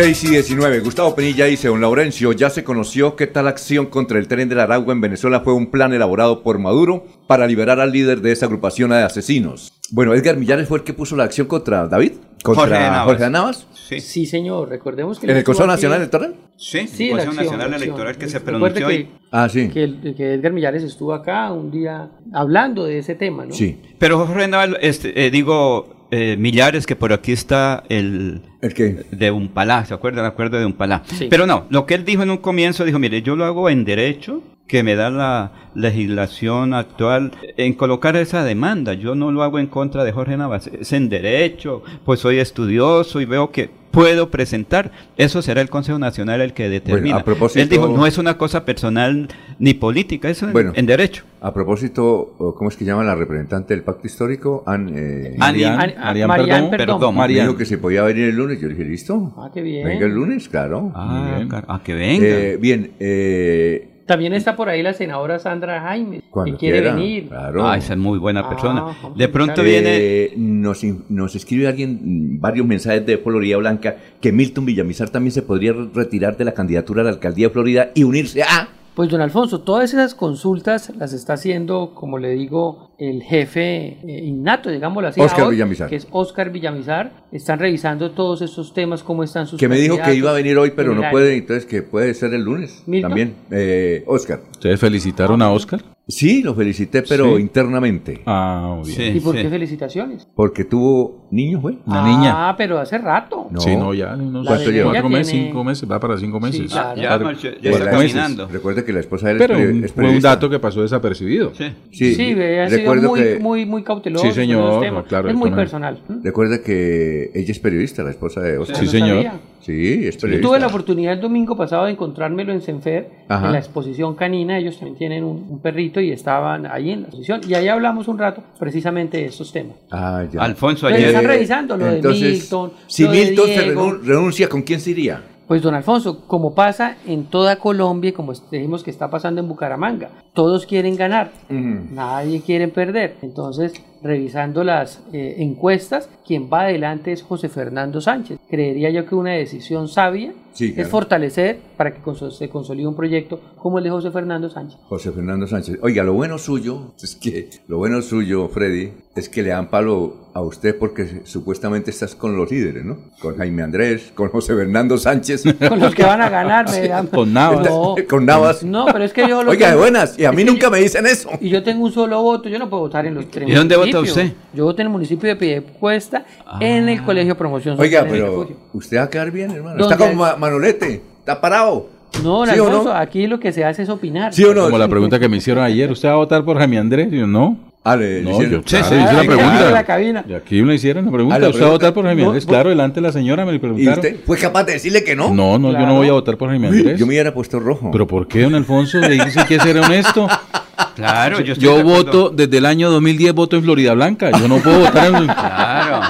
Seis 0.00 0.22
y 0.22 0.28
19. 0.30 0.78
Gustavo 0.78 1.16
Penilla 1.16 1.46
dice, 1.46 1.66
don 1.66 1.80
Laurencio, 1.80 2.30
ya 2.30 2.50
se 2.50 2.62
conoció 2.62 3.16
que 3.16 3.26
tal 3.26 3.48
acción 3.48 3.86
contra 3.86 4.20
el 4.20 4.28
tren 4.28 4.48
del 4.48 4.60
Aragua 4.60 4.92
en 4.94 5.00
Venezuela 5.00 5.40
fue 5.40 5.54
un 5.54 5.72
plan 5.72 5.92
elaborado 5.92 6.44
por 6.44 6.60
Maduro 6.60 7.04
para 7.26 7.48
liberar 7.48 7.80
al 7.80 7.90
líder 7.90 8.20
de 8.20 8.30
esa 8.30 8.46
agrupación 8.46 8.90
de 8.90 8.98
asesinos. 8.98 9.72
Bueno, 9.90 10.14
Edgar 10.14 10.36
Millares 10.36 10.68
fue 10.68 10.78
el 10.78 10.84
que 10.84 10.92
puso 10.92 11.16
la 11.16 11.24
acción 11.24 11.48
contra 11.48 11.88
David, 11.88 12.12
contra 12.44 12.62
Jorge 12.66 12.78
Navas. 12.78 13.04
Jorge 13.06 13.30
Navas. 13.30 13.66
Sí. 13.74 14.24
señor, 14.26 14.68
recordemos 14.68 15.18
que... 15.18 15.28
¿En 15.28 15.36
el 15.36 15.42
Consejo 15.42 15.66
Nacional 15.66 15.98
Electoral? 15.98 16.34
Sí, 16.56 16.86
Sí, 16.86 17.08
el 17.10 17.16
Consejo 17.16 17.34
Nacional. 17.34 17.74
Electoral 17.74 18.16
que 18.18 18.28
se 18.28 18.38
pronunció 18.40 18.86
que- 18.86 18.94
y 18.94 19.08
Ah, 19.32 19.48
sí. 19.48 19.68
Que, 19.68 19.82
el- 19.82 20.14
que 20.16 20.34
Edgar 20.34 20.52
Millares 20.52 20.84
estuvo 20.84 21.12
acá 21.12 21.50
un 21.52 21.72
día 21.72 22.10
hablando 22.32 22.84
de 22.84 22.98
ese 22.98 23.16
tema, 23.16 23.46
¿no? 23.46 23.52
Sí. 23.52 23.80
Pero 23.98 24.24
Jorge 24.24 24.46
Naval, 24.46 24.78
este, 24.80 25.26
eh, 25.26 25.30
digo, 25.32 25.97
eh, 26.10 26.36
Millares, 26.38 26.86
que 26.86 26.96
por 26.96 27.12
aquí 27.12 27.32
está 27.32 27.84
el... 27.88 28.42
¿El 28.60 28.74
qué? 28.74 29.04
De 29.10 29.30
Umpalá, 29.30 29.84
¿se 29.84 29.94
acuerdan? 29.94 30.24
El 30.24 30.30
acuerdo 30.30 30.58
de 30.58 30.66
Umpalá. 30.66 31.02
Sí. 31.06 31.28
Pero 31.30 31.46
no, 31.46 31.66
lo 31.70 31.86
que 31.86 31.94
él 31.94 32.04
dijo 32.04 32.22
en 32.22 32.30
un 32.30 32.38
comienzo, 32.38 32.84
dijo, 32.84 32.98
mire, 32.98 33.22
yo 33.22 33.36
lo 33.36 33.44
hago 33.44 33.70
en 33.70 33.84
derecho, 33.84 34.42
que 34.68 34.82
me 34.82 34.94
da 34.94 35.10
la 35.10 35.50
legislación 35.74 36.74
actual, 36.74 37.32
en 37.56 37.72
colocar 37.74 38.14
esa 38.16 38.44
demanda. 38.44 38.92
Yo 38.94 39.14
no 39.14 39.32
lo 39.32 39.42
hago 39.42 39.58
en 39.58 39.66
contra 39.66 40.04
de 40.04 40.12
Jorge 40.12 40.36
Navas, 40.36 40.68
es 40.68 40.92
en 40.92 41.08
derecho, 41.08 41.82
pues 42.04 42.20
soy 42.20 42.38
estudioso 42.38 43.20
y 43.20 43.24
veo 43.24 43.50
que 43.50 43.70
puedo 43.90 44.30
presentar. 44.30 44.92
Eso 45.16 45.40
será 45.40 45.62
el 45.62 45.70
Consejo 45.70 45.98
Nacional 45.98 46.42
el 46.42 46.52
que 46.52 46.68
determina. 46.68 47.16
a 47.16 47.24
propósito- 47.24 47.62
Él 47.62 47.68
dijo, 47.70 47.88
no 47.88 48.06
es 48.06 48.18
una 48.18 48.36
cosa 48.36 48.64
personal 48.66 49.28
ni 49.58 49.72
política, 49.74 50.28
eso 50.28 50.46
Bueno. 50.48 50.72
en 50.74 50.84
derecho. 50.84 51.24
A 51.40 51.54
propósito, 51.54 52.34
¿cómo 52.56 52.68
es 52.68 52.76
que 52.76 52.84
llama 52.84 53.02
la 53.04 53.14
representante 53.14 53.72
del 53.74 53.82
pacto 53.84 54.06
histórico? 54.06 54.62
An, 54.66 54.90
eh, 54.94 55.34
Marian- 55.38 55.80
An- 55.80 55.94
Marian 55.98 56.28
Marian. 56.28 56.70
Me 56.70 57.12
Marian. 57.12 57.46
dijo 57.46 57.56
que 57.56 57.64
se 57.64 57.78
podía 57.78 58.02
venir 58.02 58.24
el 58.28 58.36
lunes. 58.36 58.60
Yo 58.60 58.68
le 58.68 58.74
dije, 58.74 58.86
listo. 58.88 59.32
Ah, 59.38 59.50
qué 59.54 59.62
bien. 59.62 59.86
Venga 59.86 60.04
el 60.04 60.12
lunes, 60.12 60.48
claro. 60.48 60.92
Ah, 60.94 61.34
bien. 61.36 61.48
car- 61.48 61.64
ah, 61.68 61.80
que 61.82 61.94
venga. 61.94 62.26
Eh, 62.26 62.58
bien, 62.60 62.90
eh, 63.00 63.88
También 64.08 64.32
está 64.32 64.56
por 64.56 64.68
ahí 64.68 64.82
la 64.82 64.94
senadora 64.94 65.38
Sandra 65.38 65.80
Jaime, 65.82 66.16
que 66.22 66.30
cuando 66.30 66.56
quiere 66.58 66.80
quiera, 66.80 66.94
venir. 66.96 67.28
Claro. 67.28 67.68
Ah, 67.68 67.76
esa 67.76 67.92
es 67.92 67.98
muy 67.98 68.18
buena 68.18 68.40
Ah, 68.40 68.48
persona. 68.48 68.84
de 69.14 69.28
pronto 69.28 69.62
viene... 69.62 69.96
Eh, 69.98 70.34
nos, 70.36 70.82
nos 71.08 71.36
escribe 71.36 71.68
alguien 71.68 72.00
mm, 72.02 72.40
varios 72.40 72.66
mensajes 72.66 73.04
de 73.06 73.18
Florida 73.18 73.56
Blanca 73.58 73.96
que 74.20 74.32
Milton 74.32 74.64
Villamizar 74.64 75.10
también 75.10 75.30
se 75.32 75.42
podría 75.42 75.72
re- 75.74 75.88
retirar 75.94 76.36
de 76.36 76.44
la 76.46 76.52
candidatura 76.52 77.02
a 77.02 77.04
la 77.04 77.10
alcaldía 77.10 77.48
de 77.48 77.52
Florida 77.52 77.90
y 77.94 78.02
unirse 78.02 78.42
a. 78.42 78.68
Pues 78.94 79.08
don 79.10 79.20
Alfonso, 79.20 79.60
todas 79.60 79.92
esas 79.92 80.14
consultas 80.16 80.90
las 80.98 81.12
está 81.12 81.34
haciendo, 81.34 81.92
como 81.94 82.18
le 82.18 82.30
digo, 82.30 82.87
el 82.98 83.22
jefe 83.22 83.98
eh, 84.02 84.24
innato, 84.24 84.70
digámoslo 84.70 85.08
así, 85.08 85.20
Óscar 85.20 85.42
AOT, 85.44 85.50
Villamizar. 85.52 85.88
que 85.88 85.96
es 85.96 86.08
Oscar 86.10 86.50
Villamizar. 86.50 87.12
Están 87.30 87.58
revisando 87.58 88.10
todos 88.10 88.42
estos 88.42 88.74
temas, 88.74 89.02
cómo 89.02 89.22
están 89.22 89.46
sus 89.46 89.60
Que 89.60 89.68
me 89.68 89.76
dijo 89.76 89.98
que 90.02 90.14
iba 90.14 90.30
a 90.30 90.34
venir 90.34 90.56
hoy, 90.58 90.72
pero 90.74 90.94
no 90.94 91.02
puede, 91.10 91.36
entonces 91.36 91.64
que 91.66 91.82
puede 91.82 92.12
ser 92.14 92.34
el 92.34 92.42
lunes 92.42 92.82
¿Milton? 92.86 93.10
también. 93.10 93.34
Eh, 93.50 94.02
Oscar. 94.06 94.40
¿Ustedes 94.50 94.80
felicitaron 94.80 95.40
a 95.42 95.50
Oscar? 95.50 95.80
Sí, 96.10 96.42
lo 96.42 96.54
felicité, 96.54 97.02
pero 97.02 97.36
Sí. 97.36 97.42
internamente. 97.42 98.22
Ah, 98.24 98.80
bien. 98.82 99.18
¿Y 99.18 99.20
por 99.20 99.34
qué 99.36 99.46
felicitaciones? 99.50 100.26
Porque 100.34 100.64
tuvo 100.64 101.28
niño, 101.30 101.60
güey. 101.60 101.80
Una 101.84 102.02
ah, 102.02 102.08
niña. 102.08 102.56
pero 102.56 102.78
hace 102.78 102.96
rato. 102.96 103.48
Sí, 103.58 103.76
no, 103.76 103.92
ya, 103.92 104.14
unos 104.14 104.46
de 104.48 104.70
ella 104.74 104.84
cuatro 104.84 105.10
meses, 105.10 105.32
tiene- 105.32 105.46
cinco 105.48 105.64
meses, 105.64 105.90
va 105.90 106.00
para 106.00 106.16
cinco 106.16 106.40
meses. 106.40 106.72
claro. 106.72 106.98
Ya, 106.98 107.18
marchó- 107.18 107.50
ya 107.60 107.70
está 107.70 107.90
caminando. 107.90 108.48
Recuerde 108.48 108.84
que 108.86 108.92
la 108.94 109.00
esposa 109.00 109.26
de 109.26 109.32
él 109.32 109.38
Pero 109.38 109.56
es, 109.58 109.70
un- 109.70 109.84
es 109.84 109.92
fue 109.92 110.08
un 110.08 110.20
dato 110.20 110.48
que 110.48 110.58
pasó 110.58 110.80
desapercibido. 110.80 111.52
Sí. 111.54 111.66
Sí, 111.92 112.14
Sí, 112.14 112.32
ve, 112.32 112.62
ha 112.62 112.70
sido 112.70 112.87
recuerdo 112.94 113.08
muy, 113.08 113.20
que, 113.20 113.38
muy, 113.38 113.66
muy 113.66 113.82
cauteloso. 113.82 114.26
Sí, 114.26 114.32
señor, 114.32 115.04
claro, 115.06 115.28
es 115.28 115.34
muy 115.34 115.50
personal. 115.50 115.98
Recuerda 116.22 116.62
que 116.62 117.30
ella 117.34 117.50
es 117.52 117.58
periodista, 117.58 118.02
la 118.02 118.10
esposa 118.10 118.40
de 118.40 118.58
Oscar. 118.58 118.76
Sí, 118.76 118.84
no 118.86 118.90
señor. 118.90 119.08
sabía. 119.16 119.32
Sí, 119.60 120.06
es 120.08 120.16
Yo 120.16 120.40
tuve 120.40 120.58
la 120.60 120.68
oportunidad 120.68 121.12
el 121.12 121.20
domingo 121.20 121.54
pasado 121.54 121.84
de 121.84 121.90
encontrármelo 121.92 122.52
en 122.52 122.62
Senfer, 122.62 123.10
Ajá. 123.28 123.46
en 123.46 123.52
la 123.52 123.58
exposición 123.58 124.14
canina. 124.14 124.56
Ellos 124.56 124.76
también 124.78 124.96
tienen 124.96 125.24
un, 125.24 125.46
un 125.50 125.58
perrito 125.60 126.00
y 126.00 126.10
estaban 126.10 126.64
ahí 126.64 126.90
en 126.92 127.02
la 127.02 127.06
exposición. 127.08 127.40
Y 127.46 127.52
ahí 127.54 127.68
hablamos 127.68 128.08
un 128.08 128.18
rato 128.18 128.42
precisamente 128.58 129.18
de 129.18 129.26
estos 129.26 129.52
temas. 129.52 129.76
Ah, 129.90 130.24
ya. 130.32 130.40
Alfonso, 130.40 130.86
Pero 130.86 130.96
ayer. 130.96 131.08
están 131.08 131.24
revisando 131.26 131.76
lo 131.76 131.84
de 131.84 131.96
Entonces, 131.96 132.32
Milton. 132.32 132.72
Si 132.86 133.04
lo 133.04 133.12
de 133.12 133.18
Milton 133.26 133.46
se 133.46 133.62
Diego. 133.62 133.98
renuncia, 134.04 134.48
¿con 134.48 134.62
quién 134.62 134.80
se 134.80 134.90
iría? 134.92 135.22
Pues 135.48 135.62
don 135.62 135.74
Alfonso, 135.74 136.20
como 136.26 136.54
pasa 136.54 136.98
en 137.06 137.24
toda 137.24 137.56
Colombia 137.56 138.10
y 138.10 138.12
como 138.12 138.34
dijimos 138.50 138.84
que 138.84 138.90
está 138.90 139.08
pasando 139.08 139.40
en 139.40 139.48
Bucaramanga, 139.48 140.10
todos 140.34 140.66
quieren 140.66 140.94
ganar, 140.94 141.32
nadie 141.48 142.42
quiere 142.42 142.68
perder. 142.68 143.16
Entonces, 143.22 143.72
revisando 144.02 144.64
las 144.64 145.00
eh, 145.12 145.36
encuestas, 145.38 146.08
quien 146.26 146.48
va 146.52 146.62
adelante 146.62 147.12
es 147.12 147.22
José 147.22 147.48
Fernando 147.48 148.00
Sánchez. 148.00 148.38
Creería 148.50 148.90
yo 148.90 149.06
que 149.06 149.14
una 149.14 149.32
decisión 149.32 149.88
sabia 149.88 150.32
Sí, 150.52 150.74
es 150.76 150.88
fortalecer 150.88 151.58
para 151.76 151.92
que 151.92 152.00
se 152.32 152.48
consolide 152.48 152.88
un 152.88 152.96
proyecto 152.96 153.40
como 153.58 153.78
el 153.78 153.84
de 153.84 153.90
José 153.90 154.10
Fernando 154.10 154.50
Sánchez. 154.50 154.76
José 154.88 155.12
Fernando 155.12 155.46
Sánchez. 155.46 155.78
Oiga, 155.82 156.02
lo 156.02 156.14
bueno 156.14 156.36
suyo 156.36 156.94
es 157.00 157.14
que, 157.14 157.48
lo 157.68 157.78
bueno 157.78 158.02
suyo, 158.02 158.48
Freddy, 158.48 158.92
es 159.14 159.28
que 159.28 159.42
le 159.44 159.50
dan 159.50 159.70
palo 159.70 160.28
a 160.34 160.40
usted 160.40 160.76
porque 160.76 161.20
supuestamente 161.24 161.90
estás 161.92 162.16
con 162.16 162.36
los 162.36 162.50
líderes, 162.50 162.84
¿no? 162.84 162.98
Con 163.20 163.36
Jaime 163.36 163.62
Andrés, 163.62 164.10
con 164.16 164.30
José 164.30 164.54
Fernando 164.56 164.98
Sánchez. 164.98 165.44
Con 165.68 165.78
los 165.78 165.94
que 165.94 166.02
van 166.04 166.22
a 166.22 166.28
ganar, 166.28 166.68
me 166.70 166.88
dan- 166.88 167.06
Con 167.06 167.32
Navas. 167.32 167.68
No, 167.68 167.94
con 168.08 168.26
Navas. 168.26 168.62
no, 168.64 168.86
pero 168.86 169.04
es 169.04 169.12
que 169.12 169.28
yo 169.28 169.44
lo 169.44 169.50
Oiga, 169.52 169.66
de 169.68 169.72
tengo- 169.74 169.82
buenas, 169.82 170.18
y 170.18 170.24
a 170.24 170.32
mí 170.32 170.42
nunca 170.44 170.62
yo- 170.66 170.70
me 170.72 170.78
dicen 170.80 171.06
eso. 171.06 171.30
Y 171.40 171.50
yo 171.50 171.62
tengo 171.62 171.84
un 171.84 171.92
solo 171.92 172.20
voto, 172.22 172.48
yo 172.48 172.58
no 172.58 172.68
puedo 172.68 172.82
votar 172.82 173.06
en 173.06 173.14
los 173.14 173.30
tres 173.30 173.48
¿Y 173.48 173.52
dónde 173.52 173.76
vota 173.88 173.98
municipios. 173.98 174.26
usted? 174.26 174.36
Yo 174.54 174.64
voto 174.64 174.80
en 174.82 174.86
el 174.86 174.92
municipio 174.92 175.28
de 175.28 175.36
Piedecuesta, 175.36 176.24
en 176.60 176.88
el 176.88 177.02
Colegio 177.02 177.36
Promoción 177.36 177.78
Oiga, 177.78 178.00
Social 178.02 178.14
el 178.16 178.22
pero 178.24 178.48
usted 178.72 178.96
va 178.98 179.02
a 179.02 179.10
quedar 179.10 179.30
bien, 179.30 179.50
hermano. 179.50 179.82
Está 179.82 179.96
como 179.96 180.14
Ma- 180.14 180.36
Manolete, 180.36 181.02
está 181.20 181.40
parado. 181.40 181.88
No, 182.22 182.44
¿Sí 182.46 182.52
Alfonso, 182.52 182.84
no? 182.84 182.92
aquí 182.94 183.26
lo 183.26 183.38
que 183.38 183.52
se 183.52 183.64
hace 183.64 183.82
es 183.82 183.88
opinar. 183.88 184.32
¿Sí 184.32 184.42
o 184.44 184.54
no? 184.54 184.64
Como 184.64 184.78
la 184.78 184.88
pregunta 184.88 185.18
que 185.18 185.28
me 185.28 185.36
hicieron 185.36 185.62
ayer, 185.62 185.90
¿usted 185.92 186.08
va 186.08 186.12
a 186.14 186.16
votar 186.16 186.44
por 186.44 186.56
Jaime 186.58 186.78
Andrés? 186.78 187.08
Y 187.12 187.18
yo, 187.18 187.26
no. 187.26 187.58
Ah, 187.84 187.96
le- 187.96 188.22
le 188.22 188.22
No, 188.22 188.30
hicieron- 188.32 188.50
yo, 188.50 188.58
Sí, 188.66 188.76
claro, 188.76 188.86
sí, 188.88 188.94
hice 188.96 189.04
ah, 189.04 189.12
la 189.12 189.22
pregunta. 189.22 189.58
abre 189.60 189.70
la 189.72 189.84
cabina. 189.84 190.24
Y 190.28 190.32
aquí 190.34 190.62
me 190.62 190.74
hicieron 190.74 191.04
la 191.04 191.12
pregunta. 191.12 191.38
Ah, 191.42 191.48
¿Usted 191.48 191.62
va 191.62 191.66
a 191.66 191.70
votar 191.70 191.94
por 191.94 192.04
Jaime 192.06 192.24
Andrés? 192.24 192.44
Claro, 192.46 192.70
delante 192.70 192.96
de 192.96 193.06
la 193.06 193.12
señora 193.12 193.44
me 193.44 193.52
lo 193.52 193.56
¿Y 193.56 193.60
preguntaron. 193.60 193.98
usted 193.98 194.16
fue 194.26 194.36
capaz 194.38 194.64
de 194.64 194.72
decirle 194.72 195.04
que 195.04 195.14
no? 195.14 195.32
No, 195.32 195.58
no, 195.58 195.70
yo 195.72 195.86
no 195.86 195.94
voy 195.94 196.08
a 196.08 196.12
votar 196.12 196.36
por 196.36 196.48
Jaime 196.48 196.68
Andrés. 196.68 196.98
Yo 196.98 197.06
me 197.06 197.10
hubiera 197.12 197.32
puesto 197.32 197.60
rojo. 197.60 197.90
¿Pero 197.92 198.06
por 198.06 198.26
qué, 198.26 198.42
don 198.42 198.54
Alfonso? 198.54 198.98
Le 198.98 199.24
dice 199.24 199.40
que 199.46 199.60
ser 199.60 199.78
honesto. 199.78 200.26
Claro, 200.94 201.40
yo 201.40 201.76
de 201.76 201.82
voto, 201.82 202.30
desde 202.30 202.58
el 202.58 202.66
año 202.66 202.90
2010 202.90 203.34
voto 203.34 203.56
en 203.56 203.62
Florida 203.62 203.94
Blanca. 203.94 204.30
Yo 204.38 204.48
no 204.48 204.58
puedo 204.58 204.80
votar 204.80 205.06
en... 205.06 205.26
Claro. 205.26 206.00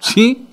Sí. 0.00 0.46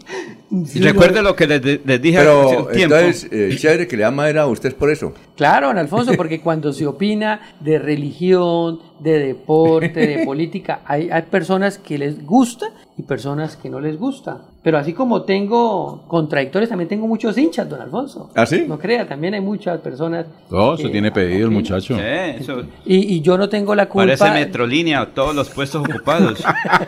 Y 0.49 0.79
recuerde 0.79 1.21
lo 1.21 1.35
que 1.35 1.45
les, 1.45 1.85
les 1.85 2.01
dije 2.01 2.17
hace 2.19 2.27
Pero 2.27 2.67
tiempo. 2.67 2.95
entonces, 2.95 3.27
eh, 3.31 3.55
chévere 3.57 3.87
que 3.87 3.97
le 3.97 4.03
da 4.03 4.11
madera 4.11 4.43
a 4.43 4.47
usted 4.47 4.73
por 4.75 4.89
eso. 4.89 5.13
Claro, 5.35 5.67
don 5.67 5.77
Alfonso, 5.77 6.13
porque 6.15 6.39
cuando 6.39 6.71
se 6.71 6.87
opina 6.87 7.41
de 7.59 7.77
religión, 7.79 8.79
de 8.99 9.19
deporte, 9.19 10.07
de 10.07 10.19
política, 10.25 10.81
hay, 10.85 11.09
hay 11.09 11.23
personas 11.23 11.77
que 11.77 11.97
les 11.97 12.25
gusta 12.25 12.67
y 12.97 13.03
personas 13.03 13.55
que 13.55 13.69
no 13.69 13.79
les 13.79 13.97
gusta. 13.97 14.37
Pero 14.63 14.79
así 14.79 14.91
como 14.93 15.21
tengo 15.21 16.03
contradictores, 16.07 16.67
también 16.67 16.89
tengo 16.89 17.07
muchos 17.07 17.37
hinchas, 17.37 17.69
don 17.69 17.79
Alfonso. 17.79 18.31
¿Ah, 18.35 18.45
sí? 18.45 18.65
No 18.67 18.79
crea, 18.79 19.07
también 19.07 19.35
hay 19.35 19.39
muchas 19.41 19.79
personas. 19.81 20.25
Que 20.49 20.81
se 20.83 20.89
tiene 20.89 21.11
pedido 21.11 21.45
el 21.47 21.51
muchacho. 21.53 21.95
Sí, 21.95 22.01
eso 22.39 22.63
Y, 22.85 23.15
y 23.15 23.21
yo 23.21 23.37
no 23.37 23.47
tengo 23.49 23.75
la 23.75 23.87
culpa. 23.87 24.15
parece 24.17 24.31
Metrolínea, 24.45 25.05
todos 25.13 25.35
los 25.35 25.49
puestos 25.49 25.87
ocupados. 25.87 26.43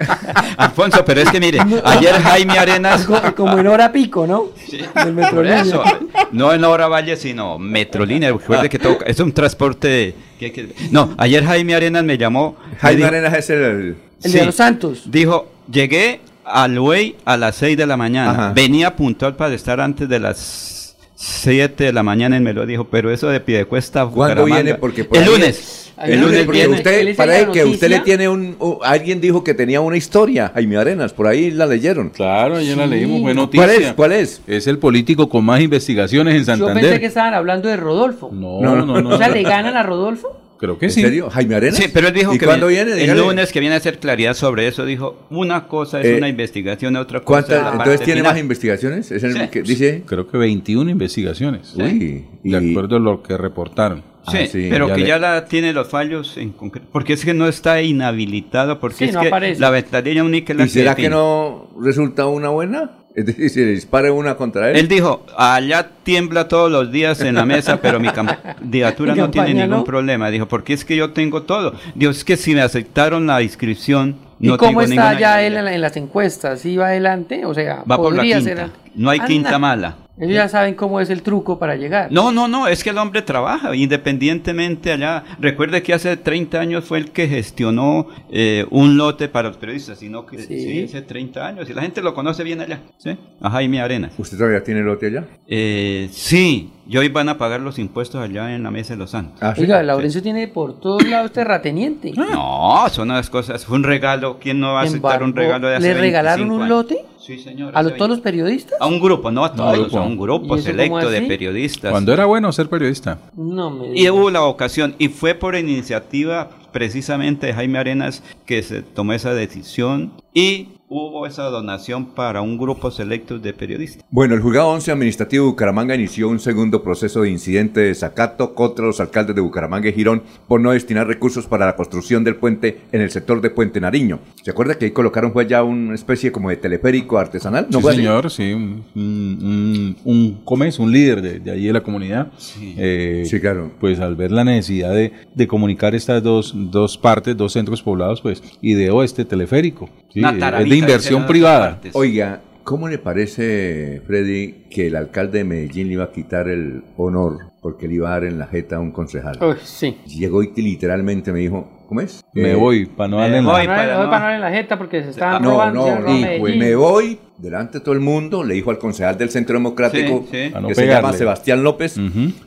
Alfonso, 0.58 1.04
pero 1.06 1.22
es 1.22 1.30
que 1.30 1.40
mire, 1.40 1.60
ayer 1.86 2.14
Jaime 2.16 2.58
Arenas... 2.58 3.06
Co- 3.06 3.20
Como 3.36 3.58
en 3.60 3.68
hora 3.68 3.92
pico, 3.92 4.26
¿no? 4.28 4.48
Del 4.72 4.86
Por 4.94 5.14
Metrolínea. 5.14 5.62
eso, 5.62 5.84
no 6.32 6.54
en 6.54 6.64
Hora 6.64 6.88
Valle, 6.88 7.16
sino 7.16 7.58
Metrolínea. 7.60 8.32
Recuerde 8.32 8.70
que 8.70 8.80
todo- 8.80 8.98
es 9.06 9.20
un 9.20 9.32
transporte. 9.32 9.88
de- 9.88 10.16
que- 10.40 10.52
que- 10.52 10.74
no, 10.92 11.14
ayer 11.18 11.44
Jaime 11.46 11.76
Arenas 11.76 12.04
me 12.04 12.18
llamó. 12.18 12.56
me 12.72 12.76
Jaime 12.78 12.98
dijo- 12.98 13.08
Arenas 13.08 13.34
es 13.36 13.50
el... 13.52 13.96
El 14.24 14.32
Sí. 14.32 14.38
de 14.40 14.46
los 14.46 14.56
Santos. 14.56 15.04
Dijo, 15.06 15.48
llegué 15.72 16.22
al 16.46 16.78
Way 16.80 17.16
a 17.26 17.38
las 17.38 17.56
6 17.56 17.78
de 17.78 17.86
la 17.86 17.96
mañana. 17.98 18.32
Ajá. 18.32 18.54
Venía 18.54 18.96
puntual 18.96 19.36
para 19.36 19.54
estar 19.56 19.80
antes 19.80 20.10
de 20.10 20.20
las 20.20 20.96
7 21.16 21.86
de 21.86 21.94
la 21.94 22.04
mañana 22.04 22.38
y 22.38 22.40
me 22.40 22.54
lo 22.54 22.66
dijo, 22.66 22.86
pero 22.86 23.12
eso 23.12 23.28
de 23.30 23.40
Piedecuesta. 23.40 24.06
¿Cuándo 24.06 24.46
viene? 24.46 24.76
Porque 24.76 25.04
por 25.04 25.18
el 25.18 25.26
lunes. 25.26 25.86
El 26.02 26.22
lunes, 26.22 26.46
porque 26.46 26.66
usted, 26.66 27.14
la 27.18 27.52
que 27.52 27.66
usted 27.66 27.90
le 27.90 28.00
tiene 28.00 28.30
un, 28.30 28.56
u- 28.58 28.80
alguien 28.84 29.20
dijo 29.20 29.44
que 29.44 29.54
tenía 29.54 29.82
una 29.82 29.98
historia, 29.98 30.50
Jaime 30.54 30.78
Arenas, 30.78 31.12
por 31.12 31.28
ahí 31.28 31.52
la 31.52 31.66
leyeron. 31.66 32.10
Claro, 32.12 32.56
ayer 32.56 32.78
la 32.78 32.88
leímos, 32.88 33.22
fue 33.22 33.34
noticia. 33.34 33.66
¿Cuál 33.68 33.82
es? 33.84 33.94
¿Cuál 33.94 34.12
es? 34.14 34.42
Es 34.48 34.68
el 34.68 34.78
político 34.80 35.28
con 35.28 35.44
más 35.44 35.60
investigaciones 35.60 36.36
en 36.36 36.40
Yo 36.40 36.46
pensé 36.68 36.74
Santander. 36.74 37.00
que 37.02 37.06
estaban 37.06 37.34
hablando 37.34 37.68
de 37.68 37.76
Rodolfo. 37.76 38.30
No, 38.32 38.62
No, 38.62 38.78
no, 38.78 38.86
no, 38.86 39.02
no. 39.02 39.10
O 39.10 39.18
sea, 39.18 39.28
¿le 39.28 39.44
ganan 39.44 39.76
a 39.76 39.84
Rodolfo? 39.84 40.40
Creo 40.60 40.78
que 40.78 40.88
¿En 40.88 40.92
sí. 40.92 41.02
serio? 41.02 41.30
¿Jaime 41.30 41.56
Arenas? 41.56 41.78
Sí, 41.78 41.86
pero 41.94 42.10
él 42.10 42.14
dijo 42.14 42.34
¿Y 42.34 42.38
que 42.38 42.46
cuándo 42.46 42.68
viene- 42.68 42.94
viene? 42.94 43.12
el 43.14 43.18
lunes 43.18 43.52
que 43.54 43.62
viene 43.62 43.76
a 43.76 43.78
hacer 43.78 43.98
claridad 44.00 44.34
sobre 44.34 44.68
eso. 44.68 44.86
Dijo, 44.86 45.18
una 45.30 45.68
cosa 45.68 46.02
es 46.02 46.08
Eh, 46.08 46.16
una 46.18 46.28
investigación, 46.28 46.96
otra 46.98 47.22
cosa 47.22 47.26
¿Cuántas? 47.48 47.58
es 47.58 47.64
la 47.64 47.70
Entonces 47.72 47.94
parte 47.94 48.06
tiene 48.06 48.20
final. 48.20 48.34
más 48.34 48.40
investigaciones. 48.42 49.12
Es 49.12 49.24
el 49.24 49.34
Sí. 49.34 49.40
que 49.52 49.62
dice. 49.62 50.04
Creo 50.06 50.28
que 50.28 50.38
21 50.38 50.90
investigaciones. 50.92 51.74
Uy, 51.76 52.26
De 52.44 52.58
acuerdo 52.72 52.98
a 52.98 53.00
lo 53.00 53.24
que 53.24 53.38
reportaron. 53.38 54.04
Sí, 54.30 54.38
Ah, 54.42 54.48
sí, 54.52 54.68
pero 54.70 54.90
ya 54.90 54.96
que 54.96 55.02
le- 55.02 55.08
ya 55.08 55.18
la 55.18 55.46
tiene 55.46 55.72
los 55.72 55.88
fallos 55.88 56.36
en 56.38 56.52
concreto. 56.52 56.88
Porque 56.92 57.14
es 57.14 57.24
que 57.24 57.34
no 57.34 57.48
está 57.48 57.82
inhabilitado, 57.82 58.80
porque 58.80 58.98
Sí, 58.98 59.06
es 59.06 59.14
no 59.14 59.22
que 59.22 59.28
aparece. 59.30 59.62
la 59.62 59.70
ventanilla 59.70 60.24
única 60.24 60.52
es 60.54 60.60
la 60.60 60.66
¿Y 60.66 60.70
será 60.70 60.92
define. 60.92 61.08
que 61.08 61.10
no 61.16 61.70
resulta 61.82 62.28
una 62.28 62.50
buena? 62.50 62.92
Es 63.16 63.26
decir, 63.26 63.50
si 63.50 63.60
le 63.60 63.72
dispare 63.72 64.12
una 64.12 64.36
contra 64.36 64.70
él. 64.70 64.78
Él 64.78 64.88
dijo, 64.88 65.26
allá 65.36 65.90
tiembla 66.04 66.48
todos 66.48 66.72
los 66.72 66.92
días 66.92 67.20
en 67.22 67.36
la 67.36 67.46
mesa, 67.46 67.82
pero 67.82 68.00
mi 68.00 68.10
candidatura 68.10 69.16
no 69.16 69.30
tiene 69.30 69.54
ningún 69.54 69.70
¿no? 69.70 69.84
problema. 69.84 70.30
Dijo, 70.30 70.48
porque 70.48 70.74
es 70.74 70.86
que 70.86 70.96
yo 70.96 71.12
tengo 71.12 71.44
todo. 71.44 71.74
Dios, 71.96 72.18
es 72.18 72.24
que 72.24 72.38
si 72.38 72.54
me 72.54 72.62
aceptaron 72.62 73.26
la 73.28 73.42
inscripción, 73.42 74.16
¿Y 74.40 74.48
no 74.48 74.58
cómo 74.58 74.80
tengo 74.80 74.94
está 74.94 75.20
ya 75.20 75.42
él 75.42 75.58
en, 75.58 75.66
la- 75.66 75.74
en 75.74 75.82
las 75.82 75.98
encuestas? 75.98 76.62
¿Sí 76.62 76.78
va 76.78 76.88
adelante? 76.88 77.46
O 77.46 77.54
sea, 77.54 77.84
Va 77.90 77.98
por 77.98 78.16
la 78.16 78.22
quinta. 78.24 78.42
ser- 78.42 78.70
No 78.96 79.10
hay 79.10 79.18
Anda. 79.20 79.28
quinta 79.28 79.60
mala. 79.60 79.96
Ellos 80.20 80.36
ya 80.36 80.50
saben 80.50 80.76
cómo 80.76 81.00
es 81.00 81.10
el 81.10 81.22
truco 81.22 81.58
para 81.58 81.76
llegar. 81.76 82.12
No, 82.12 82.32
no, 82.32 82.48
no, 82.48 82.68
es 82.68 82.84
que 82.84 82.90
el 82.90 82.98
hombre 82.98 83.22
trabaja 83.22 83.74
independientemente 83.76 84.92
allá. 84.92 85.24
Recuerde 85.40 85.82
que 85.82 85.94
hace 85.94 86.18
30 86.18 86.60
años 86.60 86.86
fue 86.86 86.98
el 86.98 87.12
que 87.12 87.28
gestionó 87.28 88.08
eh, 88.30 88.66
un 88.70 88.98
lote 88.98 89.30
para 89.30 89.48
los 89.48 89.58
periodistas, 89.58 90.00
sino 90.00 90.26
que 90.26 90.40
sí. 90.40 90.60
Sí. 90.60 90.84
hace 90.84 91.02
30 91.02 91.46
años 91.48 91.70
y 91.70 91.74
la 91.74 91.82
gente 91.82 92.02
lo 92.02 92.14
conoce 92.14 92.44
bien 92.44 92.60
allá, 92.62 92.82
¿sí? 92.98 93.18
A 93.42 93.50
Jaime 93.50 93.82
Arenas. 93.82 94.14
¿Usted 94.18 94.38
todavía 94.38 94.64
tiene 94.64 94.82
lote 94.82 95.08
allá? 95.08 95.26
Eh, 95.48 96.10
sí, 96.12 96.72
y 96.88 96.98
hoy 96.98 97.08
van 97.10 97.30
a 97.30 97.38
pagar 97.38 97.62
los 97.62 97.78
impuestos 97.80 98.22
allá 98.22 98.54
en 98.56 98.64
la 98.64 98.72
Mesa 98.72 98.94
de 98.94 98.98
los 99.00 99.12
Santos. 99.12 99.38
Ah, 99.42 99.54
sí. 99.56 99.62
Oiga, 99.62 99.82
Laurencio 99.84 100.22
tiene 100.22 100.48
por 100.48 100.80
todos 100.80 101.08
lados 101.08 101.32
terrateniente. 101.32 102.12
No, 102.16 102.86
son 102.90 103.12
unas 103.12 103.30
cosas, 103.30 103.64
fue 103.66 103.78
un 103.78 103.84
regalo. 103.84 104.38
¿Quién 104.40 104.60
no 104.60 104.74
va 104.74 104.82
a 104.82 104.84
aceptar 104.84 105.24
un 105.24 105.36
regalo 105.36 105.68
de 105.68 105.76
hace 105.76 105.94
¿Le 105.94 106.00
regalaron 106.00 106.50
25 106.50 106.56
un 106.56 106.62
años? 106.64 106.70
lote? 106.70 107.06
Sí, 107.30 107.38
señor. 107.44 107.72
¿A 107.76 107.84
lo- 107.84 107.94
todos 107.94 108.10
los 108.10 108.20
periodistas? 108.22 108.76
A 108.82 108.88
un 108.88 109.00
grupo, 109.00 109.30
no 109.30 109.46
a 109.46 109.54
todos, 109.54 109.78
grupo. 109.78 110.00
a 110.00 110.02
un 110.02 110.14
¿Y 110.14 110.18
grupo 110.18 110.58
selecto 110.58 111.12
de 111.12 111.22
periodistas. 111.22 111.92
Cuando 111.92 112.12
era 112.12 112.26
bueno 112.26 112.52
ser 112.52 112.68
periodista. 112.70 113.20
No 113.36 113.70
me 113.70 113.96
Y 113.96 114.10
hubo 114.10 114.32
la 114.32 114.42
ocasión, 114.44 114.96
y 114.98 115.10
fue 115.10 115.36
por 115.36 115.56
iniciativa 115.56 116.50
precisamente 116.72 117.46
de 117.48 117.54
Jaime 117.54 117.78
Arenas 117.78 118.24
que 118.48 118.64
se 118.64 118.82
tomó 118.82 119.14
esa 119.14 119.34
decisión 119.36 120.12
y 120.34 120.70
hubo 120.92 121.28
esa 121.28 121.44
donación 121.44 122.08
para 122.16 122.42
un 122.42 122.58
grupo 122.58 122.90
selecto 122.90 123.38
de 123.38 123.54
periodistas. 123.54 124.04
Bueno, 124.10 124.34
el 124.34 124.42
juzgado 124.42 124.70
11 124.70 124.92
administrativo 124.92 125.46
de 125.46 125.52
Bucaramanga 125.52 125.94
inició 125.94 126.30
un 126.30 126.40
segundo 126.40 126.82
proceso 126.82 127.22
de 127.22 127.30
incidente 127.30 127.80
de 127.82 127.88
desacato 127.90 128.56
contra 128.56 128.86
los 128.86 129.00
alcaldes 129.00 129.36
de 129.36 129.42
Bucaramanga 129.42 129.88
y 129.90 129.94
Girón 129.94 130.24
por 130.48 130.60
no 130.62 130.72
destinar 130.72 131.06
recursos 131.08 131.46
para 131.46 131.68
la 131.68 131.76
construcción 131.76 132.24
del 132.24 132.38
puente 132.38 132.82
en 132.92 133.02
el 133.02 133.12
sector 133.12 133.40
de 133.40 133.52
Puente 133.52 133.80
Nariño. 133.80 134.20
¿Se 134.42 134.50
acuerda 134.50 134.80
que 134.80 134.86
ahí 134.86 134.92
colocaron 134.92 135.32
fue 135.32 135.46
ya 135.48 135.62
una 135.64 135.94
especie 135.94 136.32
como 136.32 136.50
de 136.50 136.58
teleférico 136.58 137.20
artesanal? 137.20 137.68
¿No 137.70 137.78
sí, 137.78 137.82
fue 137.84 137.92
así? 137.92 137.98
señor, 138.00 138.32
sí. 138.32 138.54
Un, 138.54 138.84
un, 138.96 139.06
un, 139.44 139.98
un 140.06 140.42
comes, 140.44 140.80
un 140.80 140.92
líder 140.92 141.22
de, 141.22 141.40
de 141.40 141.52
allí 141.52 141.68
de 141.68 141.74
la 141.74 141.84
comunidad. 141.84 142.32
Eh, 142.78 143.24
Sí, 143.26 143.40
claro. 143.40 143.72
Pues 143.80 144.00
al 144.00 144.16
ver 144.16 144.32
la 144.32 144.44
necesidad 144.44 144.94
de, 144.94 145.12
de 145.36 145.48
comunicar 145.48 145.94
estas 145.94 146.24
dos, 146.24 146.52
dos 146.56 146.98
partes, 146.98 147.38
dos 147.38 147.54
centros 147.54 147.84
poblados, 147.84 148.22
pues 148.22 148.42
ideó 148.62 149.04
este 149.04 149.24
teleférico. 149.24 149.88
Sí, 150.12 150.22
es 150.24 150.40
de 150.40 150.79
inversión 150.80 151.26
privada. 151.28 151.80
Oiga, 151.94 152.42
¿cómo 152.64 152.88
le 152.88 152.98
parece, 152.98 154.02
Freddy, 154.08 154.66
que 154.70 154.88
el 154.88 154.96
alcalde 154.96 155.40
de 155.40 155.44
Medellín 155.44 155.88
le 155.88 155.94
iba 155.94 156.04
a 156.06 156.12
quitar 156.12 156.48
el 156.48 156.84
honor 156.98 157.38
porque 157.62 157.88
le 157.88 157.96
iba 157.96 158.10
a 158.10 158.12
dar 158.14 158.24
en 158.26 158.40
la 158.40 158.48
jeta 158.48 158.78
a 158.78 158.80
un 158.80 158.92
concejal? 158.92 159.38
Uy, 159.42 159.56
sí. 159.64 159.98
Llegó 160.08 160.44
y 160.44 160.52
literalmente 160.56 161.32
me 161.32 161.40
dijo, 161.40 161.70
¿cómo 161.88 162.02
es? 162.02 162.24
Me 162.34 162.52
Eh, 162.52 162.56
voy, 162.56 162.86
para 162.86 163.08
no 163.10 163.18
darle 163.20 163.38
en 163.38 163.46
la- 163.46 163.52
voy 163.52 163.68
para 163.68 163.98
no 163.98 164.08
darle 164.12 164.36
en 164.36 164.42
la 164.42 164.52
jeta 164.52 164.78
porque 164.78 165.04
se 165.04 165.10
estaban 165.10 165.42
No, 165.42 165.52
robando. 165.52 165.86
no, 166.00 166.10
Medellín. 166.10 166.60
me 166.60 166.76
voy 166.76 167.20
delante 167.38 167.80
de 167.80 167.84
todo 167.84 167.94
el 167.94 168.02
mundo, 168.02 168.44
le 168.44 168.54
dijo 168.54 168.70
al 168.70 168.78
concejal 168.78 169.18
del 169.18 169.30
Centro 169.30 169.54
Democrático, 169.56 170.26
Sí, 170.30 170.38
sí. 170.46 170.50
Para 170.50 170.62
no 170.62 170.68
que 170.68 170.76
se 170.76 170.88
llama. 170.88 171.14
Sebastián 171.14 171.64
López, 171.64 171.98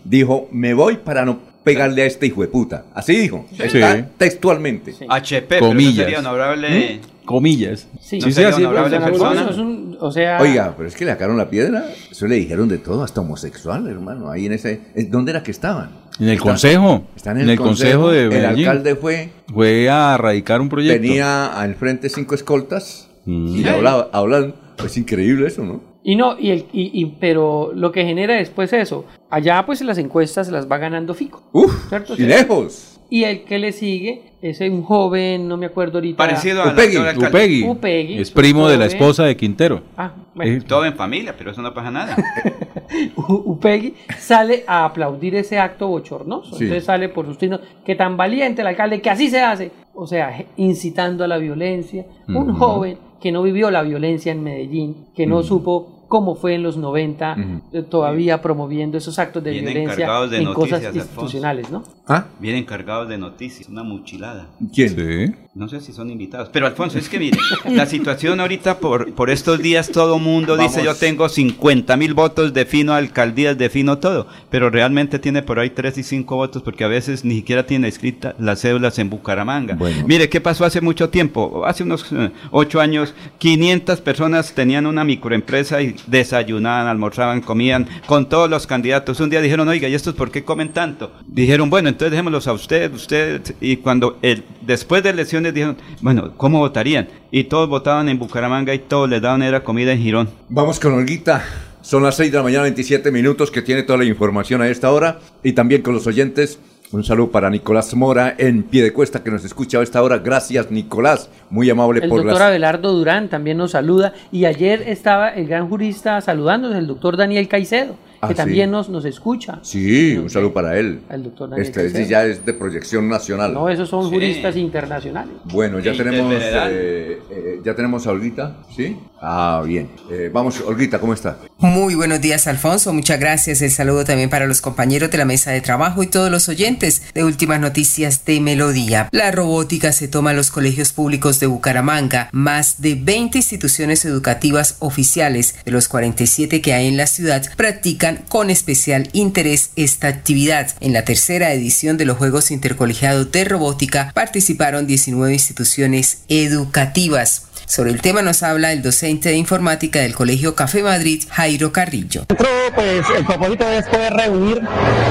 dijo, 0.04 0.48
me 0.52 0.74
voy 0.74 0.96
para 0.98 1.24
no 1.24 1.38
pegarle 1.64 2.02
a 2.02 2.06
este 2.06 2.26
hijo 2.26 2.42
de 2.42 2.48
puta. 2.48 2.84
Así 2.94 3.14
dijo, 3.16 3.46
está 3.58 3.96
Sí. 3.96 4.04
textualmente. 4.18 4.94
HP, 5.08 5.46
pero 5.48 5.68
Comillas. 5.68 5.94
sería 6.04 6.18
honorable. 6.18 7.00
Comillas. 7.24 7.86
Sí, 8.00 8.18
No 8.18 8.30
sería 8.32 8.52
sí, 8.52 8.64
honorable 8.64 8.98
pues, 8.98 9.10
persona. 9.10 9.40
eso 9.42 9.50
es 9.50 9.58
un- 9.58 9.96
o 10.00 10.10
sea, 10.10 10.40
Oiga, 10.40 10.74
pero 10.76 10.88
es 10.88 10.96
que 10.96 11.04
le 11.04 11.12
sacaron 11.12 11.36
la 11.36 11.48
piedra, 11.48 11.84
eso 12.10 12.26
le 12.26 12.34
dijeron 12.34 12.68
de 12.68 12.78
todo, 12.78 13.04
hasta 13.04 13.20
homosexual, 13.20 13.86
hermano, 13.86 14.28
ahí 14.30 14.46
en 14.46 14.52
ese... 14.54 14.80
¿en 14.96 15.10
¿Dónde 15.10 15.30
era 15.30 15.42
que 15.44 15.52
estaban? 15.52 15.90
En 16.18 16.26
el 16.26 16.32
Están- 16.34 16.48
consejo. 16.48 17.06
Están 17.14 17.40
en 17.40 17.48
el, 17.48 17.56
consejo, 17.58 18.10
de 18.10 18.24
El 18.24 18.28
Medellín. 18.30 18.66
alcalde 18.68 18.96
fue, 18.96 19.28
Fue 19.52 19.88
a 19.88 20.16
radicar 20.18 20.60
un 20.60 20.68
proyecto. 20.68 21.00
tenía 21.00 21.46
al 21.46 21.76
frente 21.76 22.08
cinco 22.08 22.34
escoltas 22.34 23.08
Mm. 23.24 23.56
y 23.56 23.68
hablaba, 23.68 24.10
hablan, 24.12 24.54
es 24.84 24.96
increíble 24.96 25.46
eso, 25.46 25.62
¿no? 25.64 25.80
Y 26.04 26.16
no, 26.16 26.36
y, 26.38 26.50
el, 26.50 26.58
y, 26.72 26.90
y- 27.00 27.06
pero 27.20 27.70
lo 27.74 27.92
que 27.92 28.04
genera 28.04 28.34
después 28.34 28.72
eso, 28.72 29.04
allá 29.30 29.64
pues 29.64 29.80
las 29.82 29.98
encuestas 29.98 30.48
las 30.50 30.70
va 30.70 30.78
ganando 30.78 31.14
Fico. 31.14 31.42
Uf, 31.52 31.88
¿cierto? 31.88 32.14
y 32.18 32.22
lejos. 32.22 32.88
Y 33.08 33.24
el 33.24 33.44
que 33.44 33.58
le 33.58 33.72
sigue 33.72 34.22
es 34.40 34.58
un 34.62 34.82
joven, 34.82 35.46
no 35.46 35.58
me 35.58 35.66
acuerdo 35.66 35.98
ahorita. 35.98 36.16
Parecido 36.16 36.62
al 36.62 36.70
Upegui. 36.72 36.96
Upegui. 37.26 37.62
Upegui, 37.68 38.18
Es 38.18 38.30
primo 38.30 38.66
de 38.68 38.78
la 38.78 38.86
esposa 38.86 39.24
de 39.24 39.36
Quintero. 39.36 39.82
Ah, 39.98 40.12
bueno. 40.34 40.50
Eh, 40.50 40.60
Todo 40.66 40.86
en 40.86 40.94
familia, 40.96 41.34
pero 41.36 41.50
eso 41.50 41.60
no 41.60 41.74
pasa 41.74 41.90
nada. 41.90 42.16
Upegui 43.16 43.94
sale 44.18 44.64
a 44.66 44.84
aplaudir 44.86 45.34
ese 45.36 45.58
acto 45.58 45.88
bochornoso. 45.88 46.56
Sí. 46.56 46.64
Entonces 46.64 46.84
sale 46.84 47.08
por 47.10 47.26
sus 47.26 47.38
trinos, 47.38 47.60
que 47.84 47.94
tan 47.94 48.16
valiente 48.16 48.62
el 48.62 48.68
alcalde, 48.68 49.00
que 49.00 49.10
así 49.10 49.28
se 49.28 49.40
hace. 49.40 49.70
O 49.94 50.06
sea, 50.06 50.44
incitando 50.56 51.24
a 51.24 51.28
la 51.28 51.38
violencia. 51.38 52.06
Un 52.28 52.54
joven 52.54 52.96
que 53.22 53.32
no 53.32 53.42
vivió 53.42 53.70
la 53.70 53.82
violencia 53.82 54.32
en 54.32 54.42
Medellín, 54.42 55.06
que 55.14 55.26
no 55.26 55.42
supo 55.42 56.02
cómo 56.08 56.34
fue 56.34 56.56
en 56.56 56.62
los 56.62 56.76
90, 56.76 57.36
eh, 57.72 57.82
todavía 57.82 58.42
promoviendo 58.42 58.98
esos 58.98 59.18
actos 59.18 59.42
de 59.42 59.52
Bien 59.52 59.64
violencia 59.64 60.06
de 60.28 60.38
en 60.38 60.44
noticias, 60.44 60.54
cosas 60.54 60.84
Alfonso. 60.84 60.98
institucionales, 60.98 61.70
¿no? 61.70 61.84
¿Ah? 62.06 62.26
Bien 62.38 62.56
encargados 62.56 63.08
de 63.08 63.16
noticias, 63.16 63.68
una 63.68 63.82
mochilada. 63.82 64.48
¿Quién? 64.74 64.88
Sí. 64.90 65.34
No 65.54 65.68
sé 65.68 65.82
si 65.82 65.92
son 65.92 66.08
invitados. 66.08 66.48
Pero 66.50 66.66
Alfonso, 66.66 66.96
es 66.96 67.10
que 67.10 67.18
mire, 67.18 67.36
la 67.66 67.84
situación 67.84 68.40
ahorita 68.40 68.78
por, 68.78 69.12
por 69.12 69.28
estos 69.28 69.60
días 69.60 69.90
todo 69.90 70.18
mundo 70.18 70.56
dice 70.56 70.82
yo 70.82 70.94
tengo 70.94 71.28
50 71.28 71.94
mil 71.98 72.14
votos, 72.14 72.54
defino 72.54 72.94
alcaldías, 72.94 73.58
defino 73.58 73.98
todo. 73.98 74.26
Pero 74.48 74.70
realmente 74.70 75.18
tiene 75.18 75.42
por 75.42 75.58
ahí 75.58 75.68
3 75.68 75.98
y 75.98 76.02
5 76.04 76.36
votos 76.36 76.62
porque 76.62 76.84
a 76.84 76.88
veces 76.88 77.26
ni 77.26 77.34
siquiera 77.34 77.66
tiene 77.66 77.88
escritas 77.88 78.34
las 78.38 78.62
cédulas 78.62 78.98
en 78.98 79.10
Bucaramanga. 79.10 79.74
Bueno. 79.74 80.06
Mire, 80.06 80.30
¿qué 80.30 80.40
pasó 80.40 80.64
hace 80.64 80.80
mucho 80.80 81.10
tiempo? 81.10 81.66
Hace 81.66 81.82
unos 81.82 82.06
8 82.50 82.80
años, 82.80 83.14
500 83.36 84.00
personas 84.00 84.54
tenían 84.54 84.86
una 84.86 85.04
microempresa 85.04 85.82
y 85.82 85.96
desayunaban, 86.06 86.86
almorzaban, 86.86 87.42
comían 87.42 87.86
con 88.06 88.26
todos 88.26 88.48
los 88.48 88.66
candidatos. 88.66 89.20
Un 89.20 89.28
día 89.28 89.42
dijeron, 89.42 89.68
oiga, 89.68 89.86
¿y 89.86 89.94
estos 89.94 90.14
por 90.14 90.30
qué 90.30 90.44
comen 90.44 90.70
tanto? 90.70 91.12
Dijeron, 91.26 91.68
bueno, 91.68 91.90
entonces 91.90 92.12
dejémoslos 92.12 92.48
a 92.48 92.54
usted, 92.54 92.90
usted. 92.94 93.42
Y 93.60 93.76
cuando 93.76 94.18
el, 94.22 94.44
después 94.62 95.02
de 95.02 95.10
elecciones 95.10 95.41
dijeron, 95.50 95.76
bueno, 96.00 96.32
¿cómo 96.36 96.58
votarían? 96.58 97.08
Y 97.30 97.44
todos 97.44 97.68
votaban 97.68 98.08
en 98.08 98.18
Bucaramanga 98.18 98.74
y 98.74 98.78
todos 98.78 99.08
les 99.08 99.20
daban 99.20 99.42
era 99.42 99.64
comida 99.64 99.92
en 99.92 99.98
Girón. 99.98 100.28
Vamos 100.48 100.78
con 100.78 100.92
Olguita. 100.92 101.42
Son 101.80 102.04
las 102.04 102.14
6 102.14 102.30
de 102.30 102.36
la 102.38 102.44
mañana, 102.44 102.62
27 102.62 103.10
minutos, 103.10 103.50
que 103.50 103.62
tiene 103.62 103.82
toda 103.82 103.98
la 103.98 104.04
información 104.04 104.62
a 104.62 104.68
esta 104.68 104.92
hora. 104.92 105.18
Y 105.42 105.52
también 105.52 105.82
con 105.82 105.94
los 105.94 106.06
oyentes. 106.06 106.60
Un 106.92 107.04
saludo 107.04 107.30
para 107.30 107.48
Nicolás 107.48 107.94
Mora 107.94 108.34
en 108.36 108.64
pie 108.64 108.82
de 108.82 108.92
cuesta 108.92 109.24
que 109.24 109.30
nos 109.30 109.42
escucha 109.46 109.78
a 109.78 109.82
esta 109.82 110.02
hora. 110.02 110.18
Gracias, 110.18 110.70
Nicolás. 110.70 111.30
Muy 111.48 111.70
amable 111.70 112.00
El 112.02 112.10
por 112.10 112.18
doctor 112.18 112.38
las. 112.38 112.48
Abelardo 112.48 112.92
Durán 112.92 113.30
también 113.30 113.56
nos 113.56 113.70
saluda. 113.70 114.12
Y 114.30 114.44
ayer 114.44 114.82
estaba 114.86 115.30
el 115.30 115.48
gran 115.48 115.70
jurista 115.70 116.20
saludándonos, 116.20 116.76
el 116.76 116.86
doctor 116.86 117.16
Daniel 117.16 117.48
Caicedo, 117.48 117.96
Ah, 118.24 118.28
que 118.28 118.34
sí. 118.34 118.36
también 118.36 118.70
nos, 118.70 118.88
nos 118.88 119.04
escucha. 119.04 119.58
Sí, 119.62 120.16
un 120.16 120.30
saludo 120.30 120.52
para 120.52 120.78
él. 120.78 121.00
Al 121.08 121.24
doctor 121.24 121.50
Daniel 121.50 121.66
Este 121.66 121.80
Caicedo. 121.82 122.08
ya 122.08 122.24
es 122.24 122.46
de 122.46 122.54
proyección 122.54 123.08
nacional. 123.08 123.52
No, 123.52 123.68
esos 123.68 123.88
son 123.88 124.04
Sí. 124.08 124.14
juristas 124.14 124.56
internacionales. 124.56 125.34
Bueno, 125.46 125.80
ya 125.80 125.92
tenemos, 125.92 126.32
eh, 126.40 127.18
eh, 127.30 127.60
ya 127.64 127.74
tenemos 127.74 128.06
a 128.06 128.10
Olguita, 128.12 128.58
¿sí? 128.76 128.96
Ah, 129.20 129.62
bien. 129.66 129.88
Eh, 130.10 130.30
vamos, 130.32 130.60
Olguita, 130.60 131.00
¿cómo 131.00 131.14
está? 131.14 131.36
Muy 131.58 131.94
buenos 131.96 132.20
días, 132.20 132.46
Alfonso. 132.46 132.92
Muchas 132.92 133.18
gracias. 133.18 133.60
El 133.62 133.70
saludo 133.70 134.04
también 134.04 134.30
para 134.30 134.46
los 134.46 134.60
compañeros 134.60 135.10
de 135.10 135.18
la 135.18 135.24
mesa 135.24 135.50
de 135.50 135.60
trabajo 135.60 136.02
y 136.02 136.06
todos 136.06 136.30
los 136.30 136.48
oyentes 136.48 137.02
de 137.14 137.24
Últimas 137.24 137.60
Noticias 137.60 138.24
de 138.24 138.40
Melodía. 138.40 139.08
La 139.12 139.30
robótica 139.32 139.90
se 139.92 140.06
toma 140.08 140.30
en 140.30 140.36
los 140.36 140.50
colegios 140.52 140.92
públicos 140.92 141.40
de 141.40 141.46
Bucaramanga. 141.46 142.28
Más 142.32 142.80
de 142.82 142.94
20 142.96 143.38
instituciones 143.38 144.04
educativas 144.04 144.76
oficiales 144.80 145.56
de 145.64 145.70
los 145.72 145.88
47 145.88 146.60
que 146.60 146.72
hay 146.74 146.86
en 146.88 146.96
la 146.96 147.06
ciudad 147.08 147.42
practican 147.56 148.11
con 148.28 148.50
especial 148.50 149.08
interés 149.12 149.70
esta 149.76 150.08
actividad. 150.08 150.70
En 150.80 150.92
la 150.92 151.04
tercera 151.04 151.52
edición 151.52 151.96
de 151.96 152.04
los 152.04 152.18
Juegos 152.18 152.50
Intercolegiados 152.50 153.30
de 153.32 153.44
Robótica 153.44 154.10
participaron 154.14 154.86
19 154.86 155.32
instituciones 155.32 156.18
educativas. 156.28 157.46
Sobre 157.72 157.90
el 157.90 158.02
tema 158.02 158.20
nos 158.20 158.42
habla 158.42 158.70
el 158.70 158.82
docente 158.82 159.30
de 159.30 159.36
informática 159.36 160.00
del 160.00 160.14
Colegio 160.14 160.54
Café 160.54 160.82
Madrid, 160.82 161.22
Jairo 161.30 161.72
Carrillo. 161.72 162.26
Pues 162.74 163.04
el 163.16 163.24
propósito 163.24 163.66
es 163.66 163.86
poder 163.86 164.12
reunir 164.12 164.60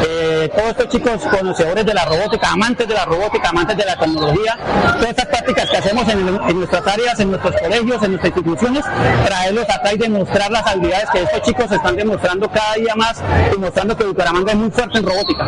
eh, 0.08 0.48
todos 0.56 0.70
estos 0.70 0.90
chicos 0.90 1.22
conocedores 1.26 1.84
de 1.84 1.94
la 1.96 2.06
robótica, 2.06 2.52
amantes 2.52 2.88
de 2.88 2.94
la 2.94 3.06
robótica, 3.06 3.50
amantes 3.50 3.78
de 3.78 3.86
la 3.86 3.98
tecnología, 3.98 4.60
todas 4.94 5.10
estas 5.10 5.26
prácticas 5.26 5.70
que 5.72 5.78
hacemos 5.78 6.08
en, 6.08 6.26
nuestras 6.56 6.86
áreas, 6.86 7.20
en 7.20 7.32
nuestros 7.32 7.56
colegios, 7.60 8.04
en 8.04 8.12
nuestras 8.12 8.38
instituciones, 8.38 8.86
traerlos 9.26 9.66
acá 9.68 9.94
y 9.94 9.98
demostrar 9.98 10.52
las 10.52 10.68
habilidades 10.68 11.10
que 11.12 11.24
estos 11.24 11.42
chicos 11.42 11.72
están 11.72 11.96
demostrando 11.96 12.48
cada 12.52 12.76
día 12.76 12.96
más, 12.96 13.24
demostrando 13.50 13.98
que 13.98 14.04
Bucaramanga 14.04 14.52
es 14.52 14.58
muy 14.58 14.70
fuerte 14.70 15.00
en 15.00 15.06
robótica. 15.06 15.44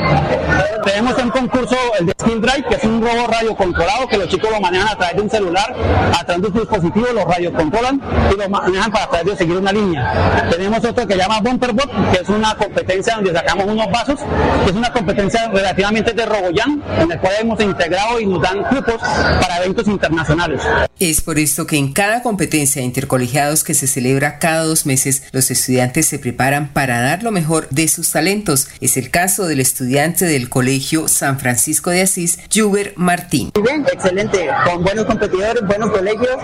Tenemos 0.84 1.18
un 1.18 1.30
concurso, 1.30 1.76
el 2.00 2.08
de 2.08 2.14
Skill 2.20 2.42
Drive, 2.42 2.66
que 2.70 2.76
es 2.76 2.84
un 2.84 3.02
robot 3.02 3.32
radiocontrolado 3.32 4.08
que 4.08 4.18
los 4.18 4.28
chicos 4.28 4.52
lo 4.52 4.60
manejan 4.60 4.88
a 4.88 4.98
través 4.98 5.16
de 5.16 5.22
un 5.22 5.30
celular, 5.30 5.76
a 6.20 6.26
través 6.26 6.42
de 6.42 6.48
un 6.48 6.54
dispositivo, 6.54 7.03
lo 7.12 7.26
radiocontrolan 7.26 8.02
y 8.32 8.38
lo 8.38 8.50
manejan 8.50 8.92
para 8.92 9.10
través 9.10 9.26
de 9.26 9.38
seguir 9.38 9.58
una 9.58 9.72
línea. 9.72 10.48
Tenemos 10.50 10.84
otro 10.86 11.08
que 11.08 11.14
se 11.14 11.20
llama 11.20 11.40
Bumperbot, 11.42 12.12
que 12.12 12.22
es 12.22 12.30
una 12.30 12.56
competencia 12.56 13.16
donde 13.16 13.34
sacamos 13.34 13.66
unos 13.66 13.92
vasos, 13.92 14.20
que 14.64 14.72
es 14.72 14.76
una 14.76 14.92
competencia 14.92 15.50
relativamente 15.50 16.14
de 16.14 16.26
Roboyan, 16.26 16.84
en 17.00 17.12
el 17.12 17.20
cual 17.20 17.34
hemos 17.42 17.60
integrado 17.60 18.20
y 18.20 18.26
nos 18.26 18.42
dan 18.42 18.64
cupos 18.64 19.02
para 19.02 19.58
eventos 19.58 19.88
internacionales. 19.88 20.62
Es 21.00 21.22
por 21.22 21.40
esto 21.40 21.66
que 21.66 21.78
en 21.78 21.92
cada 21.92 22.22
competencia 22.22 22.82
de 22.82 22.86
intercolegiados 22.86 23.64
que 23.64 23.74
se 23.74 23.88
celebra 23.88 24.40
cada 24.40 24.64
dos 24.64 24.86
meses, 24.86 25.24
los 25.32 25.52
estudiantes 25.52 26.06
se 26.06 26.20
preparan 26.20 26.70
para 26.70 27.02
dar 27.02 27.24
lo 27.24 27.32
mejor 27.32 27.68
de 27.70 27.88
sus 27.88 28.12
talentos. 28.12 28.68
Es 28.80 28.98
el 28.98 29.10
caso 29.10 29.48
del 29.48 29.60
estudiante 29.60 30.26
del 30.26 30.50
Colegio 30.50 31.08
San 31.08 31.40
Francisco 31.40 31.90
de 31.90 32.02
Asís, 32.02 32.40
Juber 32.54 32.94
Martín. 32.96 33.52
Muy 33.56 33.64
bien, 33.64 33.86
excelente, 33.92 34.48
con 34.66 34.84
buenos 34.84 35.06
competidores, 35.06 35.66
buenos 35.66 35.92
colegios 35.92 36.38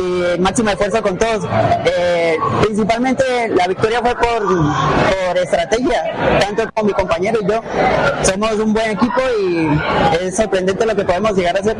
y 0.00 0.38
máximo 0.40 0.70
esfuerzo 0.70 1.02
con 1.02 1.18
todos. 1.18 1.44
Eh, 1.84 2.36
principalmente 2.62 3.24
la 3.48 3.66
victoria 3.66 4.00
fue 4.00 4.14
por, 4.14 4.46
por 4.46 5.38
estrategia, 5.38 6.38
tanto 6.40 6.70
con 6.72 6.86
mi 6.86 6.92
compañero 6.92 7.38
y 7.42 7.50
yo. 7.50 7.62
Somos 8.22 8.52
un 8.54 8.72
buen 8.72 8.90
equipo 8.90 9.20
y 9.42 9.68
es 10.20 10.36
sorprendente 10.36 10.86
lo 10.86 10.94
que 10.94 11.04
podemos 11.04 11.36
llegar 11.36 11.56
a 11.56 11.60
hacer. 11.60 11.76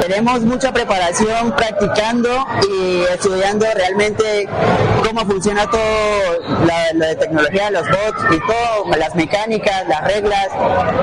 Tenemos 0.00 0.40
mucha 0.42 0.72
preparación 0.72 1.54
practicando 1.56 2.30
y 2.70 3.02
estudiando 3.12 3.66
realmente 3.74 4.48
cómo 5.06 5.26
funciona 5.26 5.68
todo 5.70 5.80
la, 6.66 6.92
la 6.94 7.06
de 7.08 7.16
tecnología, 7.16 7.70
los 7.70 7.86
bots 7.88 8.24
y 8.34 8.38
todo, 8.40 8.96
las 8.96 9.14
mecánicas, 9.14 9.86
las 9.88 10.04
reglas. 10.04 10.48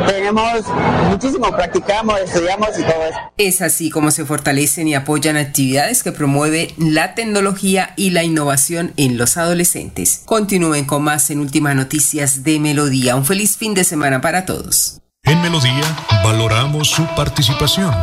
Tenemos 0.08 0.64
muchísimo, 1.10 1.52
practicamos, 1.52 2.20
estudiamos 2.20 2.70
y 2.78 2.84
todo 2.84 3.04
eso. 3.10 3.20
Es 3.38 3.62
así 3.62 3.90
como 3.90 4.12
se 4.12 4.26
fortalecen 4.26 4.88
y 4.88 4.96
apoyan 4.96 5.38
actividades 5.38 6.04
que 6.04 6.12
promueven 6.12 6.31
la 6.78 7.14
tecnología 7.16 7.94
y 7.96 8.12
la 8.12 8.24
innovación 8.24 8.94
en 8.98 9.18
los 9.18 9.38
adolescentes. 9.38 10.24
Continúen 10.26 10.86
con 10.86 11.04
más 11.04 11.30
en 11.30 11.40
Últimas 11.40 11.76
Noticias 11.76 12.44
de 12.44 12.60
Melodía. 12.60 13.16
Un 13.16 13.26
feliz 13.26 13.58
fin 13.58 13.74
de 13.74 13.84
semana 13.84 14.22
para 14.22 14.46
todos. 14.46 15.02
En 15.24 15.42
Melodía 15.42 15.84
valoramos 16.24 16.90
su 16.90 17.06
participación. 17.16 17.94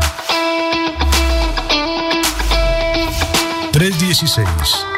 316 3.73 4.98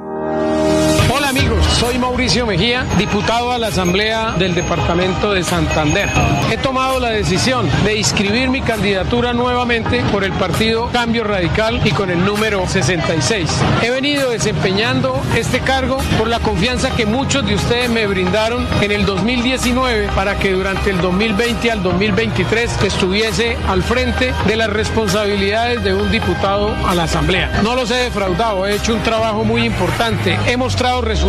Amigos, 1.31 1.65
soy 1.79 1.97
Mauricio 1.97 2.45
Mejía, 2.45 2.85
diputado 2.97 3.53
a 3.53 3.57
la 3.57 3.67
Asamblea 3.67 4.31
del 4.37 4.53
Departamento 4.53 5.31
de 5.31 5.45
Santander. 5.45 6.09
He 6.51 6.57
tomado 6.57 6.99
la 6.99 7.07
decisión 7.07 7.69
de 7.85 7.95
inscribir 7.95 8.49
mi 8.49 8.59
candidatura 8.59 9.31
nuevamente 9.31 10.03
por 10.11 10.25
el 10.25 10.33
partido 10.33 10.89
Cambio 10.91 11.23
Radical 11.23 11.79
y 11.87 11.91
con 11.91 12.09
el 12.09 12.25
número 12.25 12.67
66. 12.67 13.49
He 13.81 13.89
venido 13.91 14.29
desempeñando 14.29 15.21
este 15.33 15.61
cargo 15.61 15.99
por 16.17 16.27
la 16.27 16.39
confianza 16.39 16.89
que 16.89 17.05
muchos 17.05 17.45
de 17.45 17.55
ustedes 17.55 17.89
me 17.89 18.07
brindaron 18.07 18.67
en 18.81 18.91
el 18.91 19.05
2019 19.05 20.09
para 20.13 20.37
que 20.37 20.51
durante 20.51 20.89
el 20.89 20.99
2020 20.99 21.71
al 21.71 21.81
2023 21.81 22.83
estuviese 22.83 23.55
al 23.69 23.83
frente 23.83 24.33
de 24.47 24.57
las 24.57 24.69
responsabilidades 24.69 25.81
de 25.81 25.93
un 25.93 26.11
diputado 26.11 26.75
a 26.85 26.93
la 26.93 27.03
Asamblea. 27.03 27.61
No 27.63 27.73
los 27.73 27.89
he 27.89 27.95
defraudado, 27.95 28.67
he 28.67 28.75
hecho 28.75 28.93
un 28.93 29.01
trabajo 29.01 29.45
muy 29.45 29.63
importante. 29.63 30.37
He 30.45 30.57
mostrado 30.57 30.99
resultados 30.99 31.20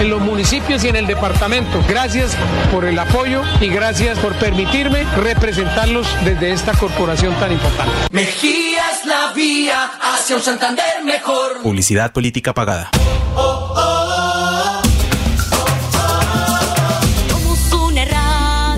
en 0.00 0.10
los 0.10 0.20
municipios 0.20 0.82
y 0.84 0.88
en 0.88 0.96
el 0.96 1.06
departamento. 1.06 1.82
Gracias 1.88 2.36
por 2.72 2.84
el 2.84 2.98
apoyo 2.98 3.42
y 3.60 3.68
gracias 3.68 4.18
por 4.18 4.34
permitirme 4.34 5.04
representarlos 5.16 6.06
desde 6.24 6.50
esta 6.50 6.72
corporación 6.72 7.34
tan 7.38 7.52
importante. 7.52 7.92
Mejía 8.10 8.82
es 8.92 9.06
la 9.06 9.32
vía 9.32 9.90
hacia 10.00 10.36
un 10.36 10.42
Santander 10.42 11.04
mejor. 11.04 11.62
Publicidad 11.62 12.12
política 12.12 12.54
pagada. 12.54 12.90
Somos 13.34 13.89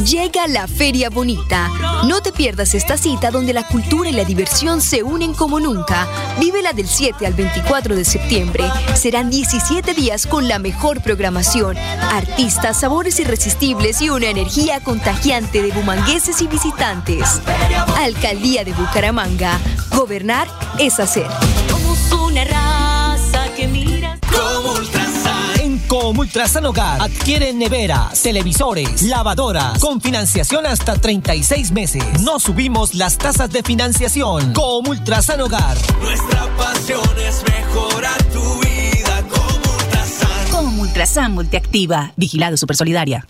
Llega 0.07 0.49
la 0.49 0.67
Feria 0.67 1.11
Bonita. 1.11 1.71
No 2.07 2.23
te 2.23 2.33
pierdas 2.33 2.75
esta 2.75 2.97
cita 2.97 3.31
donde 3.31 3.53
la 3.53 3.67
cultura 3.67 4.09
y 4.09 4.13
la 4.13 4.25
diversión 4.25 4.81
se 4.81 5.03
unen 5.03 5.33
como 5.33 5.61
nunca. 5.61 6.09
Vívela 6.41 6.73
del 6.73 6.89
7 6.89 7.25
al 7.25 7.35
24 7.35 7.95
de 7.95 8.05
septiembre. 8.05 8.65
Serán 8.95 9.31
17 9.31 9.95
días 9.95 10.27
con 10.27 10.49
la 10.49 10.59
mejor 10.59 11.03
programación, 11.03 11.77
artistas, 11.77 12.81
sabores 12.81 13.21
irresistibles 13.21 14.03
y 14.03 14.11
una 14.11 14.27
energía 14.27 14.81
contagiante 14.81 15.63
de 15.63 15.71
bumangueses 15.71 16.43
y 16.43 16.49
visitantes. 16.49 17.41
Alcaldía 17.97 18.65
de 18.65 18.73
Bucaramanga. 18.73 19.61
Gobernar 19.95 20.49
es 20.81 20.99
hacer. 20.99 21.29
Somos 21.69 22.13
una 22.29 22.45
raza 22.45 23.55
que 23.55 23.69
mira. 23.69 24.19
Como 24.33 25.02
Ultrasan. 25.93 26.03
En 26.03 26.13
Comultrasan 26.13 26.67
Hogar 26.67 27.03
adquieren 27.03 27.59
neveras, 27.59 28.23
televisores, 28.23 29.03
lavadoras 29.03 29.79
con 29.79 30.01
financiación 30.01 30.67
hasta 30.67 30.99
36 30.99 31.73
meses. 31.73 32.23
No 32.23 32.39
subimos 32.39 32.95
las 32.95 33.19
tasas 33.19 33.51
de 33.51 33.63
financiación. 33.63 34.53
Comultrasan 34.53 35.41
Hogar. 35.41 35.77
Nuestra 36.01 36.57
pasión 36.57 37.19
es 37.19 37.43
mejorar 37.45 38.23
tu 38.25 38.61
vida 38.61 39.23
como 39.29 39.77
Ultrasan. 39.77 40.51
Con 40.51 40.81
Ultrasan 40.81 41.33
Multiactiva. 41.33 42.13
Vigilado 42.17 42.57
Supersolidaria. 42.57 43.27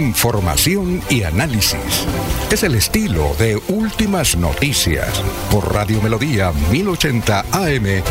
Información 0.00 1.02
y 1.10 1.24
análisis. 1.24 2.06
Es 2.50 2.62
el 2.62 2.74
estilo 2.74 3.34
de 3.38 3.60
Últimas 3.68 4.34
Noticias 4.34 5.22
por 5.50 5.74
Radio 5.74 6.00
Melodía 6.00 6.52
1080 6.70 7.44
AM. 7.52 8.02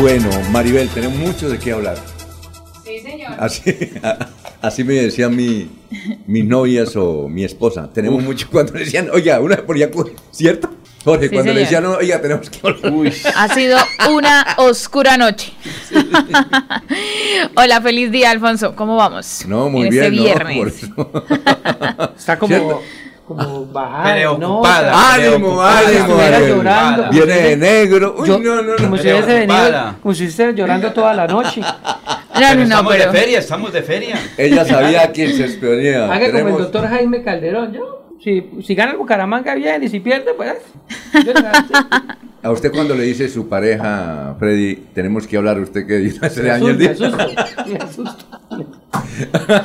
Bueno, 0.00 0.28
Maribel, 0.50 0.88
tenemos 0.88 1.16
mucho 1.16 1.48
de 1.48 1.60
qué 1.60 1.72
hablar. 1.72 1.96
Sí, 2.84 2.98
señor. 3.00 3.34
Así, 3.38 3.62
así 4.62 4.84
me 4.84 4.94
decían 4.94 5.34
mi, 5.36 5.68
mis 6.26 6.44
novias 6.44 6.94
o 6.96 7.28
mi 7.28 7.44
esposa. 7.44 7.90
Tenemos 7.92 8.22
mucho 8.22 8.48
cuando 8.50 8.72
decían, 8.72 9.08
oiga, 9.12 9.40
una 9.40 9.56
por 9.58 9.76
ya, 9.78 9.88
¿cierto? 10.30 10.70
Jorge, 11.04 11.28
Sí, 11.28 11.34
cuando 11.34 11.52
le 11.54 11.64
señor. 11.66 11.82
decían, 11.92 11.98
oiga, 12.00 12.20
tenemos 12.20 12.50
que 12.50 12.58
hablar. 12.66 13.12
Ha 13.36 13.54
sido 13.54 13.78
una 14.10 14.44
oscura 14.58 15.16
noche. 15.16 15.52
Hola, 17.56 17.80
feliz 17.80 18.10
día, 18.10 18.30
Alfonso. 18.30 18.74
¿Cómo 18.74 18.96
vamos? 18.96 19.44
No, 19.46 19.68
muy 19.70 19.84
En 19.86 19.90
bien, 19.90 20.04
este 20.04 20.16
no, 20.16 20.22
viernes. 20.22 20.82
Está 22.16 22.38
como, 22.38 22.54
¿Cierto? 22.54 22.82
como 23.26 23.66
bajada. 23.66 24.38
¿no? 24.38 24.62
Ánimo, 24.64 25.62
ánimo, 25.62 26.16
llorando. 26.48 27.10
Viene 27.10 27.34
de 27.34 27.56
negro. 27.56 28.16
Uy, 28.18 28.28
yo- 28.28 28.38
no, 28.38 28.56
no, 28.56 28.62
no. 28.62 28.76
Como 28.76 28.96
si 28.98 29.02
hubiese 29.08 29.34
venido, 29.46 29.94
como 30.02 30.14
si 30.14 30.24
estuviera 30.24 30.52
llorando 30.52 30.92
toda 30.92 31.14
la 31.14 31.26
noche. 31.26 31.62
No, 32.40 32.48
no, 32.48 32.54
no, 32.56 32.62
estamos 32.62 32.92
pero- 32.96 33.12
de 33.12 33.18
feria, 33.18 33.38
estamos 33.38 33.72
de 33.72 33.82
feria. 33.82 34.16
Ella 34.36 34.64
sabía 34.64 35.02
a 35.04 35.10
quién 35.12 35.32
se 35.32 35.44
exponía. 35.44 36.12
Haga 36.12 36.30
como 36.32 36.48
el 36.56 36.62
doctor 36.64 36.86
Jaime 36.88 37.22
Calderón. 37.22 37.72
Yo, 37.72 38.06
si, 38.22 38.44
si 38.64 38.74
gana 38.74 38.92
el 38.92 38.98
Bucaramanga 38.98 39.54
bien 39.54 39.82
y 39.82 39.88
si 39.88 40.00
pierde, 40.00 40.34
pues. 40.34 40.54
yo 41.24 41.32
le- 41.32 42.28
A 42.42 42.50
usted 42.52 42.70
cuando 42.72 42.94
le 42.94 43.02
dice 43.02 43.28
su 43.28 43.48
pareja, 43.48 44.36
Freddy, 44.38 44.76
tenemos 44.94 45.26
que 45.26 45.36
hablar, 45.36 45.58
usted 45.60 45.86
que 45.86 45.98
dice 45.98 46.24
hace 46.24 46.42
Me 46.42 46.50
años. 46.52 46.76
me 46.76 46.86
asusto, 46.86 47.16
me 47.66 47.76
asusto. 47.78 48.24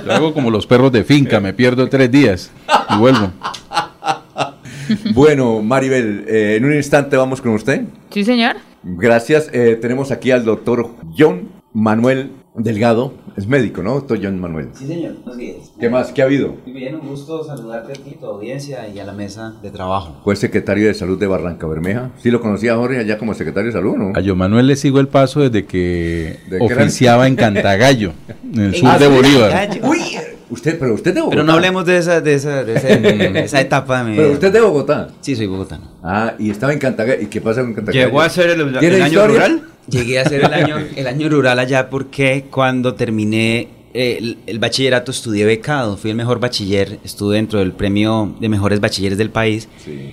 Yo 0.05 0.11
hago 0.11 0.33
como 0.33 0.49
los 0.49 0.65
perros 0.65 0.91
de 0.91 1.03
finca, 1.03 1.39
me 1.39 1.53
pierdo 1.53 1.87
tres 1.87 2.09
días 2.11 2.51
y 2.89 2.97
vuelvo. 2.97 3.31
Bueno, 5.13 5.61
Maribel, 5.61 6.25
eh, 6.27 6.55
en 6.57 6.65
un 6.65 6.73
instante 6.73 7.15
vamos 7.15 7.41
con 7.41 7.53
usted. 7.53 7.83
Sí, 8.09 8.23
señor. 8.23 8.57
Gracias. 8.83 9.49
Eh, 9.53 9.77
tenemos 9.81 10.11
aquí 10.11 10.31
al 10.31 10.43
doctor 10.43 10.89
John 11.17 11.49
Manuel 11.73 12.31
Delgado. 12.55 13.13
Es 13.35 13.47
médico, 13.47 13.81
¿no? 13.81 13.95
Doctor 13.95 14.19
John 14.21 14.39
Manuel. 14.39 14.69
Sí, 14.73 14.85
señor. 14.85 15.13
Buenos 15.23 15.38
días. 15.38 15.55
¿Qué 15.80 15.89
más? 15.89 16.11
¿Qué 16.11 16.21
ha 16.21 16.25
habido? 16.25 16.55
Muy 16.65 16.73
bien, 16.73 16.93
un 16.95 17.07
gusto 17.07 17.43
saludarte 17.43 17.93
a 17.93 17.95
ti, 17.95 18.15
tu 18.19 18.27
audiencia 18.27 18.88
y 18.88 18.99
a 18.99 19.05
la 19.05 19.13
mesa 19.13 19.55
de 19.63 19.71
trabajo. 19.71 20.21
Fue 20.23 20.35
secretario 20.35 20.85
de 20.88 20.93
salud 20.93 21.17
de 21.19 21.25
Barranca 21.25 21.65
Bermeja. 21.65 22.11
¿Sí 22.21 22.30
lo 22.30 22.41
conocía 22.41 22.75
Jorge 22.75 22.99
allá 22.99 23.17
como 23.17 23.34
secretario 23.34 23.67
de 23.71 23.73
salud, 23.73 23.95
no? 23.95 24.11
A 24.15 24.19
Yo 24.21 24.35
Manuel 24.35 24.67
le 24.67 24.75
sigo 24.75 24.99
el 24.99 25.07
paso 25.07 25.39
desde 25.41 25.65
que 25.65 26.38
¿De 26.47 26.59
oficiaba 26.61 27.25
en 27.27 27.35
Cantagallo, 27.38 28.13
en 28.53 28.59
el 28.61 28.75
sur 28.75 28.88
Ah, 28.88 28.99
de. 28.99 29.07
Bolívar. 29.07 29.69
Uy, 29.84 29.99
usted, 30.51 30.77
pero 30.77 30.93
usted 30.93 31.11
de 31.15 31.21
Bogotá. 31.21 31.35
Pero 31.35 31.43
no 31.47 31.53
hablemos 31.53 31.85
de 31.88 31.97
esa, 31.97 32.21
de 32.21 32.35
esa, 32.35 32.63
de 32.63 32.73
de 32.75 33.39
esa 33.45 33.61
etapa 33.61 34.03
de 34.03 34.11
mi 34.11 34.15
Pero 34.17 34.31
usted 34.31 34.47
es 34.49 34.53
de 34.53 34.61
Bogotá. 34.61 35.07
Sí, 35.21 35.35
soy 35.35 35.47
bogotano. 35.47 35.88
Ah, 36.03 36.35
y 36.38 36.51
estaba 36.51 36.71
en 36.71 36.77
Cantagallo. 36.77 37.19
¿Y 37.19 37.25
qué 37.25 37.41
pasa 37.41 37.61
con 37.61 37.73
Cantagallo? 37.73 38.05
¿Llegó 38.05 38.21
a 38.21 38.30
ser 38.30 38.51
el- 38.51 38.77
¿Tiene 38.77 38.97
el 38.97 39.01
año 39.01 39.07
historia? 39.21 39.47
rural? 39.47 39.63
Llegué 39.89 40.19
a 40.19 40.22
hacer 40.23 40.43
el 40.45 40.53
año, 40.53 40.77
el 40.95 41.07
año 41.07 41.30
rural 41.30 41.60
allá 41.60 41.89
porque 41.89 42.45
cuando 42.49 42.93
terminé 42.95 43.68
eh, 43.93 44.18
el, 44.19 44.38
el 44.47 44.60
bachillerato 44.60 45.11
estudié 45.11 45.45
becado. 45.45 45.97
Fui 45.97 46.10
el 46.10 46.15
mejor 46.15 46.39
bachiller, 46.39 46.99
estuve 47.03 47.35
dentro 47.35 47.60
del 47.60 47.73
premio 47.73 48.34
de 48.39 48.49
mejores 48.49 48.80
bachilleres 48.80 49.18
del 49.18 49.30
país. 49.30 49.68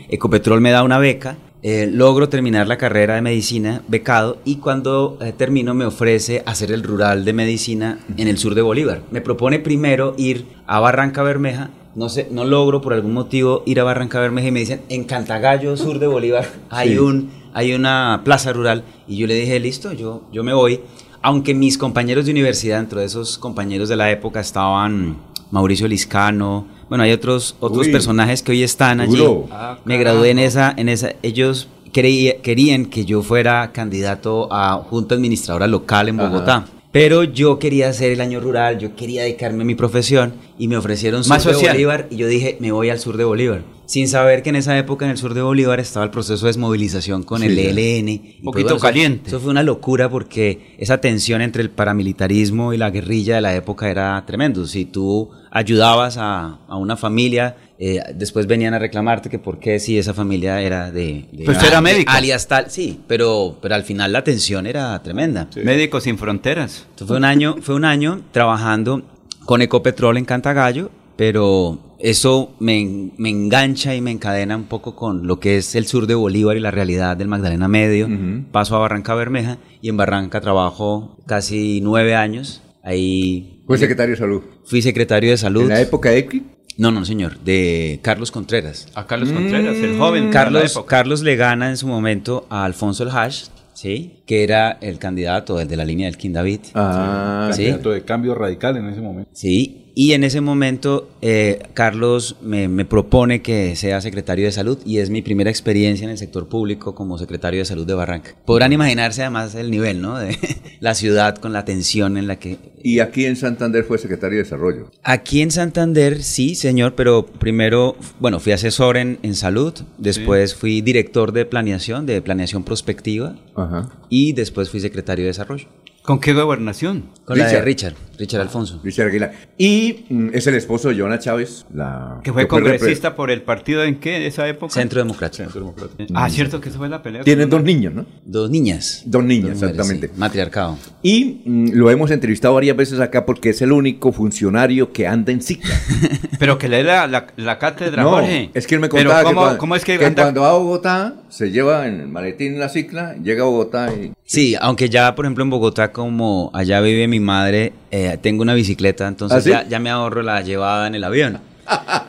Ecopetrol 0.08 0.60
me 0.60 0.70
da 0.70 0.82
una 0.82 0.98
beca. 0.98 1.36
eh, 1.62 1.86
logro 1.92 2.28
terminar 2.30 2.66
la 2.68 2.78
carrera 2.78 3.14
de 3.16 3.20
medicina 3.22 3.82
becado 3.86 4.38
y 4.46 4.56
cuando 4.56 5.18
eh, 5.20 5.32
termino 5.36 5.74
me 5.74 5.84
ofrece 5.84 6.42
hacer 6.46 6.72
el 6.72 6.82
rural 6.82 7.24
de 7.26 7.32
medicina 7.34 7.98
en 8.16 8.28
el 8.28 8.38
sur 8.38 8.54
de 8.54 8.62
Bolívar. 8.62 9.02
Me 9.10 9.20
propone 9.20 9.58
primero 9.58 10.14
ir 10.16 10.46
a 10.66 10.80
Barranca 10.80 11.22
Bermeja. 11.22 11.68
No 11.94 12.08
sé, 12.08 12.28
no 12.30 12.44
logro 12.44 12.80
por 12.80 12.92
algún 12.94 13.12
motivo 13.12 13.62
ir 13.66 13.78
a 13.80 13.84
Barranca 13.84 14.20
Bermeja 14.20 14.48
y 14.48 14.52
me 14.52 14.60
dicen 14.60 14.80
en 14.88 15.04
Cantagallo, 15.04 15.76
sur 15.76 15.98
de 15.98 16.06
Bolívar, 16.06 16.46
hay 16.70 16.90
Sí. 16.92 16.98
un 16.98 17.30
hay 17.54 17.72
una 17.74 18.22
plaza 18.24 18.52
rural 18.52 18.84
y 19.08 19.16
yo 19.16 19.26
le 19.26 19.34
dije, 19.34 19.58
listo, 19.60 19.92
yo, 19.92 20.22
yo 20.32 20.42
me 20.44 20.52
voy. 20.52 20.80
aunque 21.22 21.52
mis 21.54 21.76
compañeros 21.76 22.24
de 22.26 22.30
universidad, 22.32 22.78
dentro 22.78 23.00
de 23.00 23.06
esos 23.06 23.36
compañeros 23.38 23.88
de 23.90 23.96
la 23.96 24.10
época 24.10 24.40
estaban 24.40 25.18
Mauricio 25.50 25.86
Liscano, 25.88 26.66
bueno, 26.88 27.04
hay 27.04 27.12
otros, 27.12 27.56
otros 27.60 27.86
Uy. 27.86 27.92
personajes 27.92 28.42
que 28.42 28.52
hoy 28.52 28.62
están 28.62 29.00
allí. 29.00 29.22
Ah, 29.50 29.78
Me 29.84 29.98
gradué 29.98 30.30
en 30.30 30.38
esa, 30.38 30.72
en 30.76 30.88
esa, 30.88 31.12
ellos 31.22 31.68
creía- 31.92 32.40
querían 32.40 32.86
que 32.86 33.04
yo 33.04 33.22
fuera 33.22 33.70
candidato 33.72 34.48
a 34.50 34.76
Junta 34.88 35.14
Administradora 35.14 35.66
Local 35.66 36.08
en 36.08 36.20
Ajá. 36.20 36.64
Pero 36.92 37.22
yo 37.22 37.58
quería 37.60 37.88
hacer 37.88 38.10
el 38.10 38.20
año 38.20 38.40
rural, 38.40 38.78
yo 38.78 38.96
quería 38.96 39.22
dedicarme 39.22 39.62
a 39.62 39.66
mi 39.66 39.76
profesión 39.76 40.34
y 40.58 40.66
me 40.66 40.76
ofrecieron 40.76 41.22
sur 41.22 41.30
Más 41.34 41.44
de 41.44 41.52
social. 41.54 41.72
Bolívar 41.74 42.08
y 42.10 42.16
yo 42.16 42.26
dije, 42.26 42.56
me 42.58 42.72
voy 42.72 42.90
al 42.90 42.98
sur 42.98 43.16
de 43.16 43.22
Bolívar. 43.24 43.62
Sin 43.86 44.08
saber 44.08 44.42
que 44.42 44.50
en 44.50 44.56
esa 44.56 44.76
época 44.76 45.04
en 45.04 45.12
el 45.12 45.16
sur 45.16 45.34
de 45.34 45.42
Bolívar 45.42 45.78
estaba 45.78 46.04
el 46.04 46.10
proceso 46.10 46.46
de 46.46 46.50
desmovilización 46.50 47.22
con 47.22 47.40
Sí, 47.42 47.46
el. 47.46 47.58
ELN. 47.78 48.18
Pues, 48.18 48.34
Poquito 48.44 48.68
eso- 48.76 48.78
caliente. 48.78 49.28
Eso 49.28 49.38
fue 49.40 49.50
una 49.52 49.62
locura 49.62 50.08
porque 50.08 50.74
esa 50.78 51.00
tensión 51.00 51.42
entre 51.42 51.62
el 51.62 51.70
paramilitarismo 51.70 52.72
y 52.72 52.76
la 52.78 52.90
guerrilla 52.90 53.36
de 53.36 53.40
la 53.40 53.54
época 53.54 53.88
era 53.90 54.24
tremendo. 54.26 54.66
Si 54.66 54.84
tú 54.84 55.30
ayudabas 55.52 56.16
a, 56.18 56.60
a 56.68 56.76
una 56.76 56.96
familia, 56.96 57.56
eh, 57.82 57.98
después 58.14 58.46
venían 58.46 58.74
a 58.74 58.78
reclamarte 58.78 59.30
que 59.30 59.38
por 59.38 59.58
qué 59.58 59.78
si 59.80 59.98
esa 59.98 60.12
familia 60.12 60.60
era 60.60 60.90
de... 60.90 61.24
de 61.32 61.44
Pues 61.46 61.62
era 61.62 61.80
médico. 61.80 62.12
Alias 62.14 62.46
tal, 62.46 62.70
sí, 62.70 63.00
pero, 63.06 63.56
pero 63.62 63.74
al 63.74 63.84
final 63.84 64.12
la 64.12 64.22
tensión 64.22 64.66
era 64.66 65.02
tremenda. 65.02 65.48
Médicos 65.64 66.04
sin 66.04 66.18
fronteras. 66.18 66.84
Entonces 66.90 67.06
fue 67.08 67.16
un 67.16 67.24
año, 67.24 67.56
fue 67.62 67.74
un 67.74 67.86
año 67.86 68.20
trabajando 68.32 69.02
con 69.46 69.62
Ecopetrol 69.62 70.18
en 70.18 70.26
Cantagallo, 70.26 70.90
pero 71.16 71.96
eso 71.98 72.54
me, 72.60 73.10
me 73.16 73.30
engancha 73.30 73.94
y 73.94 74.02
me 74.02 74.10
encadena 74.10 74.56
un 74.56 74.64
poco 74.64 74.94
con 74.94 75.26
lo 75.26 75.40
que 75.40 75.56
es 75.56 75.74
el 75.74 75.86
sur 75.86 76.06
de 76.06 76.14
Bolívar 76.14 76.58
y 76.58 76.60
la 76.60 76.70
realidad 76.70 77.16
del 77.16 77.28
Magdalena 77.28 77.66
Medio. 77.66 78.08
Paso 78.52 78.76
a 78.76 78.78
Barranca 78.78 79.14
Bermeja 79.14 79.56
y 79.80 79.88
en 79.88 79.96
Barranca 79.96 80.40
trabajo 80.42 81.16
casi 81.26 81.80
nueve 81.82 82.14
años. 82.14 82.62
Ahí 82.82 83.62
Fue 83.66 83.76
secretario 83.78 84.14
de 84.14 84.18
salud. 84.18 84.42
fui 84.64 84.82
secretario 84.82 85.30
de 85.30 85.36
salud. 85.36 85.62
¿En 85.62 85.68
la 85.68 85.80
época 85.80 86.10
de 86.10 86.18
Equi? 86.18 86.42
No, 86.80 86.90
no, 86.90 87.04
señor, 87.04 87.38
de 87.40 88.00
Carlos 88.02 88.30
Contreras. 88.30 88.88
A 88.94 89.06
Carlos 89.06 89.30
Contreras, 89.30 89.76
el 89.76 89.98
joven. 89.98 90.22
de 90.22 90.26
la 90.28 90.32
Carlos, 90.32 90.70
época. 90.72 90.96
Carlos 90.96 91.20
le 91.20 91.36
gana 91.36 91.68
en 91.68 91.76
su 91.76 91.86
momento 91.86 92.46
a 92.48 92.64
Alfonso 92.64 93.02
el 93.02 93.10
Hash, 93.10 93.48
¿sí? 93.74 94.19
Que 94.30 94.44
era 94.44 94.78
el 94.80 95.00
candidato, 95.00 95.58
el 95.58 95.66
de 95.66 95.76
la 95.76 95.84
línea 95.84 96.06
del 96.06 96.16
King 96.16 96.30
David. 96.30 96.60
Ah, 96.76 97.50
¿sí? 97.52 97.64
Candidato 97.64 97.90
de 97.90 98.02
cambio 98.02 98.36
radical 98.36 98.76
en 98.76 98.86
ese 98.86 99.00
momento. 99.00 99.28
Sí, 99.34 99.90
y 99.94 100.12
en 100.12 100.24
ese 100.24 100.40
momento 100.40 101.10
eh, 101.20 101.58
Carlos 101.74 102.36
me, 102.40 102.68
me 102.68 102.84
propone 102.84 103.42
que 103.42 103.74
sea 103.76 104.00
secretario 104.00 104.46
de 104.46 104.52
salud 104.52 104.78
y 104.84 104.98
es 104.98 105.10
mi 105.10 105.20
primera 105.20 105.50
experiencia 105.50 106.04
en 106.04 106.10
el 106.10 106.18
sector 106.18 106.48
público 106.48 106.94
como 106.94 107.18
secretario 107.18 107.60
de 107.60 107.64
salud 107.64 107.86
de 107.86 107.94
Barranca. 107.94 108.34
Podrán 108.46 108.72
imaginarse 108.72 109.22
además 109.22 109.54
el 109.54 109.70
nivel, 109.70 110.00
¿no? 110.00 110.18
De 110.18 110.36
la 110.80 110.94
ciudad 110.94 111.36
con 111.36 111.52
la 111.52 111.64
tensión 111.64 112.16
en 112.16 112.26
la 112.26 112.38
que... 112.38 112.58
Y 112.82 113.00
aquí 113.00 113.26
en 113.26 113.36
Santander 113.36 113.84
fue 113.84 113.98
secretario 113.98 114.38
de 114.38 114.44
Desarrollo. 114.44 114.90
Aquí 115.02 115.42
en 115.42 115.50
Santander, 115.50 116.22
sí, 116.22 116.54
señor, 116.54 116.94
pero 116.94 117.26
primero, 117.26 117.96
bueno, 118.20 118.40
fui 118.40 118.52
asesor 118.52 118.96
en, 118.96 119.18
en 119.22 119.34
salud, 119.34 119.74
después 119.98 120.54
fui 120.54 120.80
director 120.80 121.32
de 121.32 121.44
planeación, 121.44 122.06
de 122.06 122.22
planeación 122.22 122.64
prospectiva, 122.64 123.36
Ajá. 123.54 123.90
y 124.08 124.19
después 124.32 124.70
fui 124.70 124.80
secretario 124.80 125.24
de 125.24 125.30
desarrollo. 125.30 125.66
¿Con 126.02 126.18
qué 126.18 126.32
gobernación? 126.32 127.04
Con 127.24 127.38
la 127.38 127.46
de 127.46 127.60
Richard, 127.62 127.94
Richard 128.18 128.40
Alfonso. 128.40 128.80
Richard 128.82 129.08
Aguilar. 129.08 129.32
Y 129.56 130.04
mm, 130.08 130.30
es 130.32 130.46
el 130.48 130.54
esposo 130.56 130.88
de 130.88 130.98
Joana 130.98 131.18
Chávez, 131.20 131.66
la 131.72 132.20
Que 132.24 132.32
fue 132.32 132.48
congresista 132.48 133.14
por 133.14 133.30
el 133.30 133.42
partido 133.42 133.84
en 133.84 134.00
qué, 134.00 134.26
esa 134.26 134.48
época. 134.48 134.72
Centro 134.72 135.00
Democrático. 135.00 135.74
Ah, 136.14 136.28
cierto 136.28 136.60
que 136.60 136.70
eso 136.70 136.78
fue 136.78 136.88
la 136.88 137.02
pelea. 137.02 137.22
Tienen 137.22 137.48
dos 137.50 137.62
niños, 137.62 137.94
¿no? 137.94 138.06
Dos 138.24 138.50
niñas. 138.50 139.02
Dos 139.06 139.22
niñas, 139.22 139.60
Dos 139.60 139.70
mujeres, 139.70 139.70
exactamente. 139.78 140.08
sí. 140.08 140.14
Matriarcado. 140.18 140.78
Y 141.02 141.42
mm, 141.44 141.70
lo 141.74 141.90
hemos 141.90 142.10
entrevistado 142.10 142.54
varias 142.54 142.76
veces 142.76 142.98
acá 142.98 143.24
porque 143.24 143.50
es 143.50 143.62
el 143.62 143.70
único 143.70 144.10
funcionario 144.10 144.92
que 144.92 145.06
anda 145.06 145.30
en 145.30 145.42
cicla. 145.42 145.74
Pero 146.40 146.58
que 146.58 146.68
le 146.68 146.78
dé 146.78 146.84
la, 146.84 147.06
la, 147.06 147.26
la 147.36 147.58
cátedra, 147.58 148.02
No, 148.02 148.10
Jorge. 148.10 148.50
es 148.54 148.66
que 148.66 148.74
él 148.74 148.80
me 148.80 148.88
Pero 148.88 149.10
contaba 149.10 149.20
que, 149.20 149.24
¿cómo, 149.26 149.40
cuando, 149.42 149.58
cómo 149.58 149.76
es 149.76 149.84
que, 149.84 149.98
que 149.98 150.06
anda- 150.06 150.22
cuando 150.24 150.40
va 150.40 150.50
a 150.50 150.54
Bogotá 150.54 151.14
se 151.28 151.50
lleva 151.52 151.86
en 151.86 152.00
el 152.00 152.08
maletín 152.08 152.58
la 152.58 152.68
cicla, 152.70 153.14
llega 153.22 153.42
a 153.42 153.46
Bogotá 153.46 153.92
y... 153.92 154.12
Sí, 154.24 154.54
aunque 154.60 154.88
ya, 154.88 155.14
por 155.14 155.24
ejemplo, 155.26 155.42
en 155.44 155.50
Bogotá, 155.50 155.89
como 155.92 156.50
allá 156.54 156.80
vive 156.80 157.06
mi 157.08 157.20
madre, 157.20 157.72
eh, 157.90 158.18
tengo 158.20 158.42
una 158.42 158.54
bicicleta, 158.54 159.06
entonces 159.08 159.38
¿Ah, 159.38 159.40
sí? 159.42 159.50
ya, 159.50 159.68
ya 159.68 159.78
me 159.78 159.90
ahorro 159.90 160.22
la 160.22 160.40
llevada 160.42 160.86
en 160.86 160.94
el 160.94 161.04
avión. 161.04 161.38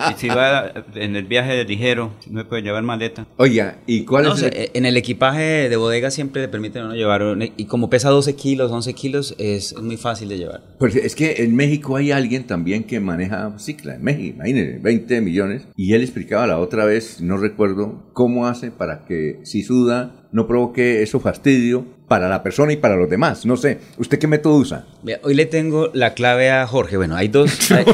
Y 0.10 0.20
si 0.20 0.28
va 0.28 0.72
en 0.96 1.16
el 1.16 1.26
viaje 1.26 1.54
de 1.54 1.66
ligero, 1.66 2.14
no 2.28 2.40
me 2.40 2.46
puede 2.46 2.64
llevar 2.64 2.82
maleta. 2.82 3.28
Oiga, 3.38 3.78
¿y 3.86 4.06
cuál 4.06 4.24
No 4.24 4.34
es 4.34 4.42
el- 4.42 4.72
en 4.74 4.86
el 4.88 4.98
equipaje 4.98 5.70
de 5.70 5.76
bodega 5.76 6.10
siempre 6.10 6.42
le 6.42 6.48
permiten 6.48 6.84
uno 6.86 6.96
llevar, 6.96 7.22
y 7.58 7.66
como 7.66 7.88
pesa 7.88 8.10
12 8.10 8.36
kilos, 8.36 8.72
11 8.72 8.94
kilos, 8.96 9.36
es, 9.38 9.74
es 9.74 9.82
muy 9.82 9.98
fácil 9.98 10.30
de 10.30 10.40
llevar. 10.40 10.62
Pues 10.80 10.96
es 10.96 11.16
que 11.16 11.44
en 11.44 11.56
México 11.56 11.96
hay 11.96 12.12
alguien 12.12 12.48
también 12.48 12.86
que 12.86 13.00
maneja 13.00 13.54
cicla, 13.60 13.94
en 13.96 14.04
México, 14.04 14.36
imagínense, 14.38 14.80
20 14.80 15.22
millones. 15.22 15.68
Y 15.76 15.94
él 15.94 16.02
explicaba 16.02 16.48
la 16.48 16.58
otra 16.58 16.86
vez, 16.86 17.22
no 17.22 17.38
recuerdo, 17.38 18.10
cómo 18.14 18.48
hace 18.48 18.72
para 18.72 19.06
que 19.06 19.42
si 19.44 19.62
suda 19.62 20.21
no 20.32 20.48
provoque 20.48 21.02
eso 21.04 21.20
fastidio 21.20 21.86
para 22.08 22.28
la 22.28 22.44
persona 22.44 22.74
y 22.74 22.78
para 22.78 22.96
los 22.98 23.10
demás. 23.10 23.46
No 23.46 23.56
sé, 23.56 23.80
¿usted 23.98 24.20
qué 24.20 24.28
método 24.28 24.56
usa? 24.56 24.86
Hoy 25.24 25.34
le 25.34 25.46
tengo 25.46 25.90
la 25.94 26.14
clave 26.14 26.52
a 26.52 26.68
Jorge. 26.68 26.98
Bueno, 26.98 27.16
hay 27.16 27.30
dos. 27.30 27.72
hay- 27.72 27.86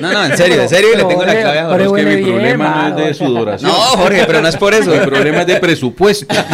No, 0.00 0.12
no, 0.12 0.24
en 0.24 0.36
serio, 0.36 0.62
en 0.62 0.68
serio 0.68 0.88
le 0.96 1.04
tengo 1.04 1.24
la 1.24 1.38
clave 1.40 1.58
a 1.58 1.68
Jorge. 1.68 1.84
Es 1.84 1.92
que 1.92 2.16
mi 2.16 2.22
problema 2.30 2.88
no 2.90 2.98
es 3.00 3.06
de 3.06 3.14
sudoración. 3.14 3.70
No, 3.70 3.76
Jorge, 3.76 4.24
pero 4.26 4.40
no 4.40 4.48
es 4.48 4.56
por 4.56 4.72
eso. 4.72 4.90
Mi 4.90 4.98
problema 5.00 5.42
es 5.42 5.46
de 5.46 5.56
presupuesto. 5.56 6.34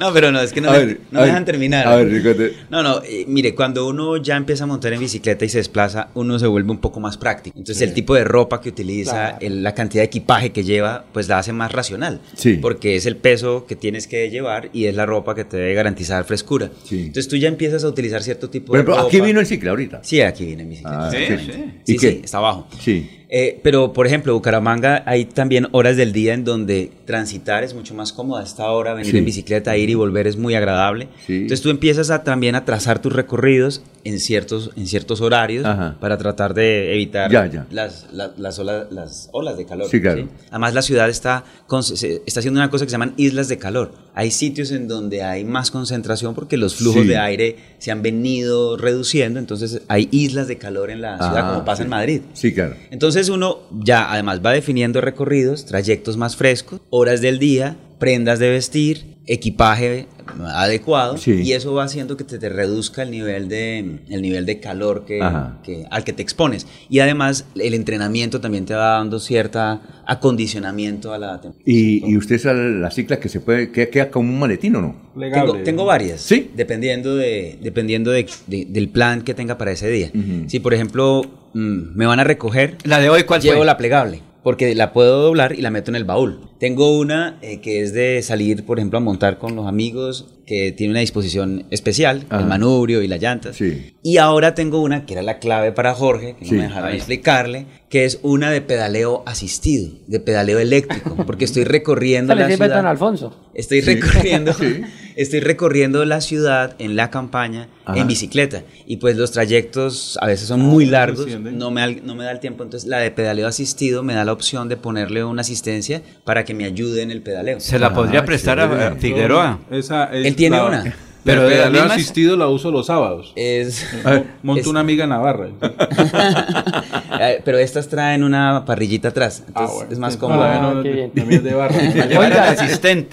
No, 0.00 0.12
pero 0.12 0.30
no, 0.32 0.40
es 0.40 0.52
que 0.52 0.60
no, 0.60 0.70
me, 0.72 0.78
ver, 0.78 1.00
no 1.10 1.18
a 1.18 1.22
me 1.22 1.26
ver, 1.26 1.26
dejan 1.28 1.44
terminar. 1.44 1.86
a 1.88 1.96
ver. 1.96 2.52
No, 2.70 2.82
no, 2.82 3.00
eh, 3.04 3.24
mire, 3.28 3.54
cuando 3.54 3.86
uno 3.88 4.16
ya 4.16 4.36
empieza 4.36 4.64
a 4.64 4.66
montar 4.66 4.92
en 4.92 5.00
bicicleta 5.00 5.44
y 5.44 5.48
se 5.48 5.58
desplaza, 5.58 6.08
uno 6.14 6.38
se 6.38 6.46
vuelve 6.46 6.70
un 6.70 6.78
poco 6.78 7.00
más 7.00 7.16
práctico. 7.16 7.58
Entonces, 7.58 7.82
el 7.86 7.94
tipo 7.94 8.14
de 8.14 8.24
ropa 8.24 8.60
que 8.60 8.68
utiliza, 8.70 9.10
Claro. 9.12 9.36
el- 9.40 9.62
la 9.62 9.74
cantidad 9.74 10.02
de 10.02 10.06
equipaje 10.06 10.50
que 10.52 10.64
lleva, 10.64 11.04
pues 11.12 11.28
la 11.28 11.38
hace 11.38 11.52
más 11.52 11.72
racional. 11.72 12.20
Sí. 12.34 12.54
Porque 12.60 12.96
es 12.96 13.06
el 13.06 13.16
peso 13.26 13.66
que 13.66 13.74
tienes 13.76 14.06
que 14.06 14.30
llevar 14.30 14.70
y 14.72 14.86
es 14.86 14.94
la 14.94 15.04
ropa 15.04 15.34
que 15.34 15.44
te 15.44 15.56
debe 15.56 15.74
garantizar 15.74 16.24
frescura. 16.24 16.70
Entonces, 16.90 17.26
tú 17.28 17.36
ya 17.36 17.48
empiezas 17.48 17.82
a 17.82 17.88
utilizar 17.88 18.22
cierto 18.22 18.48
tipo 18.50 18.72
de 18.72 18.78
ejemplo, 18.78 18.94
ropa. 18.96 19.08
aquí 19.08 19.20
vino 19.20 19.40
el 19.40 19.46
cicla 19.46 19.70
ahorita. 19.70 20.00
Sí, 20.04 20.20
aquí 20.20 20.44
viene 20.46 20.62
en 20.62 20.68
bicicleta. 20.70 21.08
Ah, 21.08 21.10
sí, 21.10 21.16
sí, 21.26 21.36
sí. 21.38 21.52
sí. 21.52 21.64
Sí, 21.84 21.94
¿Y 21.94 21.98
qué? 21.98 22.10
sí, 22.12 22.20
está 22.24 22.38
abajo. 22.38 22.68
Sí. 22.80 23.10
Eh, 23.28 23.60
pero, 23.64 23.92
por 23.92 24.06
ejemplo, 24.06 24.32
Bucaramanga 24.34 25.02
hay 25.04 25.24
también 25.24 25.66
horas 25.72 25.96
del 25.96 26.12
día 26.12 26.32
en 26.32 26.44
donde 26.44 26.92
transitar 27.06 27.64
es 27.64 27.74
mucho 27.74 27.92
más 27.94 28.12
cómodo. 28.12 28.38
A 28.38 28.44
esta 28.44 28.70
hora 28.70 28.94
venir 28.94 29.10
Sí. 29.10 29.18
en 29.18 29.24
bicicleta, 29.24 29.76
ir 29.76 29.90
y 29.90 29.94
volver 29.94 30.26
es 30.28 30.36
muy 30.36 30.54
agradable. 30.54 31.08
Entonces 31.26 31.60
tú 31.60 31.70
empiezas 31.70 32.10
a, 32.10 32.22
también 32.22 32.54
a 32.54 32.64
trazar 32.64 33.00
tus 33.02 33.12
recorridos 33.12 33.82
en 34.04 34.20
ciertos, 34.20 34.70
en 34.76 34.86
ciertos 34.86 35.20
horarios 35.20 35.64
Ajá. 35.66 35.96
para 35.98 36.16
tratar 36.18 36.54
de 36.54 36.94
evitar 36.94 37.28
Ya, 37.32 37.46
ya. 37.46 37.66
Las, 37.70 38.06
la- 38.12 38.32
las, 38.36 38.58
olas, 38.60 38.86
las 38.92 39.28
olas 39.32 39.56
de 39.56 39.66
calor. 39.66 39.88
Sí, 39.90 40.00
claro. 40.00 40.28
Además 40.50 40.74
la 40.74 40.82
ciudad 40.82 41.08
está, 41.10 41.42
con- 41.66 41.82
se- 41.82 42.22
está 42.26 42.38
haciendo 42.38 42.60
una 42.60 42.70
cosa 42.70 42.84
que 42.84 42.90
se 42.90 42.94
llaman 42.94 43.14
islas 43.16 43.48
de 43.48 43.58
calor. 43.58 43.92
Hay 44.14 44.30
sitios 44.30 44.70
en 44.70 44.86
donde 44.86 45.24
hay 45.24 45.44
más 45.44 45.72
concentración 45.72 46.34
porque 46.34 46.56
los 46.56 46.76
flujos 46.76 47.02
Sí. 47.02 47.08
de 47.08 47.18
aire 47.18 47.56
se 47.78 47.90
han 47.90 48.02
venido 48.02 48.76
reduciendo. 48.76 49.40
Entonces 49.40 49.82
hay 49.88 50.08
islas 50.12 50.46
de 50.46 50.58
calor 50.58 50.90
en 50.90 51.00
la 51.00 51.16
ciudad 51.16 51.44
Ah, 51.44 51.48
como 51.54 51.64
pasa 51.64 51.78
sí. 51.78 51.82
en 51.82 51.90
Madrid. 51.90 52.20
Sí, 52.32 52.54
claro. 52.54 52.76
Entonces 52.90 53.15
uno 53.30 53.60
ya 53.72 54.12
además 54.12 54.40
va 54.44 54.52
definiendo 54.52 55.00
recorridos, 55.00 55.64
trayectos 55.64 56.16
más 56.16 56.36
frescos, 56.36 56.80
horas 56.90 57.20
del 57.20 57.38
día, 57.38 57.76
prendas 57.98 58.38
de 58.38 58.50
vestir, 58.50 59.15
equipaje 59.26 60.06
adecuado 60.54 61.16
Sí. 61.18 61.40
y 61.42 61.52
eso 61.52 61.72
va 61.74 61.84
haciendo 61.84 62.16
que 62.16 62.24
te, 62.24 62.38
te 62.38 62.48
reduzca 62.48 63.02
el 63.02 63.10
nivel 63.10 63.48
de 63.48 64.00
el 64.08 64.22
nivel 64.22 64.44
de 64.46 64.60
calor 64.60 65.04
que, 65.04 65.20
al 65.20 66.04
que 66.04 66.12
te 66.12 66.22
expones 66.22 66.66
y 66.88 66.98
además 67.00 67.44
el 67.56 67.74
entrenamiento 67.74 68.40
también 68.40 68.64
te 68.66 68.74
va 68.74 68.98
dando 68.98 69.18
cierta 69.20 70.02
acondicionamiento 70.06 71.12
a 71.12 71.18
la 71.18 71.40
temperatura. 71.40 71.62
Y, 71.64 72.08
y 72.10 72.16
usted 72.16 72.38
sale 72.38 72.78
la 72.80 72.90
cicla 72.90 73.18
que 73.20 73.28
se 73.28 73.40
puede, 73.40 73.70
que 73.72 73.88
queda 73.88 74.10
como 74.10 74.30
un 74.32 74.38
maletín 74.38 74.76
o 74.76 74.80
no? 74.80 74.96
Tengo, 75.18 75.54
tengo 75.62 75.84
varias. 75.84 76.20
Sí. 76.20 76.50
Dependiendo, 76.54 77.16
de, 77.16 77.58
dependiendo 77.62 78.10
de, 78.10 78.26
de- 78.46 78.66
del 78.68 78.88
plan 78.88 79.22
que 79.22 79.34
tenga 79.34 79.56
para 79.58 79.72
ese 79.72 79.88
día. 79.90 80.10
Si, 80.46 80.60
por 80.60 80.74
ejemplo, 80.74 81.22
mm, 81.54 81.96
me 81.96 82.06
van 82.06 82.20
a 82.20 82.24
recoger. 82.24 82.76
¿La 82.84 82.98
de 83.00 83.08
hoy 83.08 83.22
cuál 83.24 83.40
Llevo 83.40 83.58
fue? 83.58 83.66
la 83.66 83.76
plegable. 83.76 84.20
Porque 84.46 84.76
la 84.76 84.92
puedo 84.92 85.22
doblar 85.22 85.58
y 85.58 85.60
la 85.60 85.72
meto 85.72 85.90
en 85.90 85.96
el 85.96 86.04
baúl. 86.04 86.38
Tengo 86.60 86.96
una 86.96 87.36
eh, 87.42 87.60
que 87.60 87.80
es 87.80 87.92
de 87.92 88.22
salir, 88.22 88.64
por 88.64 88.78
ejemplo, 88.78 88.98
a 88.98 89.00
montar 89.00 89.38
con 89.38 89.56
los 89.56 89.66
amigos, 89.66 90.35
que 90.46 90.72
tiene 90.72 90.92
una 90.92 91.00
disposición 91.00 91.66
especial, 91.70 92.24
Ajá. 92.28 92.40
el 92.42 92.46
manubrio 92.46 93.02
y 93.02 93.08
las 93.08 93.20
llantas. 93.20 93.56
Sí. 93.56 93.94
Y 94.02 94.18
ahora 94.18 94.54
tengo 94.54 94.80
una 94.80 95.04
que 95.04 95.14
era 95.14 95.22
la 95.22 95.38
clave 95.40 95.72
para 95.72 95.92
Jorge, 95.94 96.36
que 96.38 96.44
no 96.44 96.50
Sí. 96.50 96.54
me 96.56 96.62
dejaron 96.62 96.92
explicarle, 96.94 97.66
que 97.90 98.04
es 98.04 98.20
una 98.22 98.50
de 98.50 98.60
pedaleo 98.60 99.22
asistido, 99.26 99.90
de 100.06 100.20
pedaleo 100.20 100.58
eléctrico, 100.58 101.16
porque 101.26 101.44
estoy 101.44 101.64
recorriendo 101.64 102.34
la 102.34 102.48
ciudad. 102.48 102.76
don 102.76 102.86
Alfonso. 102.86 103.50
Estoy 103.54 103.82
Sí. 103.82 103.94
recorriendo, 103.94 104.52
Sí. 104.58 104.82
estoy 105.16 105.40
recorriendo 105.40 106.04
la 106.04 106.20
ciudad 106.20 106.76
en 106.78 106.94
la 106.94 107.10
campaña 107.10 107.68
Ajá. 107.84 107.98
en 107.98 108.06
bicicleta 108.06 108.62
y 108.86 108.98
pues 108.98 109.16
los 109.16 109.32
trayectos 109.32 110.18
a 110.20 110.26
veces 110.26 110.46
son 110.48 110.60
muy 110.60 110.86
Ah, 110.88 110.90
largos, 110.92 111.20
entiende. 111.22 111.52
no 111.52 111.70
me, 111.70 111.80
da, 111.80 112.00
no 112.04 112.14
me 112.14 112.24
da 112.24 112.30
el 112.32 112.40
tiempo, 112.40 112.62
entonces 112.64 112.88
la 112.88 112.98
de 112.98 113.10
pedaleo 113.10 113.46
asistido 113.48 114.02
me 114.02 114.14
da 114.14 114.24
la 114.24 114.32
opción 114.32 114.68
de 114.68 114.76
ponerle 114.76 115.24
una 115.24 115.40
asistencia 115.40 116.02
para 116.24 116.44
que 116.44 116.52
me 116.54 116.64
ayude 116.64 117.02
en 117.02 117.10
el 117.10 117.22
pedaleo. 117.22 117.58
Se 117.60 117.78
la 117.78 117.92
podría 117.94 118.24
prestar 118.24 118.60
a- 118.60 118.88
a 118.88 118.94
Figueroa. 118.96 119.60
Esa 119.70 120.04
es 120.12 120.26
tiene 120.36 120.56
la- 120.56 120.64
una. 120.66 120.94
Pero 121.24 121.42
de 121.42 121.48
de 121.48 121.56
la 121.56 121.62
las 121.64 121.72
mismas- 121.72 121.92
asistido 121.96 122.36
la 122.36 122.46
uso 122.46 122.70
los 122.70 122.86
sábados. 122.86 123.32
Es, 123.34 123.84
Monto 124.44 124.60
es- 124.60 124.66
una 124.68 124.78
amiga 124.78 125.02
en 125.04 125.10
Navarra. 125.10 125.48
Pero 127.44 127.58
estas 127.58 127.88
traen 127.88 128.22
una 128.22 128.64
parrillita 128.64 129.08
atrás. 129.08 129.42
Entonces 129.48 129.74
bueno. 129.76 129.92
es 129.92 129.98
más 129.98 130.16
cómodo. 130.16 130.42
Ah, 130.44 130.72
no, 130.74 130.82
qué 130.82 130.90
bien. 130.90 131.10
también 131.10 131.38
es 131.40 131.44
de 131.44 131.54
barra. 131.54 131.74
Oiga, 132.18 132.54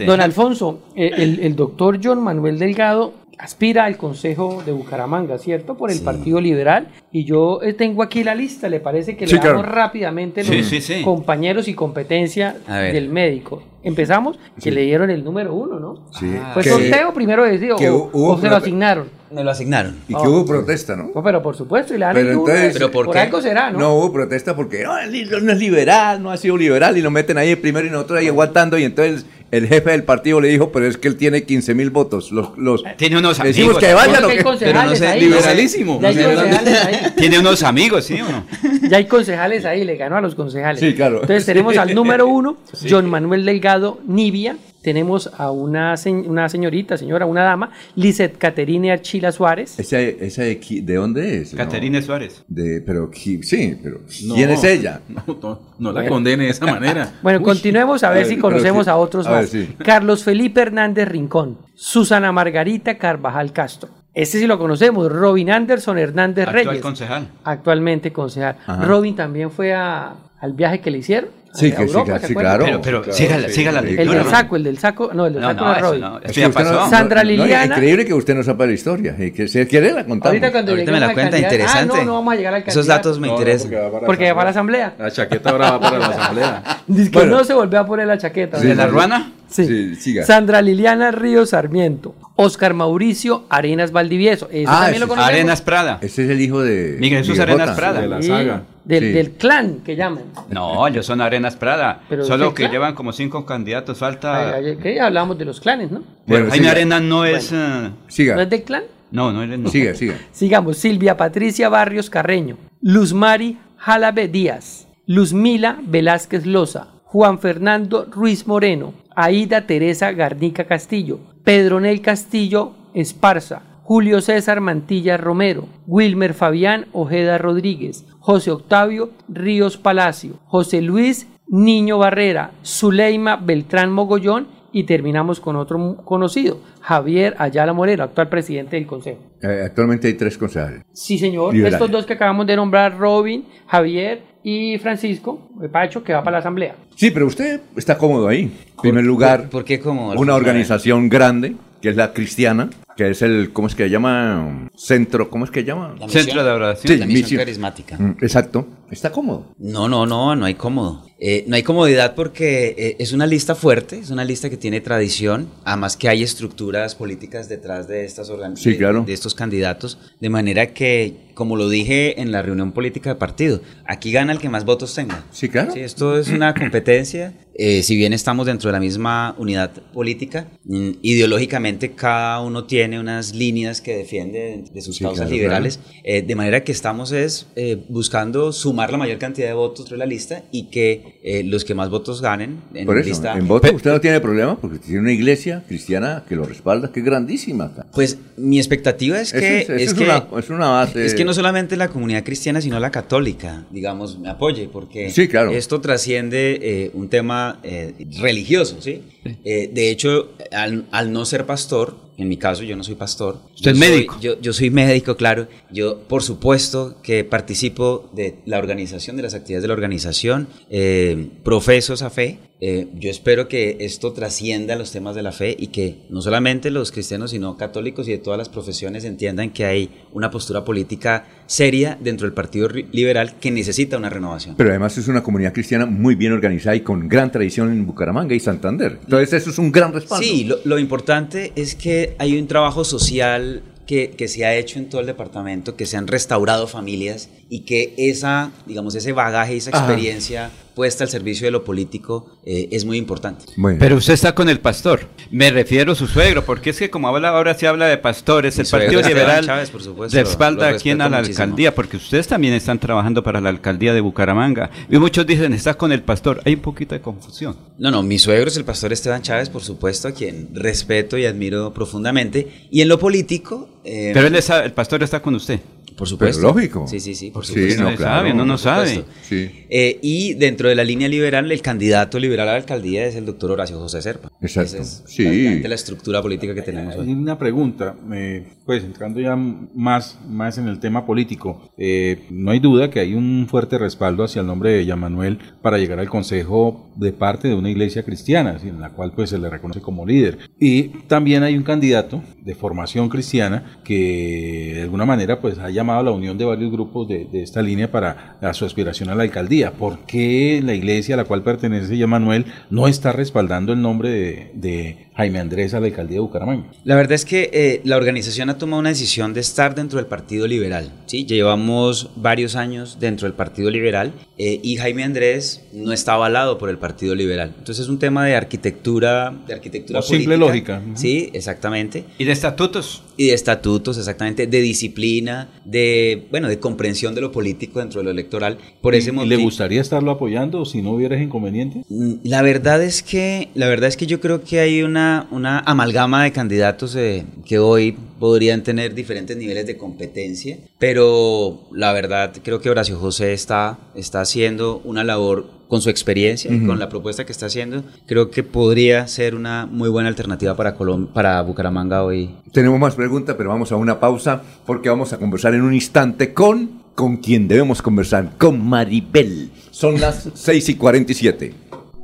Don 0.06 0.22
Alfonso, 0.22 0.80
eh, 0.96 1.12
el, 1.18 1.40
el 1.40 1.56
doctor 1.56 2.00
John 2.04 2.22
Manuel 2.24 2.60
Delgado 2.60 3.14
aspira 3.40 3.86
al 3.86 3.98
Consejo 3.98 4.62
de 4.66 4.72
Bucaramanga, 4.74 5.38
¿cierto? 5.40 5.76
Por 5.76 5.90
el 5.92 6.00
Partido 6.02 6.40
Liberal. 6.40 6.90
Y 7.16 7.26
yo 7.26 7.62
eh, 7.62 7.74
tengo 7.74 8.02
aquí 8.02 8.24
la 8.24 8.34
lista, 8.34 8.68
¿le 8.68 8.80
parece 8.80 9.16
que 9.16 9.28
Sí, 9.28 9.36
le 9.36 9.40
damos 9.40 9.62
claro. 9.62 9.76
rápidamente 9.76 10.44
los 10.44 10.66
sí, 10.66 10.82
sí. 10.82 11.04
compañeros 11.04 11.68
y 11.68 11.76
competencia 11.76 12.56
del 12.68 13.08
médico? 13.10 13.62
Empezamos, 13.84 14.40
que 14.60 14.72
le 14.72 14.82
dieron 14.82 15.12
el 15.12 15.24
número 15.24 15.54
uno, 15.54 15.80
¿no? 15.80 16.10
Sí. 16.18 16.34
¿Fue 16.56 16.64
sorteo 16.64 17.14
primero 17.14 17.44
decidido 17.44 17.76
o, 17.76 18.10
hubo 18.12 18.32
o 18.32 18.42
se 18.42 18.50
lo 18.50 18.56
asignaron? 18.56 19.10
Me 19.30 19.44
lo 19.44 19.52
asignaron. 19.52 19.96
Y 20.08 20.16
que 20.16 20.28
hubo 20.28 20.44
protesta, 20.44 20.96
¿no? 20.96 21.12
No, 21.14 21.22
pero 21.22 21.44
por 21.44 21.56
supuesto, 21.56 21.94
y 21.94 22.00
le 22.00 22.06
dan 22.06 22.16
Pero 22.16 22.32
el 22.32 22.38
uno, 22.38 22.52
entonces, 22.52 22.90
por, 22.90 23.16
algo 23.16 23.42
será, 23.42 23.70
¿no? 23.70 23.78
No 23.78 23.94
hubo 23.96 24.12
protesta 24.12 24.56
porque 24.56 24.84
no, 24.84 24.98
es 24.98 25.60
liberal, 25.60 26.24
no 26.24 26.32
ha 26.32 26.38
sido 26.38 26.58
liberal 26.58 26.98
y 26.98 27.02
lo 27.04 27.12
meten 27.12 27.38
ahí 27.38 27.56
primero 27.56 27.86
y 27.86 27.92
nosotros 27.92 28.20
ahí 28.20 28.28
aguantando 28.28 28.78
y 28.80 28.86
entonces 28.86 29.26
el 29.54 29.68
jefe 29.68 29.92
del 29.92 30.04
partido 30.04 30.42
le 30.42 30.48
dijo, 30.48 30.72
pero 30.72 30.88
es 30.88 30.98
que 30.98 31.08
él 31.08 31.16
tiene 31.16 31.44
15 31.44 31.76
mil 31.76 31.92
votos. 31.92 32.32
Los, 32.32 32.58
los, 32.58 32.84
Tiene 32.98 33.20
unos 33.20 33.38
le 33.38 33.50
decimos 33.50 33.78
que 33.78 33.94
vayan 33.94 34.16
Porque 34.16 34.26
o 34.26 34.30
hay 34.30 34.38
que 34.38 34.44
concejales 34.44 35.02
ahí, 35.04 35.22
¿no? 35.22 35.36
liberalísimo. 35.36 36.02
Concejales 36.02 36.86
ahí. 36.86 37.03
Tiene 37.16 37.40
unos 37.40 37.64
amigos, 37.64 38.06
¿sí 38.06 38.20
o 38.22 38.30
no? 38.32 38.46
Ya 38.90 38.98
hay 38.98 39.06
concejales 39.06 39.66
ahí, 39.66 39.84
le 39.84 39.96
ganó 39.96 40.18
a 40.18 40.22
los 40.22 40.36
concejales. 40.36 40.80
Sí, 40.80 40.94
claro. 40.94 41.22
Entonces 41.22 41.46
tenemos 41.46 41.78
al 41.78 41.94
número 41.96 42.28
uno, 42.28 42.58
Sí. 42.74 42.88
John 42.90 43.10
Manuel 43.10 43.46
Delgado 43.46 44.00
Nibia. 44.08 44.58
Tenemos 44.82 45.30
a 45.38 45.50
una, 45.50 45.96
una 46.26 46.50
señorita, 46.50 46.98
señora, 46.98 47.26
una 47.26 47.42
dama, 47.44 47.72
Lizeth 47.96 48.38
Caterine 48.38 48.92
Archila 48.92 49.32
Suárez. 49.32 49.80
¿Esa, 49.80 50.02
esa 50.02 50.44
de, 50.44 50.60
qui- 50.60 50.84
¿De 50.84 50.96
dónde 50.96 51.38
es? 51.38 51.56
Caterine 51.56 52.02
Suárez. 52.02 52.44
De, 52.50 52.82
pero, 52.82 53.10
sí, 53.14 53.78
pero 53.82 54.02
No, 54.26 54.36
¿quién 54.36 54.50
es 54.50 54.62
ella? 54.66 55.00
No, 55.08 55.24
no, 55.42 55.60
no 55.80 55.90
la 55.94 56.02
Bueno. 56.02 56.10
condene 56.10 56.44
de 56.44 56.50
esa 56.50 56.66
manera. 56.66 57.14
Bueno, 57.24 57.40
Uy. 57.40 57.46
continuemos 57.46 58.04
a 58.04 58.10
ver 58.10 58.26
si 58.26 58.36
conocemos 58.38 58.84
sí. 58.84 58.90
a 58.90 58.98
otros 58.98 59.26
A 59.26 59.32
ver, 59.32 59.42
más. 59.44 59.50
sí. 59.52 59.70
Carlos 59.86 60.26
Felipe 60.26 60.60
Hernández 60.62 61.08
Rincón, 61.08 61.60
Susana 61.76 62.34
Margarita 62.34 62.98
Carvajal 62.98 63.54
Castro. 63.54 63.90
Este 64.14 64.40
sí 64.40 64.46
lo 64.48 64.60
conocemos, 64.60 65.12
Robin 65.12 65.50
Anderson 65.52 65.98
Hernández 65.98 66.48
Actual 66.48 66.66
Reyes. 66.68 66.82
concejal. 66.84 67.28
Actualmente 67.44 68.12
concejal. 68.14 68.58
Ajá. 68.68 68.86
Robin 68.86 69.16
también 69.16 69.50
fue 69.50 69.74
a- 69.74 70.14
al 70.40 70.54
viaje 70.54 70.82
que 70.82 70.92
le 70.92 71.00
hicieron. 71.00 71.30
Sí, 71.54 71.70
que 71.72 71.78
sí, 71.78 71.84
Europa, 71.84 72.14
que 72.16 72.20
¿se 72.22 72.28
sí, 72.30 72.34
claro. 72.36 72.66
Pero- 72.66 72.82
pero 72.82 73.02
claro, 73.04 73.16
sígala- 73.18 73.48
sí, 73.48 73.54
sígala 73.54 73.82
la 73.84 73.88
sí, 73.88 73.96
El 73.96 74.10
del 74.10 74.26
saco, 74.26 74.56
el 74.56 74.64
del 74.64 74.78
saco, 74.80 75.12
no, 75.14 75.28
el 75.28 75.34
del 75.34 75.42
No, 75.44 75.50
saco 75.50 75.66
no, 75.66 75.74
de 75.76 75.80
Robin. 75.82 76.02
no, 76.02 76.18
Es 76.20 76.32
eso 76.32 76.40
ya 76.42 76.50
pasó. 76.50 76.90
Sandra 76.90 77.24
Liliana. 77.24 77.76
increíble 77.76 78.06
que 78.08 78.14
usted 78.16 78.34
no 78.36 78.42
sepa 78.42 78.66
la 78.66 78.72
historia. 78.72 79.16
y 79.20 79.32
que 79.32 79.48
si 79.48 79.64
quiere 79.68 79.92
la 79.92 80.04
contamos. 80.04 80.26
Ahorita 80.28 80.52
cuando 80.52 80.72
Ahorita 80.72 80.92
me 80.92 81.00
la 81.00 81.14
cuenta, 81.14 81.38
interesante. 81.38 81.94
Ah, 81.94 82.00
no, 82.00 82.06
no 82.06 82.14
vamos 82.16 82.34
a 82.34 82.38
llegar 82.38 82.54
al 82.56 82.64
Esos 82.66 82.88
datos 82.88 83.20
me 83.20 83.28
No, 83.28 83.34
no, 83.34 83.40
interesan. 83.40 83.70
porque 83.70 83.84
va 83.84 83.92
para 83.92 84.06
Porque 84.08 84.30
va 84.30 84.34
para 84.36 84.44
la 84.46 84.50
asamblea. 84.50 84.94
La 84.98 85.12
chaqueta 85.12 85.50
ahora 85.52 85.72
va 85.72 85.80
para 85.80 86.00
la 86.00 86.06
asamblea. 86.08 86.64
Dice 86.88 87.12
que 87.12 87.18
Bueno. 87.20 87.38
no 87.38 87.44
se 87.44 87.54
volvió 87.54 87.80
a 87.80 87.86
poner 87.86 88.08
la 88.08 88.18
chaqueta. 88.18 88.60
¿De 88.60 88.74
la 88.76 88.88
ruana? 88.88 89.32
Sí. 89.54 89.66
Sí, 89.68 89.96
siga. 89.96 90.26
Sandra 90.26 90.62
Liliana 90.62 91.12
Ríos 91.12 91.52
Sarmiento. 91.52 92.16
Oscar 92.36 92.74
Mauricio 92.74 93.44
Arenas 93.50 93.92
Valdivieso. 93.92 94.50
Eso 94.52 94.70
Ah, 94.72 94.74
también 94.74 94.92
ese 94.96 95.00
lo 95.02 95.08
conocemos. 95.08 95.34
Arenas 95.34 95.62
Prada. 95.62 96.00
Ese 96.02 96.24
es 96.24 96.30
el 96.32 96.42
hijo 96.42 96.62
de 96.64 96.98
Miguel 97.00 97.20
Jesús 97.20 97.38
Miguel 97.38 97.50
Arenas. 97.62 97.78
Prada. 97.78 98.02
De 98.02 98.08
la 98.08 98.22
Sí, 98.22 98.28
saga. 98.30 98.64
Del, 98.84 99.04
Sí. 99.04 99.12
del 99.12 99.32
clan 99.32 99.80
que 99.86 99.96
llaman. 99.96 100.24
No, 100.50 100.88
ellos 100.88 101.06
son 101.06 101.22
Arenas 101.22 101.56
Prada. 101.56 102.02
Pero 102.10 102.26
Solo 102.26 102.50
¿qué 102.50 102.56
que 102.56 102.64
clan? 102.64 102.72
llevan 102.72 102.96
como 102.96 103.14
cinco 103.14 103.46
candidatos. 103.46 104.00
Falta. 104.00 104.56
Ay. 104.56 104.98
Hablamos 104.98 105.38
de 105.38 105.46
los 105.46 105.60
clanes, 105.62 105.92
¿no? 105.92 106.02
Bueno, 106.26 106.50
Jaime. 106.50 106.70
Arenas 106.70 107.02
no 107.04 107.24
es. 107.24 107.52
eh, 107.54 107.92
Siga. 108.08 108.36
¿No 108.36 108.42
es 108.42 108.50
del 108.50 108.64
clan? 108.64 108.84
No, 109.12 109.32
no 109.32 109.44
es. 109.44 109.60
no. 109.60 109.70
Siga, 109.70 109.94
siga. 109.94 110.16
Sigamos. 110.32 110.78
Silvia 110.78 111.16
Patricia 111.16 111.70
Barrios 111.70 112.10
Carreño. 112.10 112.58
Luz 112.82 113.14
Mari 113.14 113.58
Jalabe 113.78 114.28
Díaz. 114.28 114.88
Luzmila 115.06 115.78
Velázquez 115.86 116.46
Loza. 116.48 116.88
Juan 117.06 117.38
Fernando 117.38 118.08
Ruiz 118.10 118.48
Moreno. 118.48 118.96
Aida 119.16 119.66
Teresa 119.68 120.12
Garnica 120.12 120.66
Castillo. 120.66 121.20
Pedronel 121.44 122.02
Castillo 122.02 122.74
Esparza. 122.94 123.62
Julio 123.84 124.22
César 124.22 124.62
Mantilla 124.62 125.18
Romero. 125.18 125.68
Wilmer 125.88 126.34
Fabián 126.34 126.88
Ojeda 126.94 127.38
Rodríguez. 127.38 128.06
José 128.20 128.52
Octavio 128.52 129.12
Ríos 129.28 129.78
Palacio. 129.78 130.40
José 130.46 130.82
Luis 130.82 131.28
Niño 131.48 131.98
Barrera. 131.98 132.52
Zuleima 132.66 133.36
Beltrán 133.36 133.92
Mogollón. 133.92 134.48
Y 134.76 134.86
terminamos 134.86 135.40
con 135.40 135.56
otro 135.56 135.98
conocido, 135.98 136.60
Javier 136.82 137.36
Ayala 137.38 137.74
Moreno, 137.74 138.06
actual 138.06 138.28
presidente 138.28 138.76
del 138.76 138.88
Consejo. 138.88 139.20
Eh, 139.40 139.62
actualmente 139.64 140.08
hay 140.08 140.16
tres 140.16 140.36
concejales. 140.36 140.82
Sí, 140.92 141.20
señor. 141.20 141.56
Estos 141.56 141.92
dos 141.92 142.08
que 142.08 142.14
acabamos 142.14 142.48
de 142.48 142.56
nombrar, 142.56 142.98
Robin, 142.98 143.46
Javier 143.68 144.33
y 144.44 144.78
Francisco, 144.78 145.50
eh, 145.64 145.70
Pacho, 145.70 146.04
que 146.04 146.14
va 146.14 146.24
para 146.24 146.36
la 146.36 146.40
asamblea. 146.40 146.76
Sí, 146.96 147.12
pero 147.12 147.28
usted 147.28 147.62
está 147.76 147.98
cómodo 147.98 148.28
ahí. 148.28 148.42
En 148.44 148.82
primer 148.82 149.04
lugar, 149.04 149.42
¿Por, 149.44 149.50
por 149.50 149.66
qué 149.66 149.80
como? 149.80 150.12
una 150.12 150.36
organización 150.36 151.10
grande, 151.10 151.56
que 151.82 151.90
es 151.90 151.96
la 151.96 152.14
cristiana, 152.14 152.70
que 152.96 153.10
es 153.10 153.22
el, 153.22 153.52
¿cómo 153.54 153.68
es 153.68 153.76
que 153.76 153.84
se 153.84 153.90
llama? 153.90 154.70
Centro, 154.76 155.30
¿cómo 155.30 155.46
es 155.46 155.52
que 155.52 155.62
se 155.62 155.66
llama? 155.68 155.96
La 156.00 156.08
Centro 156.10 156.36
misión- 156.42 156.44
de 156.46 156.52
oración. 156.52 156.94
Sí, 156.94 156.98
la 157.00 157.06
misión 157.06 157.24
misión. 157.24 157.40
carismática. 157.40 157.98
Mm, 157.98 158.18
Exacto. 158.22 158.68
Está 158.92 159.12
cómodo. 159.12 159.56
No, 159.58 159.88
no, 159.90 160.06
no, 160.06 160.36
no 160.36 160.46
hay 160.46 160.54
cómodo. 160.54 161.04
Eh, 161.20 161.46
no 161.48 161.56
hay 161.56 161.64
comodidad 161.64 162.14
porque 162.16 162.76
eh, 162.78 162.96
es 163.00 163.12
una 163.14 163.26
lista 163.26 163.56
fuerte, 163.56 163.98
es 163.98 164.10
una 164.12 164.24
lista 164.26 164.50
que 164.52 164.58
tiene 164.58 164.82
tradición, 164.82 165.48
además 165.64 165.96
que 165.98 166.10
hay 166.10 166.22
estructuras 166.22 166.94
políticas 166.96 167.48
detrás 167.50 167.88
de 167.88 168.04
estas 168.06 168.30
Sí, 168.56 168.72
de- 168.72 168.78
claro. 168.78 169.04
de 169.04 169.14
estos 169.14 169.34
candidatos, 169.34 169.98
de 170.20 170.30
manera 170.30 170.74
que, 170.74 171.16
como 171.34 171.56
lo 171.56 171.70
dije 171.70 172.22
en 172.22 172.32
la 172.32 172.42
reunión 172.44 172.72
política 172.74 173.10
de 173.12 173.16
partido, 173.16 173.62
aquí 173.88 174.12
gana 174.12 174.32
el 174.34 174.38
que 174.40 174.50
más 174.50 174.66
votos 174.66 174.94
tenga. 174.94 175.24
Sí, 175.32 175.50
claro. 175.50 175.72
Sí, 175.72 175.80
esto 175.80 176.18
es 176.20 176.28
una 176.28 176.54
competencia. 176.60 177.34
eh, 177.56 177.84
si 177.84 177.96
bien 177.96 178.14
estamos 178.14 178.46
dentro 178.48 178.68
de 178.70 178.74
la 178.74 178.80
misma 178.80 179.34
unidad 179.38 179.72
política, 179.94 180.48
mm, 180.66 180.90
ideológicamente 181.02 181.92
cada 181.94 182.42
uno 182.42 182.66
tiene 182.66 182.83
unas 182.92 183.34
líneas 183.34 183.82
que 183.82 183.96
defiende 183.96 184.64
de 184.74 184.82
sus 184.82 184.98
Sí, 184.98 185.04
causas 185.04 185.22
claro, 185.28 185.36
liberales, 185.36 185.80
eh, 186.04 186.22
de 186.22 186.36
manera 186.36 186.64
que 186.64 186.72
estamos 186.72 187.12
es 187.12 187.48
eh, 187.56 187.78
buscando 187.90 188.52
sumar 188.52 188.92
la 188.92 188.98
mayor 188.98 189.18
cantidad 189.18 189.48
de 189.48 189.54
votos 189.54 189.90
de 189.90 189.98
la 189.98 190.06
lista 190.06 190.44
y 190.52 190.64
que 190.70 191.20
eh, 191.24 191.44
los 191.44 191.64
que 191.66 191.74
más 191.74 191.90
votos 191.90 192.22
ganen 192.22 192.60
en 192.74 192.86
Por 192.86 192.98
eso, 192.98 193.10
lista. 193.10 193.38
en 193.38 193.48
voto 193.48 193.74
usted 193.74 193.92
no 193.92 194.02
tiene 194.02 194.20
problema 194.20 194.60
porque 194.60 194.80
tiene 194.80 195.00
una 195.00 195.12
iglesia 195.14 195.64
cristiana 195.68 196.26
que 196.28 196.36
lo 196.36 196.44
respalda, 196.46 196.92
que 196.92 197.00
es 197.00 197.06
grandísima 197.06 197.66
acá. 197.66 197.86
Pues 197.94 198.18
mi 198.38 198.58
expectativa 198.58 199.20
es 199.22 199.32
que 199.32 199.62
es- 199.62 199.70
es, 199.70 199.82
es 199.82 199.94
que 199.94 200.04
una- 200.04 200.28
es 200.38 200.50
una 200.50 200.68
base- 200.70 201.06
es 201.06 201.14
que 201.16 201.24
no 201.26 201.34
solamente 201.34 201.78
la 201.78 201.88
comunidad 201.90 202.24
cristiana 202.24 202.60
sino 202.62 202.80
la 202.80 202.92
católica 202.92 203.66
digamos 203.72 204.18
me 204.20 204.30
apoye 204.30 204.68
porque 204.72 205.10
Sí, 205.12 205.28
claro. 205.28 205.52
esto 205.52 205.80
trasciende 205.82 206.60
eh, 206.62 206.92
un 206.94 207.10
tema 207.10 207.60
eh, 207.64 207.94
religioso 208.20 208.82
sí, 208.82 209.02
Eh, 209.46 209.70
de 209.74 209.90
hecho 209.90 210.34
al, 210.52 210.86
al 210.92 211.14
no 211.14 211.24
ser 211.26 211.46
pastor 211.46 211.96
en 212.18 212.28
mi 212.30 212.38
caso 212.38 212.64
yo 212.64 212.76
no 212.76 212.84
soy 212.84 212.96
pastor 212.96 213.40
Usted 213.56 213.72
es 213.72 213.78
médico. 213.78 214.18
yo, 214.22 214.40
yo 214.40 214.54
soy 214.54 214.70
médico 214.70 215.16
claro 215.16 215.48
yo 215.72 216.00
por 216.08 216.22
supuesto 216.24 217.02
que 217.02 217.24
participo 217.24 218.10
de 218.14 218.40
la 218.46 218.58
organización 218.60 219.18
de 219.18 219.24
las 219.24 219.34
actividades 219.34 219.64
de 219.64 219.68
la 219.68 219.74
organización 219.74 220.48
eh, 220.70 221.30
profeso 221.44 221.94
esa 221.94 222.10
fe 222.10 222.40
eh, 222.66 222.88
yo 222.98 223.12
espero 223.12 223.50
que 223.50 223.76
esto 223.82 224.14
trascienda 224.14 224.78
los 224.78 224.94
temas 224.94 225.16
de 225.16 225.22
la 225.22 225.34
fe 225.34 225.54
y 225.60 225.68
que 225.68 225.98
no 226.10 226.22
solamente 226.22 226.72
los 226.72 226.94
cristianos, 226.94 227.32
sino 227.32 227.58
católicos 227.58 228.08
y 228.08 228.12
de 228.12 228.20
todas 228.20 228.38
las 228.38 228.48
profesiones 228.48 229.04
entiendan 229.04 229.50
que 229.50 229.66
hay 229.66 229.90
una 230.14 230.32
postura 230.32 230.64
política 230.64 231.26
seria 231.46 231.98
dentro 232.00 232.26
del 232.26 232.34
Partido 232.34 232.70
Liberal 232.70 233.36
que 233.38 233.52
necesita 233.52 233.98
una 233.98 234.10
renovación. 234.10 234.56
Pero 234.56 234.70
además 234.70 234.98
es 234.98 235.10
una 235.10 235.22
comunidad 235.22 235.52
cristiana 235.52 235.86
muy 235.86 236.16
bien 236.16 236.32
organizada 236.32 236.74
y 236.74 236.80
con 236.80 237.10
gran 237.10 237.34
tradición 237.34 237.70
en 237.70 237.86
Bucaramanga 237.86 238.34
y 238.34 238.40
Santander. 238.40 238.98
Entonces 239.04 239.34
eso 239.34 239.50
es 239.50 239.58
un 239.58 239.70
gran 239.70 239.92
respaldo. 239.92 240.24
Sí, 240.24 240.46
lo, 240.46 240.56
lo 240.64 240.80
importante 240.80 241.52
es 241.58 241.76
que 241.76 242.16
hay 242.18 242.40
un 242.40 242.48
trabajo 242.48 242.86
social 242.86 243.62
que, 243.86 244.12
que 244.12 244.30
se 244.30 244.46
ha 244.46 244.56
hecho 244.56 244.80
en 244.80 244.88
todo 244.88 245.02
el 245.02 245.08
departamento, 245.08 245.76
que 245.76 245.86
se 245.86 245.98
han 245.98 246.08
restaurado 246.08 246.68
familias 246.68 247.30
y 247.50 247.62
que 247.62 247.94
esa, 247.98 248.52
digamos, 248.66 248.96
ese 248.96 249.12
bagaje, 249.14 249.58
esa 249.58 249.70
Ajá. 249.72 249.86
experiencia 249.86 250.50
puesta 250.74 251.04
al 251.04 251.10
servicio 251.12 251.46
de 251.46 251.52
lo 251.52 251.64
político 251.64 252.32
eh, 252.46 252.68
es 252.72 252.84
muy 252.84 252.98
importante. 252.98 253.46
Pero 253.78 253.96
usted 253.98 254.14
está 254.16 254.34
con 254.34 254.50
el 254.50 254.60
pastor. 254.60 255.02
Me 255.30 255.52
refiero 255.52 255.92
a 255.92 255.96
su 255.96 256.08
suegro, 256.08 256.44
porque 256.46 256.72
es 256.72 256.80
que 256.80 256.90
como 256.90 257.08
habla, 257.08 257.30
ahora 257.30 257.54
se 257.54 257.68
habla 257.68 257.86
de 257.86 258.00
pastores, 258.00 258.58
Mi 258.58 258.64
el 258.64 258.68
Partido 258.72 259.02
Esteban 259.02 259.20
Liberal 259.22 259.46
Chávez, 259.46 259.70
por 259.70 259.84
supuesto, 259.84 260.18
respalda 260.18 260.70
a 260.70 260.76
quien 260.78 261.00
a 261.02 261.10
la 261.10 261.20
muchísimo. 261.20 261.44
alcaldía, 261.44 261.76
porque 261.76 261.98
ustedes 261.98 262.28
también 262.28 262.56
están 262.56 262.80
trabajando 262.80 263.22
para 263.22 263.40
la 263.40 263.50
alcaldía 263.50 263.94
de 263.94 264.02
Bucaramanga. 264.02 264.72
Y 264.90 264.98
muchos 264.98 265.28
dicen, 265.28 265.54
estás 265.54 265.76
con 265.76 265.92
el 265.92 266.02
pastor. 266.02 266.42
Hay 266.44 266.56
un 266.56 266.62
poquito 266.62 266.96
de 266.96 267.02
confusión. 267.02 267.56
No, 267.78 267.92
no, 267.92 268.02
mi 268.02 268.18
suegro 268.18 268.48
es 268.48 268.58
el 268.58 268.66
pastor 268.66 268.92
Esteban 268.94 269.22
Chávez, 269.22 269.50
por 269.50 269.62
supuesto, 269.62 270.08
a 270.08 270.12
quien 270.12 270.50
respeto 270.56 271.20
y 271.20 271.26
admiro 271.28 271.72
profundamente. 271.72 272.48
Y 272.72 272.82
en 272.82 272.88
lo 272.88 272.98
político... 272.98 273.70
eh, 273.84 274.10
Pero 274.12 274.26
él 274.26 274.36
está- 274.36 274.66
el 274.66 274.74
pastor 274.74 275.04
está 275.04 275.22
con 275.22 275.36
usted. 275.36 275.60
Por 275.98 276.08
supuesto. 276.08 276.42
Pero 276.42 276.54
lógico. 276.54 276.88
Sí, 276.88 277.00
sí, 277.00 277.16
sí, 277.16 277.32
por 277.32 277.46
Sí, 277.46 277.54
supuesto. 277.54 277.80
no, 277.82 277.86
Nadie 277.86 277.98
claro, 277.98 278.16
sabe, 278.20 278.34
no, 278.34 278.46
no 278.46 278.58
sabe. 278.58 279.04
Sí. 279.22 279.50
Eh, 279.70 280.00
y 280.02 280.34
dentro 280.36 280.70
de 280.70 280.76
la 280.76 280.84
línea 280.84 281.08
liberal, 281.08 281.52
el 281.52 281.62
candidato 281.62 282.20
liberal 282.20 282.48
a 282.50 282.52
la 282.52 282.58
alcaldía 282.58 283.06
es 283.06 283.16
el 283.16 283.26
doctor 283.26 283.52
Horacio 283.52 283.78
José 283.80 284.02
Serpa. 284.02 284.32
Exacto. 284.42 284.74
Esa 284.78 284.82
es 284.82 285.04
Sí. 285.08 285.60
la 285.64 285.76
estructura 285.76 286.22
política 286.22 286.54
que 286.56 286.62
tenemos 286.62 286.96
hoy. 286.96 287.12
Una 287.12 287.38
pregunta, 287.38 287.96
eh, 288.14 288.46
pues 288.66 288.84
entrando 288.84 289.20
ya 289.20 289.36
más, 289.36 290.20
más 290.28 290.58
en 290.58 290.68
el 290.68 290.80
tema 290.80 291.06
político, 291.06 291.72
eh, 291.78 292.26
no 292.30 292.52
hay 292.52 292.60
duda 292.60 292.90
que 292.90 293.00
hay 293.00 293.14
un 293.14 293.48
fuerte 293.50 293.78
respaldo 293.78 294.24
hacia 294.24 294.42
el 294.42 294.48
nombre 294.48 294.72
de 294.72 294.86
Yamanuel 294.86 295.40
para 295.62 295.78
llegar 295.78 296.00
al 296.00 296.10
Consejo 296.10 296.92
de 296.96 297.12
parte 297.12 297.48
de 297.48 297.56
una 297.56 297.70
iglesia 297.70 298.04
cristiana, 298.04 298.58
en 298.64 298.80
la 298.80 298.90
cual 298.92 299.14
pues 299.16 299.30
se 299.32 299.38
le 299.38 299.50
reconoce 299.50 299.82
como 299.82 300.06
líder. 300.06 300.38
Y 300.60 300.84
también 301.08 301.44
hay 301.44 301.56
un 301.58 301.64
candidato 301.64 302.24
de 302.42 302.56
formación 302.56 303.10
cristiana 303.10 303.80
que 303.84 304.72
de 304.76 304.82
alguna 304.84 305.06
manera 305.06 305.40
pues 305.42 305.58
ha 305.60 305.70
llamado 305.84 306.04
la 306.04 306.12
unión 306.12 306.38
de 306.38 306.46
varios 306.46 306.72
grupos 306.72 307.08
de, 307.08 307.26
de 307.26 307.44
esta 307.44 307.62
línea 307.62 307.92
para 307.92 308.38
a 308.42 308.54
su 308.54 308.66
aspiración 308.66 309.10
a 309.10 309.16
la 309.16 309.24
alcaldía. 309.24 309.72
¿Por 309.72 310.00
qué 310.00 310.62
la 310.64 310.74
iglesia 310.74 311.16
a 311.16 311.18
la 311.18 311.26
cual 311.26 311.44
pertenece 311.44 311.98
Yamanuel 311.98 312.46
no 312.70 312.88
está 312.88 313.12
respaldando 313.12 313.74
el 313.74 313.82
nombre 313.82 314.52
de 314.54 315.08
Jaime 315.16 315.40
Andrés 315.40 315.74
a 315.74 315.80
la 315.80 315.88
alcaldía 315.88 316.16
de 316.16 316.22
Bucaramanga? 316.22 316.66
La 316.84 316.96
verdad 316.96 317.14
es 317.14 317.26
que 317.26 317.50
eh, 317.54 317.82
la 317.84 317.98
organización 317.98 318.50
ha 318.50 318.58
tomado 318.58 318.80
una 318.80 318.90
decisión 318.90 319.34
de 319.34 319.42
estar 319.42 319.76
dentro 319.76 319.98
del 319.98 320.08
Partido 320.08 320.48
Liberal. 320.48 320.92
¿sí? 321.06 321.26
Llevamos 321.26 322.10
varios 322.16 322.56
años 322.56 322.98
dentro 323.00 323.28
del 323.28 323.36
Partido 323.36 323.70
Liberal 323.70 324.14
eh, 324.38 324.60
y 324.64 324.76
Jaime 324.78 325.04
Andrés 325.04 325.62
no 325.74 325.92
está 325.94 326.14
avalado 326.14 326.58
por 326.58 326.70
el 326.70 326.78
Partido 326.78 327.14
Liberal. 327.16 327.54
Entonces 327.58 327.84
es 327.84 327.90
un 327.90 328.00
tema 328.00 328.26
de 328.26 328.36
arquitectura, 328.36 329.34
de 329.48 329.54
arquitectura 329.54 330.00
O 330.00 330.02
simple 330.02 330.38
política. 330.38 330.74
lógica. 330.78 330.82
Ujú. 330.94 330.98
Sí, 331.00 331.30
exactamente. 331.34 332.06
¿Y 332.18 332.24
de 332.26 332.32
estatutos? 332.32 333.04
Y 333.16 333.28
de 333.28 333.34
estatutos, 333.34 333.98
exactamente, 334.00 334.48
de 334.48 334.62
disciplina, 334.62 335.50
de 335.66 336.26
bueno, 336.32 336.48
de 336.48 336.58
comprensión 336.60 337.14
de 337.14 337.22
lo 337.22 337.32
político 337.32 337.80
dentro 337.80 338.00
de 338.00 338.06
lo 338.06 338.12
electoral. 338.12 338.58
Por 338.82 338.96
¿Y- 338.96 338.98
ese 338.98 339.12
motivo. 339.12 339.30
¿Le 339.38 339.44
gustaría 339.44 339.82
estarlo 339.82 340.10
apoyando 340.12 340.66
si 340.66 340.82
no 340.82 340.92
hubiera 340.94 341.16
ese 341.16 341.26
inconveniente? 341.26 341.84
Mm, 341.90 342.14
La 342.24 342.42
verdad 342.42 342.82
es 342.82 343.04
que, 343.04 343.50
la 343.54 343.68
verdad 343.68 343.88
es 343.90 343.98
que 343.98 344.08
yo 344.08 344.20
creo 344.20 344.44
que 344.44 344.60
hay 344.60 344.82
una, 344.82 345.03
una 345.32 345.60
amalgama 345.60 346.24
de 346.24 346.32
candidatos 346.32 346.96
eh, 346.96 347.26
que 347.46 347.60
hoy 347.60 347.98
podrían 348.20 348.64
tener 348.64 348.94
diferentes 348.94 349.36
niveles 349.36 349.66
de 349.66 349.78
competencia, 349.78 350.58
pero 350.80 351.68
la 351.72 351.92
verdad 351.94 352.34
creo 352.44 352.62
que 352.62 352.70
Horacio 352.70 352.98
José 352.98 353.34
está, 353.34 353.78
está 353.96 354.22
haciendo 354.22 354.82
una 354.84 355.04
labor 355.04 355.46
con 355.68 355.82
su 355.82 355.90
experiencia 355.90 356.54
y 356.54 356.66
con 356.66 356.78
la 356.78 356.88
propuesta 356.88 357.26
que 357.26 357.32
está 357.32 357.48
haciendo, 357.48 357.84
creo 358.06 358.30
que 358.30 358.44
podría 358.44 359.08
ser 359.08 359.34
una 359.34 359.66
muy 359.66 359.90
buena 359.90 360.08
alternativa 360.08 360.56
para 360.56 360.76
Colom 360.76 361.08
para 361.08 361.42
Bucaramanga 361.42 362.04
hoy. 362.04 362.30
Tenemos 362.52 362.80
más 362.80 362.94
preguntas, 362.94 363.36
pero 363.36 363.50
vamos 363.50 363.72
a 363.72 363.76
una 363.76 364.00
pausa 364.00 364.44
porque 364.68 364.90
vamos 364.90 365.14
a 365.14 365.18
conversar 365.18 365.56
en 365.56 365.64
un 365.64 365.74
instante 365.74 366.32
con 366.32 366.84
con 366.96 367.18
quien 367.18 367.48
debemos 367.48 367.82
conversar, 367.82 368.38
con 368.38 368.64
Maribel. 368.64 369.50
Son 369.72 370.00
las 370.00 370.30
6 370.34 370.70
y 370.70 370.76
47. 370.76 371.54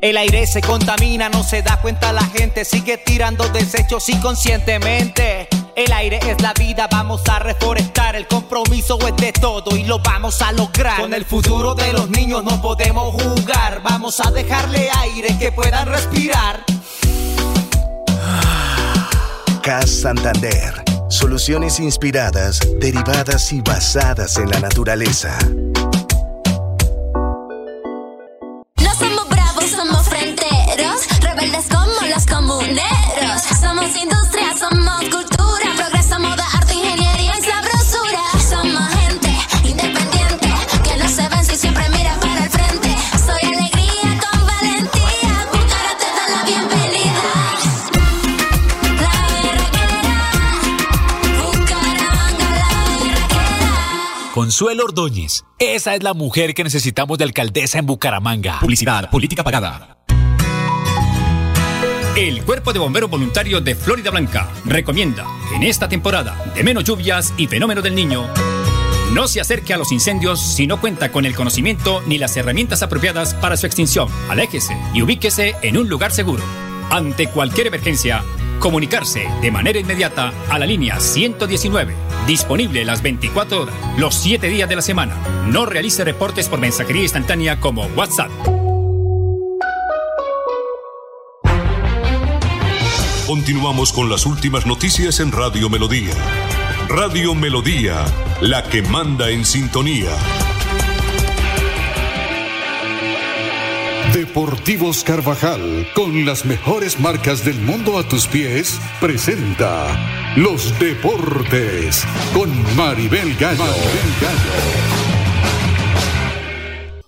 El 0.01 0.15
aire 0.15 0.47
se 0.47 0.61
contamina, 0.61 1.27
no 1.27 1.43
se 1.43 1.61
da 1.61 1.81
cuenta 1.81 2.13
la 2.13 2.23
gente, 2.23 2.63
sigue 2.63 2.97
tirando 2.97 3.49
desechos 3.49 4.07
inconscientemente. 4.07 5.49
El 5.75 5.91
aire 5.91 6.19
es 6.25 6.41
la 6.41 6.53
vida, 6.53 6.87
vamos 6.89 7.21
a 7.27 7.39
reforestar, 7.39 8.15
el 8.15 8.25
compromiso 8.25 8.97
es 9.05 9.17
de 9.17 9.33
todo 9.33 9.75
y 9.75 9.83
lo 9.83 9.99
vamos 9.99 10.41
a 10.41 10.53
lograr. 10.53 11.01
Con 11.01 11.13
el 11.13 11.25
futuro 11.25 11.75
de 11.75 11.91
los 11.91 12.09
niños 12.09 12.45
no 12.45 12.61
podemos 12.61 13.13
jugar, 13.21 13.81
vamos 13.83 14.21
a 14.25 14.31
dejarle 14.31 14.89
aire 15.01 15.37
que 15.37 15.51
puedan 15.51 15.85
respirar. 15.85 16.63
CAS 19.61 19.89
Santander. 19.89 20.81
Soluciones 21.09 21.77
inspiradas, 21.79 22.59
derivadas 22.79 23.51
y 23.51 23.59
basadas 23.59 24.37
en 24.37 24.49
la 24.49 24.61
naturaleza. 24.61 25.37
Los 32.73 32.83
comuneros. 32.83 33.41
Somos 33.59 33.95
industria, 33.95 34.57
somos 34.57 34.99
cultura, 35.01 35.73
progreso, 35.75 36.19
moda, 36.19 36.45
arte, 36.53 36.73
ingeniería 36.75 37.33
y 37.37 37.41
sabrosura. 37.41 38.21
Somos 38.49 38.89
gente 38.95 39.31
independiente 39.63 40.49
que 40.83 40.97
no 40.97 41.07
se 41.07 41.27
vence 41.29 41.53
y 41.53 41.57
siempre 41.57 41.89
mira 41.89 42.17
para 42.19 42.43
el 42.43 42.49
frente. 42.49 42.95
Soy 43.17 43.49
alegría 43.49 44.19
con 44.21 44.45
valentía, 44.45 45.47
Bucara 45.51 45.97
te 45.97 46.05
da 46.17 46.25
la 46.35 46.43
bienvenida. 46.45 47.23
La 49.01 49.15
berraquera, 49.33 50.17
Bucaramanga, 51.41 52.49
la 52.49 52.69
berraquera. 52.99 54.33
Consuelo 54.33 54.85
Ordóñez. 54.85 55.43
Esa 55.57 55.95
es 55.95 56.03
la 56.03 56.13
mujer 56.13 56.53
que 56.53 56.63
necesitamos 56.63 57.17
de 57.17 57.25
alcaldesa 57.25 57.79
en 57.79 57.85
Bucaramanga. 57.85 58.59
Publicidad, 58.59 59.09
política 59.09 59.43
pagada. 59.43 59.99
El 62.15 62.43
Cuerpo 62.43 62.73
de 62.73 62.79
Bomberos 62.79 63.09
Voluntarios 63.09 63.63
de 63.63 63.75
Florida 63.75 64.11
Blanca 64.11 64.49
recomienda 64.65 65.25
que 65.49 65.55
en 65.55 65.63
esta 65.63 65.87
temporada 65.87 66.35
de 66.55 66.63
menos 66.63 66.83
lluvias 66.83 67.33
y 67.37 67.47
fenómeno 67.47 67.81
del 67.81 67.95
niño 67.95 68.27
no 69.13 69.27
se 69.27 69.41
acerque 69.41 69.73
a 69.73 69.77
los 69.77 69.91
incendios 69.91 70.39
si 70.39 70.67
no 70.67 70.79
cuenta 70.79 71.11
con 71.11 71.25
el 71.25 71.35
conocimiento 71.35 72.01
ni 72.05 72.17
las 72.17 72.35
herramientas 72.37 72.83
apropiadas 72.83 73.33
para 73.33 73.57
su 73.57 73.65
extinción. 73.65 74.07
Aléjese 74.29 74.77
y 74.93 75.01
ubíquese 75.01 75.55
en 75.61 75.77
un 75.77 75.89
lugar 75.89 76.11
seguro. 76.11 76.43
Ante 76.91 77.27
cualquier 77.27 77.67
emergencia, 77.67 78.23
comunicarse 78.59 79.27
de 79.41 79.51
manera 79.51 79.79
inmediata 79.79 80.33
a 80.49 80.59
la 80.59 80.65
línea 80.65 80.99
119, 80.99 81.95
disponible 82.27 82.85
las 82.85 83.01
24 83.01 83.63
horas, 83.63 83.75
los 83.97 84.15
7 84.15 84.47
días 84.49 84.69
de 84.69 84.75
la 84.75 84.81
semana. 84.81 85.15
No 85.47 85.65
realice 85.65 86.03
reportes 86.03 86.49
por 86.49 86.59
mensajería 86.59 87.03
instantánea 87.03 87.59
como 87.59 87.85
WhatsApp. 87.95 88.29
Continuamos 93.29 93.93
con 93.93 94.09
las 94.09 94.25
últimas 94.25 94.65
noticias 94.65 95.19
en 95.19 95.31
Radio 95.31 95.69
Melodía. 95.69 96.15
Radio 96.87 97.35
Melodía, 97.35 98.03
la 98.41 98.63
que 98.63 98.81
manda 98.81 99.29
en 99.29 99.45
sintonía. 99.45 100.09
Deportivos 104.15 105.03
Carvajal, 105.03 105.87
con 105.93 106.25
las 106.25 106.43
mejores 106.45 106.99
marcas 106.99 107.45
del 107.45 107.61
mundo 107.61 107.99
a 107.99 108.03
tus 108.09 108.25
pies, 108.25 108.79
presenta 108.99 110.33
Los 110.35 110.79
Deportes 110.79 112.07
con 112.33 112.49
Maribel 112.75 113.35
Gallo. 113.35 113.63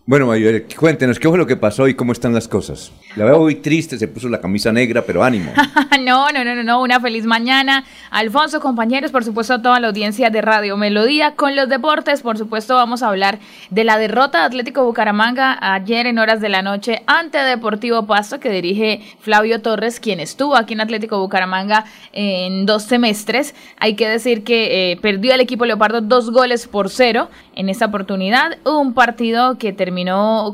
Bueno, 0.04 0.26
Maribel, 0.26 0.66
cuéntenos, 0.76 1.20
¿qué 1.20 1.30
fue 1.30 1.38
lo 1.38 1.46
que 1.46 1.56
pasó 1.56 1.88
y 1.88 1.94
cómo 1.94 2.12
están 2.12 2.34
las 2.34 2.48
cosas? 2.48 2.92
La 3.16 3.24
veo 3.24 3.42
muy 3.42 3.54
triste, 3.56 4.00
se 4.00 4.08
puso 4.08 4.28
la 4.30 4.42
camisa 4.42 4.72
negra, 4.72 5.04
pero 5.04 5.24
ánimo. 5.24 5.54
no, 6.02 6.28
no, 6.32 6.44
no, 6.44 6.56
no, 6.56 6.64
no, 6.64 6.82
una 6.82 7.00
feliz 7.00 7.26
mañana. 7.26 7.86
Alfonso, 8.10 8.60
compañeros, 8.62 9.12
por 9.12 9.24
supuesto, 9.24 9.54
a 9.54 9.62
toda 9.62 9.80
la 9.80 9.90
audiencia 9.90 10.32
de 10.32 10.42
Radio 10.42 10.76
Melodía. 10.76 11.36
Con 11.36 11.56
los 11.56 11.70
deportes, 11.70 12.24
por 12.24 12.36
supuesto, 12.36 12.74
vamos 12.74 13.04
a 13.04 13.10
hablar 13.10 13.38
de 13.70 13.84
la 13.84 14.00
derrota 14.00 14.40
de 14.40 14.46
Atlético 14.46 14.84
Bucaramanga 14.86 15.60
ayer 15.62 16.08
en 16.08 16.18
horas 16.18 16.42
de 16.42 16.50
la 16.50 16.64
noche 16.64 17.04
ante 17.06 17.38
Deportivo 17.38 18.08
Pasto, 18.08 18.40
que 18.40 18.50
dirige 18.50 19.04
Flavio 19.20 19.62
Torres, 19.62 20.00
quien 20.00 20.20
estuvo 20.20 20.56
aquí 20.56 20.74
en 20.74 20.82
Atlético 20.82 21.20
Bucaramanga 21.20 21.86
en 22.12 22.66
dos 22.66 22.84
semestres. 22.84 23.54
Hay 23.78 23.96
que 23.96 24.10
decir 24.10 24.44
que 24.44 24.94
eh, 24.94 24.98
perdió 24.98 25.36
el 25.36 25.42
equipo 25.42 25.68
Leopardo 25.68 26.02
dos 26.02 26.32
goles 26.32 26.68
por 26.68 26.90
cero 26.90 27.30
en 27.56 27.70
esta 27.70 27.86
oportunidad. 27.86 28.58
Un 28.66 28.96
partido 28.96 29.60
que 29.60 29.74
terminó 29.74 29.91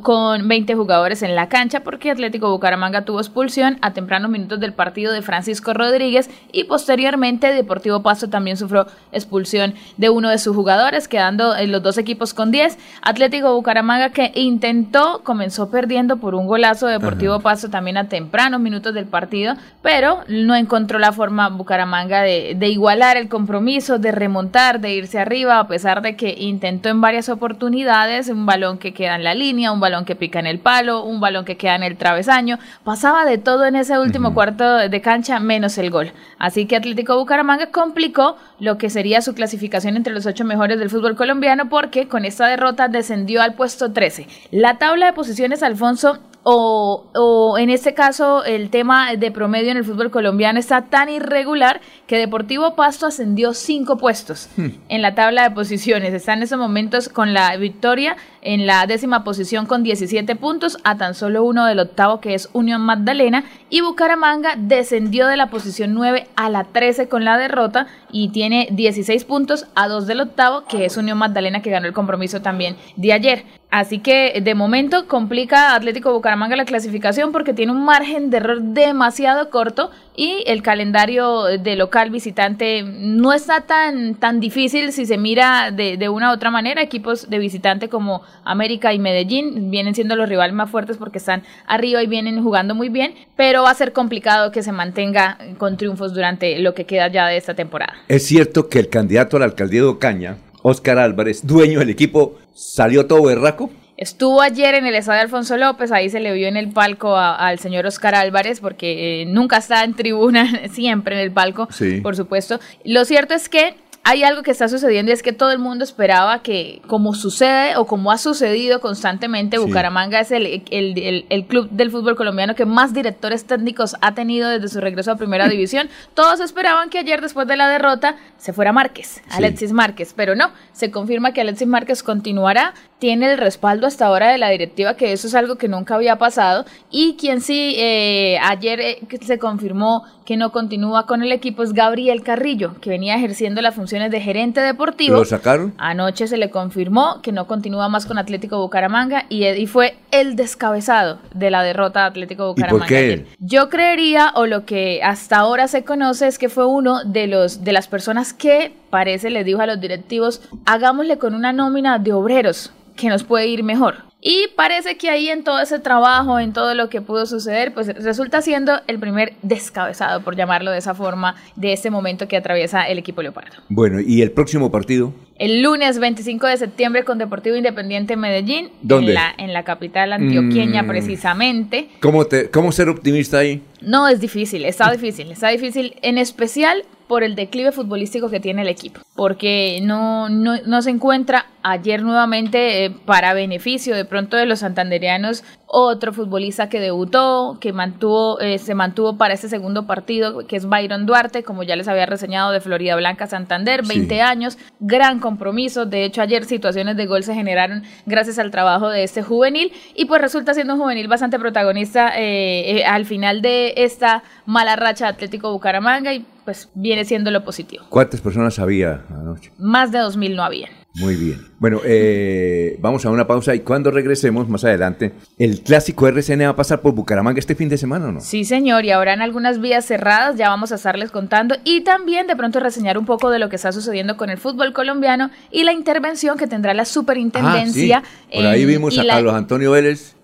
con 0.01 0.47
20 0.47 0.73
jugadores 0.73 1.21
en 1.21 1.35
la 1.35 1.47
cancha 1.47 1.81
porque 1.81 2.09
Atlético 2.09 2.49
Bucaramanga 2.49 3.05
tuvo 3.05 3.19
expulsión 3.19 3.77
a 3.81 3.93
tempranos 3.93 4.31
minutos 4.31 4.59
del 4.59 4.73
partido 4.73 5.13
de 5.13 5.21
Francisco 5.21 5.73
Rodríguez 5.73 6.29
y 6.51 6.63
posteriormente 6.63 7.53
Deportivo 7.53 8.01
Pasto 8.01 8.29
también 8.29 8.57
sufrió 8.57 8.87
expulsión 9.11 9.75
de 9.97 10.09
uno 10.09 10.29
de 10.29 10.39
sus 10.39 10.55
jugadores, 10.55 11.07
quedando 11.07 11.55
en 11.55 11.71
los 11.71 11.83
dos 11.83 11.97
equipos 11.99 12.33
con 12.33 12.51
10. 12.51 12.79
Atlético 13.03 13.53
Bucaramanga 13.53 14.09
que 14.09 14.31
intentó, 14.33 15.21
comenzó 15.23 15.69
perdiendo 15.69 16.17
por 16.17 16.33
un 16.33 16.47
golazo 16.47 16.87
de 16.87 16.93
Deportivo 16.93 17.39
Pasto 17.39 17.69
también 17.69 17.97
a 17.97 18.09
tempranos 18.09 18.59
minutos 18.59 18.93
del 18.93 19.05
partido, 19.05 19.53
pero 19.83 20.23
no 20.27 20.55
encontró 20.55 20.97
la 20.97 21.11
forma 21.11 21.49
Bucaramanga 21.49 22.21
de, 22.23 22.55
de 22.57 22.69
igualar 22.69 23.17
el 23.17 23.29
compromiso, 23.29 23.99
de 23.99 24.11
remontar, 24.11 24.79
de 24.79 24.93
irse 24.93 25.19
arriba, 25.19 25.59
a 25.59 25.67
pesar 25.67 26.01
de 26.01 26.15
que 26.15 26.35
intentó 26.39 26.89
en 26.89 27.01
varias 27.01 27.29
oportunidades 27.29 28.29
un 28.29 28.47
balón 28.47 28.79
que 28.79 28.93
queda 28.93 29.15
en 29.15 29.23
la 29.23 29.26
línea, 29.33 29.71
un 29.71 29.79
balón 29.79 30.05
que 30.05 30.15
pica 30.15 30.39
en 30.39 30.47
el 30.47 30.59
palo, 30.59 31.03
un 31.03 31.19
balón 31.19 31.45
que 31.45 31.57
queda 31.57 31.75
en 31.75 31.83
el 31.83 31.97
travesaño. 31.97 32.59
Pasaba 32.83 33.25
de 33.25 33.37
todo 33.37 33.65
en 33.65 33.75
ese 33.75 33.97
último 33.99 34.33
cuarto 34.33 34.77
de 34.77 35.01
cancha, 35.01 35.39
menos 35.39 35.77
el 35.77 35.89
gol. 35.89 36.11
Así 36.39 36.65
que 36.65 36.75
Atlético 36.75 37.17
Bucaramanga 37.17 37.71
complicó 37.71 38.37
lo 38.59 38.77
que 38.77 38.89
sería 38.89 39.21
su 39.21 39.33
clasificación 39.33 39.95
entre 39.95 40.13
los 40.13 40.25
ocho 40.25 40.45
mejores 40.45 40.79
del 40.79 40.89
fútbol 40.89 41.15
colombiano 41.15 41.69
porque 41.69 42.07
con 42.07 42.25
esta 42.25 42.47
derrota 42.47 42.87
descendió 42.87 43.41
al 43.41 43.53
puesto 43.53 43.91
13. 43.91 44.27
La 44.51 44.77
tabla 44.77 45.07
de 45.07 45.13
posiciones, 45.13 45.63
Alfonso, 45.63 46.19
o, 46.49 47.07
o 47.13 47.57
en 47.57 47.69
este 47.69 47.93
caso 47.93 48.45
el 48.45 48.69
tema 48.69 49.13
de 49.15 49.31
promedio 49.31 49.71
en 49.71 49.77
el 49.77 49.83
fútbol 49.83 50.11
colombiano 50.11 50.59
está 50.59 50.85
tan 50.85 51.09
irregular 51.09 51.81
que 52.07 52.17
Deportivo 52.17 52.75
Pasto 52.75 53.05
ascendió 53.05 53.53
cinco 53.53 53.97
puestos 53.97 54.47
Hmm. 54.55 54.69
en 54.89 55.01
la 55.01 55.15
tabla 55.15 55.43
de 55.43 55.51
posiciones. 55.51 56.13
Está 56.13 56.33
en 56.33 56.43
estos 56.43 56.59
momentos 56.59 57.09
con 57.09 57.33
la 57.33 57.55
victoria 57.57 58.15
en 58.41 58.65
la 58.65 58.85
décima 58.87 59.23
posición 59.23 59.65
con 59.65 59.83
17 59.83 60.35
puntos 60.35 60.77
a 60.83 60.95
tan 60.95 61.15
solo 61.15 61.43
uno 61.43 61.65
del 61.65 61.79
octavo 61.79 62.21
que 62.21 62.33
es 62.33 62.49
Unión 62.53 62.81
Magdalena 62.81 63.43
y 63.69 63.81
Bucaramanga 63.81 64.55
descendió 64.57 65.27
de 65.27 65.35
la 65.35 65.49
posición 65.49 65.93
9 65.93 66.27
a 66.35 66.49
la 66.49 66.63
13 66.63 67.09
con 67.09 67.25
la 67.25 67.37
derrota 67.37 67.87
y 68.11 68.29
tiene 68.29 68.69
16 68.71 69.25
puntos 69.25 69.67
a 69.75 69.87
dos 69.87 70.07
del 70.07 70.21
octavo 70.21 70.63
que 70.65 70.85
es 70.85 70.95
Unión 70.95 71.17
Magdalena 71.17 71.61
que 71.61 71.71
ganó 71.71 71.87
el 71.87 71.93
compromiso 71.93 72.41
también 72.41 72.77
de 72.95 73.11
ayer. 73.11 73.43
Así 73.69 73.99
que 73.99 74.41
de 74.41 74.55
momento 74.55 75.07
complica 75.07 75.75
Atlético 75.75 76.13
Bucaramanga 76.13 76.55
la 76.55 76.63
clasificación 76.63 77.33
porque 77.33 77.53
tiene 77.53 77.73
un 77.73 77.83
margen 77.83 78.29
de 78.29 78.37
error 78.37 78.61
demasiado 78.61 79.49
corto 79.49 79.91
y 80.15 80.43
el 80.47 80.61
calendario 80.61 81.43
de 81.43 81.75
local 81.75 82.09
visitante 82.09 82.83
no 82.83 83.33
está 83.33 83.61
tan, 83.61 84.15
tan 84.15 84.39
difícil 84.39 84.93
si 84.93 85.05
se 85.05 85.17
mira 85.17 85.71
de, 85.71 85.97
de 85.97 86.09
una 86.09 86.31
u 86.31 86.33
otra 86.33 86.49
manera. 86.49 86.81
Equipos 86.81 87.29
de 87.29 87.39
visitante 87.39 87.89
como 87.89 88.21
América 88.45 88.93
y 88.93 88.99
Medellín 88.99 89.69
vienen 89.69 89.93
siendo 89.95 90.15
los 90.15 90.29
rivales 90.29 90.55
más 90.55 90.71
fuertes 90.71 90.97
porque 90.97 91.17
están 91.17 91.43
arriba 91.67 92.01
y 92.01 92.07
vienen 92.07 92.41
jugando 92.41 92.73
muy 92.73 92.87
bien, 92.87 93.15
pero 93.35 93.63
va 93.63 93.71
a 93.71 93.75
ser 93.75 93.91
complicado 93.91 94.51
que 94.51 94.63
se 94.63 94.71
mantenga 94.71 95.37
con 95.57 95.75
triunfos 95.75 96.13
durante 96.13 96.57
lo 96.59 96.73
que 96.73 96.85
queda 96.85 97.09
ya 97.09 97.27
de 97.27 97.37
esta 97.37 97.53
temporada. 97.53 97.93
Es 98.07 98.25
cierto 98.25 98.69
que 98.69 98.79
el 98.79 98.89
candidato 98.89 99.37
a 99.37 99.41
la 99.41 99.45
alcaldía 99.45 99.81
de 99.81 99.87
Ocaña, 99.87 100.37
Óscar 100.61 100.97
Álvarez, 100.99 101.45
dueño 101.45 101.79
del 101.79 101.89
equipo, 101.89 102.35
salió 102.53 103.05
todo 103.07 103.23
berraco. 103.23 103.69
Estuvo 103.97 104.41
ayer 104.41 104.75
en 104.75 104.85
el 104.85 104.93
estadio 104.95 105.21
Alfonso 105.21 105.57
López, 105.57 105.91
ahí 105.91 106.09
se 106.11 106.19
le 106.19 106.31
vio 106.33 106.47
en 106.47 106.55
el 106.55 106.71
palco 106.71 107.15
a- 107.15 107.35
al 107.35 107.57
señor 107.57 107.85
Oscar 107.87 108.13
Álvarez, 108.13 108.59
porque 108.59 109.23
eh, 109.23 109.25
nunca 109.25 109.57
está 109.57 109.83
en 109.83 109.95
tribuna, 109.95 110.47
siempre 110.71 111.15
en 111.15 111.21
el 111.21 111.31
palco, 111.31 111.67
Sí. 111.71 112.01
por 112.01 112.15
supuesto. 112.15 112.59
Lo 112.83 113.05
cierto 113.05 113.33
es 113.33 113.49
que 113.49 113.75
hay 114.09 114.23
algo 114.23 114.41
que 114.41 114.51
está 114.51 114.69
sucediendo 114.69 115.11
y 115.11 115.13
es 115.13 115.21
que 115.21 115.33
todo 115.33 115.51
el 115.51 115.59
mundo 115.59 115.83
esperaba 115.83 116.41
que, 116.41 116.81
como 116.87 117.13
sucede 117.13 117.75
o 117.75 117.85
como 117.85 118.09
ha 118.11 118.17
sucedido 118.17 118.79
constantemente, 118.79 119.57
Sí. 119.57 119.63
Bucaramanga 119.63 120.21
es 120.21 120.31
el, 120.31 120.45
el- 120.45 120.97
el- 120.97 121.25
el 121.29 121.45
club 121.45 121.67
del 121.71 121.91
fútbol 121.91 122.15
colombiano 122.15 122.55
que 122.55 122.65
más 122.65 122.93
directores 122.93 123.45
técnicos 123.45 123.97
ha 123.99 124.13
tenido 124.13 124.47
desde 124.47 124.69
su 124.69 124.79
regreso 124.79 125.11
a 125.11 125.17
Primera 125.17 125.49
División. 125.49 125.89
Todos 126.13 126.39
esperaban 126.39 126.89
que 126.89 126.99
ayer, 126.99 127.19
después 127.19 127.47
de 127.49 127.57
la 127.57 127.67
derrota, 127.67 128.15
se 128.37 128.53
fuera 128.53 128.71
Márquez, 128.71 129.21
Alexis 129.29 129.73
Márquez, 129.73 130.13
pero 130.15 130.35
no, 130.35 130.51
se 130.71 130.89
confirma 130.89 131.33
que 131.33 131.41
Alexis 131.41 131.67
Márquez 131.67 132.01
continuará, 132.01 132.73
tiene 132.99 133.31
el 133.31 133.37
respaldo 133.37 133.87
hasta 133.87 134.05
ahora 134.05 134.31
de 134.31 134.37
la 134.37 134.49
directiva, 134.49 134.95
que 134.95 135.11
eso 135.13 135.27
es 135.27 135.35
algo 135.35 135.55
que 135.55 135.67
nunca 135.67 135.95
había 135.95 136.17
pasado, 136.17 136.65
y 136.89 137.15
quien 137.19 137.41
sí 137.41 137.75
eh, 137.77 138.39
ayer 138.41 138.79
eh, 138.79 138.99
se 139.21 139.37
confirmó 139.37 140.03
que 140.25 140.35
no 140.35 140.51
continúa 140.51 141.05
con 141.05 141.23
el 141.23 141.31
equipo 141.31 141.63
es 141.63 141.71
Gabriel 141.71 142.21
Carrillo, 142.21 142.75
que 142.81 142.89
venía 142.89 143.15
ejerciendo 143.15 143.61
las 143.61 143.75
funciones 143.75 144.11
de 144.11 144.19
gerente 144.19 144.59
deportivo. 144.59 145.15
¿Lo 145.15 145.25
sacaron? 145.25 145.73
Anoche 145.77 146.27
se 146.27 146.35
le 146.37 146.49
confirmó 146.49 147.21
que 147.21 147.31
no 147.31 147.47
continúa 147.47 147.87
más 147.87 148.05
con 148.05 148.17
Atlético 148.17 148.59
Bucaramanga 148.59 149.25
y, 149.29 149.45
y 149.45 149.67
fue 149.67 149.95
el 150.11 150.35
descabezado 150.35 151.19
de 151.33 151.49
la 151.49 151.63
derrota 151.63 152.01
de 152.01 152.05
Atlético 152.07 152.47
Bucaramanga. 152.49 152.87
qué 152.87 152.97
ayer. 152.97 153.11
él? 153.11 153.27
Yo 153.39 153.69
creería, 153.69 154.33
o 154.35 154.47
lo 154.47 154.65
que 154.65 155.01
hasta 155.01 155.37
ahora 155.37 155.69
se 155.69 155.85
conoce, 155.85 156.27
es 156.27 156.37
que 156.37 156.49
fue 156.49 156.65
uno 156.65 157.05
de 157.05 157.27
los 157.27 157.63
de 157.63 157.71
las 157.71 157.87
personas 157.87 158.33
que 158.33 158.73
parece 158.97 159.29
le 159.29 159.43
dijo 159.43 159.61
a 159.61 159.67
los 159.67 159.79
directivos, 159.79 160.41
hagámosle 160.65 161.19
con 161.19 161.35
una 161.35 161.53
nómina 161.53 161.99
de 161.99 162.13
obreros 162.13 162.71
que 162.95 163.09
nos 163.09 163.23
puede 163.23 163.45
ir 163.45 163.61
mejor. 163.61 163.93
Y 164.19 164.47
parece 164.55 164.97
que 164.97 165.11
ahí 165.11 165.29
en 165.29 165.43
todo 165.43 165.59
ese 165.59 165.77
trabajo, 165.77 166.39
en 166.39 166.51
todo 166.51 166.73
lo 166.73 166.89
que 166.89 167.01
pudo 167.01 167.27
suceder, 167.27 167.75
pues 167.75 167.87
resulta 168.03 168.41
siendo 168.41 168.71
el 168.87 168.97
primer 168.97 169.33
descabezado, 169.43 170.21
por 170.21 170.35
llamarlo 170.35 170.71
de 170.71 170.79
esa 170.79 170.95
forma, 170.95 171.35
de 171.55 171.73
este 171.73 171.91
momento 171.91 172.27
que 172.27 172.35
atraviesa 172.37 172.87
el 172.87 172.97
equipo 172.97 173.21
Leopardo. 173.21 173.57
Bueno, 173.69 173.99
¿y 174.01 174.23
el 174.23 174.31
próximo 174.31 174.71
partido? 174.71 175.13
El 175.37 175.61
lunes 175.61 175.99
25 175.99 176.47
de 176.47 176.57
septiembre 176.57 177.03
con 177.03 177.19
Deportivo 177.19 177.55
Independiente 177.55 178.15
Medellín, 178.15 178.69
¿Dónde? 178.81 179.09
En, 179.11 179.13
la, 179.13 179.35
en 179.37 179.53
la 179.53 179.61
capital 179.63 180.11
antioqueña 180.11 180.81
Mm. 180.81 180.87
precisamente. 180.87 181.89
¿Cómo, 182.01 182.25
te, 182.25 182.49
¿Cómo 182.49 182.71
ser 182.71 182.89
optimista 182.89 183.37
ahí? 183.37 183.61
No, 183.81 184.07
es 184.07 184.19
difícil, 184.19 184.65
está 184.65 184.91
difícil, 184.91 185.31
está 185.31 185.49
difícil, 185.49 185.95
en 186.01 186.17
especial 186.17 186.83
por 187.07 187.23
el 187.23 187.35
declive 187.35 187.71
futbolístico 187.71 188.29
que 188.29 188.39
tiene 188.39 188.63
el 188.63 188.67
equipo, 188.67 189.01
porque 189.15 189.79
no, 189.81 190.29
no, 190.29 190.57
no 190.65 190.81
se 190.81 190.89
encuentra 190.89 191.45
ayer 191.63 192.03
nuevamente 192.03 192.85
eh, 192.85 192.89
para 192.89 193.33
beneficio 193.33 193.95
de 193.95 194.05
pronto 194.05 194.35
de 194.35 194.45
los 194.45 194.59
santandereanos 194.59 195.43
otro 195.67 196.13
futbolista 196.13 196.69
que 196.69 196.79
debutó, 196.79 197.57
que 197.59 197.73
mantuvo, 197.73 198.39
eh, 198.39 198.57
se 198.57 198.73
mantuvo 198.73 199.17
para 199.17 199.33
este 199.33 199.49
segundo 199.49 199.85
partido, 199.85 200.47
que 200.47 200.55
es 200.55 200.65
Byron 200.65 201.05
Duarte, 201.05 201.43
como 201.43 201.63
ya 201.63 201.75
les 201.75 201.89
había 201.89 202.05
reseñado 202.05 202.51
de 202.51 202.61
Florida 202.61 202.95
Blanca 202.95 203.27
Santander, 203.27 203.85
20 203.85 204.21
años, 204.21 204.57
gran 204.79 205.19
compromiso, 205.19 205.85
de 205.85 206.05
hecho 206.05 206.21
ayer 206.21 206.45
situaciones 206.45 206.95
de 206.95 207.05
gol 207.05 207.23
se 207.23 207.33
generaron 207.33 207.83
gracias 208.05 208.39
al 208.39 208.49
trabajo 208.49 208.89
de 208.89 209.03
este 209.03 209.21
juvenil 209.21 209.73
y 209.93 210.05
pues 210.05 210.21
resulta 210.21 210.53
siendo 210.53 210.75
un 210.75 210.79
juvenil 210.79 211.07
bastante 211.09 211.37
protagonista 211.37 212.17
eh, 212.17 212.77
eh, 212.77 212.85
al 212.85 213.05
final 213.05 213.41
de 213.41 213.73
esta 213.75 214.23
mala 214.45 214.77
racha 214.77 215.05
de 215.05 215.11
Atlético 215.11 215.51
Bucaramanga 215.51 216.13
y 216.13 216.25
pues 216.45 216.69
viene 216.75 217.03
siendo 217.03 217.29
lo 217.29 217.43
positivo. 217.43 217.83
¿Cuántas 217.89 218.21
personas 218.21 218.57
había 218.57 219.03
anoche? 219.09 219.51
Más 219.57 219.91
de 219.91 219.99
2.000 219.99 220.33
no 220.33 220.43
había. 220.43 220.69
Muy 220.99 221.15
bien. 221.15 221.45
Bueno, 221.59 221.79
eh, 221.85 222.77
vamos 222.79 223.05
a 223.05 223.09
una 223.11 223.27
pausa 223.27 223.53
y 223.53 223.59
cuando 223.59 223.91
regresemos 223.91 224.49
más 224.49 224.63
adelante, 224.63 225.13
el 225.37 225.61
clásico 225.61 226.07
RCN 226.07 226.41
va 226.45 226.49
a 226.49 226.55
pasar 226.55 226.81
por 226.81 226.93
Bucaramanga 226.93 227.39
este 227.39 227.55
fin 227.55 227.69
de 227.69 227.77
semana, 227.77 228.07
¿o 228.07 228.11
no? 228.13 228.19
Sí, 228.21 228.45
señor, 228.45 228.83
y 228.85 228.91
ahora 228.91 229.13
en 229.13 229.21
algunas 229.21 229.59
vías 229.61 229.85
cerradas 229.85 230.37
ya 230.37 230.49
vamos 230.49 230.71
a 230.71 230.75
estarles 230.75 231.11
contando 231.11 231.55
y 231.63 231.81
también 231.81 232.25
de 232.27 232.35
pronto 232.35 232.59
reseñar 232.59 232.97
un 232.97 233.05
poco 233.05 233.29
de 233.29 233.37
lo 233.39 233.49
que 233.49 233.57
está 233.57 233.71
sucediendo 233.71 234.17
con 234.17 234.29
el 234.29 234.37
fútbol 234.37 234.73
colombiano 234.73 235.29
y 235.51 235.63
la 235.63 235.73
intervención 235.73 236.37
que 236.37 236.47
tendrá 236.47 236.73
la 236.73 236.85
superintendencia. 236.85 238.01
Ah, 238.03 238.09
sí. 238.31 238.37
Por 238.37 238.45
ahí 238.47 238.61
en- 238.63 238.67
vimos 238.67 238.97
a 238.97 239.03
la- 239.03 239.13
Carlos 239.15 239.33
Antonio 239.33 239.71
Vélez 239.71 240.15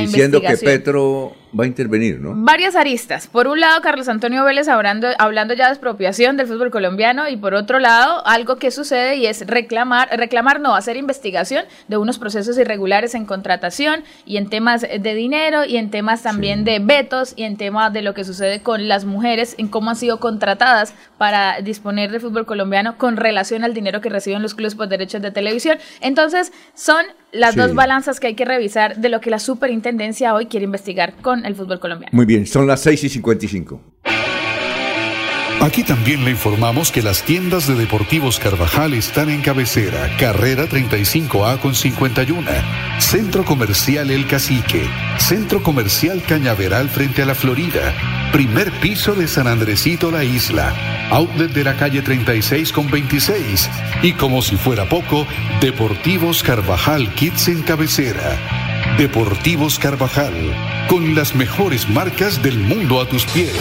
diciendo 0.00 0.40
que. 0.40 0.56
Petro 0.56 1.32
va 1.58 1.64
a 1.64 1.66
intervenir, 1.66 2.18
¿no? 2.20 2.32
Varias 2.34 2.76
aristas. 2.76 3.26
Por 3.26 3.46
un 3.46 3.60
lado, 3.60 3.80
Carlos 3.82 4.08
Antonio 4.08 4.44
Vélez 4.44 4.68
hablando, 4.68 5.08
hablando 5.18 5.54
ya 5.54 5.66
de 5.66 5.72
expropiación 5.72 6.36
del 6.36 6.46
fútbol 6.46 6.70
colombiano 6.70 7.28
y 7.28 7.36
por 7.36 7.54
otro 7.54 7.78
lado, 7.78 8.26
algo 8.26 8.56
que 8.56 8.70
sucede 8.70 9.16
y 9.16 9.26
es 9.26 9.46
reclamar, 9.46 10.08
reclamar 10.16 10.60
no, 10.60 10.74
hacer 10.74 10.96
investigación 10.96 11.64
de 11.88 11.96
unos 11.98 12.18
procesos 12.18 12.56
irregulares 12.58 13.14
en 13.14 13.26
contratación 13.26 14.04
y 14.24 14.38
en 14.38 14.48
temas 14.48 14.80
de 14.82 15.14
dinero 15.14 15.64
y 15.64 15.76
en 15.76 15.90
temas 15.90 16.22
también 16.22 16.64
de 16.64 16.78
vetos 16.78 17.34
y 17.36 17.42
en 17.44 17.56
temas 17.56 17.92
de 17.92 18.02
lo 18.02 18.14
que 18.14 18.24
sucede 18.24 18.62
con 18.62 18.88
las 18.88 19.04
mujeres, 19.04 19.54
en 19.58 19.68
cómo 19.68 19.90
han 19.90 19.96
sido 19.96 20.20
contratadas 20.20 20.94
para 21.18 21.60
disponer 21.60 22.10
del 22.10 22.20
fútbol 22.20 22.46
colombiano 22.46 22.96
con 22.96 23.16
relación 23.16 23.64
al 23.64 23.74
dinero 23.74 24.00
que 24.00 24.08
reciben 24.08 24.42
los 24.42 24.54
clubes 24.54 24.74
por 24.74 24.88
derechos 24.88 25.20
de 25.22 25.30
televisión. 25.30 25.78
Entonces, 26.00 26.52
son 26.74 27.04
las 27.32 27.54
Sí. 27.54 27.60
dos 27.60 27.74
balanzas 27.74 28.20
que 28.20 28.26
hay 28.28 28.34
que 28.34 28.44
revisar 28.44 28.96
de 28.96 29.08
lo 29.08 29.20
que 29.20 29.30
la 29.30 29.38
superintendencia 29.38 30.34
hoy 30.34 30.46
quiere 30.46 30.64
investigar 30.64 31.14
con 31.22 31.41
el 31.44 31.54
fútbol 31.54 31.80
colombiano. 31.80 32.10
Muy 32.12 32.26
bien, 32.26 32.46
son 32.46 32.66
las 32.66 32.80
6 32.82 33.04
y 33.04 33.08
55. 33.08 33.80
Aquí 35.62 35.84
también 35.84 36.24
le 36.24 36.32
informamos 36.32 36.90
que 36.90 37.02
las 37.02 37.22
tiendas 37.22 37.68
de 37.68 37.76
Deportivos 37.76 38.40
Carvajal 38.40 38.94
están 38.94 39.30
en 39.30 39.42
cabecera, 39.42 40.10
carrera 40.18 40.64
35A 40.64 41.60
con 41.60 41.76
51, 41.76 42.50
Centro 42.98 43.44
Comercial 43.44 44.10
El 44.10 44.26
Cacique, 44.26 44.90
Centro 45.18 45.62
Comercial 45.62 46.20
Cañaveral 46.24 46.88
frente 46.88 47.22
a 47.22 47.26
la 47.26 47.36
Florida, 47.36 47.94
primer 48.32 48.72
piso 48.80 49.14
de 49.14 49.28
San 49.28 49.46
Andresito 49.46 50.10
La 50.10 50.24
Isla, 50.24 50.74
outlet 51.12 51.52
de 51.52 51.62
la 51.62 51.76
calle 51.76 52.02
36 52.02 52.72
con 52.72 52.90
26 52.90 53.70
y 54.02 54.14
como 54.14 54.42
si 54.42 54.56
fuera 54.56 54.88
poco, 54.88 55.28
Deportivos 55.60 56.42
Carvajal 56.42 57.14
Kids 57.14 57.46
en 57.46 57.62
cabecera. 57.62 58.71
Deportivos 58.98 59.78
Carvajal, 59.78 60.34
con 60.86 61.14
las 61.14 61.34
mejores 61.34 61.88
marcas 61.88 62.42
del 62.42 62.58
mundo 62.58 63.00
a 63.00 63.08
tus 63.08 63.24
pies. 63.24 63.56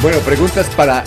Bueno, 0.00 0.18
preguntas 0.18 0.70
para. 0.76 1.02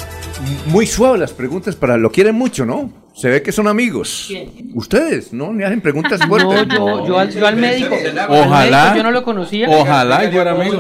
Muy 0.66 0.86
suaves 0.86 1.20
las 1.20 1.32
preguntas 1.32 1.78
para. 1.78 1.98
Lo 1.98 2.12
quieren 2.12 2.36
mucho, 2.36 2.66
¿no? 2.66 3.07
Se 3.18 3.32
ve 3.32 3.42
que 3.42 3.52
son 3.52 3.68
amigos. 3.68 4.32
Ustedes, 4.76 5.34
¿no? 5.34 5.52
Me 5.52 5.66
hacen 5.66 5.82
preguntas 5.82 6.22
fuertes. 6.28 6.68
No, 6.68 7.00
yo, 7.00 7.08
yo, 7.08 7.20
al, 7.20 7.32
yo 7.32 7.48
al 7.48 7.56
médico. 7.56 7.96
al 7.96 8.30
Ojalá. 8.30 8.84
médico 8.84 8.98
yo 8.98 9.04
no 9.04 9.12
lo 9.12 9.24
conocía. 9.24 9.68
Ojalá 9.68 10.26
y 10.26 10.32
fuera 10.32 10.52
amigo. 10.52 10.78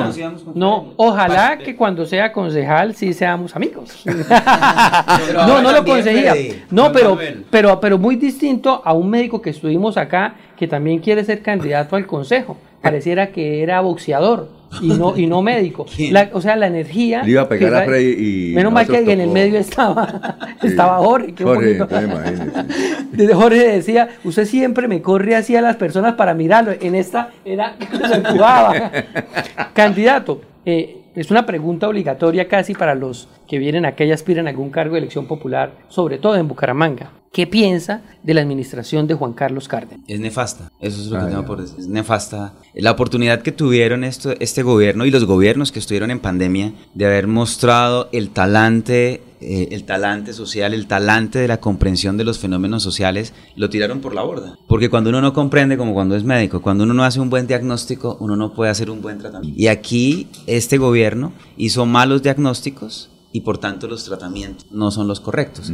No, 0.53 0.93
ojalá 0.97 1.57
que 1.57 1.76
cuando 1.76 2.05
sea 2.05 2.31
concejal 2.31 2.93
sí 2.93 3.14
seamos 3.14 3.55
amigos. 3.55 4.05
no, 5.34 5.61
no 5.64 5.72
lo 5.72 5.84
conseguía. 5.84 6.35
No, 6.69 6.91
pero, 6.91 7.18
pero, 7.49 7.80
pero 7.80 7.97
muy 7.97 8.18
distinto 8.18 8.84
a 8.85 8.93
un 8.93 9.09
médico 9.09 9.41
que 9.41 9.49
estuvimos 9.49 9.97
acá 9.97 10.35
que 10.55 10.68
también 10.68 10.99
quiere 10.99 11.23
ser 11.23 11.41
candidato 11.41 11.95
al 11.95 12.05
consejo. 12.05 12.55
Pareciera 12.84 13.31
que 13.31 13.64
era 13.64 13.81
boxeador. 13.81 14.57
Y 14.81 14.88
no, 14.89 15.18
y 15.18 15.27
no 15.27 15.41
médico. 15.41 15.85
La- 16.11 16.30
o 16.34 16.41
sea, 16.41 16.56
la 16.56 16.68
energía. 16.68 17.23
Le 17.23 17.31
iba 17.31 17.44
a 17.44 17.49
pegar 17.49 17.72
que 17.72 17.77
a 17.77 17.85
Freddy 17.85 18.52
y 18.52 18.56
Menos 18.56 18.73
mal 18.73 18.85
que 18.85 18.91
nosotros 18.94 19.14
en 19.14 19.19
el 19.22 19.27
tocó. 19.27 19.34
medio 19.34 19.60
estaba, 19.60 20.48
estaba 20.64 20.98
Jorge. 20.99 21.34
Jorge. 21.44 21.80
Desde 23.11 23.34
decía, 23.49 24.10
usted 24.23 24.45
siempre 24.45 24.88
me 24.88 25.02
corre 25.02 25.35
así 25.35 25.56
a 25.56 25.61
las 25.61 25.76
personas 25.76 26.15
para 26.15 26.34
mirarlo. 26.34 26.72
En 26.80 26.95
esta 26.95 27.30
era, 27.45 27.76
empujaba. 28.14 28.91
Candidato, 29.73 30.41
eh, 30.65 30.98
es 31.15 31.31
una 31.31 31.45
pregunta 31.45 31.88
obligatoria 31.88 32.48
casi 32.48 32.73
para 32.73 32.94
los 32.94 33.27
que 33.48 33.57
vienen 33.57 33.85
acá 33.85 34.03
y 34.03 34.11
aspiran 34.11 34.48
a 34.48 34.52
algún 34.52 34.69
cargo 34.69 34.94
de 34.94 34.99
elección 34.99 35.26
popular, 35.26 35.72
sobre 35.88 36.18
todo 36.19 36.35
en 36.35 36.48
Bucaramanga. 36.48 37.11
¿Qué 37.32 37.45
piensa 37.45 38.02
de 38.24 38.34
la 38.34 38.41
administración 38.41 39.06
de 39.06 39.14
Juan 39.14 39.34
Carlos 39.34 39.68
Cárdenas? 39.68 40.04
Es 40.08 40.20
nefasta, 40.20 40.72
eso 40.80 41.02
es 41.02 41.08
lo 41.08 41.20
que 41.20 41.26
Ah, 41.26 41.30
tengo 41.30 41.45
por 41.45 41.62
decir. 41.62 41.80
Es 41.80 41.88
nefasta. 41.88 42.54
La 42.74 42.91
oportunidad 42.91 43.41
que 43.41 43.52
tuvieron 43.52 44.04
esto, 44.04 44.34
este 44.40 44.64
gobierno 44.64 45.06
y 45.06 45.12
los 45.12 45.26
gobiernos 45.26 45.72
que 45.72 45.80
estuvieron 45.80 46.10
en 46.10 46.20
pandemia 46.20 46.74
de 46.95 47.06
haber 47.06 47.28
mostrado 47.28 48.10
el 48.12 48.30
talante, 48.32 49.22
eh, 49.41 49.68
el 49.72 49.84
talante 49.84 50.34
social, 50.34 50.74
el 50.74 50.88
talante 50.88 51.38
de 51.38 51.48
la 51.48 51.58
comprensión 51.60 52.18
de 52.18 52.24
los 52.24 52.40
fenómenos 52.40 52.82
sociales, 52.82 53.34
lo 53.56 53.70
tiraron 53.70 53.99
por 53.99 54.16
la 54.16 54.24
borda. 54.24 54.58
Porque 54.68 54.90
cuando 54.90 55.10
uno 55.12 55.22
no 55.22 55.34
comprende, 55.34 55.78
como 55.78 55.94
cuando 55.94 56.16
es 56.16 56.24
médico, 56.24 56.62
cuando 56.62 56.86
uno 56.86 56.94
no 56.95 57.04
hace 57.04 57.20
un 57.20 57.30
buen 57.30 57.45
diagnóstico, 57.45 58.18
uno 58.20 58.36
no 58.36 58.54
puede 58.54 58.72
hacer 58.72 58.90
un 58.90 59.02
buen 59.02 59.20
tratamiento. 59.20 59.60
Y 59.62 59.68
aquí 59.68 60.28
este 60.48 60.78
gobierno 60.80 61.34
hizo 61.56 61.86
malos 61.86 62.24
diagnósticos 62.24 63.12
y 63.38 63.41
por 63.41 63.59
tanto 63.59 63.88
los 63.88 64.03
tratamientos 64.03 64.65
no 64.72 64.89
son 64.89 65.07
los 65.07 65.19
correctos. 65.19 65.72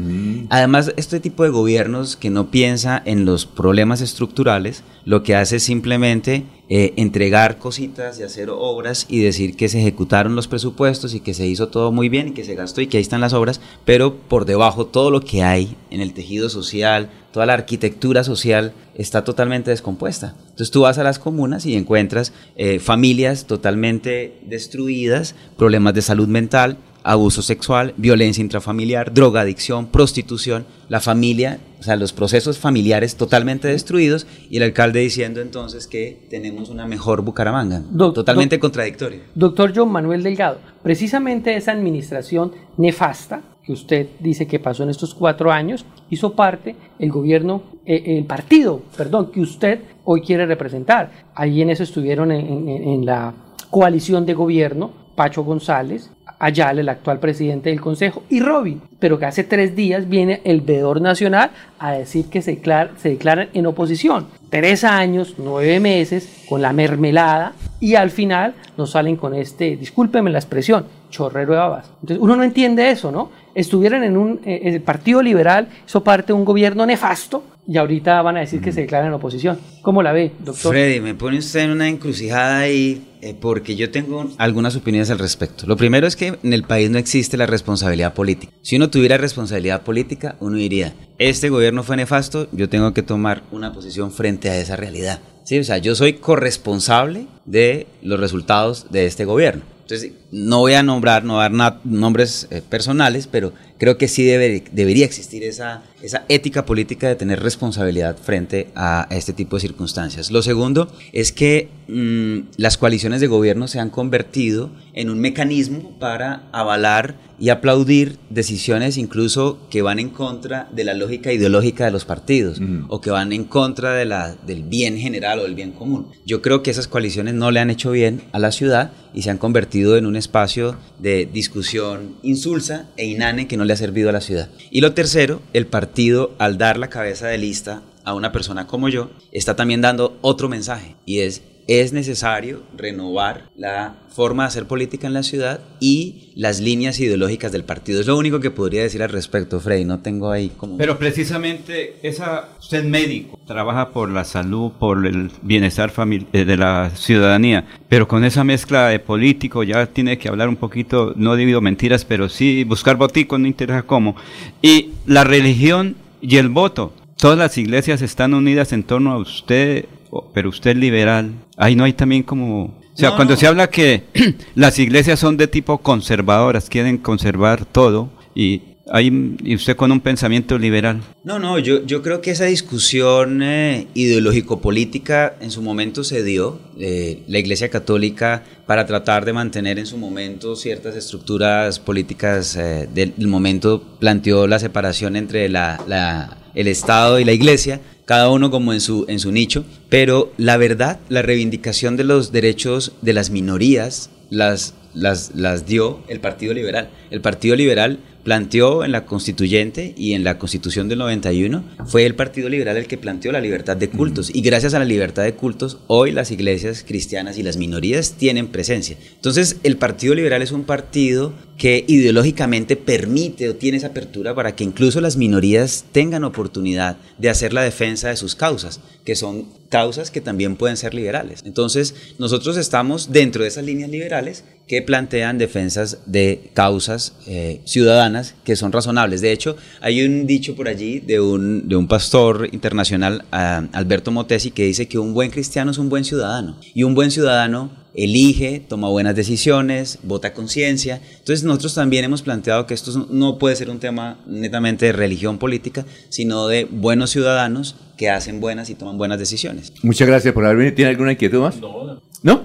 Además, 0.50 0.92
este 0.98 1.22
tipo 1.22 1.44
de 1.44 1.50
gobiernos 1.50 2.18
que 2.18 2.30
no 2.30 2.52
piensa 2.52 3.02
en 3.06 3.24
los 3.24 3.46
problemas 3.46 4.02
estructurales, 4.02 4.84
lo 5.06 5.24
que 5.24 5.34
hace 5.38 5.56
es 5.56 5.64
simplemente 5.64 6.44
eh, 6.68 6.94
entregar 6.98 7.60
cositas 7.60 8.20
y 8.20 8.24
hacer 8.24 8.50
obras 8.50 9.06
y 9.08 9.20
decir 9.20 9.56
que 9.56 9.70
se 9.70 9.80
ejecutaron 9.80 10.36
los 10.36 10.50
presupuestos 10.50 11.14
y 11.14 11.22
que 11.22 11.34
se 11.34 11.48
hizo 11.48 11.70
todo 11.70 11.94
muy 11.94 12.10
bien 12.10 12.28
y 12.28 12.32
que 12.32 12.44
se 12.44 12.56
gastó 12.56 12.82
y 12.82 12.88
que 12.88 12.98
ahí 12.98 13.02
están 13.02 13.22
las 13.22 13.32
obras, 13.32 13.62
pero 13.86 14.14
por 14.14 14.44
debajo 14.44 14.86
todo 14.86 15.10
lo 15.10 15.22
que 15.22 15.42
hay 15.44 15.78
en 15.90 16.02
el 16.02 16.14
tejido 16.14 16.50
social, 16.50 17.10
toda 17.32 17.46
la 17.46 17.54
arquitectura 17.54 18.26
social 18.26 18.74
está 18.94 19.24
totalmente 19.24 19.72
descompuesta. 19.72 20.36
Entonces 20.42 20.70
tú 20.70 20.82
vas 20.82 20.98
a 20.98 21.04
las 21.04 21.18
comunas 21.18 21.66
y 21.66 21.78
encuentras 21.78 22.34
eh, 22.58 22.80
familias 22.80 23.46
totalmente 23.46 24.38
destruidas, 24.46 25.34
problemas 25.58 25.94
de 25.94 26.02
salud 26.02 26.28
mental, 26.28 26.78
abuso 27.04 27.42
sexual, 27.42 27.94
violencia 27.98 28.42
intrafamiliar, 28.42 29.14
drogadicción, 29.14 29.88
prostitución, 29.88 30.66
la 30.90 31.00
familia, 31.00 31.60
o 31.80 31.84
sea, 31.84 31.96
los 31.98 32.14
procesos 32.14 32.58
familiares 32.58 33.16
totalmente 33.18 33.68
destruidos 33.68 34.26
y 34.50 34.58
el 34.58 34.64
alcalde 34.64 35.02
diciendo 35.02 35.42
entonces 35.42 35.88
que 35.88 36.28
tenemos 36.30 36.70
una 36.70 36.86
mejor 36.88 37.22
Bucaramanga. 37.24 37.82
totalmente 38.14 38.60
contradictorio. 38.60 39.20
Doctor 39.36 39.74
John 39.76 39.92
Manuel 39.92 40.24
Delgado, 40.24 40.60
precisamente 40.82 41.56
esa 41.56 41.72
administración 41.74 42.52
nefasta 42.78 43.42
que 43.66 43.72
usted 43.74 44.08
dice 44.20 44.46
que 44.46 44.60
pasó 44.60 44.84
en 44.84 44.90
estos 44.90 45.14
cuatro 45.16 45.52
años, 45.52 45.86
hizo 46.10 46.34
parte 46.34 46.76
el 47.00 47.10
gobierno, 47.12 47.64
eh, 47.86 48.18
el 48.18 48.26
partido, 48.26 48.82
perdón, 48.98 49.32
que 49.32 49.40
usted 49.40 49.80
hoy 50.04 50.22
quiere 50.22 50.46
representar. 50.46 51.12
Ahí 51.34 51.62
en 51.62 51.70
eso 51.70 51.84
estuvieron 51.84 52.32
en, 52.34 52.68
en- 52.68 52.88
en 52.90 53.06
la 53.06 53.34
coalición 53.70 54.26
de 54.26 54.34
gobierno 54.34 54.92
Pacho 55.16 55.44
González, 55.44 56.10
Ayala, 56.40 56.82
el 56.82 56.90
actual 56.90 57.20
presidente 57.20 57.70
del 57.70 57.82
Consejo, 57.82 58.24
y 58.30 58.40
Robin, 58.40 58.82
pero 59.00 59.18
que 59.20 59.26
hace 59.26 59.44
tres 59.44 59.76
días 59.76 60.10
viene 60.10 60.42
el 60.44 60.62
veedor 60.62 61.02
nacional 61.02 61.52
a 61.80 61.92
decir 61.92 62.26
que 62.30 62.42
se, 62.42 62.52
declar- 62.62 62.92
se 62.98 63.10
declaran 63.10 63.50
en 63.54 63.66
oposición. 63.66 64.28
Tres 64.50 64.84
años, 64.84 65.36
nueve 65.38 65.80
meses, 65.80 66.44
con 66.50 66.62
la 66.62 66.74
mermelada, 66.74 67.54
y 67.80 67.96
al 67.96 68.12
final 68.12 68.54
nos 68.78 68.92
salen 68.92 69.16
con 69.16 69.34
este, 69.34 69.76
discúlpeme 69.78 70.30
la 70.30 70.40
expresión, 70.40 70.86
chorrero 71.10 71.54
de 71.54 71.60
babas. 71.60 71.92
Entonces 72.02 72.18
uno 72.22 72.36
no 72.36 72.44
entiende 72.44 72.90
eso, 72.90 73.12
¿no? 73.12 73.30
Estuvieran 73.56 74.04
en 74.04 74.18
un, 74.18 74.40
eh, 74.46 74.62
el 74.64 74.82
Partido 74.82 75.22
Liberal, 75.22 75.68
hizo 75.86 76.04
parte 76.04 76.28
de 76.28 76.34
un 76.34 76.46
gobierno 76.46 76.86
nefasto, 76.86 77.44
y 77.68 77.78
ahorita 77.78 78.22
van 78.22 78.38
a 78.38 78.42
decir 78.42 78.60
que 78.62 78.72
se 78.72 78.82
declaran 78.82 79.08
en 79.08 79.14
oposición. 79.14 79.58
¿Cómo 79.82 80.04
la 80.04 80.12
ve, 80.12 80.32
doctor? 80.40 80.74
Freddy, 80.74 81.00
me 81.00 81.16
pone 81.16 81.38
usted 81.38 81.62
en 81.62 81.72
una 81.72 81.88
encrucijada 81.88 82.60
ahí 82.60 83.08
eh, 83.22 83.36
porque 83.40 83.76
yo 83.76 83.90
tengo 83.90 84.30
algunas 84.38 84.76
opiniones 84.76 85.10
al 85.10 85.20
respecto. 85.20 85.66
Lo 85.66 85.78
primero 85.78 86.06
es 86.06 86.16
que 86.16 86.38
en 86.44 86.54
el 86.54 86.64
país 86.64 86.90
no 86.90 86.98
existe 86.98 87.38
la 87.38 87.46
responsabilidad 87.46 88.14
política. 88.14 88.52
Si 88.62 88.76
uno 88.76 88.90
tuviera 88.90 89.18
responsabilidad 89.18 89.82
política, 89.84 90.36
uno 90.42 90.58
diría, 90.58 90.94
este 91.20 91.50
gobierno 91.50 91.84
fue 91.84 91.96
nefasto, 91.96 92.48
yo 92.52 92.68
tengo 92.70 92.94
que 92.94 93.02
tomar 93.04 93.44
una 93.52 93.72
posición 93.72 94.12
frente 94.12 94.50
a 94.50 94.58
esa 94.58 94.76
realidad. 94.76 95.20
Sí, 95.46 95.60
o 95.60 95.64
sea, 95.64 95.78
yo 95.78 95.96
soy 95.96 96.14
corresponsable 96.14 97.28
de 97.46 97.88
los 98.02 98.20
resultados 98.20 98.88
de 98.92 99.06
este 99.06 99.26
gobierno. 99.26 99.64
Entonces, 99.82 100.14
no 100.32 100.60
voy 100.60 100.74
a 100.76 100.84
nombrar, 100.84 101.26
no 101.26 101.38
dar 101.40 101.52
na- 101.52 101.80
nombres 101.84 102.48
eh, 102.52 102.62
personales, 102.68 103.28
pero 103.28 103.52
creo 103.84 103.98
que 103.98 104.08
sí 104.08 104.24
debe- 104.24 104.64
debería 104.72 105.04
existir 105.06 105.44
esa, 105.44 105.84
esa 106.02 106.24
ética 106.30 106.66
política 106.66 107.08
de 107.10 107.16
tener 107.16 107.42
responsabilidad 107.42 108.16
frente 108.18 108.70
a 108.76 109.08
este 109.12 109.34
tipo 109.34 109.58
de 109.58 109.62
circunstancias. 109.62 110.32
Lo 110.32 110.42
segundo 110.42 110.90
es 111.12 111.32
que 111.34 111.68
mm, 111.90 112.54
las 112.58 112.78
coaliciones 112.78 113.20
de 113.20 113.28
gobierno 113.28 113.68
se 113.68 113.80
han 113.80 113.90
convertido 113.90 114.72
en 114.94 115.10
un 115.10 115.20
mecanismo 115.20 115.98
para 116.00 116.48
avalar 116.54 117.16
y 117.40 117.50
aplaudir 117.50 118.18
decisiones 118.30 118.98
incluso 118.98 119.60
que 119.70 119.82
van 119.82 120.00
en 120.00 120.10
contra 120.12 120.70
de 120.72 120.84
la 120.86 120.94
lógica 120.94 121.34
ideológica 121.34 121.84
de 121.84 121.92
los 121.92 122.06
partidos 122.06 122.62
o 122.88 123.02
que 123.02 123.10
van 123.10 123.34
en 123.34 123.44
contra 123.44 123.96
de 123.96 124.06
la, 124.06 124.36
del 124.48 124.64
bien 124.64 124.98
general 124.98 125.40
o 125.40 125.44
del 125.44 125.56
bien 125.56 125.72
común. 125.72 126.08
Yo 126.26 126.42
creo 126.42 126.64
que 126.64 126.72
esas 126.72 126.88
coaliciones 126.88 127.34
no 127.34 127.52
le 127.52 127.60
han 127.60 127.70
hecho 127.70 127.92
bien 127.92 128.22
a 128.32 128.40
la 128.40 128.52
ciudad 128.52 128.92
y 129.16 129.24
se 129.24 129.30
han 129.32 129.38
convertido 129.40 129.98
en 129.98 130.06
un 130.06 130.16
espacio 130.16 130.78
de 131.00 131.26
discusión 131.26 132.16
insulsa 132.24 132.88
e 132.98 133.06
inane 133.08 133.48
que 133.48 133.58
no 133.58 133.66
le 133.66 133.73
ha 133.74 133.78
servido 133.78 134.10
a 134.10 134.14
la 134.14 134.22
ciudad. 134.22 134.50
Y 134.72 134.82
lo 134.82 134.94
tercero, 134.94 135.42
el 135.54 135.68
partido 135.68 136.34
al 136.40 136.58
dar 136.58 136.78
la 136.78 136.90
cabeza 136.90 137.28
de 137.28 137.38
lista 137.38 137.84
a 138.04 138.14
una 138.14 138.32
persona 138.32 138.68
como 138.68 138.90
yo, 138.90 139.12
está 139.32 139.56
también 139.56 139.82
dando 139.82 140.18
otro 140.22 140.50
mensaje 140.50 140.96
y 141.06 141.20
es 141.20 141.42
es 141.68 141.94
necesario 141.94 142.64
renovar 142.76 143.50
la 143.56 143.96
forma 144.10 144.44
de 144.44 144.48
hacer 144.48 144.66
política 144.66 145.08
en 145.08 145.14
la 145.14 145.24
ciudad 145.24 145.62
y 145.80 146.32
las 146.36 146.60
líneas 146.60 147.00
ideológicas 147.00 147.52
del 147.52 147.64
partido. 147.64 148.00
Es 148.00 148.08
lo 148.08 148.18
único 148.18 148.40
que 148.40 148.52
podría 148.52 148.84
decir 148.84 149.02
al 149.02 149.10
respecto, 149.10 149.60
Freddy. 149.60 149.86
No 149.86 150.00
tengo 150.00 150.32
ahí 150.32 150.50
como... 150.56 150.78
Pero 150.78 150.98
precisamente 151.00 151.98
esa, 152.04 152.50
usted 152.60 152.84
médico, 152.84 153.40
trabaja 153.46 153.90
por 153.90 154.10
la 154.10 154.24
salud, 154.24 154.72
por 154.80 155.06
el 155.06 155.32
bienestar 155.42 155.92
eh, 156.34 156.46
de 156.46 156.58
la 156.58 156.92
ciudadanía, 156.96 157.66
pero 157.90 158.08
con 158.08 158.24
esa 158.24 158.44
mezcla 158.44 158.88
de 158.88 159.00
político 159.00 159.64
ya 159.64 159.86
tiene 159.88 160.18
que 160.18 160.30
hablar 160.30 160.50
un 160.50 160.58
poquito, 160.58 161.14
no 161.16 161.36
divido 161.36 161.62
mentiras, 161.62 162.06
pero 162.06 162.30
sí 162.30 162.64
buscar 162.64 162.98
boticos, 162.98 163.40
no 163.40 163.48
interesa 163.48 163.84
cómo. 163.84 164.16
Y 164.62 164.92
la 165.06 165.24
religión 165.24 165.96
y 166.22 166.38
el 166.38 166.50
voto, 166.50 166.94
todas 167.18 167.38
las 167.38 167.58
iglesias 167.58 168.02
están 168.02 168.34
unidas 168.34 168.74
en 168.74 168.84
torno 168.84 169.12
a 169.12 169.18
usted, 169.18 169.86
pero 170.34 170.50
usted 170.50 170.72
es 170.72 170.78
liberal. 170.78 171.34
Ahí 171.58 171.76
no 171.76 171.84
hay 171.84 171.94
también 171.94 172.24
como... 172.24 172.64
O 172.66 172.96
sea, 172.98 173.10
No, 173.10 173.16
cuando 173.16 173.34
no. 173.34 173.40
se 173.40 173.48
habla 173.48 173.70
que 173.70 174.04
las 174.56 174.78
iglesias 174.80 175.20
son 175.20 175.36
de 175.38 175.48
tipo 175.48 175.80
conservadoras, 175.80 176.70
quieren 176.70 176.98
conservar 177.00 177.66
todo, 177.66 178.10
y, 178.36 178.62
hay, 178.92 179.36
y 179.44 179.56
usted 179.56 179.76
con 179.76 179.92
un 179.92 180.00
pensamiento 180.00 180.60
liberal. 180.60 181.02
No, 181.24 181.40
no, 181.40 181.58
yo, 181.58 181.84
yo 181.86 182.04
creo 182.04 182.22
que 182.22 182.30
esa 182.32 182.46
discusión 182.46 183.42
eh, 183.42 183.88
ideológico-política 183.96 185.36
en 185.42 185.52
su 185.52 185.62
momento 185.62 186.04
se 186.04 186.24
dio. 186.24 186.60
Eh, 186.80 187.24
la 187.28 187.40
Iglesia 187.40 187.70
Católica, 187.70 188.44
para 188.68 188.86
tratar 188.86 189.26
de 189.26 189.34
mantener 189.34 189.80
en 189.80 189.86
su 189.86 189.98
momento 189.98 190.56
ciertas 190.56 190.96
estructuras 190.96 191.80
políticas 191.80 192.56
eh, 192.56 192.88
del, 192.94 193.14
del 193.18 193.28
momento, 193.28 193.82
planteó 194.00 194.48
la 194.48 194.60
separación 194.60 195.16
entre 195.16 195.50
la, 195.50 195.82
la- 195.88 196.38
el 196.56 196.68
Estado 196.68 197.20
y 197.20 197.26
la 197.26 197.32
Iglesia, 197.32 197.82
cada 198.06 198.30
uno 198.30 198.52
como 198.52 198.74
en 198.74 198.82
su, 198.82 199.06
en 199.08 199.20
su 199.20 199.32
nicho. 199.32 199.66
Pero 199.90 200.32
la 200.38 200.58
verdad, 200.58 201.00
la 201.10 201.22
reivindicación 201.22 201.98
de 201.98 202.04
los 202.04 202.32
derechos 202.32 202.94
de 203.02 203.14
las 203.14 203.30
minorías 203.30 204.10
las, 204.30 204.74
las, 204.94 205.36
las 205.36 205.66
dio 205.66 206.00
el 206.08 206.20
Partido 206.20 206.54
Liberal. 206.54 206.90
El 207.12 207.22
Partido 207.22 207.56
Liberal 207.56 208.00
planteó 208.24 208.84
en 208.84 208.92
la 208.92 209.06
constituyente 209.06 209.94
y 209.98 210.14
en 210.14 210.24
la 210.24 210.38
constitución 210.40 210.88
del 210.88 211.00
91, 211.00 211.64
fue 211.86 212.06
el 212.06 212.16
Partido 212.16 212.50
Liberal 212.50 212.78
el 212.78 212.88
que 212.88 212.98
planteó 212.98 213.32
la 213.32 213.42
libertad 213.42 213.78
de 213.78 213.90
cultos. 213.90 214.32
Y 214.34 214.42
gracias 214.42 214.74
a 214.74 214.80
la 214.80 214.86
libertad 214.86 215.24
de 215.24 215.36
cultos, 215.36 215.80
hoy 215.88 216.12
las 216.12 216.32
iglesias 216.32 216.84
cristianas 216.88 217.38
y 217.38 217.44
las 217.44 217.58
minorías 217.58 218.14
tienen 218.14 218.48
presencia. 218.48 218.98
Entonces, 219.16 219.58
el 219.64 219.78
Partido 219.78 220.16
Liberal 220.16 220.42
es 220.42 220.52
un 220.52 220.64
partido 220.64 221.34
que 221.58 221.86
ideológicamente 221.88 222.76
permite 222.76 223.50
o 223.50 223.56
tiene 223.56 223.78
esa 223.78 223.88
apertura 223.88 224.34
para 224.34 224.56
que 224.56 224.64
incluso 224.64 225.02
las 225.02 225.18
minorías 225.18 225.86
tengan 225.92 226.24
oportunidad 226.24 226.98
de 227.18 227.30
hacer 227.30 227.54
la 227.54 227.62
defensa 227.62 228.10
de 228.10 228.18
sus 228.18 228.36
causas, 228.36 228.80
que 229.06 229.16
son 229.16 229.48
causas 229.70 230.12
que 230.12 230.22
también 230.22 230.56
pueden 230.56 230.78
ser 230.78 230.94
liberales. 230.94 231.42
Entonces, 231.46 231.96
nosotros 232.18 232.58
estamos 232.58 233.12
dentro 233.12 233.44
de 233.44 233.50
esas 233.50 233.66
líneas 233.66 233.90
liberales 233.90 234.44
que 234.68 234.82
plantean 234.82 235.38
defensas 235.38 236.00
de 236.06 236.52
causas 236.54 237.14
eh, 237.28 237.62
ciudadanas 237.66 238.13
que 238.44 238.56
son 238.56 238.72
razonables. 238.72 239.22
De 239.22 239.32
hecho, 239.32 239.56
hay 239.82 240.04
un 240.04 240.28
dicho 240.28 240.56
por 240.56 240.68
allí 240.68 241.00
de 241.00 241.20
un, 241.20 241.68
de 241.68 241.76
un 241.76 241.88
pastor 241.88 242.50
internacional, 242.52 243.26
ah, 243.32 243.64
Alberto 243.74 244.12
Motesi, 244.12 244.52
que 244.52 244.66
dice 244.66 244.88
que 244.88 245.00
un 245.00 245.14
buen 245.14 245.32
cristiano 245.32 245.72
es 245.72 245.78
un 245.78 245.90
buen 245.90 246.04
ciudadano. 246.04 246.58
Y 246.74 246.84
un 246.84 246.96
buen 246.96 247.12
ciudadano 247.12 247.72
elige, 247.96 248.62
toma 248.68 248.90
buenas 248.90 249.16
decisiones, 249.16 250.00
vota 250.04 250.30
a 250.30 250.34
conciencia. 250.34 251.02
Entonces 251.20 251.44
nosotros 251.44 251.76
también 251.76 252.06
hemos 252.06 252.22
planteado 252.22 252.66
que 252.66 252.74
esto 252.74 253.08
no 253.10 253.38
puede 253.38 253.56
ser 253.56 253.70
un 253.70 253.80
tema 253.80 254.18
netamente 254.26 254.88
de 254.88 254.92
religión 254.92 255.38
política, 255.38 255.86
sino 256.10 256.48
de 256.48 256.66
buenos 256.66 257.12
ciudadanos 257.12 257.76
que 257.98 258.10
hacen 258.10 258.40
buenas 258.40 258.70
y 258.70 258.76
toman 258.76 258.98
buenas 258.98 259.20
decisiones. 259.20 259.74
Muchas 259.84 260.08
gracias 260.08 260.34
por 260.34 260.46
haber 260.46 260.58
venido. 260.58 260.76
¿Tiene 260.76 260.92
alguna 260.92 261.12
inquietud 261.12 261.42
más? 261.42 261.60
No. 261.60 262.02
¿No? 262.24 262.44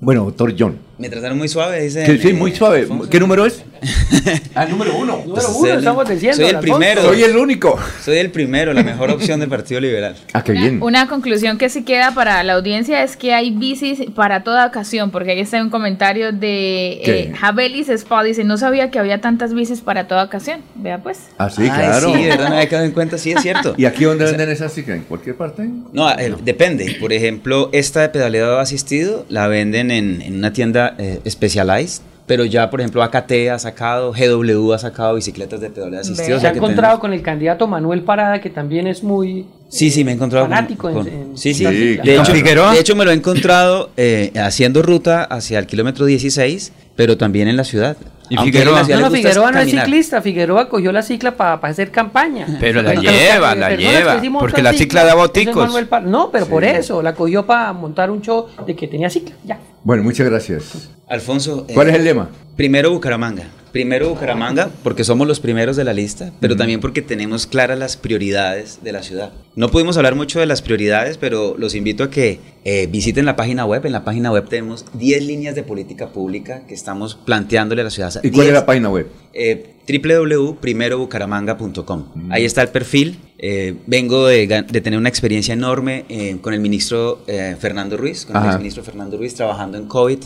Bueno, 0.00 0.24
doctor 0.24 0.54
John. 0.58 0.78
Me 0.98 1.08
trataron 1.08 1.38
muy 1.38 1.48
suave, 1.48 1.80
dice. 1.80 2.04
Sí, 2.04 2.18
sí, 2.18 2.32
muy 2.32 2.52
suave. 2.52 2.88
¿Qué 3.08 3.20
número 3.20 3.46
es? 3.46 3.62
Ah, 4.54 4.66
número 4.66 4.94
uno. 4.96 5.18
Número 5.18 5.32
Pues 5.34 5.46
uno, 5.48 5.66
el- 5.72 5.78
estamos 5.78 6.08
diciendo. 6.08 6.36
Soy 6.36 6.50
el 6.50 6.58
primero. 6.58 7.02
Soy 7.02 7.22
el 7.22 7.36
único. 7.36 7.78
Soy 8.04 8.18
el 8.18 8.30
primero, 8.30 8.72
la 8.72 8.82
mejor 8.82 9.10
opción 9.10 9.40
del 9.40 9.48
Partido 9.48 9.80
Liberal. 9.80 10.16
Ah, 10.32 10.44
qué 10.44 10.52
bien. 10.52 10.82
Una 10.82 11.08
conclusión 11.08 11.58
que 11.58 11.68
sí 11.68 11.82
queda 11.84 12.12
para 12.12 12.42
la 12.42 12.52
audiencia 12.54 13.02
es 13.02 13.16
que 13.16 13.32
hay 13.34 13.50
bicis 13.50 14.00
para 14.14 14.44
toda 14.44 14.66
ocasión, 14.66 15.10
porque 15.10 15.32
ahí 15.32 15.40
está 15.40 15.60
un 15.62 15.70
comentario 15.70 16.32
de 16.32 17.00
eh, 17.04 17.32
Jabelis 17.38 17.88
Spa, 17.88 18.22
dice, 18.22 18.44
no 18.44 18.56
sabía 18.58 18.90
que 18.90 18.98
había 18.98 19.20
tantas 19.20 19.54
bicis 19.54 19.80
para 19.80 20.06
toda 20.06 20.24
ocasión. 20.24 20.60
Vea 20.74 20.98
pues. 20.98 21.18
Ah, 21.38 21.50
sí, 21.50 21.62
Ay, 21.62 21.70
claro. 21.70 22.12
Sí, 22.14 22.22
de 22.22 22.28
verdad 22.30 22.48
me 22.50 22.56
había 22.56 22.68
quedado 22.68 22.84
en 22.86 22.92
cuenta, 22.92 23.18
sí, 23.18 23.32
es 23.32 23.40
cierto. 23.42 23.74
¿Y 23.78 23.84
aquí 23.86 24.04
dónde 24.04 24.24
venden 24.26 24.50
esas 24.50 24.72
ciclas? 24.72 24.98
¿En 24.98 25.04
cualquier 25.04 25.36
parte? 25.36 25.68
No, 25.92 26.10
eh, 26.10 26.34
depende. 26.42 26.96
Por 27.00 27.12
ejemplo, 27.12 27.70
esta 27.72 28.00
de 28.02 28.08
pedaleado 28.10 28.58
asistido 28.60 29.24
la 29.28 29.46
venden 29.48 29.90
en, 29.90 30.22
en 30.22 30.36
una 30.36 30.52
tienda 30.52 30.94
eh, 30.98 31.20
Specialized, 31.28 32.02
pero 32.32 32.46
ya, 32.46 32.70
por 32.70 32.80
ejemplo, 32.80 33.02
AKT 33.02 33.50
ha 33.52 33.58
sacado, 33.58 34.10
GW 34.14 34.72
ha 34.72 34.78
sacado 34.78 35.14
bicicletas 35.16 35.60
de 35.60 35.68
pedaleado 35.68 36.00
asistido. 36.00 36.38
o 36.38 36.40
Se 36.40 36.46
ha 36.46 36.50
encontrado 36.52 36.98
con 36.98 37.12
el 37.12 37.20
candidato 37.20 37.66
Manuel 37.68 38.04
Parada, 38.04 38.40
que 38.40 38.48
también 38.48 38.86
es 38.86 39.02
muy 39.02 39.44
Sí, 39.68 39.90
sí, 39.90 40.02
me 40.02 40.12
he 40.12 40.14
encontrado 40.14 40.46
con- 40.46 40.54
fanático 40.54 40.88
en- 40.88 40.94
con- 40.94 41.08
en 41.08 41.36
sí, 41.36 41.52
sí. 41.52 41.62
De, 41.64 41.98
¿Con 41.98 42.08
hecho, 42.08 42.32
Figueroa? 42.32 42.72
de 42.72 42.80
hecho, 42.80 42.96
me 42.96 43.04
lo 43.04 43.10
he 43.10 43.14
encontrado 43.14 43.90
eh, 43.98 44.32
haciendo 44.36 44.80
ruta 44.80 45.24
hacia 45.24 45.58
el 45.58 45.66
kilómetro 45.66 46.06
16, 46.06 46.72
pero 46.96 47.18
también 47.18 47.48
en 47.48 47.58
la 47.58 47.64
ciudad. 47.64 47.98
¿Y 48.32 48.36
Aunque 48.36 48.52
Figueroa? 48.52 48.82
No, 48.84 49.00
no, 49.00 49.10
Figueroa 49.10 49.52
no 49.52 49.60
es 49.60 49.70
ciclista, 49.70 50.22
Figueroa 50.22 50.66
cogió 50.70 50.90
la 50.90 51.02
cicla 51.02 51.36
para 51.36 51.56
hacer 51.68 51.90
campaña. 51.90 52.46
Pero 52.58 52.80
la 52.80 52.94
lleva, 52.94 53.54
la 53.54 53.76
lleva, 53.76 54.22
porque 54.38 54.62
la 54.62 54.72
cicla 54.72 55.02
da 55.04 55.08
ese 55.10 55.18
es 55.18 55.22
boticos. 55.50 56.02
No, 56.04 56.30
pero 56.30 56.46
por 56.46 56.64
eso, 56.64 57.02
la 57.02 57.14
cogió 57.14 57.44
para 57.44 57.74
montar 57.74 58.10
un 58.10 58.22
show 58.22 58.46
de 58.66 58.74
que 58.74 58.88
tenía 58.88 59.10
cicla, 59.10 59.34
ya. 59.44 59.58
Bueno, 59.84 60.02
muchas 60.02 60.26
gracias. 60.30 60.88
Alfonso. 61.08 61.66
eh, 61.68 61.74
¿Cuál 61.74 61.90
es 61.90 61.96
el 61.96 62.04
lema? 62.04 62.30
Primero 62.56 62.90
Bucaramanga. 62.90 63.44
Primero 63.72 64.10
Bucaramanga 64.10 64.70
porque 64.82 65.02
somos 65.02 65.26
los 65.26 65.40
primeros 65.40 65.76
de 65.76 65.84
la 65.84 65.92
lista, 65.92 66.30
pero 66.40 66.56
también 66.56 66.80
porque 66.80 67.00
tenemos 67.00 67.46
claras 67.46 67.78
las 67.78 67.96
prioridades 67.96 68.80
de 68.82 68.92
la 68.92 69.02
ciudad. 69.02 69.32
No 69.56 69.70
pudimos 69.70 69.96
hablar 69.96 70.14
mucho 70.14 70.40
de 70.40 70.46
las 70.46 70.62
prioridades, 70.62 71.16
pero 71.18 71.56
los 71.58 71.74
invito 71.74 72.04
a 72.04 72.10
que 72.10 72.38
eh, 72.64 72.86
visiten 72.90 73.24
la 73.24 73.34
página 73.34 73.64
web. 73.64 73.84
En 73.86 73.92
la 73.92 74.04
página 74.04 74.30
web 74.30 74.48
tenemos 74.48 74.84
10 74.94 75.24
líneas 75.24 75.54
de 75.54 75.62
política 75.62 76.08
pública 76.08 76.62
que 76.66 76.74
estamos 76.74 77.14
planteándole 77.14 77.80
a 77.80 77.84
la 77.84 77.90
ciudad. 77.90 78.12
¿Y 78.22 78.30
cuál 78.30 78.46
es 78.46 78.52
10 78.52 78.54
la 78.54 78.66
página 78.66 78.90
web? 78.90 79.06
eh, 79.32 79.71
www.primerobucaramanga.com. 79.86 82.04
Ahí 82.30 82.44
está 82.44 82.62
el 82.62 82.68
perfil. 82.68 83.18
Eh, 83.44 83.74
vengo 83.88 84.28
de, 84.28 84.46
tener 84.82 84.96
una 84.98 85.08
experiencia 85.08 85.52
enorme 85.52 86.04
eh, 86.08 86.36
con 86.40 86.54
el 86.54 86.60
ministro 86.60 87.22
eh, 87.26 87.56
Fernando 87.58 87.96
Ruiz, 87.96 88.24
con 88.24 88.36
el 88.36 88.42
Ajá. 88.42 88.50
exministro 88.52 88.84
Fernando 88.84 89.16
Ruiz, 89.18 89.34
trabajando 89.34 89.78
en 89.78 89.86
COVID. 89.86 90.18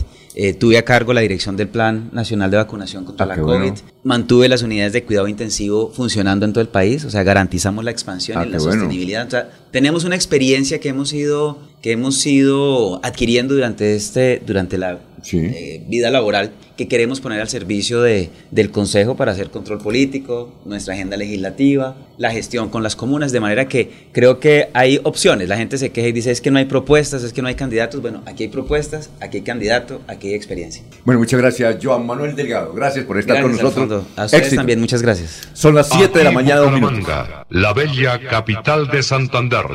Tuve 0.59 0.77
a 0.77 0.85
cargo 0.85 1.13
la 1.13 1.21
dirección 1.21 1.57
del 1.57 1.67
Plan 1.67 2.11
Nacional 2.13 2.51
de 2.51 2.57
Vacunación 2.57 3.05
contra 3.05 3.23
Ah, 3.25 3.29
la 3.29 3.35
COVID. 3.37 3.45
bueno. 3.57 3.73
Mantuve 4.03 4.47
las 4.47 4.61
unidades 4.61 4.93
de 4.93 5.03
cuidado 5.03 5.27
intensivo 5.27 5.91
funcionando 5.91 6.45
en 6.45 6.53
todo 6.53 6.61
el 6.61 6.67
país, 6.69 7.03
o 7.05 7.09
sea, 7.09 7.23
garantizamos 7.23 7.83
la 7.83 7.89
expansión 7.89 8.37
Ah, 8.37 8.45
y 8.45 8.49
la 8.51 8.59
bueno. 8.59 8.73
sostenibilidad. 8.73 9.25
O 9.25 9.31
sea, 9.31 9.49
tenemos 9.71 10.03
una 10.03 10.15
experiencia 10.15 10.79
que 10.79 10.89
hemos 10.89 11.11
ido, 11.11 11.57
que 11.81 11.91
hemos 11.93 12.23
ido 12.27 13.03
adquiriendo 13.03 13.55
durante, 13.55 13.95
este, 13.95 14.39
durante 14.45 14.77
la 14.77 14.99
eh, 15.33 15.83
vida 15.87 16.09
laboral 16.11 16.51
que 16.77 16.87
queremos 16.87 17.19
poner 17.19 17.41
al 17.41 17.49
servicio 17.49 18.01
de, 18.01 18.29
del 18.51 18.69
Consejo 18.69 19.15
para 19.15 19.31
hacer 19.31 19.49
control 19.49 19.79
político, 19.79 20.53
nuestra 20.63 20.93
agenda 20.93 21.17
legislativa, 21.17 21.95
la 22.17 22.31
gestión 22.31 22.69
con 22.69 22.83
las 22.83 22.95
comunas, 22.95 23.31
de 23.31 23.39
manera 23.39 23.67
que 23.67 23.89
creo 24.11 24.39
que 24.39 24.69
hay 24.73 24.99
opciones. 25.03 25.49
La 25.49 25.57
gente 25.57 25.77
se 25.77 25.91
queja 25.91 26.07
y 26.07 26.11
dice 26.11 26.31
es 26.31 26.39
que 26.39 26.51
no 26.51 26.59
hay 26.59 26.65
propuestas, 26.65 27.23
es 27.23 27.33
que 27.33 27.41
no 27.41 27.47
hay 27.47 27.55
candidatos. 27.55 28.01
Bueno, 28.01 28.21
aquí 28.25 28.43
hay 28.43 28.49
propuestas, 28.49 29.09
aquí 29.19 29.37
hay 29.37 29.43
candidato, 29.43 30.01
aquí 30.07 30.29
hay 30.29 30.35
experiencia. 30.35 30.83
Bueno, 31.03 31.19
muchas 31.19 31.39
gracias, 31.39 31.77
Joan 31.81 32.05
Manuel 32.05 32.35
Delgado. 32.35 32.73
Gracias 32.73 33.05
por 33.05 33.17
estar 33.17 33.37
Gracias, 33.37 33.57
con 33.57 33.65
nosotros. 33.65 33.91
Alfonso. 33.91 34.21
A 34.21 34.25
ustedes 34.25 34.43
Éxito. 34.43 34.59
también, 34.59 34.79
muchas 34.79 35.01
gracias. 35.01 35.49
Son 35.53 35.73
las 35.73 35.89
7 35.89 36.17
de 36.17 36.23
la 36.23 36.31
mañana, 36.31 36.61
dos 36.61 36.71
minutos. 36.71 37.03
La 37.49 37.73
bella 37.73 38.19
capital 38.29 38.87
de 38.87 39.01
Santander. 39.01 39.65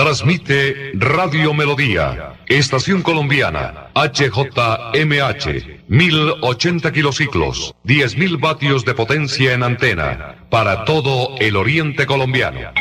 Transmite 0.00 0.92
Radio 0.94 1.52
Melodía, 1.52 2.32
Estación 2.46 3.02
Colombiana, 3.02 3.90
HJMH, 3.94 5.84
1080 5.88 6.90
kilociclos, 6.90 7.74
10.000 7.84 8.40
vatios 8.40 8.86
de 8.86 8.94
potencia 8.94 9.52
en 9.52 9.62
antena, 9.62 10.36
para 10.48 10.86
todo 10.86 11.36
el 11.38 11.54
oriente 11.54 12.06
colombiano. 12.06 12.72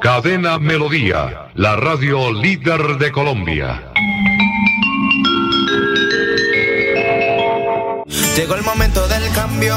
Cadena 0.00 0.58
Melodía, 0.58 1.50
la 1.54 1.76
radio 1.76 2.32
líder 2.32 2.96
de 2.96 3.12
Colombia. 3.12 3.92
Llegó 8.34 8.54
el 8.54 8.62
momento 8.62 9.06
del 9.06 9.30
cambio, 9.34 9.76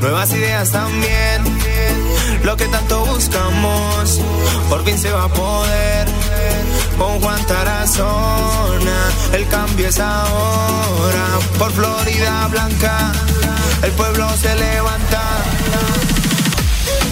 nuevas 0.00 0.32
ideas 0.32 0.72
también. 0.72 1.71
Lo 2.44 2.56
que 2.56 2.66
tanto 2.66 3.04
buscamos, 3.06 4.20
por 4.68 4.84
fin 4.84 4.98
se 4.98 5.10
va 5.10 5.24
a 5.24 5.28
poder. 5.28 6.08
Con 6.98 7.20
Juan 7.20 7.46
Tarazona, 7.46 9.10
el 9.32 9.46
cambio 9.48 9.88
es 9.88 9.98
ahora. 10.00 11.26
Por 11.58 11.72
Florida 11.72 12.48
Blanca, 12.48 13.12
el 13.82 13.92
pueblo 13.92 14.28
se 14.36 14.54
levanta. 14.54 15.22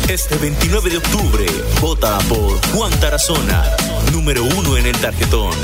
Este 0.09 0.37
29 0.37 0.91
de 0.91 0.97
octubre, 0.99 1.47
vota 1.81 2.19
por 2.29 2.61
Juan 2.73 2.91
Tarazona, 2.99 3.63
número 4.13 4.43
uno 4.43 4.77
en 4.77 4.87
el 4.87 4.99
tarjetón. 4.99 5.55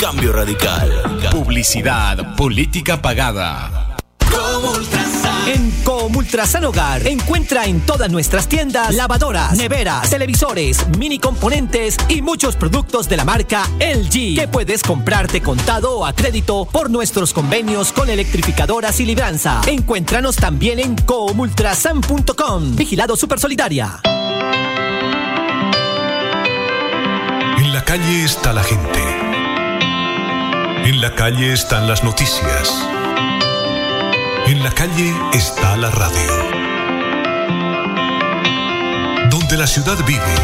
Cambio 0.00 0.32
radical. 0.32 1.20
Publicidad, 1.32 2.36
política 2.36 3.02
pagada. 3.02 3.96
En 5.50 5.72
Comultrasan 5.82 6.64
Hogar 6.64 7.04
encuentra 7.08 7.64
en 7.64 7.80
todas 7.80 8.08
nuestras 8.08 8.46
tiendas 8.46 8.94
lavadoras, 8.94 9.56
neveras, 9.56 10.08
televisores, 10.08 10.86
mini 10.96 11.18
componentes 11.18 11.96
y 12.08 12.22
muchos 12.22 12.54
productos 12.54 13.08
de 13.08 13.16
la 13.16 13.24
marca 13.24 13.68
LG 13.80 14.36
que 14.36 14.48
puedes 14.48 14.84
comprarte 14.84 15.42
contado 15.42 15.98
o 15.98 16.06
a 16.06 16.12
crédito 16.12 16.68
por 16.70 16.88
nuestros 16.88 17.32
convenios 17.32 17.90
con 17.90 18.08
electrificadoras 18.08 19.00
y 19.00 19.06
libranza. 19.06 19.60
Encuéntranos 19.66 20.36
también 20.36 20.78
en 20.78 20.94
comultrasan.com. 20.94 22.76
Vigilado 22.76 23.16
Super 23.16 23.40
Solidaria. 23.40 23.98
En 27.58 27.72
la 27.72 27.84
calle 27.84 28.24
está 28.24 28.52
la 28.52 28.62
gente. 28.62 29.00
En 30.84 31.00
la 31.00 31.12
calle 31.16 31.52
están 31.52 31.88
las 31.88 32.04
noticias. 32.04 32.99
En 34.50 34.64
la 34.64 34.72
calle 34.72 35.14
está 35.32 35.76
la 35.76 35.92
radio. 35.92 36.32
Donde 39.30 39.56
la 39.56 39.68
ciudad 39.68 39.96
vive, 40.04 40.34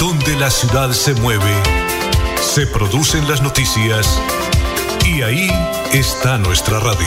donde 0.00 0.34
la 0.34 0.50
ciudad 0.50 0.90
se 0.90 1.14
mueve, 1.14 1.54
se 2.42 2.66
producen 2.66 3.28
las 3.28 3.42
noticias 3.42 4.20
y 5.06 5.22
ahí 5.22 5.48
está 5.92 6.36
nuestra 6.38 6.80
radio. 6.80 7.06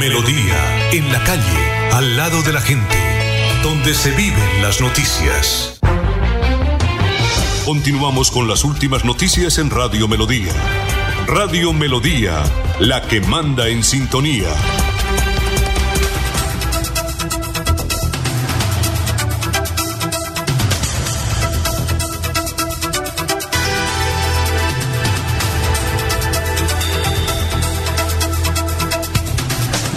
Melodía, 0.00 0.90
en 0.92 1.10
la 1.10 1.24
calle, 1.24 1.90
al 1.92 2.18
lado 2.18 2.42
de 2.42 2.52
la 2.52 2.60
gente, 2.60 2.98
donde 3.62 3.94
se 3.94 4.10
viven 4.10 4.60
las 4.60 4.82
noticias. 4.82 5.80
Continuamos 7.64 8.30
con 8.30 8.48
las 8.48 8.64
últimas 8.64 9.02
noticias 9.02 9.56
en 9.56 9.70
Radio 9.70 10.08
Melodía. 10.08 10.52
Radio 11.26 11.72
Melodía, 11.72 12.42
la 12.80 13.00
que 13.02 13.20
manda 13.20 13.68
en 13.68 13.82
sintonía. 13.82 14.48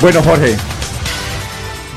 Bueno, 0.02 0.24
Jorge, 0.24 0.56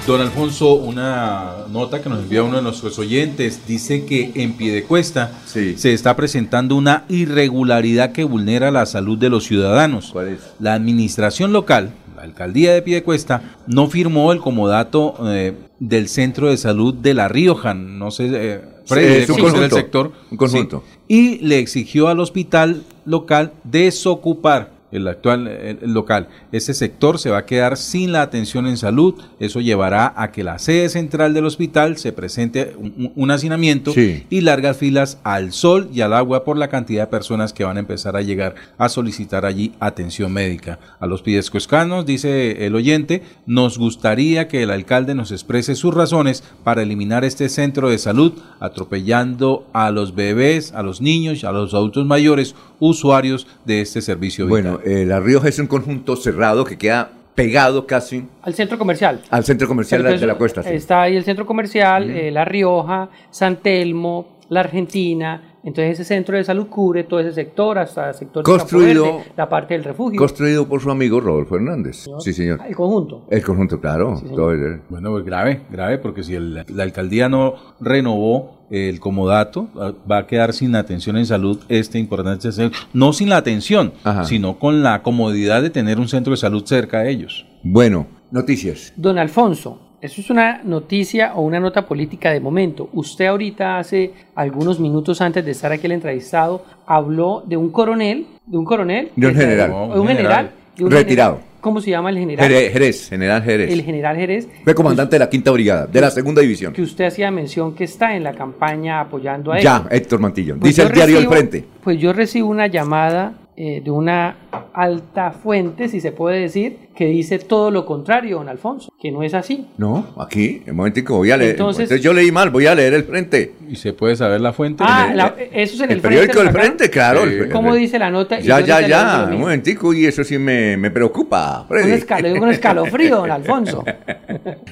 Don 0.06 0.20
Alfonso, 0.20 0.74
una 0.74 1.58
nota 1.70 2.02
que 2.02 2.08
nos 2.08 2.24
envía 2.24 2.42
uno 2.42 2.56
de 2.56 2.62
nuestros 2.62 2.98
oyentes 2.98 3.60
dice 3.68 4.04
que 4.04 4.32
en 4.34 4.54
Piedecuesta 4.54 5.30
se 5.46 5.92
está 5.92 6.16
presentando 6.16 6.74
una 6.74 7.04
irregularidad 7.08 8.10
que 8.10 8.24
vulnera 8.24 8.72
la 8.72 8.84
salud 8.84 9.16
de 9.16 9.30
los 9.30 9.44
ciudadanos. 9.44 10.10
¿Cuál 10.12 10.30
es? 10.30 10.40
La 10.58 10.74
administración 10.74 11.52
local, 11.52 11.94
la 12.16 12.22
alcaldía 12.22 12.72
de 12.72 12.82
Piedecuesta, 12.82 13.54
no 13.68 13.86
firmó 13.86 14.32
el 14.32 14.40
comodato 14.40 15.14
eh, 15.26 15.54
del 15.78 16.08
centro 16.08 16.50
de 16.50 16.56
salud 16.56 16.92
de 16.94 17.14
La 17.14 17.28
Rioja. 17.28 17.72
No 17.72 18.10
sé, 18.10 18.28
eh, 18.32 18.60
Freddy, 18.86 19.22
es 19.22 19.30
un 19.30 19.38
conjunto, 19.38 19.64
el 19.64 19.70
sector. 19.70 20.12
un 20.32 20.36
conjunto. 20.36 20.82
Sí. 20.84 21.14
Y 21.14 21.38
le 21.46 21.60
exigió 21.60 22.08
al 22.08 22.18
hospital 22.18 22.82
local 23.04 23.52
desocupar 23.62 24.81
el 24.93 25.09
actual 25.09 25.48
el 25.48 25.93
local. 25.93 26.28
Este 26.52 26.74
sector 26.74 27.19
se 27.19 27.31
va 27.31 27.39
a 27.39 27.47
quedar 27.47 27.77
sin 27.77 28.12
la 28.12 28.23
atención 28.23 28.66
en 28.66 28.77
salud. 28.77 29.14
Eso 29.40 29.60
llevará 29.60 30.12
a 30.16 30.31
que 30.31 30.44
la 30.44 30.59
sede 30.59 30.89
central 30.89 31.35
del 31.35 31.47
hospital 31.47 31.97
se 31.97 32.12
presente 32.12 32.74
un, 32.78 33.12
un 33.16 33.31
hacinamiento 33.31 33.93
Sí. 33.93 34.27
y 34.31 34.43
largas 34.43 34.77
filas 34.77 35.19
al 35.24 35.52
sol 35.52 35.89
y 35.93 36.02
al 36.02 36.12
agua 36.12 36.44
por 36.44 36.56
la 36.56 36.69
cantidad 36.69 37.02
de 37.05 37.06
personas 37.10 37.52
que 37.52 37.64
van 37.64 37.77
a 37.77 37.81
empezar 37.81 38.16
a 38.16 38.23
llegar 38.23 38.55
a 38.78 38.89
solicitar 38.89 39.44
allí 39.47 39.73
atención 39.81 40.32
médica. 40.32 40.78
A 41.01 41.06
los 41.06 41.23
pidescuescanos, 41.23 42.06
dice 42.06 42.66
el 42.66 42.74
oyente, 42.74 43.23
nos 43.47 43.78
gustaría 43.78 44.47
que 44.48 44.62
el 44.62 44.70
alcalde 44.70 45.14
nos 45.14 45.32
exprese 45.32 45.74
sus 45.74 45.94
razones 45.94 46.44
para 46.64 46.82
eliminar 46.82 47.24
este 47.24 47.48
centro 47.48 47.89
de 47.89 47.98
salud, 47.98 48.35
atropellando 48.60 49.66
a 49.73 49.90
los 49.90 50.14
bebés, 50.14 50.73
a 50.73 50.82
los 50.82 51.01
niños, 51.01 51.44
a 51.44 51.52
los 51.52 51.73
adultos 51.74 52.05
mayores, 52.06 52.55
usuarios 52.78 53.47
de 53.64 53.81
este 53.81 54.02
servicio 54.02 54.47
vital. 54.47 54.81
Eh, 54.84 55.04
La 55.06 55.20
Rioja 55.20 55.48
es 55.48 55.59
un 55.59 55.66
conjunto 55.66 56.16
cerrado 56.16 56.64
que 56.64 56.76
queda 56.78 57.10
pegado 57.34 57.86
casi 57.86 58.26
Al 58.42 58.54
centro 58.54 58.76
comercial. 58.78 59.20
al 59.30 59.44
centro 59.44 59.66
comercial 59.66 60.02
de 60.02 60.26
la 60.26 60.36
costa. 60.36 60.62
sí. 60.62 60.70
Está 60.70 61.02
ahí 61.02 61.16
el 61.16 61.24
centro 61.24 61.46
comercial, 61.46 62.10
eh, 62.10 62.30
La 62.30 62.44
Rioja, 62.44 63.09
San 63.30 63.56
Telmo, 63.56 64.36
La 64.48 64.60
Argentina. 64.60 65.51
Entonces 65.64 65.93
ese 66.01 66.05
centro 66.05 66.36
de 66.36 66.43
salud 66.43 66.66
cubre 66.66 67.05
todo 67.05 67.20
ese 67.20 67.32
sector, 67.32 67.78
hasta 67.78 68.09
el 68.09 68.14
sector 68.14 68.43
de 68.43 68.51
Campo 68.51 68.59
Construido- 68.62 69.05
Verde, 69.18 69.32
la 69.36 69.48
parte 69.48 69.74
del 69.74 69.84
refugio. 69.84 70.18
Construido 70.18 70.66
por 70.68 70.80
su 70.80 70.90
amigo 70.90 71.20
Rodolfo 71.20 71.55
Hernández. 71.56 72.09
Sí, 72.18 72.32
señor. 72.32 72.60
El 72.66 72.74
conjunto. 72.74 73.26
El 73.30 73.43
conjunto, 73.44 73.80
claro. 73.80 74.20
todo 74.34 74.51
el- 74.52 74.80
Bueno, 74.89 75.10
pues 75.12 75.24
grave, 75.24 75.62
grave, 75.70 75.98
porque 75.98 76.24
si 76.24 76.34
el- 76.34 76.64
la 76.68 76.82
alcaldía 76.82 77.28
no 77.28 77.55
renovó 77.80 78.62
el 78.70 78.98
comodato, 79.01 79.68
va- 79.78 79.94
va 80.10 80.18
a 80.18 80.26
quedar 80.26 80.52
sin 80.52 80.74
atención 80.74 81.16
en 81.16 81.26
salud 81.26 81.60
este 81.68 81.98
importante 81.98 82.51
centro. 82.51 82.80
No 82.93 83.12
sin 83.12 83.28
la 83.28 83.36
atención, 83.36 83.93
sino 84.24 84.59
con 84.59 84.82
la 84.82 85.02
comodidad 85.02 85.62
de 85.62 85.70
tener 85.70 86.01
un 86.01 86.09
centro 86.09 86.32
de 86.32 86.39
salud 86.39 86.64
cerca 86.64 87.01
de 87.01 87.10
ellos. 87.10 87.47
Bueno, 87.62 88.06
noticias. 88.30 88.93
Don 88.97 89.18
Alfonso, 89.18 89.78
eso 90.02 90.20
es 90.20 90.28
una 90.30 90.60
noticia 90.64 91.32
o 91.34 91.42
una 91.42 91.60
nota 91.60 91.86
política 91.86 92.30
de 92.32 92.40
momento. 92.40 92.90
Usted 92.92 93.26
ahorita 93.26 93.78
hace 93.78 94.10
algunos 94.34 94.78
minutos 94.80 95.20
antes 95.20 95.44
de 95.44 95.52
estar 95.52 95.72
aquí 95.72 95.86
el 95.86 95.92
entrevistado 95.92 96.64
habló 96.86 97.42
de 97.46 97.56
un 97.56 97.70
coronel, 97.70 98.26
de 98.44 98.58
un 98.58 98.64
coronel, 98.64 99.10
De 99.16 99.26
un 99.28 99.32
que- 99.34 99.40
general. 99.40 99.70
de 99.70 99.74
un 99.76 99.82
Un 99.82 99.90
general, 100.08 100.16
general. 100.16 100.50
de 100.76 100.84
un 100.84 100.90
Retirado. 100.90 101.30
general. 101.36 101.52
¿Cómo 101.62 101.80
se 101.80 101.90
llama 101.90 102.10
el 102.10 102.18
general? 102.18 102.48
Jerez, 102.48 102.72
Jerez, 102.72 103.08
general 103.08 103.42
Jerez. 103.44 103.70
El 103.72 103.82
general 103.82 104.16
Jerez. 104.16 104.48
Fue 104.64 104.74
comandante 104.74 105.14
de 105.14 105.20
la 105.20 105.30
quinta 105.30 105.52
brigada, 105.52 105.86
de 105.86 106.00
la 106.00 106.10
segunda 106.10 106.42
división. 106.42 106.72
Que 106.72 106.82
usted 106.82 107.04
hacía 107.04 107.30
mención 107.30 107.72
que 107.76 107.84
está 107.84 108.16
en 108.16 108.24
la 108.24 108.32
campaña 108.34 108.98
apoyando 108.98 109.52
a 109.52 109.58
él. 109.58 109.62
Ya, 109.62 109.86
Héctor 109.88 110.18
Mantillo. 110.18 110.56
Pues 110.58 110.70
Dice 110.74 110.82
yo 110.82 110.88
el 110.88 110.94
diario 110.94 111.18
El 111.18 111.24
recibo- 111.26 111.30
Frente. 111.36 111.64
Pues 111.84 112.00
yo 112.00 112.12
recibo 112.12 112.48
una 112.48 112.66
llamada 112.66 113.34
eh, 113.56 113.80
de 113.84 113.90
una 113.92 114.34
alta 114.72 115.30
fuente, 115.30 115.86
si 115.88 116.00
se 116.00 116.10
puede 116.10 116.40
decir, 116.40 116.78
que 116.94 117.06
dice 117.06 117.39
todo 117.39 117.70
lo 117.70 117.86
contrario, 117.86 118.36
don 118.39 118.48
Alfonso, 118.48 118.93
que 119.01 119.10
no 119.10 119.23
es 119.23 119.35
así. 119.35 119.66
No, 119.78 120.06
aquí, 120.19 120.62
un 120.69 120.77
momentico, 120.77 121.16
voy 121.16 121.31
a 121.31 121.36
leer. 121.36 121.52
Entonces- 121.52 121.85
Entonces, 121.85 122.02
yo 122.05 122.12
leí 122.12 122.31
mal, 122.31 122.51
voy 122.51 122.66
a 122.66 122.74
leer 122.74 122.94
El 122.94 123.05
Frente. 123.05 123.52
¿Y 123.69 123.77
se 123.77 123.93
puede 123.93 124.14
saber 124.16 124.40
la 124.40 124.52
fuente? 124.52 124.85
Ah, 124.86 125.09
el- 125.10 125.16
la- 125.16 125.35
eso 125.52 125.74
es 125.74 125.81
en 125.81 125.90
el, 125.90 125.97
el 125.97 126.01
periódico 126.02 126.35
Frente, 126.35 126.48
El. 126.48 126.62
Frente, 126.64 126.90
claro. 126.90 127.23
el- 127.24 127.48
¿Cómo 127.51 127.74
el- 127.74 127.81
dice 127.81 127.98
la 127.98 128.10
nota? 128.10 128.39
Y 128.39 128.43
Ya, 128.44 128.60
ya, 128.60 128.86
ya, 128.86 129.28
un 129.32 129.40
momentico, 129.40 129.93
y 129.94 130.05
eso 130.06 130.23
sí 130.24 130.39
me, 130.39 130.77
me 130.77 130.90
preocupa, 130.90 131.66
Un 131.70 131.77
escalo- 131.78 132.40
un 132.43 132.48
escalofrío, 132.51 133.16
don 133.16 133.31
Alfonso. 133.31 133.85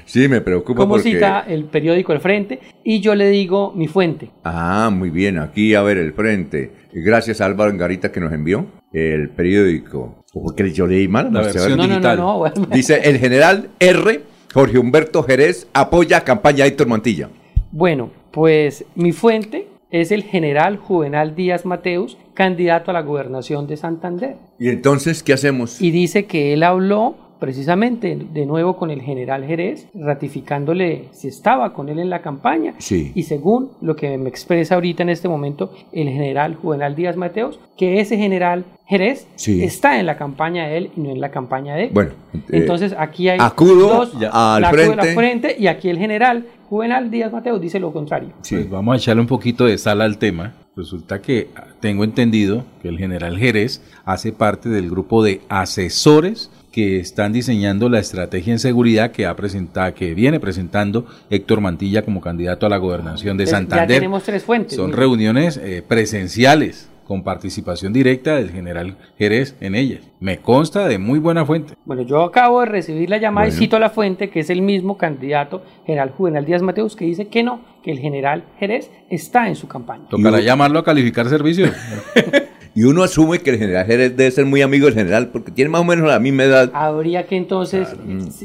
Sí, 0.04 0.28
me 0.28 0.40
preocupa 0.40 0.78
¿Cómo 0.78 0.94
porque... 0.94 1.12
cita 1.12 1.44
el 1.46 1.64
periódico 1.64 2.12
El 2.12 2.20
Frente? 2.20 2.58
Y 2.84 3.00
yo 3.00 3.14
le 3.14 3.28
digo 3.30 3.72
mi 3.74 3.86
fuente. 3.88 4.30
Ah, 4.44 4.90
muy 4.92 5.10
bien, 5.10 5.38
aquí 5.38 5.74
a 5.74 5.82
ver 5.82 5.98
El 5.98 6.12
Frente. 6.12 6.72
Gracias 6.92 7.40
a 7.40 7.46
Álvaro 7.46 7.70
Engarita 7.70 8.10
que 8.10 8.18
nos 8.20 8.32
envió 8.32 8.66
el 8.92 9.28
periódico. 9.30 10.19
¿O 10.32 10.42
porque 10.42 10.70
yo 10.72 10.86
leí 10.86 11.08
mal? 11.08 11.32
La 11.32 11.40
a 11.40 11.42
versión. 11.44 11.76
No, 11.76 11.86
no, 11.86 11.98
no, 11.98 12.16
no. 12.16 12.38
bueno. 12.38 12.66
Dice, 12.72 13.00
el 13.04 13.18
general 13.18 13.70
R, 13.80 14.22
Jorge 14.52 14.78
Humberto 14.78 15.22
Jerez, 15.22 15.66
apoya 15.72 16.22
campaña 16.22 16.66
Héctor 16.66 16.86
Mantilla. 16.86 17.28
Bueno, 17.72 18.10
pues 18.30 18.84
mi 18.94 19.12
fuente 19.12 19.68
es 19.90 20.12
el 20.12 20.22
general 20.22 20.76
Juvenal 20.76 21.34
Díaz 21.34 21.64
Mateus, 21.64 22.16
candidato 22.34 22.90
a 22.90 22.94
la 22.94 23.02
gobernación 23.02 23.66
de 23.66 23.76
Santander. 23.76 24.36
¿Y 24.58 24.68
entonces 24.68 25.22
qué 25.22 25.32
hacemos? 25.32 25.80
Y 25.80 25.90
dice 25.90 26.26
que 26.26 26.52
él 26.52 26.62
habló 26.62 27.16
precisamente 27.40 28.16
de 28.32 28.46
nuevo 28.46 28.76
con 28.76 28.90
el 28.90 29.00
general 29.00 29.44
Jerez, 29.46 29.86
ratificándole 29.94 31.06
si 31.12 31.28
estaba 31.28 31.72
con 31.72 31.88
él 31.88 31.98
en 31.98 32.10
la 32.10 32.22
campaña. 32.22 32.74
Sí. 32.78 33.12
Y 33.14 33.24
según 33.24 33.70
lo 33.80 33.96
que 33.96 34.16
me 34.18 34.28
expresa 34.28 34.74
ahorita 34.76 35.02
en 35.02 35.08
este 35.08 35.28
momento 35.28 35.72
el 35.92 36.08
general 36.08 36.54
Juvenal 36.54 36.94
Díaz 36.94 37.16
Mateos, 37.16 37.58
que 37.76 38.00
ese 38.00 38.16
general 38.16 38.64
Jerez 38.86 39.26
Sí. 39.36 39.62
está 39.64 39.98
en 39.98 40.06
la 40.06 40.16
campaña 40.16 40.66
de 40.68 40.76
él 40.76 40.90
y 40.96 41.00
no 41.00 41.10
en 41.10 41.20
la 41.20 41.30
campaña 41.30 41.74
de 41.74 41.84
él. 41.84 41.90
Bueno, 41.92 42.10
eh, 42.34 42.40
entonces 42.50 42.94
aquí 42.98 43.28
hay 43.28 43.38
acudo 43.40 43.88
dos, 43.88 44.12
al 44.32 44.62
la 44.62 44.70
frente. 45.14 45.56
y 45.58 45.66
aquí 45.66 45.88
el 45.88 45.98
general 45.98 46.46
Juvenal 46.68 47.10
Díaz 47.10 47.32
Mateos 47.32 47.60
dice 47.60 47.80
lo 47.80 47.92
contrario. 47.92 48.30
Pues 48.48 48.68
vamos 48.70 48.94
a 48.94 48.96
echarle 48.98 49.22
un 49.22 49.28
poquito 49.28 49.64
de 49.64 49.78
sal 49.78 50.00
al 50.02 50.18
tema. 50.18 50.54
Resulta 50.76 51.20
que 51.20 51.48
tengo 51.80 52.04
entendido 52.04 52.64
que 52.80 52.88
el 52.88 52.96
general 52.98 53.36
Jerez 53.38 53.82
hace 54.04 54.32
parte 54.32 54.68
del 54.68 54.88
grupo 54.88 55.22
de 55.24 55.40
asesores 55.48 56.50
que 56.72 57.00
están 57.00 57.32
diseñando 57.32 57.88
la 57.88 57.98
estrategia 57.98 58.52
en 58.52 58.58
seguridad 58.58 59.10
que 59.10 59.26
ha 59.26 59.34
presentado, 59.34 59.92
que 59.94 60.14
viene 60.14 60.38
presentando 60.40 61.06
Héctor 61.28 61.60
Mantilla 61.60 62.02
como 62.02 62.20
candidato 62.20 62.66
a 62.66 62.68
la 62.68 62.76
gobernación 62.76 63.36
de 63.36 63.44
Es- 63.44 63.50
ya 63.50 63.56
Santander. 63.56 63.96
tenemos 63.98 64.22
tres 64.22 64.44
fuentes, 64.44 64.76
Son 64.76 64.92
reuniones 64.92 65.56
eh, 65.56 65.82
presenciales 65.86 66.88
con 67.04 67.24
participación 67.24 67.92
directa 67.92 68.36
del 68.36 68.52
general 68.52 68.96
Jerez 69.18 69.56
en 69.60 69.74
ellas. 69.74 70.00
Me 70.20 70.38
consta 70.38 70.86
de 70.86 70.98
muy 70.98 71.18
buena 71.18 71.44
fuente. 71.44 71.74
Bueno, 71.84 72.02
yo 72.02 72.22
acabo 72.22 72.60
de 72.60 72.66
recibir 72.66 73.10
la 73.10 73.18
llamada 73.18 73.48
y 73.48 73.50
cito 73.50 73.74
a 73.74 73.80
la 73.80 73.90
fuente, 73.90 74.30
que 74.30 74.38
es 74.38 74.48
el 74.48 74.62
mismo 74.62 74.96
candidato, 74.96 75.64
general 75.86 76.10
Juvenal 76.16 76.44
Díaz 76.46 76.62
Mateus, 76.62 76.94
que 76.94 77.04
dice 77.06 77.26
que 77.26 77.42
no, 77.42 77.62
que 77.82 77.90
el 77.90 77.98
general 77.98 78.44
Jerez 78.60 78.92
está 79.10 79.48
en 79.48 79.56
su 79.56 79.66
campaña. 79.66 80.04
Tocará 80.08 80.38
llamarlo 80.40 80.78
a 80.78 80.84
calificar 80.84 81.28
servicio. 81.28 81.66
Y 82.74 82.84
uno 82.84 83.02
asume 83.02 83.40
que 83.40 83.50
el 83.50 83.58
general 83.58 83.86
Jerez 83.86 84.16
debe 84.16 84.30
ser 84.30 84.46
muy 84.46 84.62
amigo 84.62 84.86
del 84.86 84.94
general 84.94 85.28
porque 85.28 85.50
tiene 85.50 85.70
más 85.70 85.80
o 85.80 85.84
menos 85.84 86.06
la 86.08 86.18
misma 86.20 86.44
edad. 86.44 86.70
Habría 86.72 87.26
que 87.26 87.36
entonces 87.36 87.88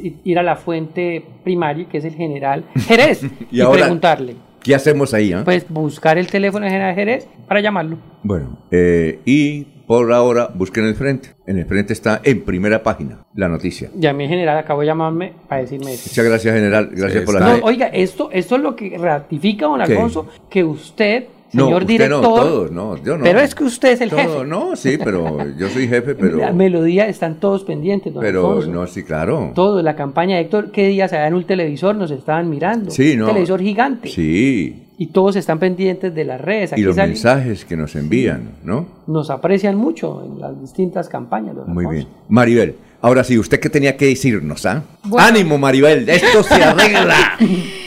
eh, 0.02 0.14
ir 0.24 0.38
a 0.38 0.42
la 0.42 0.56
fuente 0.56 1.24
primaria, 1.44 1.86
que 1.88 1.98
es 1.98 2.04
el 2.04 2.14
general 2.14 2.64
Jerez, 2.86 3.22
Y 3.50 3.58
y, 3.58 3.60
ahora- 3.60 3.82
preguntarle. 3.82 4.36
¿Qué 4.62 4.74
hacemos 4.74 5.14
ahí? 5.14 5.32
ah? 5.32 5.42
Pues 5.44 5.64
buscar 5.68 6.18
el 6.18 6.26
teléfono 6.26 6.64
del 6.64 6.72
general 6.72 6.94
Jerez 6.96 7.28
para 7.46 7.60
llamarlo. 7.60 7.98
Bueno, 8.24 8.58
eh, 8.72 9.20
y 9.24 9.62
por 9.86 10.12
ahora 10.12 10.50
busquen 10.52 10.86
el 10.86 10.96
frente. 10.96 11.36
En 11.46 11.56
el 11.58 11.66
frente 11.66 11.92
está 11.92 12.20
en 12.24 12.44
primera 12.44 12.82
página 12.82 13.24
la 13.36 13.48
noticia. 13.48 13.90
Ya 13.94 14.12
mi 14.12 14.26
general 14.26 14.58
acabó 14.58 14.80
de 14.80 14.86
llamarme 14.88 15.34
para 15.48 15.60
decirme 15.60 15.92
eso. 15.94 16.08
Muchas 16.10 16.24
gracias, 16.24 16.52
general. 16.52 16.90
Gracias 16.92 17.22
por 17.22 17.34
la 17.40 17.58
No, 17.58 17.64
oiga, 17.64 17.86
esto, 17.86 18.28
esto 18.32 18.56
es 18.56 18.62
lo 18.62 18.74
que 18.74 18.98
ratifica, 18.98 19.66
don 19.66 19.76
¿Qué? 19.84 19.92
Alfonso, 19.92 20.26
que 20.50 20.64
usted, 20.64 21.26
señor 21.50 21.74
usted 21.82 21.86
director, 21.86 22.22
no, 22.22 22.34
todos, 22.34 22.70
no, 22.72 22.96
yo 23.04 23.16
no. 23.16 23.24
pero 23.24 23.40
es 23.40 23.54
que 23.54 23.64
usted 23.64 23.92
es 23.92 24.00
el 24.00 24.10
Todo, 24.10 24.20
jefe. 24.20 24.44
No, 24.46 24.76
sí, 24.76 24.98
pero 25.02 25.38
yo 25.56 25.68
soy 25.68 25.88
jefe, 25.88 26.14
pero... 26.18 26.38
La 26.38 26.52
melodía 26.52 27.06
están 27.08 27.36
todos 27.40 27.64
pendientes, 27.64 28.12
don 28.12 28.22
Pero 28.22 28.48
Alfonso. 28.48 28.70
no, 28.72 28.86
sí, 28.86 29.02
claro. 29.04 29.52
Todo, 29.54 29.82
la 29.82 29.94
campaña 29.96 30.36
de 30.36 30.42
Héctor, 30.42 30.70
¿qué 30.72 30.86
días 30.88 31.12
allá 31.12 31.26
en 31.28 31.34
un 31.34 31.44
televisor 31.44 31.94
nos 31.96 32.10
estaban 32.10 32.50
mirando? 32.50 32.90
Sí, 32.90 33.12
Un 33.12 33.18
no. 33.20 33.26
televisor 33.26 33.60
gigante. 33.60 34.08
Sí, 34.08 34.82
Y 34.98 35.06
todos 35.08 35.36
están 35.36 35.58
pendientes 35.58 36.14
de 36.14 36.24
las 36.24 36.40
redes. 36.40 36.70
y 36.72 36.74
Aquí 36.74 36.82
los 36.82 36.96
sale- 36.96 37.08
mensajes 37.08 37.64
que 37.64 37.76
nos 37.76 37.94
envían, 37.96 38.50
¿no? 38.64 38.86
nos 39.06 39.30
aprecian 39.30 39.76
mucho 39.76 40.22
en 40.24 40.40
las 40.40 40.60
distintas 40.60 41.08
campañas. 41.08 41.54
don 41.54 41.72
Muy 41.72 41.84
Alfonso. 41.84 42.06
bien. 42.08 42.22
Maribel, 42.28 42.74
ahora 43.02 43.22
sí, 43.22 43.38
¿usted 43.38 43.60
qué 43.60 43.70
tenía 43.70 43.96
que 43.96 44.06
decirnos, 44.06 44.66
ah? 44.66 44.82
Bueno. 45.04 45.26
¡Ánimo, 45.28 45.58
Maribel! 45.58 46.08
¡Esto 46.08 46.42
se 46.42 46.54
arregla! 46.54 47.38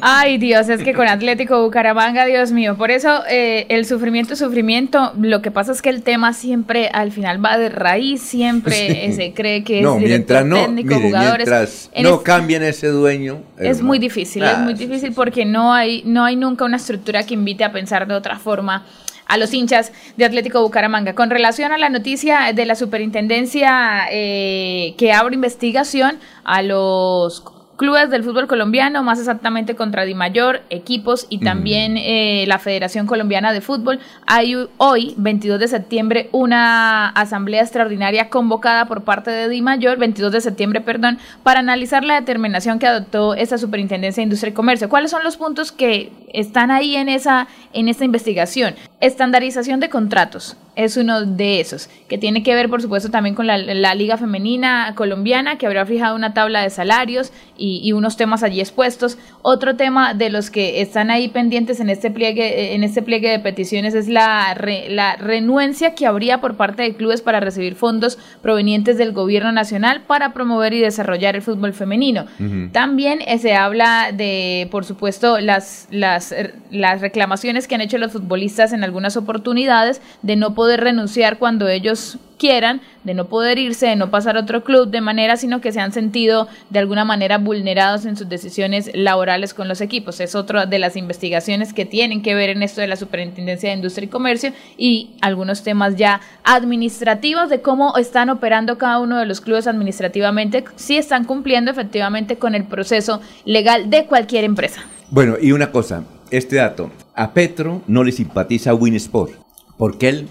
Ay, 0.00 0.38
Dios, 0.38 0.68
es 0.68 0.82
que 0.82 0.94
con 0.94 1.08
Atlético 1.08 1.62
Bucaramanga, 1.62 2.24
Dios 2.26 2.52
mío, 2.52 2.76
por 2.76 2.90
eso 2.90 3.22
eh, 3.28 3.66
el 3.68 3.84
sufrimiento 3.86 4.34
es 4.34 4.38
sufrimiento. 4.38 5.12
Lo 5.20 5.42
que 5.42 5.50
pasa 5.50 5.72
es 5.72 5.82
que 5.82 5.88
el 5.90 6.02
tema 6.02 6.32
siempre 6.32 6.88
al 6.92 7.12
final 7.12 7.44
va 7.44 7.58
de 7.58 7.68
raíz, 7.68 8.22
siempre 8.22 9.06
eh, 9.06 9.12
se 9.12 9.32
cree 9.32 9.64
que 9.64 9.78
es 9.78 9.84
no, 9.84 9.96
mientras 9.96 10.44
no, 10.44 10.56
técnico, 10.56 10.94
mire, 10.96 11.06
jugadores. 11.08 11.46
mientras 11.48 11.90
En 11.92 12.02
no 12.04 12.10
este- 12.14 12.24
cambien 12.24 12.62
ese 12.62 12.88
dueño... 12.88 13.42
Es 13.58 13.82
muy 13.82 13.98
difícil, 13.98 14.42
es 14.44 14.50
Ah, 14.54 14.58
muy 14.60 14.74
difícil 14.74 15.12
porque 15.12 15.44
no 15.44 15.72
hay, 15.72 16.02
no 16.04 16.24
hay 16.24 16.36
nunca 16.36 16.64
una 16.64 16.76
estructura 16.76 17.24
que 17.24 17.34
invite 17.34 17.64
a 17.64 17.72
pensar 17.72 18.06
de 18.06 18.14
otra 18.14 18.38
forma 18.38 18.86
a 19.26 19.36
los 19.36 19.52
hinchas 19.52 19.92
de 20.16 20.24
Atlético 20.24 20.62
Bucaramanga. 20.62 21.14
Con 21.14 21.28
relación 21.28 21.70
a 21.72 21.76
la 21.76 21.90
noticia 21.90 22.52
de 22.54 22.64
la 22.64 22.74
superintendencia 22.74 24.06
eh, 24.10 24.94
que 24.96 25.12
abre 25.12 25.34
investigación 25.34 26.18
a 26.44 26.62
los 26.62 27.40
clubes 27.78 28.10
del 28.10 28.24
fútbol 28.24 28.48
colombiano, 28.48 29.02
más 29.02 29.18
exactamente 29.20 29.76
contra 29.76 30.04
Dimayor, 30.04 30.60
equipos 30.68 31.26
y 31.30 31.38
también 31.38 31.96
eh, 31.96 32.44
la 32.48 32.58
Federación 32.58 33.06
Colombiana 33.06 33.52
de 33.52 33.60
Fútbol. 33.60 34.00
Hay 34.26 34.54
hoy, 34.76 35.14
22 35.16 35.60
de 35.60 35.68
septiembre, 35.68 36.28
una 36.32 37.08
asamblea 37.08 37.62
extraordinaria 37.62 38.28
convocada 38.28 38.86
por 38.86 39.04
parte 39.04 39.30
de 39.30 39.48
Dimayor, 39.48 39.96
22 39.96 40.32
de 40.32 40.40
septiembre, 40.40 40.80
perdón, 40.80 41.18
para 41.44 41.60
analizar 41.60 42.04
la 42.04 42.16
determinación 42.16 42.78
que 42.78 42.88
adoptó 42.88 43.34
esta 43.34 43.56
Superintendencia 43.56 44.20
de 44.20 44.24
Industria 44.24 44.50
y 44.50 44.54
Comercio. 44.54 44.88
¿Cuáles 44.88 45.12
son 45.12 45.22
los 45.22 45.36
puntos 45.36 45.70
que 45.70 46.12
están 46.34 46.70
ahí 46.70 46.96
en 46.96 47.08
esa 47.08 47.46
en 47.72 47.88
esta 47.88 48.04
investigación? 48.04 48.74
Estandarización 49.00 49.78
de 49.78 49.88
contratos 49.88 50.56
es 50.78 50.96
uno 50.96 51.26
de 51.26 51.58
esos, 51.58 51.90
que 52.06 52.18
tiene 52.18 52.44
que 52.44 52.54
ver, 52.54 52.68
por 52.70 52.80
supuesto, 52.80 53.10
también 53.10 53.34
con 53.34 53.48
la, 53.48 53.58
Liga 53.96 54.16
Femenina 54.16 54.92
Colombiana, 54.94 55.58
que 55.58 55.66
habrá 55.66 55.84
fijado 55.84 56.14
una 56.14 56.34
tabla 56.34 56.62
de 56.62 56.70
salarios 56.70 57.32
y, 57.56 57.90
unos 57.90 58.16
temas 58.16 58.44
allí 58.44 58.60
expuestos. 58.60 59.18
Otro 59.42 59.74
tema 59.74 60.14
de 60.14 60.30
los 60.30 60.50
que 60.50 60.80
están 60.80 61.10
ahí 61.10 61.26
pendientes 61.28 61.80
en 61.80 61.90
este 61.90 62.12
pliegue, 62.12 62.76
en 62.76 62.84
este 62.84 63.02
pliegue 63.02 63.28
de 63.28 63.40
peticiones 63.40 63.94
es 63.94 64.06
la, 64.06 64.56
la 64.88 65.16
renuencia 65.16 65.96
que 65.96 66.06
habría 66.06 66.40
por 66.40 66.56
parte 66.56 66.84
de 66.84 66.94
clubes 66.94 67.22
para 67.22 67.40
recibir 67.40 67.74
fondos 67.74 68.16
provenientes 68.40 68.98
del 68.98 69.10
gobierno 69.10 69.50
nacional 69.50 70.02
para 70.06 70.32
promover 70.32 70.74
y 70.74 70.80
desarrollar 70.80 71.34
el 71.34 71.42
fútbol 71.42 71.72
femenino. 71.72 72.26
También 72.70 73.18
eh, 73.26 73.38
se 73.38 73.56
habla 73.56 74.12
de, 74.12 74.68
por 74.70 74.84
supuesto, 74.84 75.40
las, 75.40 75.88
las, 75.90 76.32
las 76.70 77.00
reclamaciones 77.00 77.66
que 77.66 77.74
han 77.74 77.80
hecho 77.80 77.98
los 77.98 78.12
futbolistas 78.12 78.72
en 78.72 78.84
algunas 78.84 79.16
oportunidades 79.16 80.00
de 80.22 80.36
no 80.36 80.54
poder 80.54 80.67
renunciar 80.76 81.38
cuando 81.38 81.68
ellos 81.68 82.18
quieran, 82.38 82.80
de 83.04 83.14
no 83.14 83.26
poder 83.26 83.58
irse, 83.58 83.86
de 83.86 83.96
no 83.96 84.10
pasar 84.10 84.36
a 84.36 84.40
otro 84.40 84.64
club 84.64 84.88
de 84.88 85.00
manera, 85.00 85.36
sino 85.36 85.60
que 85.60 85.72
se 85.72 85.80
han 85.80 85.92
sentido 85.92 86.48
de 86.70 86.78
alguna 86.78 87.04
manera 87.04 87.38
vulnerados 87.38 88.06
en 88.06 88.16
sus 88.16 88.28
decisiones 88.28 88.90
laborales 88.94 89.52
con 89.52 89.68
los 89.68 89.80
equipos. 89.80 90.20
Es 90.20 90.34
otra 90.34 90.64
de 90.64 90.78
las 90.78 90.96
investigaciones 90.96 91.72
que 91.72 91.84
tienen 91.84 92.22
que 92.22 92.34
ver 92.34 92.50
en 92.50 92.62
esto 92.62 92.80
de 92.80 92.86
la 92.86 92.96
Superintendencia 92.96 93.68
de 93.70 93.76
Industria 93.76 94.06
y 94.06 94.08
Comercio 94.08 94.52
y 94.76 95.10
algunos 95.20 95.62
temas 95.62 95.96
ya 95.96 96.20
administrativos 96.44 97.50
de 97.50 97.60
cómo 97.60 97.96
están 97.96 98.30
operando 98.30 98.78
cada 98.78 99.00
uno 99.00 99.18
de 99.18 99.26
los 99.26 99.40
clubes 99.40 99.66
administrativamente, 99.66 100.64
si 100.76 100.96
están 100.96 101.24
cumpliendo 101.24 101.70
efectivamente 101.70 102.36
con 102.36 102.54
el 102.54 102.64
proceso 102.64 103.20
legal 103.44 103.90
de 103.90 104.06
cualquier 104.06 104.44
empresa. 104.44 104.82
Bueno, 105.10 105.36
y 105.40 105.52
una 105.52 105.70
cosa, 105.72 106.04
este 106.30 106.56
dato, 106.56 106.90
a 107.14 107.32
Petro 107.32 107.82
no 107.86 108.04
le 108.04 108.12
simpatiza 108.12 108.74
Winsport, 108.74 109.32
porque 109.76 110.08
él 110.08 110.28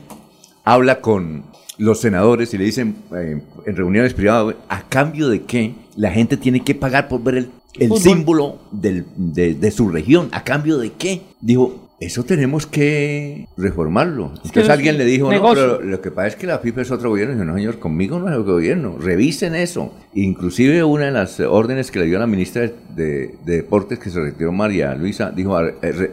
habla 0.68 0.99
con 0.99 1.44
los 1.77 2.02
senadores 2.02 2.53
y 2.53 2.57
le 2.57 2.65
dicen 2.65 2.98
eh, 3.15 3.41
en 3.65 3.76
reuniones 3.76 4.14
privadas, 4.14 4.56
¿a 4.68 4.81
cambio 4.89 5.30
de 5.30 5.44
qué 5.44 5.73
la 5.95 6.11
gente 6.11 6.35
tiene 6.35 6.61
que 6.61 6.76
pagar 6.76 7.07
por 7.07 7.23
ver 7.23 7.49
el, 7.76 7.94
símbolo 7.98 8.60
de, 8.72 9.06
de, 9.15 9.72
su 9.72 9.88
región? 9.88 10.27
¿A 10.34 10.44
cambio 10.44 10.77
de 10.77 10.91
qué? 10.91 11.22
Dijo, 11.39 11.88
eso 11.99 12.23
tenemos 12.23 12.68
que 12.68 13.48
reformarlo. 13.57 14.31
Entonces 14.44 14.69
alguien 14.69 14.99
le 14.99 15.06
dijo, 15.06 15.31
no, 15.31 15.49
pero 15.53 15.81
lo 15.81 15.99
que 15.99 16.11
pasa 16.11 16.27
es 16.27 16.35
que 16.35 16.45
la 16.45 16.60
FIFA 16.60 16.81
es 16.81 16.91
otro 16.91 17.10
gobierno. 17.10 17.41
Y 17.41 17.45
no, 17.45 17.56
señor, 17.56 17.80
conmigo 17.80 18.19
no 18.19 18.30
es 18.30 18.35
el 18.35 18.44
gobierno. 18.44 18.98
Revisen 18.99 19.56
eso. 19.56 19.94
Inclusive 20.14 20.84
una 20.84 21.06
de 21.06 21.11
las 21.11 21.39
órdenes 21.39 21.89
que 21.89 21.99
le 21.99 22.06
dio 22.06 22.19
la 22.19 22.27
ministra 22.27 22.69
de, 22.95 23.35
Deportes, 23.45 23.98
que 23.98 24.11
se 24.11 24.19
retiró 24.19 24.52
María 24.52 24.94
Luisa, 24.94 25.31
dijo, 25.31 25.57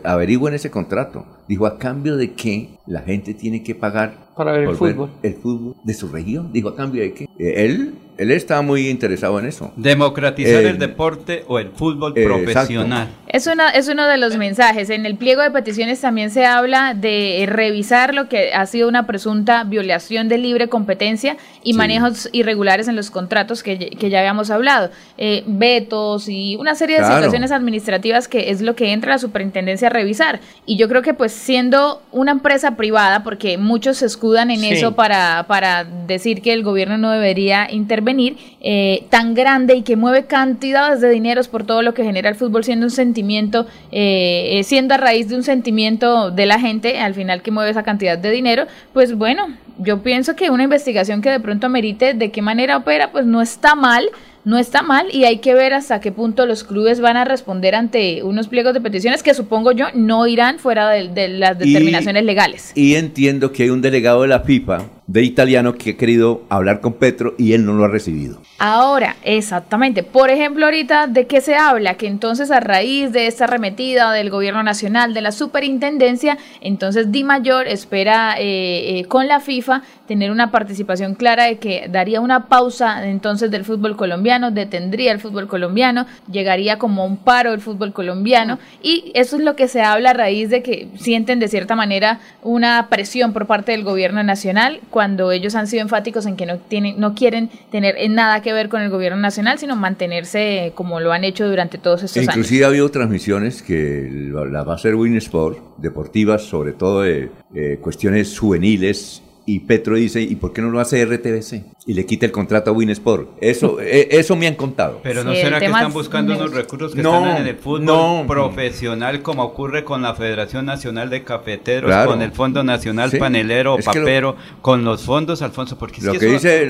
averigüen 0.04 0.54
ese 0.54 0.70
contrato. 0.70 1.26
Dijo, 1.48 1.66
¿a 1.66 1.78
cambio 1.78 2.16
de 2.16 2.32
qué 2.32 2.70
la 2.86 3.02
gente 3.02 3.34
tiene 3.34 3.62
que 3.62 3.74
pagar 3.74 4.24
para 4.36 4.52
ver 4.52 4.64
el 4.64 4.76
fútbol? 4.76 5.10
el 5.22 5.34
fútbol 5.34 5.76
de 5.84 5.94
su 5.94 6.08
región. 6.08 6.52
Dijo, 6.52 6.68
¿a 6.68 6.76
cambio 6.76 7.02
de 7.02 7.12
qué? 7.12 7.24
Eh, 7.38 7.64
él, 7.64 7.94
él 8.16 8.30
estaba 8.30 8.62
muy 8.62 8.88
interesado 8.88 9.38
en 9.38 9.46
eso. 9.46 9.72
Democratizar 9.76 10.64
el 10.64 10.78
deporte 10.78 11.44
o 11.48 11.58
el 11.58 11.70
fútbol 11.70 12.14
profesional. 12.14 13.08
Es, 13.26 13.46
una, 13.46 13.70
es 13.70 13.88
uno 13.88 14.06
de 14.06 14.16
los 14.18 14.36
mensajes. 14.36 14.88
En 14.90 15.04
el 15.04 15.16
pliego 15.16 15.42
de 15.42 15.50
peticiones 15.50 16.00
también 16.00 16.30
se 16.30 16.46
habla 16.46 16.94
de 16.94 17.44
revisar 17.48 18.14
lo 18.14 18.28
que 18.28 18.54
ha 18.54 18.64
sido 18.66 18.88
una 18.88 19.06
presunta 19.06 19.64
violación 19.64 20.28
de 20.28 20.38
libre 20.38 20.68
competencia 20.68 21.36
y 21.64 21.72
manejos 21.74 22.28
irregulares 22.32 22.86
en 22.86 22.94
los 22.96 23.10
contratos 23.10 23.62
que, 23.62 23.96
ya 23.98 24.18
habíamos 24.20 24.50
hablado. 24.50 24.90
Eh, 25.18 25.42
vetos 25.46 26.28
y 26.28 26.56
una 26.56 26.74
serie 26.74 27.00
de 27.00 27.04
situaciones 27.04 27.50
administrativas 27.50 28.28
que 28.28 28.50
es 28.50 28.60
lo 28.60 28.76
que 28.76 28.92
entra 28.92 29.12
la 29.12 29.18
superintendencia 29.18 29.88
a 29.88 29.90
revisar. 29.90 30.40
Y 30.66 30.76
yo 30.76 30.88
creo 30.88 31.02
que 31.02 31.14
pues 31.14 31.33
siendo 31.34 32.02
una 32.12 32.32
empresa 32.32 32.76
privada, 32.76 33.22
porque 33.22 33.58
muchos 33.58 33.98
se 33.98 34.06
escudan 34.06 34.50
en 34.50 34.64
eso 34.64 34.94
para, 34.94 35.44
para 35.48 35.84
decir 35.84 36.42
que 36.42 36.52
el 36.52 36.62
gobierno 36.62 36.98
no 36.98 37.10
debería 37.10 37.70
intervenir, 37.70 38.36
eh, 38.60 39.04
tan 39.10 39.34
grande 39.34 39.74
y 39.74 39.82
que 39.82 39.96
mueve 39.96 40.26
cantidades 40.26 41.00
de 41.00 41.10
dineros 41.10 41.48
por 41.48 41.64
todo 41.64 41.82
lo 41.82 41.94
que 41.94 42.04
genera 42.04 42.28
el 42.28 42.34
fútbol, 42.34 42.64
siendo 42.64 42.86
un 42.86 42.90
sentimiento, 42.90 43.66
eh, 43.92 44.60
siendo 44.64 44.94
a 44.94 44.96
raíz 44.96 45.28
de 45.28 45.36
un 45.36 45.42
sentimiento 45.42 46.30
de 46.30 46.46
la 46.46 46.58
gente, 46.58 46.98
al 46.98 47.14
final 47.14 47.42
que 47.42 47.50
mueve 47.50 47.70
esa 47.70 47.82
cantidad 47.82 48.16
de 48.16 48.30
dinero, 48.30 48.66
pues 48.92 49.14
bueno, 49.14 49.48
yo 49.78 50.02
pienso 50.02 50.36
que 50.36 50.50
una 50.50 50.64
investigación 50.64 51.20
que 51.20 51.30
de 51.30 51.40
pronto 51.40 51.68
merite 51.68 52.14
de 52.14 52.30
qué 52.30 52.42
manera 52.42 52.76
opera, 52.76 53.10
pues 53.10 53.26
no 53.26 53.42
está 53.42 53.74
mal, 53.74 54.08
no 54.44 54.58
está 54.58 54.82
mal 54.82 55.06
y 55.12 55.24
hay 55.24 55.38
que 55.38 55.54
ver 55.54 55.72
hasta 55.72 56.00
qué 56.00 56.12
punto 56.12 56.46
los 56.46 56.64
clubes 56.64 57.00
van 57.00 57.16
a 57.16 57.24
responder 57.24 57.74
ante 57.74 58.22
unos 58.22 58.48
pliegos 58.48 58.74
de 58.74 58.80
peticiones 58.80 59.22
que 59.22 59.34
supongo 59.34 59.72
yo 59.72 59.86
no 59.94 60.26
irán 60.26 60.58
fuera 60.58 60.90
de, 60.90 61.28
las 61.28 61.58
determinaciones 61.58 62.24
legales. 62.24 62.72
Y 62.74 62.94
entiendo 62.94 63.52
que 63.52 63.64
hay 63.64 63.70
un 63.70 63.80
delegado 63.80 64.22
de 64.22 64.28
la 64.28 64.40
FIFA 64.40 64.82
de 65.06 65.22
italiano 65.22 65.74
que 65.74 65.90
ha 65.90 65.96
querido 65.96 66.42
hablar 66.48 66.80
con 66.80 66.94
Petro 66.94 67.34
y 67.36 67.52
él 67.52 67.66
no 67.66 67.74
lo 67.74 67.84
ha 67.84 67.88
recibido. 67.88 68.40
Ahora, 68.58 69.16
exactamente. 69.22 70.02
Por 70.02 70.30
ejemplo, 70.30 70.64
ahorita, 70.64 71.06
¿de 71.06 71.26
qué 71.26 71.40
se 71.40 71.56
habla? 71.56 71.94
Que 71.94 72.06
entonces 72.06 72.50
a 72.50 72.60
raíz 72.60 73.12
de 73.12 73.26
esta 73.26 73.44
arremetida 73.44 74.12
del 74.12 74.30
gobierno 74.30 74.62
nacional, 74.62 75.12
de 75.12 75.20
la 75.20 75.32
superintendencia, 75.32 76.38
entonces 76.60 77.12
Di 77.12 77.24
Mayor 77.24 77.68
espera 77.68 78.36
eh, 78.38 78.98
eh, 78.98 79.04
con 79.04 79.28
la 79.28 79.40
FIFA 79.40 79.82
tener 80.06 80.30
una 80.30 80.50
participación 80.50 81.14
clara 81.14 81.44
de 81.44 81.58
que 81.58 81.86
daría 81.90 82.20
una 82.20 82.46
pausa 82.46 83.06
entonces 83.06 83.50
del 83.50 83.64
fútbol 83.64 83.96
colombiano, 83.96 84.50
detendría 84.50 85.12
el 85.12 85.20
fútbol 85.20 85.48
colombiano, 85.48 86.06
llegaría 86.30 86.78
como 86.78 87.04
un 87.04 87.16
paro 87.16 87.52
del 87.52 87.60
fútbol 87.60 87.92
colombiano 87.92 88.58
y 88.82 89.12
eso 89.14 89.36
es 89.36 89.42
lo 89.42 89.56
que 89.56 89.68
se 89.68 89.82
habla 89.82 90.10
a 90.10 90.14
raíz 90.14 90.50
de 90.50 90.62
que 90.62 90.88
sienten 90.96 91.38
de 91.38 91.48
cierta 91.48 91.74
manera 91.74 92.20
una 92.42 92.88
presión 92.88 93.32
por 93.32 93.46
parte 93.46 93.72
del 93.72 93.82
gobierno 93.82 94.22
nacional 94.22 94.80
cuando 94.94 95.32
ellos 95.32 95.56
han 95.56 95.66
sido 95.66 95.82
enfáticos 95.82 96.24
en 96.24 96.36
que 96.36 96.46
no 96.46 96.58
tienen 96.58 97.00
no 97.00 97.16
quieren 97.16 97.50
tener 97.72 97.96
nada 98.10 98.42
que 98.42 98.52
ver 98.52 98.68
con 98.68 98.80
el 98.80 98.90
gobierno 98.90 99.18
nacional, 99.18 99.58
sino 99.58 99.74
mantenerse 99.74 100.70
como 100.76 101.00
lo 101.00 101.10
han 101.10 101.24
hecho 101.24 101.48
durante 101.48 101.78
todos 101.78 102.04
estos 102.04 102.18
años. 102.18 102.28
Inclusive 102.28 102.64
ha 102.64 102.68
habido 102.68 102.88
transmisiones 102.92 103.60
que 103.60 104.08
la 104.30 104.62
va 104.62 104.74
a 104.74 104.76
hacer 104.76 104.94
Winsport, 104.94 105.78
deportivas, 105.78 106.42
sobre 106.42 106.74
todo 106.74 107.02
de 107.02 107.28
eh, 107.56 107.78
cuestiones 107.80 108.38
juveniles 108.38 109.20
y 109.46 109.60
Petro 109.60 109.96
dice, 109.96 110.22
¿y 110.22 110.36
por 110.36 110.52
qué 110.52 110.62
no 110.62 110.70
lo 110.70 110.78
hace 110.78 111.04
RTBC? 111.04 111.73
Y 111.86 111.92
le 111.92 112.06
quita 112.06 112.24
el 112.24 112.32
contrato 112.32 112.70
a 112.70 112.72
Winsport. 112.72 113.28
Eso, 113.42 113.78
e, 113.80 114.08
eso 114.10 114.36
me 114.36 114.46
han 114.46 114.54
contado. 114.54 115.00
Pero 115.02 115.22
no 115.22 115.34
será 115.34 115.58
que 115.58 115.66
están 115.66 115.92
buscando 115.92 116.34
unos 116.34 116.52
recursos 116.52 116.94
que 116.94 117.00
están 117.00 117.36
en 117.36 117.46
el 117.46 117.56
fútbol 117.56 118.26
profesional, 118.26 119.20
como 119.22 119.44
ocurre 119.44 119.84
con 119.84 120.00
la 120.00 120.14
Federación 120.14 120.64
Nacional 120.64 121.10
de 121.10 121.22
Cafeteros, 121.24 122.06
con 122.06 122.22
el 122.22 122.32
Fondo 122.32 122.64
Nacional 122.64 123.10
Panelero, 123.10 123.76
Papero, 123.84 124.36
con 124.62 124.84
los 124.84 125.02
fondos, 125.02 125.42
Alfonso, 125.42 125.76
porque 125.76 126.00
lo 126.00 126.12
que, 126.12 126.26
dice, 126.26 126.68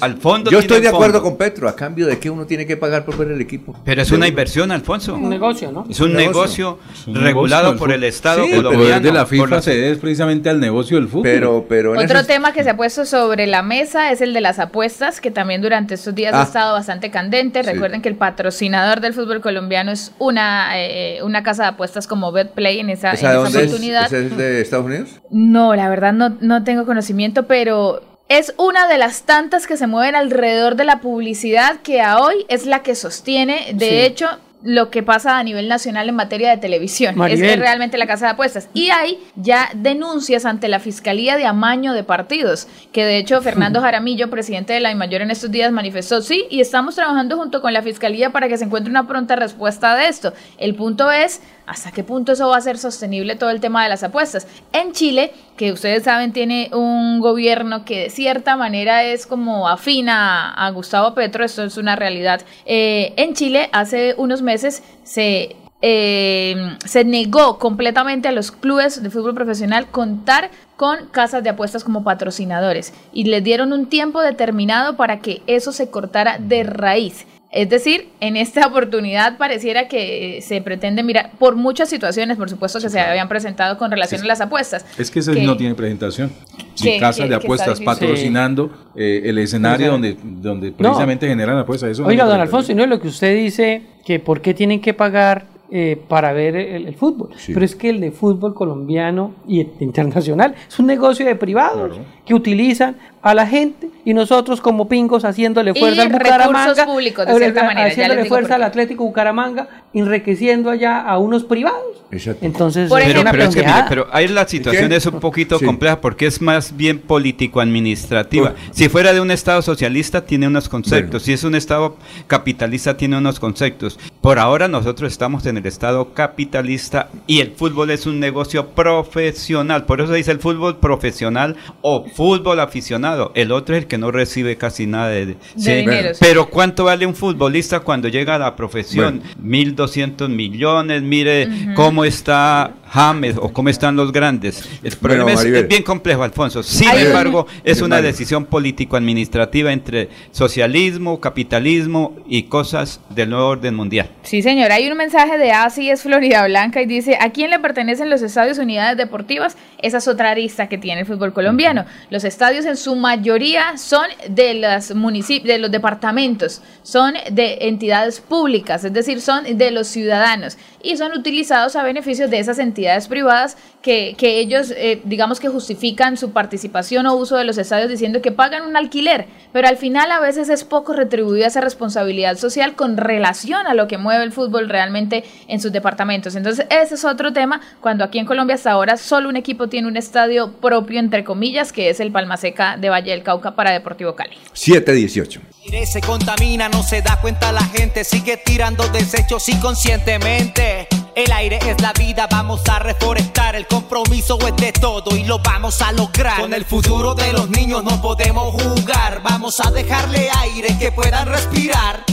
al 0.00 0.16
fondo 0.18 0.50
Yo 0.50 0.58
estoy 0.58 0.80
de 0.80 0.88
acuerdo 0.88 1.22
con 1.22 1.36
Petro, 1.36 1.68
a 1.68 1.74
cambio 1.74 2.06
de 2.06 2.18
que 2.18 2.28
uno 2.28 2.46
tiene 2.46 2.66
que 2.66 2.76
pagar 2.76 3.04
por 3.04 3.16
ver 3.16 3.30
el 3.30 3.40
equipo. 3.40 3.74
Pero 3.84 4.02
es 4.02 4.10
una 4.10 4.28
inversión, 4.28 4.70
Alfonso. 4.70 5.14
Un 5.14 5.30
negocio, 5.30 5.72
¿no? 5.72 5.86
Es 5.88 6.00
un, 6.00 6.12
negocio, 6.12 6.78
regulado 7.06 7.76
por 7.76 7.90
el 7.90 8.04
Estado 8.04 8.44
sí, 8.44 8.52
colombiano. 8.52 8.96
El 8.96 9.02
de 9.02 9.12
la 9.12 9.24
FIFA 9.24 9.62
se 9.62 9.74
debe 9.74 9.96
precisamente 9.96 10.50
al 10.50 10.60
negocio 10.60 10.98
del 10.98 11.08
fútbol. 11.08 11.22
Pero, 11.22 11.66
pero 11.68 11.92
otro 11.98 12.24
tema 12.26 12.52
que 12.52 12.62
se 12.62 12.70
ha 12.70 12.76
puesto 12.76 13.06
sobre 13.06 13.46
la 13.46 13.62
mesa 13.62 14.12
es 14.12 14.20
el 14.20 14.34
de 14.34 14.41
las 14.42 14.58
apuestas, 14.58 15.20
que 15.20 15.30
también 15.30 15.62
durante 15.62 15.94
estos 15.94 16.14
días 16.14 16.34
ha 16.34 16.40
ah. 16.40 16.44
estado 16.44 16.72
bastante 16.74 17.10
candente. 17.10 17.62
Recuerden 17.62 18.02
que 18.02 18.08
el 18.08 18.16
patrocinador 18.16 19.00
del 19.00 19.14
fútbol 19.14 19.40
colombiano 19.40 19.90
es 19.90 20.12
una, 20.18 20.78
eh, 20.78 21.22
una 21.22 21.42
casa 21.42 21.62
de 21.62 21.68
apuestas 21.70 22.06
como 22.06 22.32
BetPlay 22.32 22.80
en 22.80 22.90
esa, 22.90 23.10
en 23.10 23.16
esa 23.16 23.40
oportunidad. 23.40 24.12
Es, 24.12 24.36
de 24.36 24.60
Estados 24.60 24.86
Unidos? 24.86 25.08
No, 25.30 25.74
la 25.74 25.88
verdad 25.88 26.12
no, 26.12 26.36
no 26.40 26.64
tengo 26.64 26.84
conocimiento, 26.84 27.46
pero 27.46 28.02
es 28.28 28.54
una 28.56 28.88
de 28.88 28.98
las 28.98 29.24
tantas 29.24 29.66
que 29.66 29.76
se 29.76 29.86
mueven 29.86 30.14
alrededor 30.14 30.76
de 30.76 30.84
la 30.84 31.00
publicidad 31.00 31.80
que 31.82 32.00
a 32.00 32.20
hoy 32.20 32.46
es 32.48 32.66
la 32.66 32.82
que 32.82 32.94
sostiene. 32.94 33.72
De 33.74 34.06
hecho, 34.06 34.26
lo 34.62 34.90
que 34.90 35.02
pasa 35.02 35.38
a 35.38 35.42
nivel 35.42 35.68
nacional 35.68 36.08
en 36.08 36.14
materia 36.14 36.50
de 36.50 36.56
televisión. 36.58 37.20
Es, 37.28 37.40
realmente 37.58 37.98
la 37.98 38.06
casa 38.06 38.26
de 38.26 38.32
apuestas. 38.32 38.68
Y 38.74 38.90
hay 38.90 39.18
ya 39.36 39.70
denuncias 39.74 40.44
ante 40.44 40.68
la 40.68 40.78
Fiscalía 40.78 41.36
de 41.36 41.46
amaño 41.46 41.92
de 41.92 42.04
partidos, 42.04 42.68
que 42.92 43.04
de 43.04 43.18
hecho 43.18 43.40
Fernando 43.42 43.80
Jaramillo, 43.80 44.30
presidente 44.30 44.72
de 44.72 44.80
la 44.80 44.94
Mayor 44.94 45.22
en 45.22 45.30
estos 45.30 45.50
días, 45.50 45.72
manifestó, 45.72 46.20
sí, 46.20 46.44
y 46.50 46.60
estamos 46.60 46.94
trabajando 46.94 47.36
junto 47.36 47.60
con 47.60 47.72
la 47.72 47.82
Fiscalía 47.82 48.30
para 48.30 48.48
que 48.48 48.58
se 48.58 48.64
encuentre 48.64 48.90
una 48.90 49.08
pronta 49.08 49.36
respuesta 49.36 49.96
de 49.96 50.08
esto. 50.08 50.32
El 50.58 50.74
punto 50.74 51.10
es 51.10 51.40
hasta 51.66 51.92
qué 51.92 52.04
punto 52.04 52.32
eso 52.32 52.48
va 52.48 52.56
a 52.56 52.60
ser 52.60 52.78
sostenible 52.78 53.36
todo 53.36 53.50
el 53.50 53.60
tema 53.60 53.82
de 53.82 53.88
las 53.88 54.02
apuestas. 54.02 54.46
En 54.72 54.92
Chile, 54.92 55.32
que 55.56 55.72
ustedes 55.72 56.04
saben 56.04 56.32
tiene 56.32 56.70
un 56.72 57.20
gobierno 57.20 57.84
que 57.84 58.00
de 58.00 58.10
cierta 58.10 58.56
manera 58.56 59.04
es 59.04 59.26
como 59.26 59.68
afina 59.68 60.52
a 60.52 60.70
Gustavo 60.70 61.14
Petro, 61.14 61.44
esto 61.44 61.62
es 61.64 61.76
una 61.76 61.96
realidad. 61.96 62.42
Eh, 62.66 63.14
en 63.16 63.34
Chile 63.34 63.68
hace 63.72 64.14
unos 64.16 64.42
meses 64.42 64.82
se 65.04 65.56
eh, 65.84 66.54
se 66.84 67.04
negó 67.04 67.58
completamente 67.58 68.28
a 68.28 68.32
los 68.32 68.52
clubes 68.52 69.02
de 69.02 69.10
fútbol 69.10 69.34
profesional 69.34 69.88
contar 69.90 70.48
con 70.76 71.08
casas 71.08 71.42
de 71.42 71.50
apuestas 71.50 71.82
como 71.82 72.04
patrocinadores 72.04 72.94
y 73.12 73.24
les 73.24 73.42
dieron 73.42 73.72
un 73.72 73.86
tiempo 73.86 74.20
determinado 74.20 74.96
para 74.96 75.18
que 75.18 75.42
eso 75.48 75.72
se 75.72 75.90
cortara 75.90 76.38
de 76.38 76.62
raíz. 76.62 77.26
Es 77.52 77.68
decir, 77.68 78.08
en 78.20 78.38
esta 78.38 78.66
oportunidad 78.66 79.36
pareciera 79.36 79.86
que 79.86 80.40
se 80.40 80.62
pretende 80.62 81.02
mirar 81.02 81.32
por 81.38 81.54
muchas 81.54 81.90
situaciones, 81.90 82.38
por 82.38 82.48
supuesto, 82.48 82.80
que 82.80 82.88
se 82.88 82.98
habían 82.98 83.28
presentado 83.28 83.76
con 83.76 83.90
relación 83.90 84.22
a 84.22 84.24
las 84.24 84.40
apuestas. 84.40 84.86
Es 84.96 85.10
que 85.10 85.18
ese 85.18 85.42
no 85.42 85.54
tiene 85.58 85.74
presentación. 85.74 86.32
Si 86.74 86.98
casas 86.98 87.28
de 87.28 87.34
apuestas 87.34 87.78
patrocinando 87.80 88.70
eh, 88.96 89.20
el 89.26 89.36
escenario 89.36 89.90
donde, 89.90 90.16
donde 90.22 90.72
precisamente 90.72 91.28
generan 91.28 91.58
apuestas. 91.58 91.90
Eso 91.90 92.06
Oiga, 92.06 92.24
don 92.24 92.40
Alfonso, 92.40 92.72
y 92.72 92.74
no 92.74 92.84
es 92.84 92.88
lo 92.88 92.98
que 92.98 93.08
usted 93.08 93.36
dice, 93.36 93.82
que 94.02 94.18
por 94.18 94.40
qué 94.40 94.54
tienen 94.54 94.80
que 94.80 94.94
pagar 94.94 95.51
eh, 95.74 95.98
para 96.06 96.34
ver 96.34 96.54
el, 96.54 96.94
fútbol. 96.94 97.30
Pero 97.46 97.64
es 97.64 97.74
que 97.74 97.88
el 97.88 98.00
de 98.00 98.10
fútbol 98.10 98.52
colombiano 98.52 99.32
y 99.48 99.66
internacional 99.80 100.54
es 100.68 100.78
un 100.78 100.86
negocio 100.86 101.24
de 101.24 101.34
privados 101.34 101.98
que 102.26 102.34
utilizan 102.34 102.96
a 103.22 103.34
la 103.34 103.46
gente 103.46 103.88
y 104.04 104.12
nosotros 104.12 104.60
como 104.60 104.88
pingos 104.88 105.24
haciéndole 105.24 105.74
fuerza 105.74 106.02
al 106.02 106.08
Bucaramanga, 106.12 106.86
públicos, 106.86 107.26
de 107.26 107.34
cierta 107.36 107.64
manera, 107.64 107.86
haciéndole 107.86 108.24
fuerza 108.26 108.56
al 108.56 108.64
Atlético 108.64 109.04
Bucaramanga, 109.04 109.68
enriqueciendo 109.94 110.68
allá 110.70 111.00
a 111.00 111.18
unos 111.18 111.44
privados. 111.44 112.02
Entonces, 112.42 112.90
pero, 112.92 113.24
pero, 113.30 113.44
es 113.44 113.54
que, 113.54 113.64
pero 113.88 114.06
ahí 114.12 114.28
la 114.28 114.46
situación 114.46 114.92
es 114.92 115.06
un 115.06 115.18
poquito 115.18 115.58
compleja 115.58 116.00
porque 116.00 116.26
es 116.26 116.42
más 116.42 116.76
bien 116.76 116.98
político-administrativa. 116.98 118.54
Si 118.72 118.88
fuera 118.90 119.14
de 119.14 119.20
un 119.20 119.30
Estado 119.30 119.62
socialista 119.62 120.26
tiene 120.26 120.46
unos 120.46 120.68
conceptos, 120.68 121.22
si 121.22 121.32
es 121.32 121.44
un 121.44 121.54
Estado 121.54 121.96
capitalista 122.26 122.96
tiene 122.96 123.16
unos 123.16 123.40
conceptos. 123.40 123.98
Por 124.20 124.38
ahora 124.38 124.68
nosotros 124.68 125.10
estamos 125.10 125.46
en 125.46 125.56
el 125.56 125.61
Estado 125.66 126.12
capitalista 126.14 127.08
y 127.26 127.40
el 127.40 127.52
fútbol 127.52 127.90
es 127.90 128.06
un 128.06 128.20
negocio 128.20 128.68
profesional, 128.68 129.84
por 129.84 130.00
eso 130.00 130.12
dice 130.12 130.32
el 130.32 130.38
fútbol 130.38 130.78
profesional 130.78 131.56
o 131.80 132.04
fútbol 132.06 132.60
aficionado. 132.60 133.32
El 133.34 133.52
otro 133.52 133.76
es 133.76 133.82
el 133.82 133.88
que 133.88 133.98
no 133.98 134.10
recibe 134.10 134.56
casi 134.56 134.86
nada 134.86 135.08
de, 135.08 135.36
dinero. 135.54 136.10
Pero 136.20 136.48
¿cuánto 136.48 136.84
vale 136.84 137.06
un 137.06 137.14
futbolista 137.14 137.80
cuando 137.80 138.08
llega 138.08 138.34
a 138.34 138.38
la 138.38 138.56
profesión? 138.56 139.22
Mil 139.38 139.74
doscientos 139.74 140.28
millones. 140.28 141.02
Mire 141.02 141.48
cómo 141.74 142.04
está 142.04 142.74
James 142.92 143.36
o 143.40 143.52
cómo 143.52 143.70
están 143.70 143.96
los 143.96 144.12
grandes. 144.12 144.68
El 144.82 144.96
problema 144.96 145.32
es, 145.32 145.68
bien 145.68 145.82
complejo, 145.82 146.22
Alfonso. 146.22 146.62
Sin 146.62 146.90
embargo, 146.90 147.46
es 147.64 147.80
una 147.80 148.02
decisión 148.02 148.44
político-administrativa 148.44 149.72
entre 149.72 150.10
socialismo, 150.30 151.18
capitalismo 151.20 152.16
y 152.28 152.44
cosas 152.44 153.00
del 153.10 153.30
nuevo 153.30 153.46
orden 153.46 153.74
mundial. 153.74 154.10
Sí, 154.22 154.42
señor. 154.42 154.72
Hay 154.72 154.90
un 154.90 154.96
mensaje 154.96 155.38
de 155.38 155.51
ASI, 155.52 155.90
es 155.90 156.02
Florida 156.02 156.44
Blanca, 156.46 156.82
y 156.82 156.86
dice, 156.86 157.18
¿a 157.20 157.30
quién 157.30 157.50
le 157.50 157.58
pertenecen 157.58 158.10
los 158.10 158.22
estadios 158.22 158.58
unidades 158.58 158.96
deportivas? 158.96 159.56
Esa 159.78 159.98
es 159.98 160.08
otra 160.08 160.30
arista 160.30 160.68
que 160.68 160.78
tiene 160.78 161.02
el 161.02 161.06
fútbol 161.06 161.32
colombiano. 161.32 161.84
Los 162.10 162.24
estadios 162.24 162.64
en 162.66 162.76
su 162.76 162.96
mayoría 162.96 163.76
son 163.76 164.06
de 164.28 164.54
los 164.54 164.94
municipios, 164.94 165.54
de 165.54 165.58
los 165.58 165.70
departamentos, 165.70 166.62
son 166.82 167.14
de 167.30 167.58
entidades 167.62 168.20
públicas, 168.20 168.84
es 168.84 168.92
decir, 168.92 169.20
son 169.20 169.56
de 169.56 169.70
los 169.70 169.88
ciudadanos 169.88 170.56
y 170.82 170.96
son 170.96 171.12
utilizados 171.12 171.76
a 171.76 171.82
beneficio 171.82 172.28
de 172.28 172.38
esas 172.38 172.58
entidades 172.58 173.08
privadas 173.08 173.56
que, 173.82 174.14
que 174.16 174.38
ellos, 174.38 174.72
eh, 174.76 175.00
digamos 175.04 175.40
que 175.40 175.48
justifican 175.48 176.16
su 176.16 176.30
participación 176.30 177.06
o 177.06 177.14
uso 177.14 177.36
de 177.36 177.44
los 177.44 177.58
estadios 177.58 177.90
diciendo 177.90 178.22
que 178.22 178.30
pagan 178.30 178.62
un 178.62 178.76
alquiler, 178.76 179.26
pero 179.52 179.68
al 179.68 179.76
final 179.76 180.10
a 180.12 180.20
veces 180.20 180.48
es 180.48 180.64
poco 180.64 180.92
retribuida 180.92 181.48
esa 181.48 181.60
responsabilidad 181.60 182.36
social 182.36 182.74
con 182.74 182.96
relación 182.96 183.66
a 183.66 183.74
lo 183.74 183.88
que 183.88 183.98
mueve 183.98 184.24
el 184.24 184.32
fútbol 184.32 184.68
realmente 184.68 185.24
en 185.48 185.60
sus 185.60 185.72
departamentos. 185.72 186.36
Entonces, 186.36 186.66
ese 186.70 186.94
es 186.94 187.04
otro 187.04 187.32
tema, 187.32 187.60
cuando 187.80 188.04
aquí 188.04 188.18
en 188.18 188.26
Colombia 188.26 188.54
hasta 188.54 188.70
ahora 188.70 188.96
solo 188.96 189.28
un 189.28 189.36
equipo 189.36 189.68
tiene 189.68 189.88
un 189.88 189.96
estadio 189.96 190.52
propio, 190.52 191.00
entre 191.00 191.24
comillas, 191.24 191.72
que 191.72 191.90
es 191.90 191.98
el 192.00 192.12
Palmaseca 192.12 192.76
de 192.76 192.88
Valle 192.88 193.10
del 193.10 193.22
Cauca 193.22 193.54
para 193.54 193.72
Deportivo 193.72 194.14
Cali. 194.14 194.36
718. 194.52 195.40
Se 195.86 196.00
contamina, 196.00 196.68
no 196.68 196.82
se 196.82 197.02
da 197.02 197.18
cuenta 197.20 197.50
la 197.50 197.64
gente, 197.64 198.04
sigue 198.04 198.36
tirando 198.36 198.86
desechos 198.88 199.48
inconscientemente. 199.48 200.88
El 201.14 201.30
aire 201.30 201.58
es 201.66 201.80
la 201.82 201.92
vida, 201.92 202.26
vamos 202.30 202.62
a 202.70 202.78
reforestar. 202.78 203.54
El 203.54 203.66
compromiso 203.66 204.38
es 204.46 204.56
de 204.56 204.72
todo 204.72 205.14
y 205.14 205.24
lo 205.24 205.38
vamos 205.40 205.82
a 205.82 205.92
lograr. 205.92 206.40
Con 206.40 206.54
el 206.54 206.64
futuro 206.64 207.14
de 207.14 207.32
los 207.34 207.50
niños 207.50 207.84
no 207.84 208.00
podemos 208.00 208.54
jugar. 208.62 209.20
Vamos 209.22 209.60
a 209.60 209.70
dejarle 209.70 210.30
aire 210.40 210.78
que 210.78 210.90
puedan 210.90 211.28
respirar. 211.28 212.04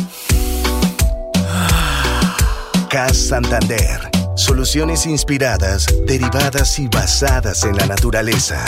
CAS 2.90 3.18
Santander. 3.18 4.10
Soluciones 4.36 5.06
inspiradas, 5.06 5.86
derivadas 6.06 6.78
y 6.80 6.88
basadas 6.88 7.64
en 7.64 7.78
la 7.78 7.86
naturaleza. 7.86 8.66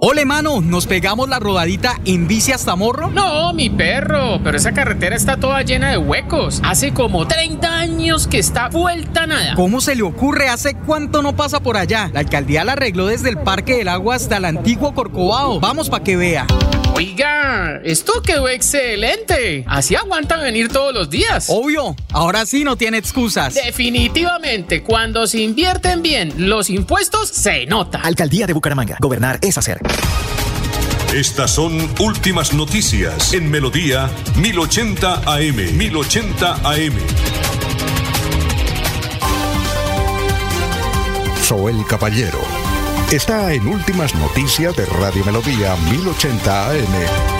Ole, 0.00 0.24
mano, 0.24 0.60
¿nos 0.60 0.86
pegamos 0.86 1.28
la 1.28 1.40
rodadita 1.40 1.98
en 2.04 2.28
bici 2.28 2.52
hasta 2.52 2.76
Morro? 2.76 3.10
No, 3.10 3.52
mi 3.52 3.68
perro, 3.68 4.38
pero 4.44 4.56
esa 4.56 4.70
carretera 4.72 5.16
está 5.16 5.38
toda 5.38 5.60
llena 5.62 5.90
de 5.90 5.98
huecos. 5.98 6.60
Hace 6.62 6.94
como 6.94 7.26
30 7.26 7.68
años 7.68 8.28
que 8.28 8.38
está 8.38 8.68
vuelta 8.68 9.26
nada. 9.26 9.56
¿Cómo 9.56 9.80
se 9.80 9.96
le 9.96 10.02
ocurre? 10.04 10.48
¿Hace 10.48 10.74
cuánto 10.74 11.20
no 11.20 11.34
pasa 11.34 11.58
por 11.58 11.76
allá? 11.76 12.10
La 12.12 12.20
alcaldía 12.20 12.62
la 12.62 12.74
arregló 12.74 13.06
desde 13.06 13.28
el 13.28 13.38
Parque 13.38 13.76
del 13.76 13.88
Agua 13.88 14.14
hasta 14.14 14.36
el 14.36 14.44
antiguo 14.44 14.94
Corcovado. 14.94 15.58
Vamos 15.58 15.90
pa' 15.90 16.04
que 16.04 16.16
vea. 16.16 16.46
Oiga, 16.98 17.80
esto 17.84 18.22
quedó 18.22 18.48
excelente. 18.48 19.64
Así 19.68 19.94
aguantan 19.94 20.40
venir 20.40 20.66
todos 20.68 20.92
los 20.92 21.08
días. 21.08 21.46
Obvio, 21.48 21.94
ahora 22.12 22.44
sí 22.44 22.64
no 22.64 22.74
tiene 22.74 22.98
excusas. 22.98 23.54
Definitivamente, 23.54 24.82
cuando 24.82 25.28
se 25.28 25.38
invierten 25.38 26.02
bien 26.02 26.34
los 26.48 26.68
impuestos, 26.70 27.28
se 27.28 27.66
nota. 27.66 28.00
Alcaldía 28.00 28.48
de 28.48 28.52
Bucaramanga. 28.52 28.96
Gobernar 29.00 29.38
es 29.42 29.56
hacer. 29.56 29.78
Estas 31.14 31.52
son 31.52 31.88
últimas 32.00 32.52
noticias 32.52 33.32
en 33.32 33.48
Melodía 33.48 34.10
1080 34.34 35.22
AM. 35.24 35.78
1080 35.78 36.54
AM. 36.64 36.94
Soel 41.44 41.76
Caballero 41.86 42.67
está 43.16 43.54
en 43.54 43.66
Últimas 43.66 44.14
Noticias 44.14 44.76
de 44.76 44.84
Radio 44.84 45.24
Melodía 45.24 45.76
1080 45.90 46.70
AM. 46.70 47.37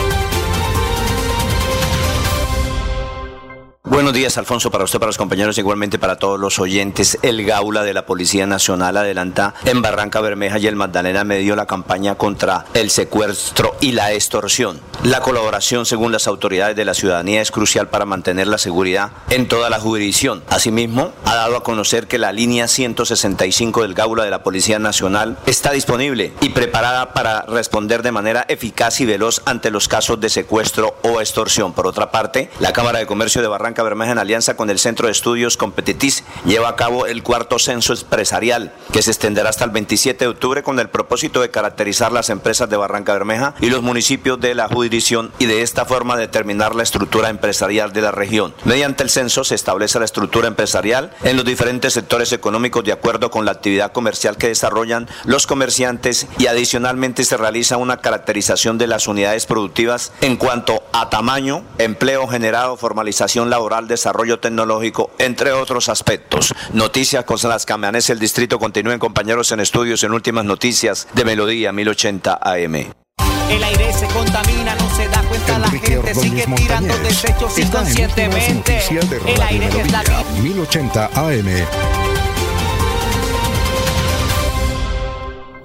Buenos 3.89 4.13
días, 4.13 4.37
Alfonso, 4.37 4.69
para 4.69 4.83
usted, 4.83 4.99
para 4.99 5.09
los 5.09 5.17
compañeros, 5.17 5.57
igualmente 5.57 5.97
para 5.97 6.17
todos 6.17 6.39
los 6.39 6.59
oyentes. 6.59 7.17
El 7.23 7.43
Gaula 7.43 7.83
de 7.83 7.95
la 7.95 8.05
Policía 8.05 8.45
Nacional 8.45 8.95
adelanta 8.97 9.55
en 9.65 9.81
Barranca 9.81 10.21
Bermeja 10.21 10.59
y 10.59 10.67
el 10.67 10.75
Magdalena 10.75 11.23
Medio 11.23 11.55
la 11.55 11.65
campaña 11.65 12.13
contra 12.13 12.65
el 12.75 12.91
secuestro 12.91 13.75
y 13.81 13.93
la 13.93 14.13
extorsión. 14.13 14.79
La 15.03 15.21
colaboración, 15.21 15.87
según 15.87 16.11
las 16.11 16.27
autoridades 16.27 16.75
de 16.75 16.85
la 16.85 16.93
ciudadanía, 16.93 17.41
es 17.41 17.49
crucial 17.49 17.87
para 17.87 18.05
mantener 18.05 18.45
la 18.45 18.59
seguridad 18.59 19.11
en 19.31 19.47
toda 19.47 19.71
la 19.71 19.79
jurisdicción. 19.79 20.43
Asimismo, 20.49 21.11
ha 21.25 21.33
dado 21.33 21.57
a 21.57 21.63
conocer 21.63 22.07
que 22.07 22.19
la 22.19 22.31
línea 22.31 22.67
165 22.67 23.81
del 23.81 23.95
Gaula 23.95 24.23
de 24.23 24.29
la 24.29 24.43
Policía 24.43 24.77
Nacional 24.77 25.39
está 25.47 25.71
disponible 25.71 26.33
y 26.41 26.49
preparada 26.49 27.13
para 27.13 27.41
responder 27.43 28.03
de 28.03 28.11
manera 28.11 28.45
eficaz 28.49 29.01
y 29.01 29.07
veloz 29.07 29.41
ante 29.45 29.71
los 29.71 29.87
casos 29.87 30.19
de 30.19 30.29
secuestro 30.29 30.95
o 31.01 31.21
extorsión. 31.21 31.73
Por 31.73 31.87
otra 31.87 32.11
parte, 32.11 32.51
la 32.59 32.71
Cámara 32.71 32.99
de 32.99 33.07
Comercio 33.07 33.41
de 33.41 33.47
Barranca 33.47 33.78
Bermeja, 33.83 34.11
en 34.11 34.19
alianza 34.19 34.55
con 34.55 34.69
el 34.69 34.79
Centro 34.79 35.07
de 35.07 35.11
Estudios 35.11 35.57
Competitis, 35.57 36.23
lleva 36.45 36.69
a 36.69 36.75
cabo 36.75 37.05
el 37.05 37.23
cuarto 37.23 37.59
censo 37.59 37.93
empresarial, 37.93 38.73
que 38.91 39.01
se 39.01 39.11
extenderá 39.11 39.49
hasta 39.49 39.65
el 39.65 39.71
27 39.71 40.25
de 40.25 40.29
octubre 40.29 40.63
con 40.63 40.79
el 40.79 40.89
propósito 40.89 41.41
de 41.41 41.51
caracterizar 41.51 42.11
las 42.11 42.29
empresas 42.29 42.69
de 42.69 42.77
Barranca 42.77 43.13
Bermeja 43.13 43.53
y 43.59 43.69
los 43.69 43.81
municipios 43.81 44.39
de 44.39 44.55
la 44.55 44.67
jurisdicción 44.67 45.31
y 45.39 45.45
de 45.45 45.61
esta 45.61 45.85
forma 45.85 46.17
determinar 46.17 46.75
la 46.75 46.83
estructura 46.83 47.29
empresarial 47.29 47.93
de 47.93 48.01
la 48.01 48.11
región. 48.11 48.53
Mediante 48.65 49.03
el 49.03 49.09
censo 49.09 49.43
se 49.43 49.55
establece 49.55 49.99
la 49.99 50.05
estructura 50.05 50.47
empresarial 50.47 51.11
en 51.23 51.35
los 51.35 51.45
diferentes 51.45 51.93
sectores 51.93 52.31
económicos 52.31 52.83
de 52.83 52.91
acuerdo 52.91 53.31
con 53.31 53.45
la 53.45 53.51
actividad 53.51 53.91
comercial 53.91 54.37
que 54.37 54.47
desarrollan 54.47 55.07
los 55.25 55.47
comerciantes 55.47 56.27
y 56.37 56.47
adicionalmente 56.47 57.23
se 57.23 57.37
realiza 57.37 57.77
una 57.77 57.97
caracterización 57.97 58.77
de 58.77 58.87
las 58.87 59.07
unidades 59.07 59.45
productivas 59.45 60.11
en 60.21 60.37
cuanto 60.37 60.83
a 60.93 61.09
tamaño, 61.09 61.63
empleo 61.77 62.27
generado, 62.27 62.77
formalización 62.77 63.49
laboral, 63.49 63.68
desarrollo 63.87 64.39
tecnológico, 64.39 65.11
entre 65.17 65.51
otros 65.51 65.89
aspectos. 65.89 66.53
Noticias 66.73 67.23
con 67.25 67.37
las 67.43 67.65
que 67.65 67.73
amanece 67.73 68.13
el 68.13 68.19
distrito. 68.19 68.59
Continúen 68.59 68.99
compañeros 68.99 69.51
en 69.51 69.59
estudios 69.59 70.03
en 70.03 70.11
últimas 70.11 70.45
noticias 70.45 71.07
de 71.13 71.25
Melodía 71.25 71.71
1080 71.71 72.39
AM. 72.41 72.75
El 73.49 73.63
aire 73.63 73.93
se 73.93 74.05
contamina, 74.07 74.75
no 74.75 74.95
se 74.95 75.07
da 75.07 75.23
cuenta 75.23 75.57
la 75.57 75.69
gente, 75.69 76.13
sigue 76.13 76.45
tirando 76.55 76.95
desechos 76.99 77.57
inconscientemente. 77.57 78.79
El 79.25 79.41
aire 79.41 79.67
es 79.67 79.91
la 79.91 80.01
vida. 80.03 80.23
1080 80.41 81.09
AM. 81.15 81.98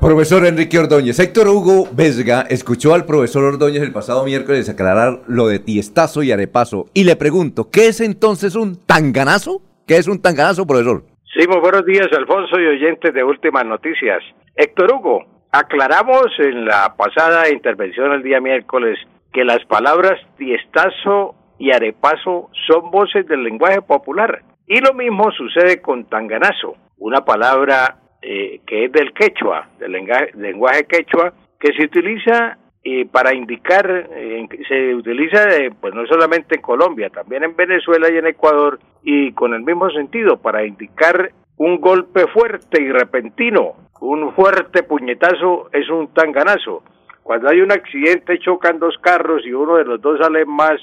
Profesor 0.05 0.44
Enrique 0.44 0.78
Ordóñez, 0.78 1.18
Héctor 1.18 1.48
Hugo 1.48 1.89
Vesga 1.90 2.43
escuchó 2.51 2.93
al 2.93 3.06
profesor 3.06 3.43
Ordóñez 3.44 3.82
el 3.82 3.90
pasado 3.90 4.22
miércoles 4.26 4.68
aclarar 4.68 5.22
lo 5.26 5.47
de 5.47 5.60
tiestazo 5.60 6.22
y 6.22 6.31
arepazo 6.31 6.85
y 6.93 7.05
le 7.05 7.16
pregunto, 7.16 7.70
¿qué 7.72 7.86
es 7.86 8.02
entonces 8.02 8.55
un 8.55 8.76
tanganazo? 8.85 9.62
¿Qué 9.86 9.97
es 9.97 10.06
un 10.06 10.20
tanganazo, 10.20 10.66
profesor? 10.66 11.05
Sí, 11.32 11.48
muy 11.48 11.59
buenos 11.59 11.86
días, 11.86 12.09
Alfonso 12.12 12.60
y 12.60 12.66
oyentes 12.66 13.14
de 13.14 13.24
Últimas 13.24 13.64
Noticias. 13.64 14.22
Héctor 14.55 14.93
Hugo, 14.93 15.24
aclaramos 15.51 16.26
en 16.39 16.66
la 16.66 16.94
pasada 16.98 17.48
intervención 17.48 18.12
el 18.12 18.22
día 18.22 18.43
miércoles 18.43 18.98
que 19.32 19.43
las 19.43 19.64
palabras 19.64 20.20
tiestazo 20.36 21.35
y 21.59 21.72
arepazo 21.72 22.51
son 22.66 22.90
voces 22.90 23.26
del 23.26 23.43
lenguaje 23.43 23.81
popular. 23.81 24.43
Y 24.66 24.81
lo 24.81 24.93
mismo 24.93 25.31
sucede 25.32 25.81
con 25.81 26.05
tanganazo, 26.10 26.74
una 26.98 27.24
palabra 27.24 28.03
eh, 28.26 28.62
que 28.66 28.86
es 28.86 28.92
del 28.92 29.12
quechua, 29.12 29.68
del 29.78 29.92
lenguaje, 29.92 30.30
lenguaje 30.38 30.86
quechua, 30.86 31.34
que 31.60 31.74
se 31.74 31.84
utiliza 31.84 32.56
eh, 32.82 33.05
para 33.05 33.34
indicar, 33.34 34.09
eh, 34.16 34.48
se 34.66 34.94
utiliza 34.94 35.46
pues 35.78 35.92
no 35.92 36.06
solamente 36.06 36.55
en 36.55 36.62
Colombia, 36.62 37.10
también 37.10 37.44
en 37.44 37.55
Venezuela 37.55 38.10
y 38.10 38.16
en 38.16 38.26
Ecuador, 38.26 38.78
y 39.02 39.32
con 39.32 39.52
el 39.52 39.60
mismo 39.60 39.90
sentido, 39.90 40.38
para 40.38 40.64
indicar 40.64 41.32
un 41.59 41.82
golpe 41.82 42.26
fuerte 42.28 42.80
y 42.80 42.90
repentino, 42.90 43.74
un 44.01 44.32
fuerte 44.32 44.84
puñetazo 44.84 45.68
es 45.74 45.90
un 45.90 46.09
tanganazo. 46.14 46.82
Cuando 47.22 47.51
hay 47.51 47.60
un 47.60 47.72
accidente 47.72 48.38
chocan 48.38 48.78
dos 48.78 48.96
carros 49.02 49.44
y 49.44 49.52
uno 49.52 49.76
de 49.76 49.84
los 49.84 50.01
dos 50.01 50.18
sale 50.18 50.46
más 50.46 50.80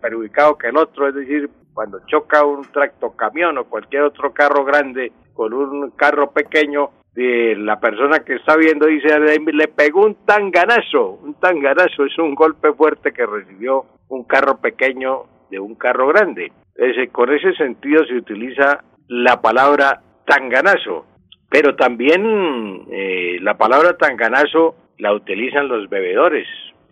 perjudicado 0.00 0.56
que 0.56 0.68
el 0.68 0.76
otro, 0.76 1.08
es 1.08 1.14
decir, 1.16 1.50
cuando 1.78 2.00
choca 2.08 2.44
un 2.44 2.62
tractocamión 2.72 3.56
o 3.56 3.66
cualquier 3.66 4.02
otro 4.02 4.32
carro 4.32 4.64
grande 4.64 5.12
con 5.32 5.54
un 5.54 5.90
carro 5.92 6.32
pequeño, 6.32 6.90
la 7.14 7.78
persona 7.78 8.18
que 8.18 8.34
está 8.34 8.56
viendo 8.56 8.86
dice, 8.86 9.16
le 9.20 9.68
pegó 9.68 10.04
un 10.04 10.16
tanganazo, 10.24 11.20
un 11.22 11.34
tanganazo 11.34 12.04
es 12.04 12.18
un 12.18 12.34
golpe 12.34 12.72
fuerte 12.72 13.12
que 13.12 13.24
recibió 13.24 13.84
un 14.08 14.24
carro 14.24 14.56
pequeño 14.60 15.26
de 15.50 15.60
un 15.60 15.76
carro 15.76 16.08
grande. 16.08 16.50
Con 17.12 17.32
ese 17.32 17.54
sentido 17.54 18.04
se 18.06 18.16
utiliza 18.16 18.82
la 19.06 19.40
palabra 19.40 20.02
tanganazo, 20.26 21.06
pero 21.48 21.76
también 21.76 22.86
eh, 22.90 23.38
la 23.40 23.56
palabra 23.56 23.96
tanganazo 23.96 24.74
la 24.98 25.14
utilizan 25.14 25.68
los 25.68 25.88
bebedores, 25.88 26.48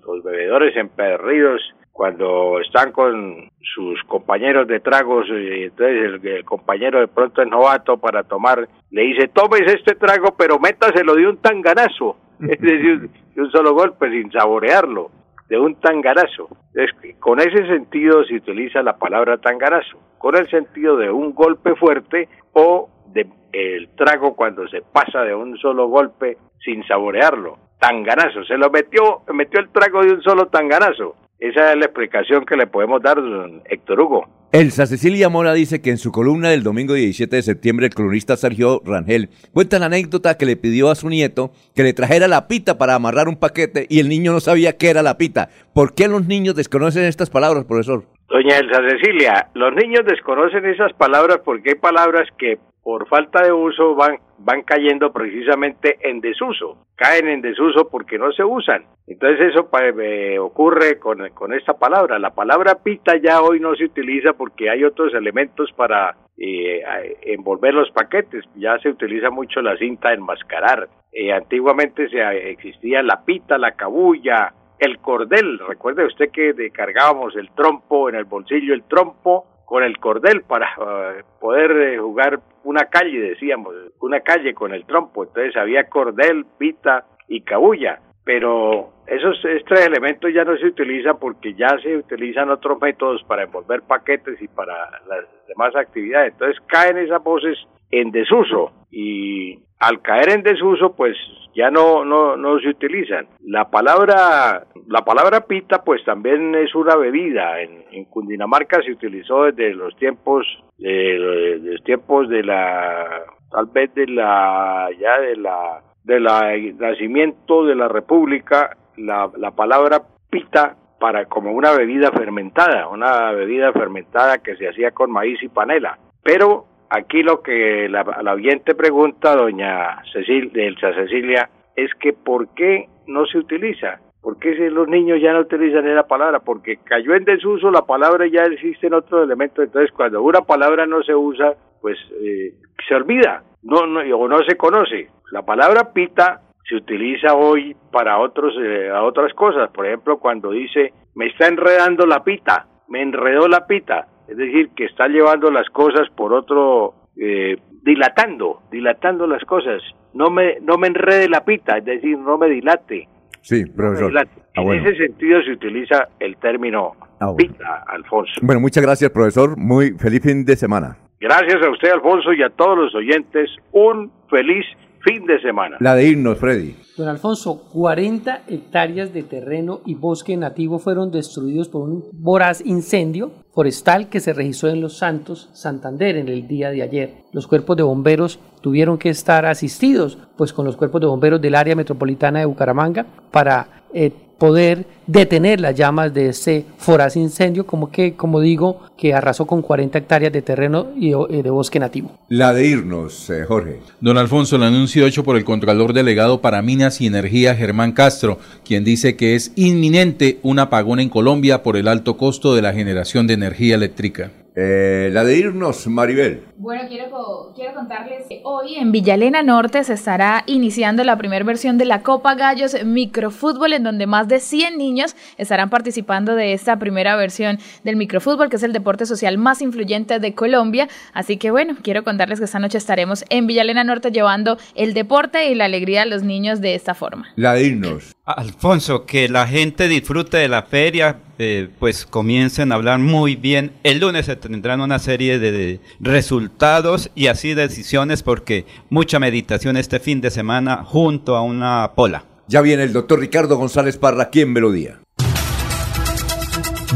los 0.07 0.23
bebedores 0.23 0.77
empedernidos 0.77 1.75
cuando 1.97 2.61
están 2.61 2.93
con 2.93 3.51
sus 3.75 4.03
compañeros 4.03 4.69
de 4.69 4.81
tragos, 4.81 5.27
y 5.31 5.65
entonces 5.65 6.21
el, 6.23 6.45
compañero 6.45 7.01
de 7.01 7.09
pronto 7.09 7.41
es 7.41 7.49
novato 7.49 7.97
para 7.97 8.23
tomar, 8.23 8.69
le 8.91 9.03
dice, 9.03 9.29
tomes 9.29 9.63
este 9.63 9.95
trago, 9.95 10.35
pero 10.37 10.59
métaselo 10.59 11.15
de 11.15 11.27
un 11.27 11.39
tanganazo, 11.39 12.19
es 12.41 12.61
decir, 12.61 13.09
de 13.35 13.41
un 13.41 13.51
solo 13.51 13.73
golpe, 13.73 14.11
sin 14.11 14.31
saborearlo, 14.31 15.11
de 15.49 15.59
un 15.59 15.75
tanganazo. 15.77 16.51
Es 16.75 16.91
con 17.19 17.41
ese 17.41 17.67
sentido 17.67 18.25
se 18.25 18.35
utiliza 18.35 18.83
la 18.83 18.99
palabra 18.99 19.39
tanganazo, 19.39 19.99
con 20.19 20.37
el 20.37 20.51
sentido 20.51 20.99
de 20.99 21.11
un 21.11 21.35
golpe 21.35 21.77
fuerte 21.77 22.29
o 22.53 22.91
de 23.07 23.27
el 23.53 23.89
trago 23.97 24.37
cuando 24.37 24.69
se 24.69 24.83
pasa 24.83 25.23
de 25.23 25.35
un 25.35 25.57
solo 25.57 25.89
golpe 25.89 26.37
sin 26.63 26.87
saborearlo. 26.87 27.57
Tanganazo, 27.81 28.45
se 28.45 28.59
lo 28.59 28.69
metió, 28.69 29.23
metió 29.33 29.61
el 29.61 29.71
trago 29.71 30.03
de 30.03 30.13
un 30.13 30.23
solo 30.23 30.49
tanganazo 30.49 31.17
esa 31.39 31.73
es 31.73 31.79
la 31.79 31.85
explicación 31.85 32.45
que 32.45 32.57
le 32.57 32.67
podemos 32.67 33.03
dar, 33.03 33.19
Héctor 33.67 34.01
Hugo. 34.01 34.29
Elsa 34.53 34.87
Cecilia 34.87 35.29
Mora 35.29 35.53
dice 35.53 35.83
que 35.83 35.91
en 35.91 35.99
su 35.99 36.13
columna 36.13 36.49
del 36.49 36.63
domingo 36.63 36.95
17 36.95 37.35
de 37.35 37.43
septiembre 37.43 37.87
el 37.87 37.95
cronista 37.95 38.37
Sergio 38.37 38.81
Rangel 38.85 39.29
cuenta 39.53 39.79
la 39.79 39.87
anécdota 39.87 40.39
que 40.39 40.47
le 40.47 40.57
pidió 40.57 40.89
a 40.89 40.95
su 40.95 41.11
nieto 41.11 41.51
que 41.75 41.83
le 41.83 41.93
trajera 41.93 42.27
la 42.27 42.49
pita 42.49 42.79
para 42.79 42.95
amarrar 42.95 43.29
un 43.29 43.39
paquete 43.39 43.87
y 43.91 44.01
el 44.01 44.09
niño 44.09 44.33
no 44.33 44.41
sabía 44.41 44.79
qué 44.79 44.89
era 44.89 45.03
la 45.03 45.19
pita. 45.19 45.51
¿Por 45.75 45.95
qué 45.95 46.09
los 46.09 46.27
niños 46.27 46.55
desconocen 46.55 47.05
estas 47.05 47.29
palabras, 47.29 47.65
profesor? 47.65 48.05
Doña 48.29 48.57
Elsa 48.57 48.81
Cecilia, 48.89 49.49
los 49.55 49.75
niños 49.75 50.07
desconocen 50.07 50.65
esas 50.65 50.93
palabras 50.95 51.41
porque 51.45 51.71
hay 51.71 51.75
palabras 51.75 52.29
que 52.39 52.59
por 52.87 53.09
falta 53.09 53.43
de 53.43 53.53
uso 53.53 53.97
van, 53.97 54.21
van 54.39 54.63
cayendo 54.63 55.13
precisamente 55.13 55.99
en 56.09 56.21
desuso, 56.21 56.87
caen 56.95 57.27
en 57.27 57.41
desuso 57.41 57.89
porque 57.91 58.17
no 58.17 58.31
se 58.31 58.45
usan. 58.45 58.85
Entonces 59.09 59.49
eso 59.51 59.69
eh, 60.01 60.39
ocurre 60.39 60.97
con, 61.01 61.29
con, 61.31 61.53
esta 61.53 61.75
palabra. 61.75 62.21
La 62.21 62.31
palabra 62.31 62.77
pita 62.85 63.17
ya 63.17 63.43
hoy 63.43 63.59
no 63.59 63.75
se 63.75 63.87
utiliza 63.87 64.35
porque 64.35 64.71
hay 64.71 64.85
otros 64.85 65.13
elementos 65.15 65.73
para 65.73 66.15
eh, 66.39 66.81
envolver 67.23 67.75
los 67.75 67.91
paquetes. 67.91 68.45
Ya 68.55 68.79
se 68.79 68.91
utiliza 68.91 69.31
mucho 69.31 69.61
la 69.63 69.77
cinta 69.77 70.13
enmascarar. 70.13 70.89
Eh, 71.11 71.33
antiguamente 71.33 72.09
se, 72.09 72.23
existía 72.51 73.03
la 73.03 73.25
pita, 73.25 73.59
la 73.59 73.73
cabulla, 73.73 74.55
el 74.79 75.01
cordel. 75.01 75.59
Recuerde 75.59 76.07
usted 76.07 76.31
que 76.31 76.71
cargábamos 76.71 77.35
el 77.35 77.51
trompo 77.51 78.09
en 78.09 78.15
el 78.15 78.27
bolsillo, 78.27 78.75
el 78.75 78.85
trompo 78.85 79.56
con 79.67 79.83
el 79.83 79.99
cordel 79.99 80.43
para 80.43 80.67
eh, 80.67 81.25
poder 81.41 81.73
eh, 81.73 81.99
jugar 81.99 82.41
una 82.65 82.87
calle, 82.87 83.21
decíamos, 83.21 83.75
una 84.01 84.21
calle 84.21 84.55
con 84.55 84.73
el 84.73 84.87
trompo. 84.87 85.25
Entonces 85.25 85.57
había 85.57 85.89
cordel, 85.89 86.47
pita 86.57 87.05
y 87.29 87.43
cabulla. 87.43 88.01
Pero 88.27 88.91
esos, 89.07 89.41
tres 89.41 89.87
elementos 89.87 90.35
ya 90.35 90.43
no 90.43 90.57
se 90.57 90.67
utilizan 90.67 91.17
porque 91.21 91.55
ya 91.55 91.79
se 91.81 91.97
utilizan 91.97 92.51
otros 92.51 92.81
métodos 92.81 93.23
para 93.23 93.45
envolver 93.45 93.83
paquetes 93.83 94.43
y 94.43 94.49
para 94.49 94.75
las 95.09 95.27
demás 95.47 95.77
actividades. 95.77 96.33
Entonces 96.33 96.61
caen 96.67 96.99
esas 96.99 97.23
voces 97.23 97.57
en 97.93 98.11
desuso 98.11 98.73
y 98.91 99.61
al 99.79 100.03
caer 100.03 100.31
en 100.31 100.43
desuso 100.43 100.97
pues 100.97 101.17
ya 101.55 101.71
no, 101.71 102.05
no, 102.05 102.37
no 102.37 102.59
se 102.59 102.69
utilizan. 102.69 103.29
La 103.45 103.71
palabra, 103.71 104.67
la 104.89 105.05
palabra 105.05 105.43
pita 105.47 105.85
pues 105.85 106.05
también 106.05 106.53
es 106.57 106.75
una 106.75 106.97
bebida. 106.97 107.61
En, 107.63 107.85
en 107.93 108.07
Cundinamarca 108.07 108.83
se 108.83 108.91
utilizó 108.91 109.45
desde 109.45 109.73
los 109.73 109.95
tiempos, 109.99 110.45
de, 110.79 111.59
los 111.63 111.85
tiempos 111.85 112.29
de 112.29 112.43
la, 112.43 113.23
tal 113.53 113.67
vez 113.67 113.95
de 113.95 114.09
la, 114.09 114.89
ya 114.99 115.21
de 115.21 115.37
la, 115.37 115.81
de 116.07 116.21
la 116.21 116.57
nacimiento 116.79 117.65
de 117.65 117.75
la 117.75 117.89
República, 117.89 118.77
la, 118.97 119.29
la 119.37 119.51
palabra 119.51 120.03
pita 120.31 120.77
para 121.01 121.27
como 121.27 121.51
una 121.53 121.73
bebida 121.73 122.13
fermentada, 122.13 122.89
una 122.89 123.33
bebida 123.33 123.73
fermentada 123.73 124.39
que 124.39 124.57
se 124.57 124.69
hacía 124.69 124.93
con 124.93 125.11
maíz 125.11 125.43
y 125.43 125.49
panela. 125.49 125.99
Pero 126.23 126.65
aquí 126.91 127.23
lo 127.25 127.43
que 127.43 127.89
la, 127.89 128.05
la 128.23 128.35
oyente 128.35 128.77
pregunta, 128.77 129.35
doña 129.35 130.01
Cecilia, 130.13 130.95
Cecilia, 130.95 131.51
es 131.75 131.91
que 131.99 132.13
¿por 132.13 132.49
qué 132.55 132.89
no 133.09 133.27
se 133.27 133.39
utiliza? 133.39 133.99
¿Por 134.23 134.39
qué 134.39 134.55
los 134.71 134.89
niños 134.89 135.21
ya 135.21 135.33
no 135.33 135.41
utilizan 135.41 135.89
esa 135.89 136.07
palabra? 136.07 136.39
Porque 136.39 136.79
cayó 136.85 137.15
en 137.15 137.25
desuso 137.25 137.71
la 137.71 137.83
palabra 137.83 138.27
ya 138.27 138.45
existen 138.45 138.95
otros 138.95 139.25
elementos. 139.25 139.65
Entonces, 139.65 139.93
cuando 139.93 140.23
una 140.23 140.41
palabra 140.41 140.87
no 140.87 141.03
se 141.03 141.15
usa, 141.15 141.55
pues 141.87 141.99
eh, 142.21 142.53
se 142.89 142.95
olvida 142.97 143.45
no, 143.63 143.87
no, 143.87 144.01
o 144.17 144.27
no 144.27 144.43
se 144.45 144.57
conoce. 144.57 145.09
La 145.31 145.43
palabra 145.43 145.93
pita 145.93 146.43
se 146.69 146.75
utiliza 146.75 147.35
hoy 147.35 147.77
para 147.93 148.19
otros, 148.19 148.55
eh, 148.61 148.91
otras 148.91 149.33
cosas. 149.35 149.71
Por 149.71 149.87
ejemplo, 149.87 150.19
cuando 150.19 150.51
dice, 150.51 150.93
me 151.15 151.29
está 151.29 151.47
enredando 151.47 152.05
la 152.05 152.25
pita, 152.25 152.67
me 152.89 153.03
enredó 153.03 153.47
la 153.47 153.67
pita 153.69 154.09
es 154.29 154.37
decir, 154.37 154.71
que 154.77 154.87
está 154.87 155.07
llevando 155.07 155.51
las 155.51 155.69
cosas 155.71 156.09
por 156.17 156.33
otro, 156.33 156.95
eh, 157.17 157.57
dilatando, 157.83 158.63
dilatando 158.71 159.27
las 159.27 159.45
cosas. 159.45 159.81
No 160.15 160.31
me, 160.31 160.59
no 160.61 160.79
me 160.79 160.89
enrede 160.89 161.29
la 161.29 161.45
pita, 161.45 161.79
es 161.79 161.85
decir, 161.85 162.19
no 162.19 162.37
me 162.37 162.49
dilate. 162.49 163.09
Sí, 163.43 163.65
profesor. 163.67 164.13
Ah, 164.19 164.63
en 164.63 164.85
ese 164.85 164.97
sentido 164.97 165.41
se 165.43 165.53
utiliza 165.53 166.09
el 166.19 166.37
término 166.39 166.97
ah, 167.21 167.33
pita, 167.37 167.85
Alfonso. 167.87 168.33
Bueno, 168.43 168.61
muchas 168.61 168.83
gracias, 168.83 169.11
profesor. 169.11 169.57
Muy 169.57 169.93
feliz 169.93 170.23
fin 170.23 170.45
de 170.45 170.57
semana. 170.57 170.97
Gracias 171.19 171.63
a 171.63 171.71
usted, 171.71 171.91
Alfonso, 171.91 172.33
y 172.33 172.43
a 172.43 172.51
todos 172.51 172.77
los 172.77 172.95
oyentes. 172.95 173.51
Un 173.73 174.13
feliz 174.29 174.67
fin 175.01 175.25
de 175.25 175.41
semana. 175.41 175.77
La 175.81 175.95
de 175.95 176.09
irnos, 176.09 176.39
Freddy. 176.39 176.77
Don 176.97 177.09
Alfonso, 177.09 177.63
40 177.73 178.43
hectáreas 178.49 179.15
de 179.15 179.23
terreno 179.23 179.81
y 179.87 179.95
bosque 179.95 180.37
nativo 180.37 180.79
fueron 180.79 181.11
destruidos 181.11 181.69
por 181.69 181.83
un 181.83 182.05
voraz 182.13 182.61
incendio 182.65 183.31
forestal 183.53 184.09
que 184.09 184.21
se 184.21 184.33
registró 184.33 184.69
en 184.69 184.81
Los 184.81 184.99
Santos, 184.99 185.49
Santander, 185.55 186.17
en 186.17 186.29
el 186.29 186.49
día 186.49 186.71
de 186.71 186.83
ayer. 186.83 187.15
Los 187.33 187.47
cuerpos 187.47 187.77
de 187.77 187.85
bomberos 187.85 188.41
tuvieron 188.61 188.99
que 188.99 189.09
estar 189.09 189.47
asistidos 189.47 190.19
pues 190.37 190.53
con 190.53 190.67
los 190.67 190.77
cuerpos 190.77 191.01
de 191.01 191.07
bomberos 191.07 191.41
del 191.41 191.55
área 191.55 191.77
metropolitana 191.77 192.41
de 192.41 192.47
Bucaramanga 192.47 193.07
para 193.31 193.85
eh, 193.95 194.13
poder 194.39 194.87
detener 195.07 195.61
las 195.61 195.75
llamas 195.75 196.13
de 196.13 196.31
ese 196.31 196.65
foraz 196.79 197.17
incendio, 197.17 197.67
como 197.67 197.91
que, 197.91 198.15
como 198.15 198.41
digo, 198.41 198.81
que 198.97 199.15
arrasó 199.15 199.47
con 199.47 199.63
40 199.63 199.99
hectáreas 199.99 200.33
de 200.33 200.43
terreno 200.43 200.89
y 200.97 201.11
de 201.11 201.51
bosque 201.51 201.79
nativo. 201.79 202.11
La 202.29 202.53
de 202.53 202.67
irnos, 202.67 203.31
eh, 203.31 203.45
Jorge. 203.47 203.81
Don 204.01 204.19
Alfonso, 204.19 204.57
el 204.57 204.65
anuncio 204.65 205.07
hecho 205.07 205.25
por 205.25 205.37
el 205.37 205.45
Contralor 205.45 205.93
Delegado 205.93 206.41
para 206.41 206.63
Minas 206.63 207.01
y 207.01 207.07
Energía, 207.07 207.55
Germán 207.55 207.93
Castro, 207.93 208.39
quien 208.65 208.85
dice 208.85 209.17
que 209.17 209.35
es 209.35 209.53
inminente 209.57 210.39
un 210.43 210.59
apagón 210.59 211.01
en 211.01 211.09
Colombia 211.09 211.63
por 211.63 211.77
el 211.77 211.89
alto 211.89 212.17
costo 212.17 212.55
de 212.55 212.63
la 212.63 212.73
generación 212.73 213.27
de 213.27 213.35
energía 213.35 213.75
eléctrica. 213.77 214.33
Eh, 214.59 215.11
la 215.13 215.23
de 215.23 215.37
irnos, 215.37 215.87
Maribel. 215.87 216.45
Bueno, 216.57 216.89
quiero, 216.89 217.53
quiero 217.55 217.75
contarles 217.75 218.25
que 218.27 218.41
hoy 218.43 218.77
en 218.77 218.91
Villalena 218.91 219.43
Norte 219.43 219.85
se 219.85 219.93
estará 219.93 220.45
iniciando 220.47 221.05
la 221.05 221.19
primera 221.19 221.45
versión 221.45 221.77
de 221.77 221.85
la 221.85 222.03
Copa 222.03 222.35
Gallos 222.37 222.75
Microfútbol, 222.83 223.75
en 223.75 223.83
donde 223.83 224.07
más 224.07 224.29
de 224.29 224.41
100 224.41 224.79
niños 224.79 225.15
estarán 225.37 225.69
participando 225.69 226.35
de 226.35 226.55
esta 226.55 226.79
primera 226.79 227.17
versión 227.17 227.59
del 227.85 227.97
microfútbol, 227.97 228.49
que 228.49 228.57
es 228.57 228.63
el 228.63 228.73
deporte 228.73 229.05
social 229.05 229.37
más 229.37 229.61
influyente 229.61 230.21
de 230.21 230.35
Colombia. 230.35 230.89
Así 231.13 231.37
que 231.37 231.51
bueno, 231.51 231.77
quiero 231.83 232.03
contarles 232.03 232.39
que 232.39 232.47
esta 232.47 232.59
noche 232.59 232.79
estaremos 232.79 233.27
en 233.29 233.47
Villalena 233.47 233.85
Norte 233.85 234.11
llevando 234.11 234.57
el 234.75 234.95
deporte 234.95 235.51
y 235.51 235.55
la 235.55 235.67
alegría 235.67 236.03
a 236.03 236.07
los 236.07 236.23
niños 236.23 236.63
de 236.63 236.75
esta 236.75 236.95
forma. 236.95 237.27
La 237.37 237.53
de 237.53 237.65
irnos. 237.65 238.16
Alfonso, 238.27 239.07
que 239.07 239.29
la 239.29 239.47
gente 239.47 239.87
disfrute 239.87 240.39
de 240.39 240.49
la 240.49 240.65
feria, 240.65 241.21
eh, 241.39 241.69
pues 241.79 242.07
comiencen 242.07 242.73
a 242.73 242.75
hablar 242.75 242.99
muy 242.99 243.37
bien. 243.37 243.71
El 243.85 244.01
lunes 244.01 244.27
se 244.27 244.35
tendrán 244.35 244.81
una 244.81 244.99
serie 244.99 245.39
de 245.39 245.81
resultados 246.01 247.09
y 247.15 247.29
así 247.29 247.55
decisiones 247.55 248.25
porque 248.25 248.67
mucha 248.91 249.21
meditación 249.21 249.77
este 249.77 250.01
fin 250.01 250.21
de 250.21 250.33
semana 250.33 250.83
junto 250.85 251.37
a 251.37 251.43
una 251.43 251.93
pola. 251.95 252.25
Ya 252.49 252.63
viene 252.63 252.83
el 252.83 252.93
doctor 252.93 253.21
Ricardo 253.21 253.57
González 253.57 253.97
Parra 253.97 254.25
aquí 254.25 254.41
en 254.41 254.53
Melodía. 254.53 254.99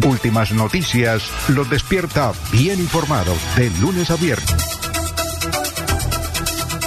Últimas 0.04 0.50
noticias 0.52 1.30
los 1.48 1.70
despierta 1.70 2.32
bien 2.50 2.80
informados 2.80 3.38
de 3.56 3.70
lunes 3.80 4.10
a 4.10 4.16
viernes. 4.16 4.79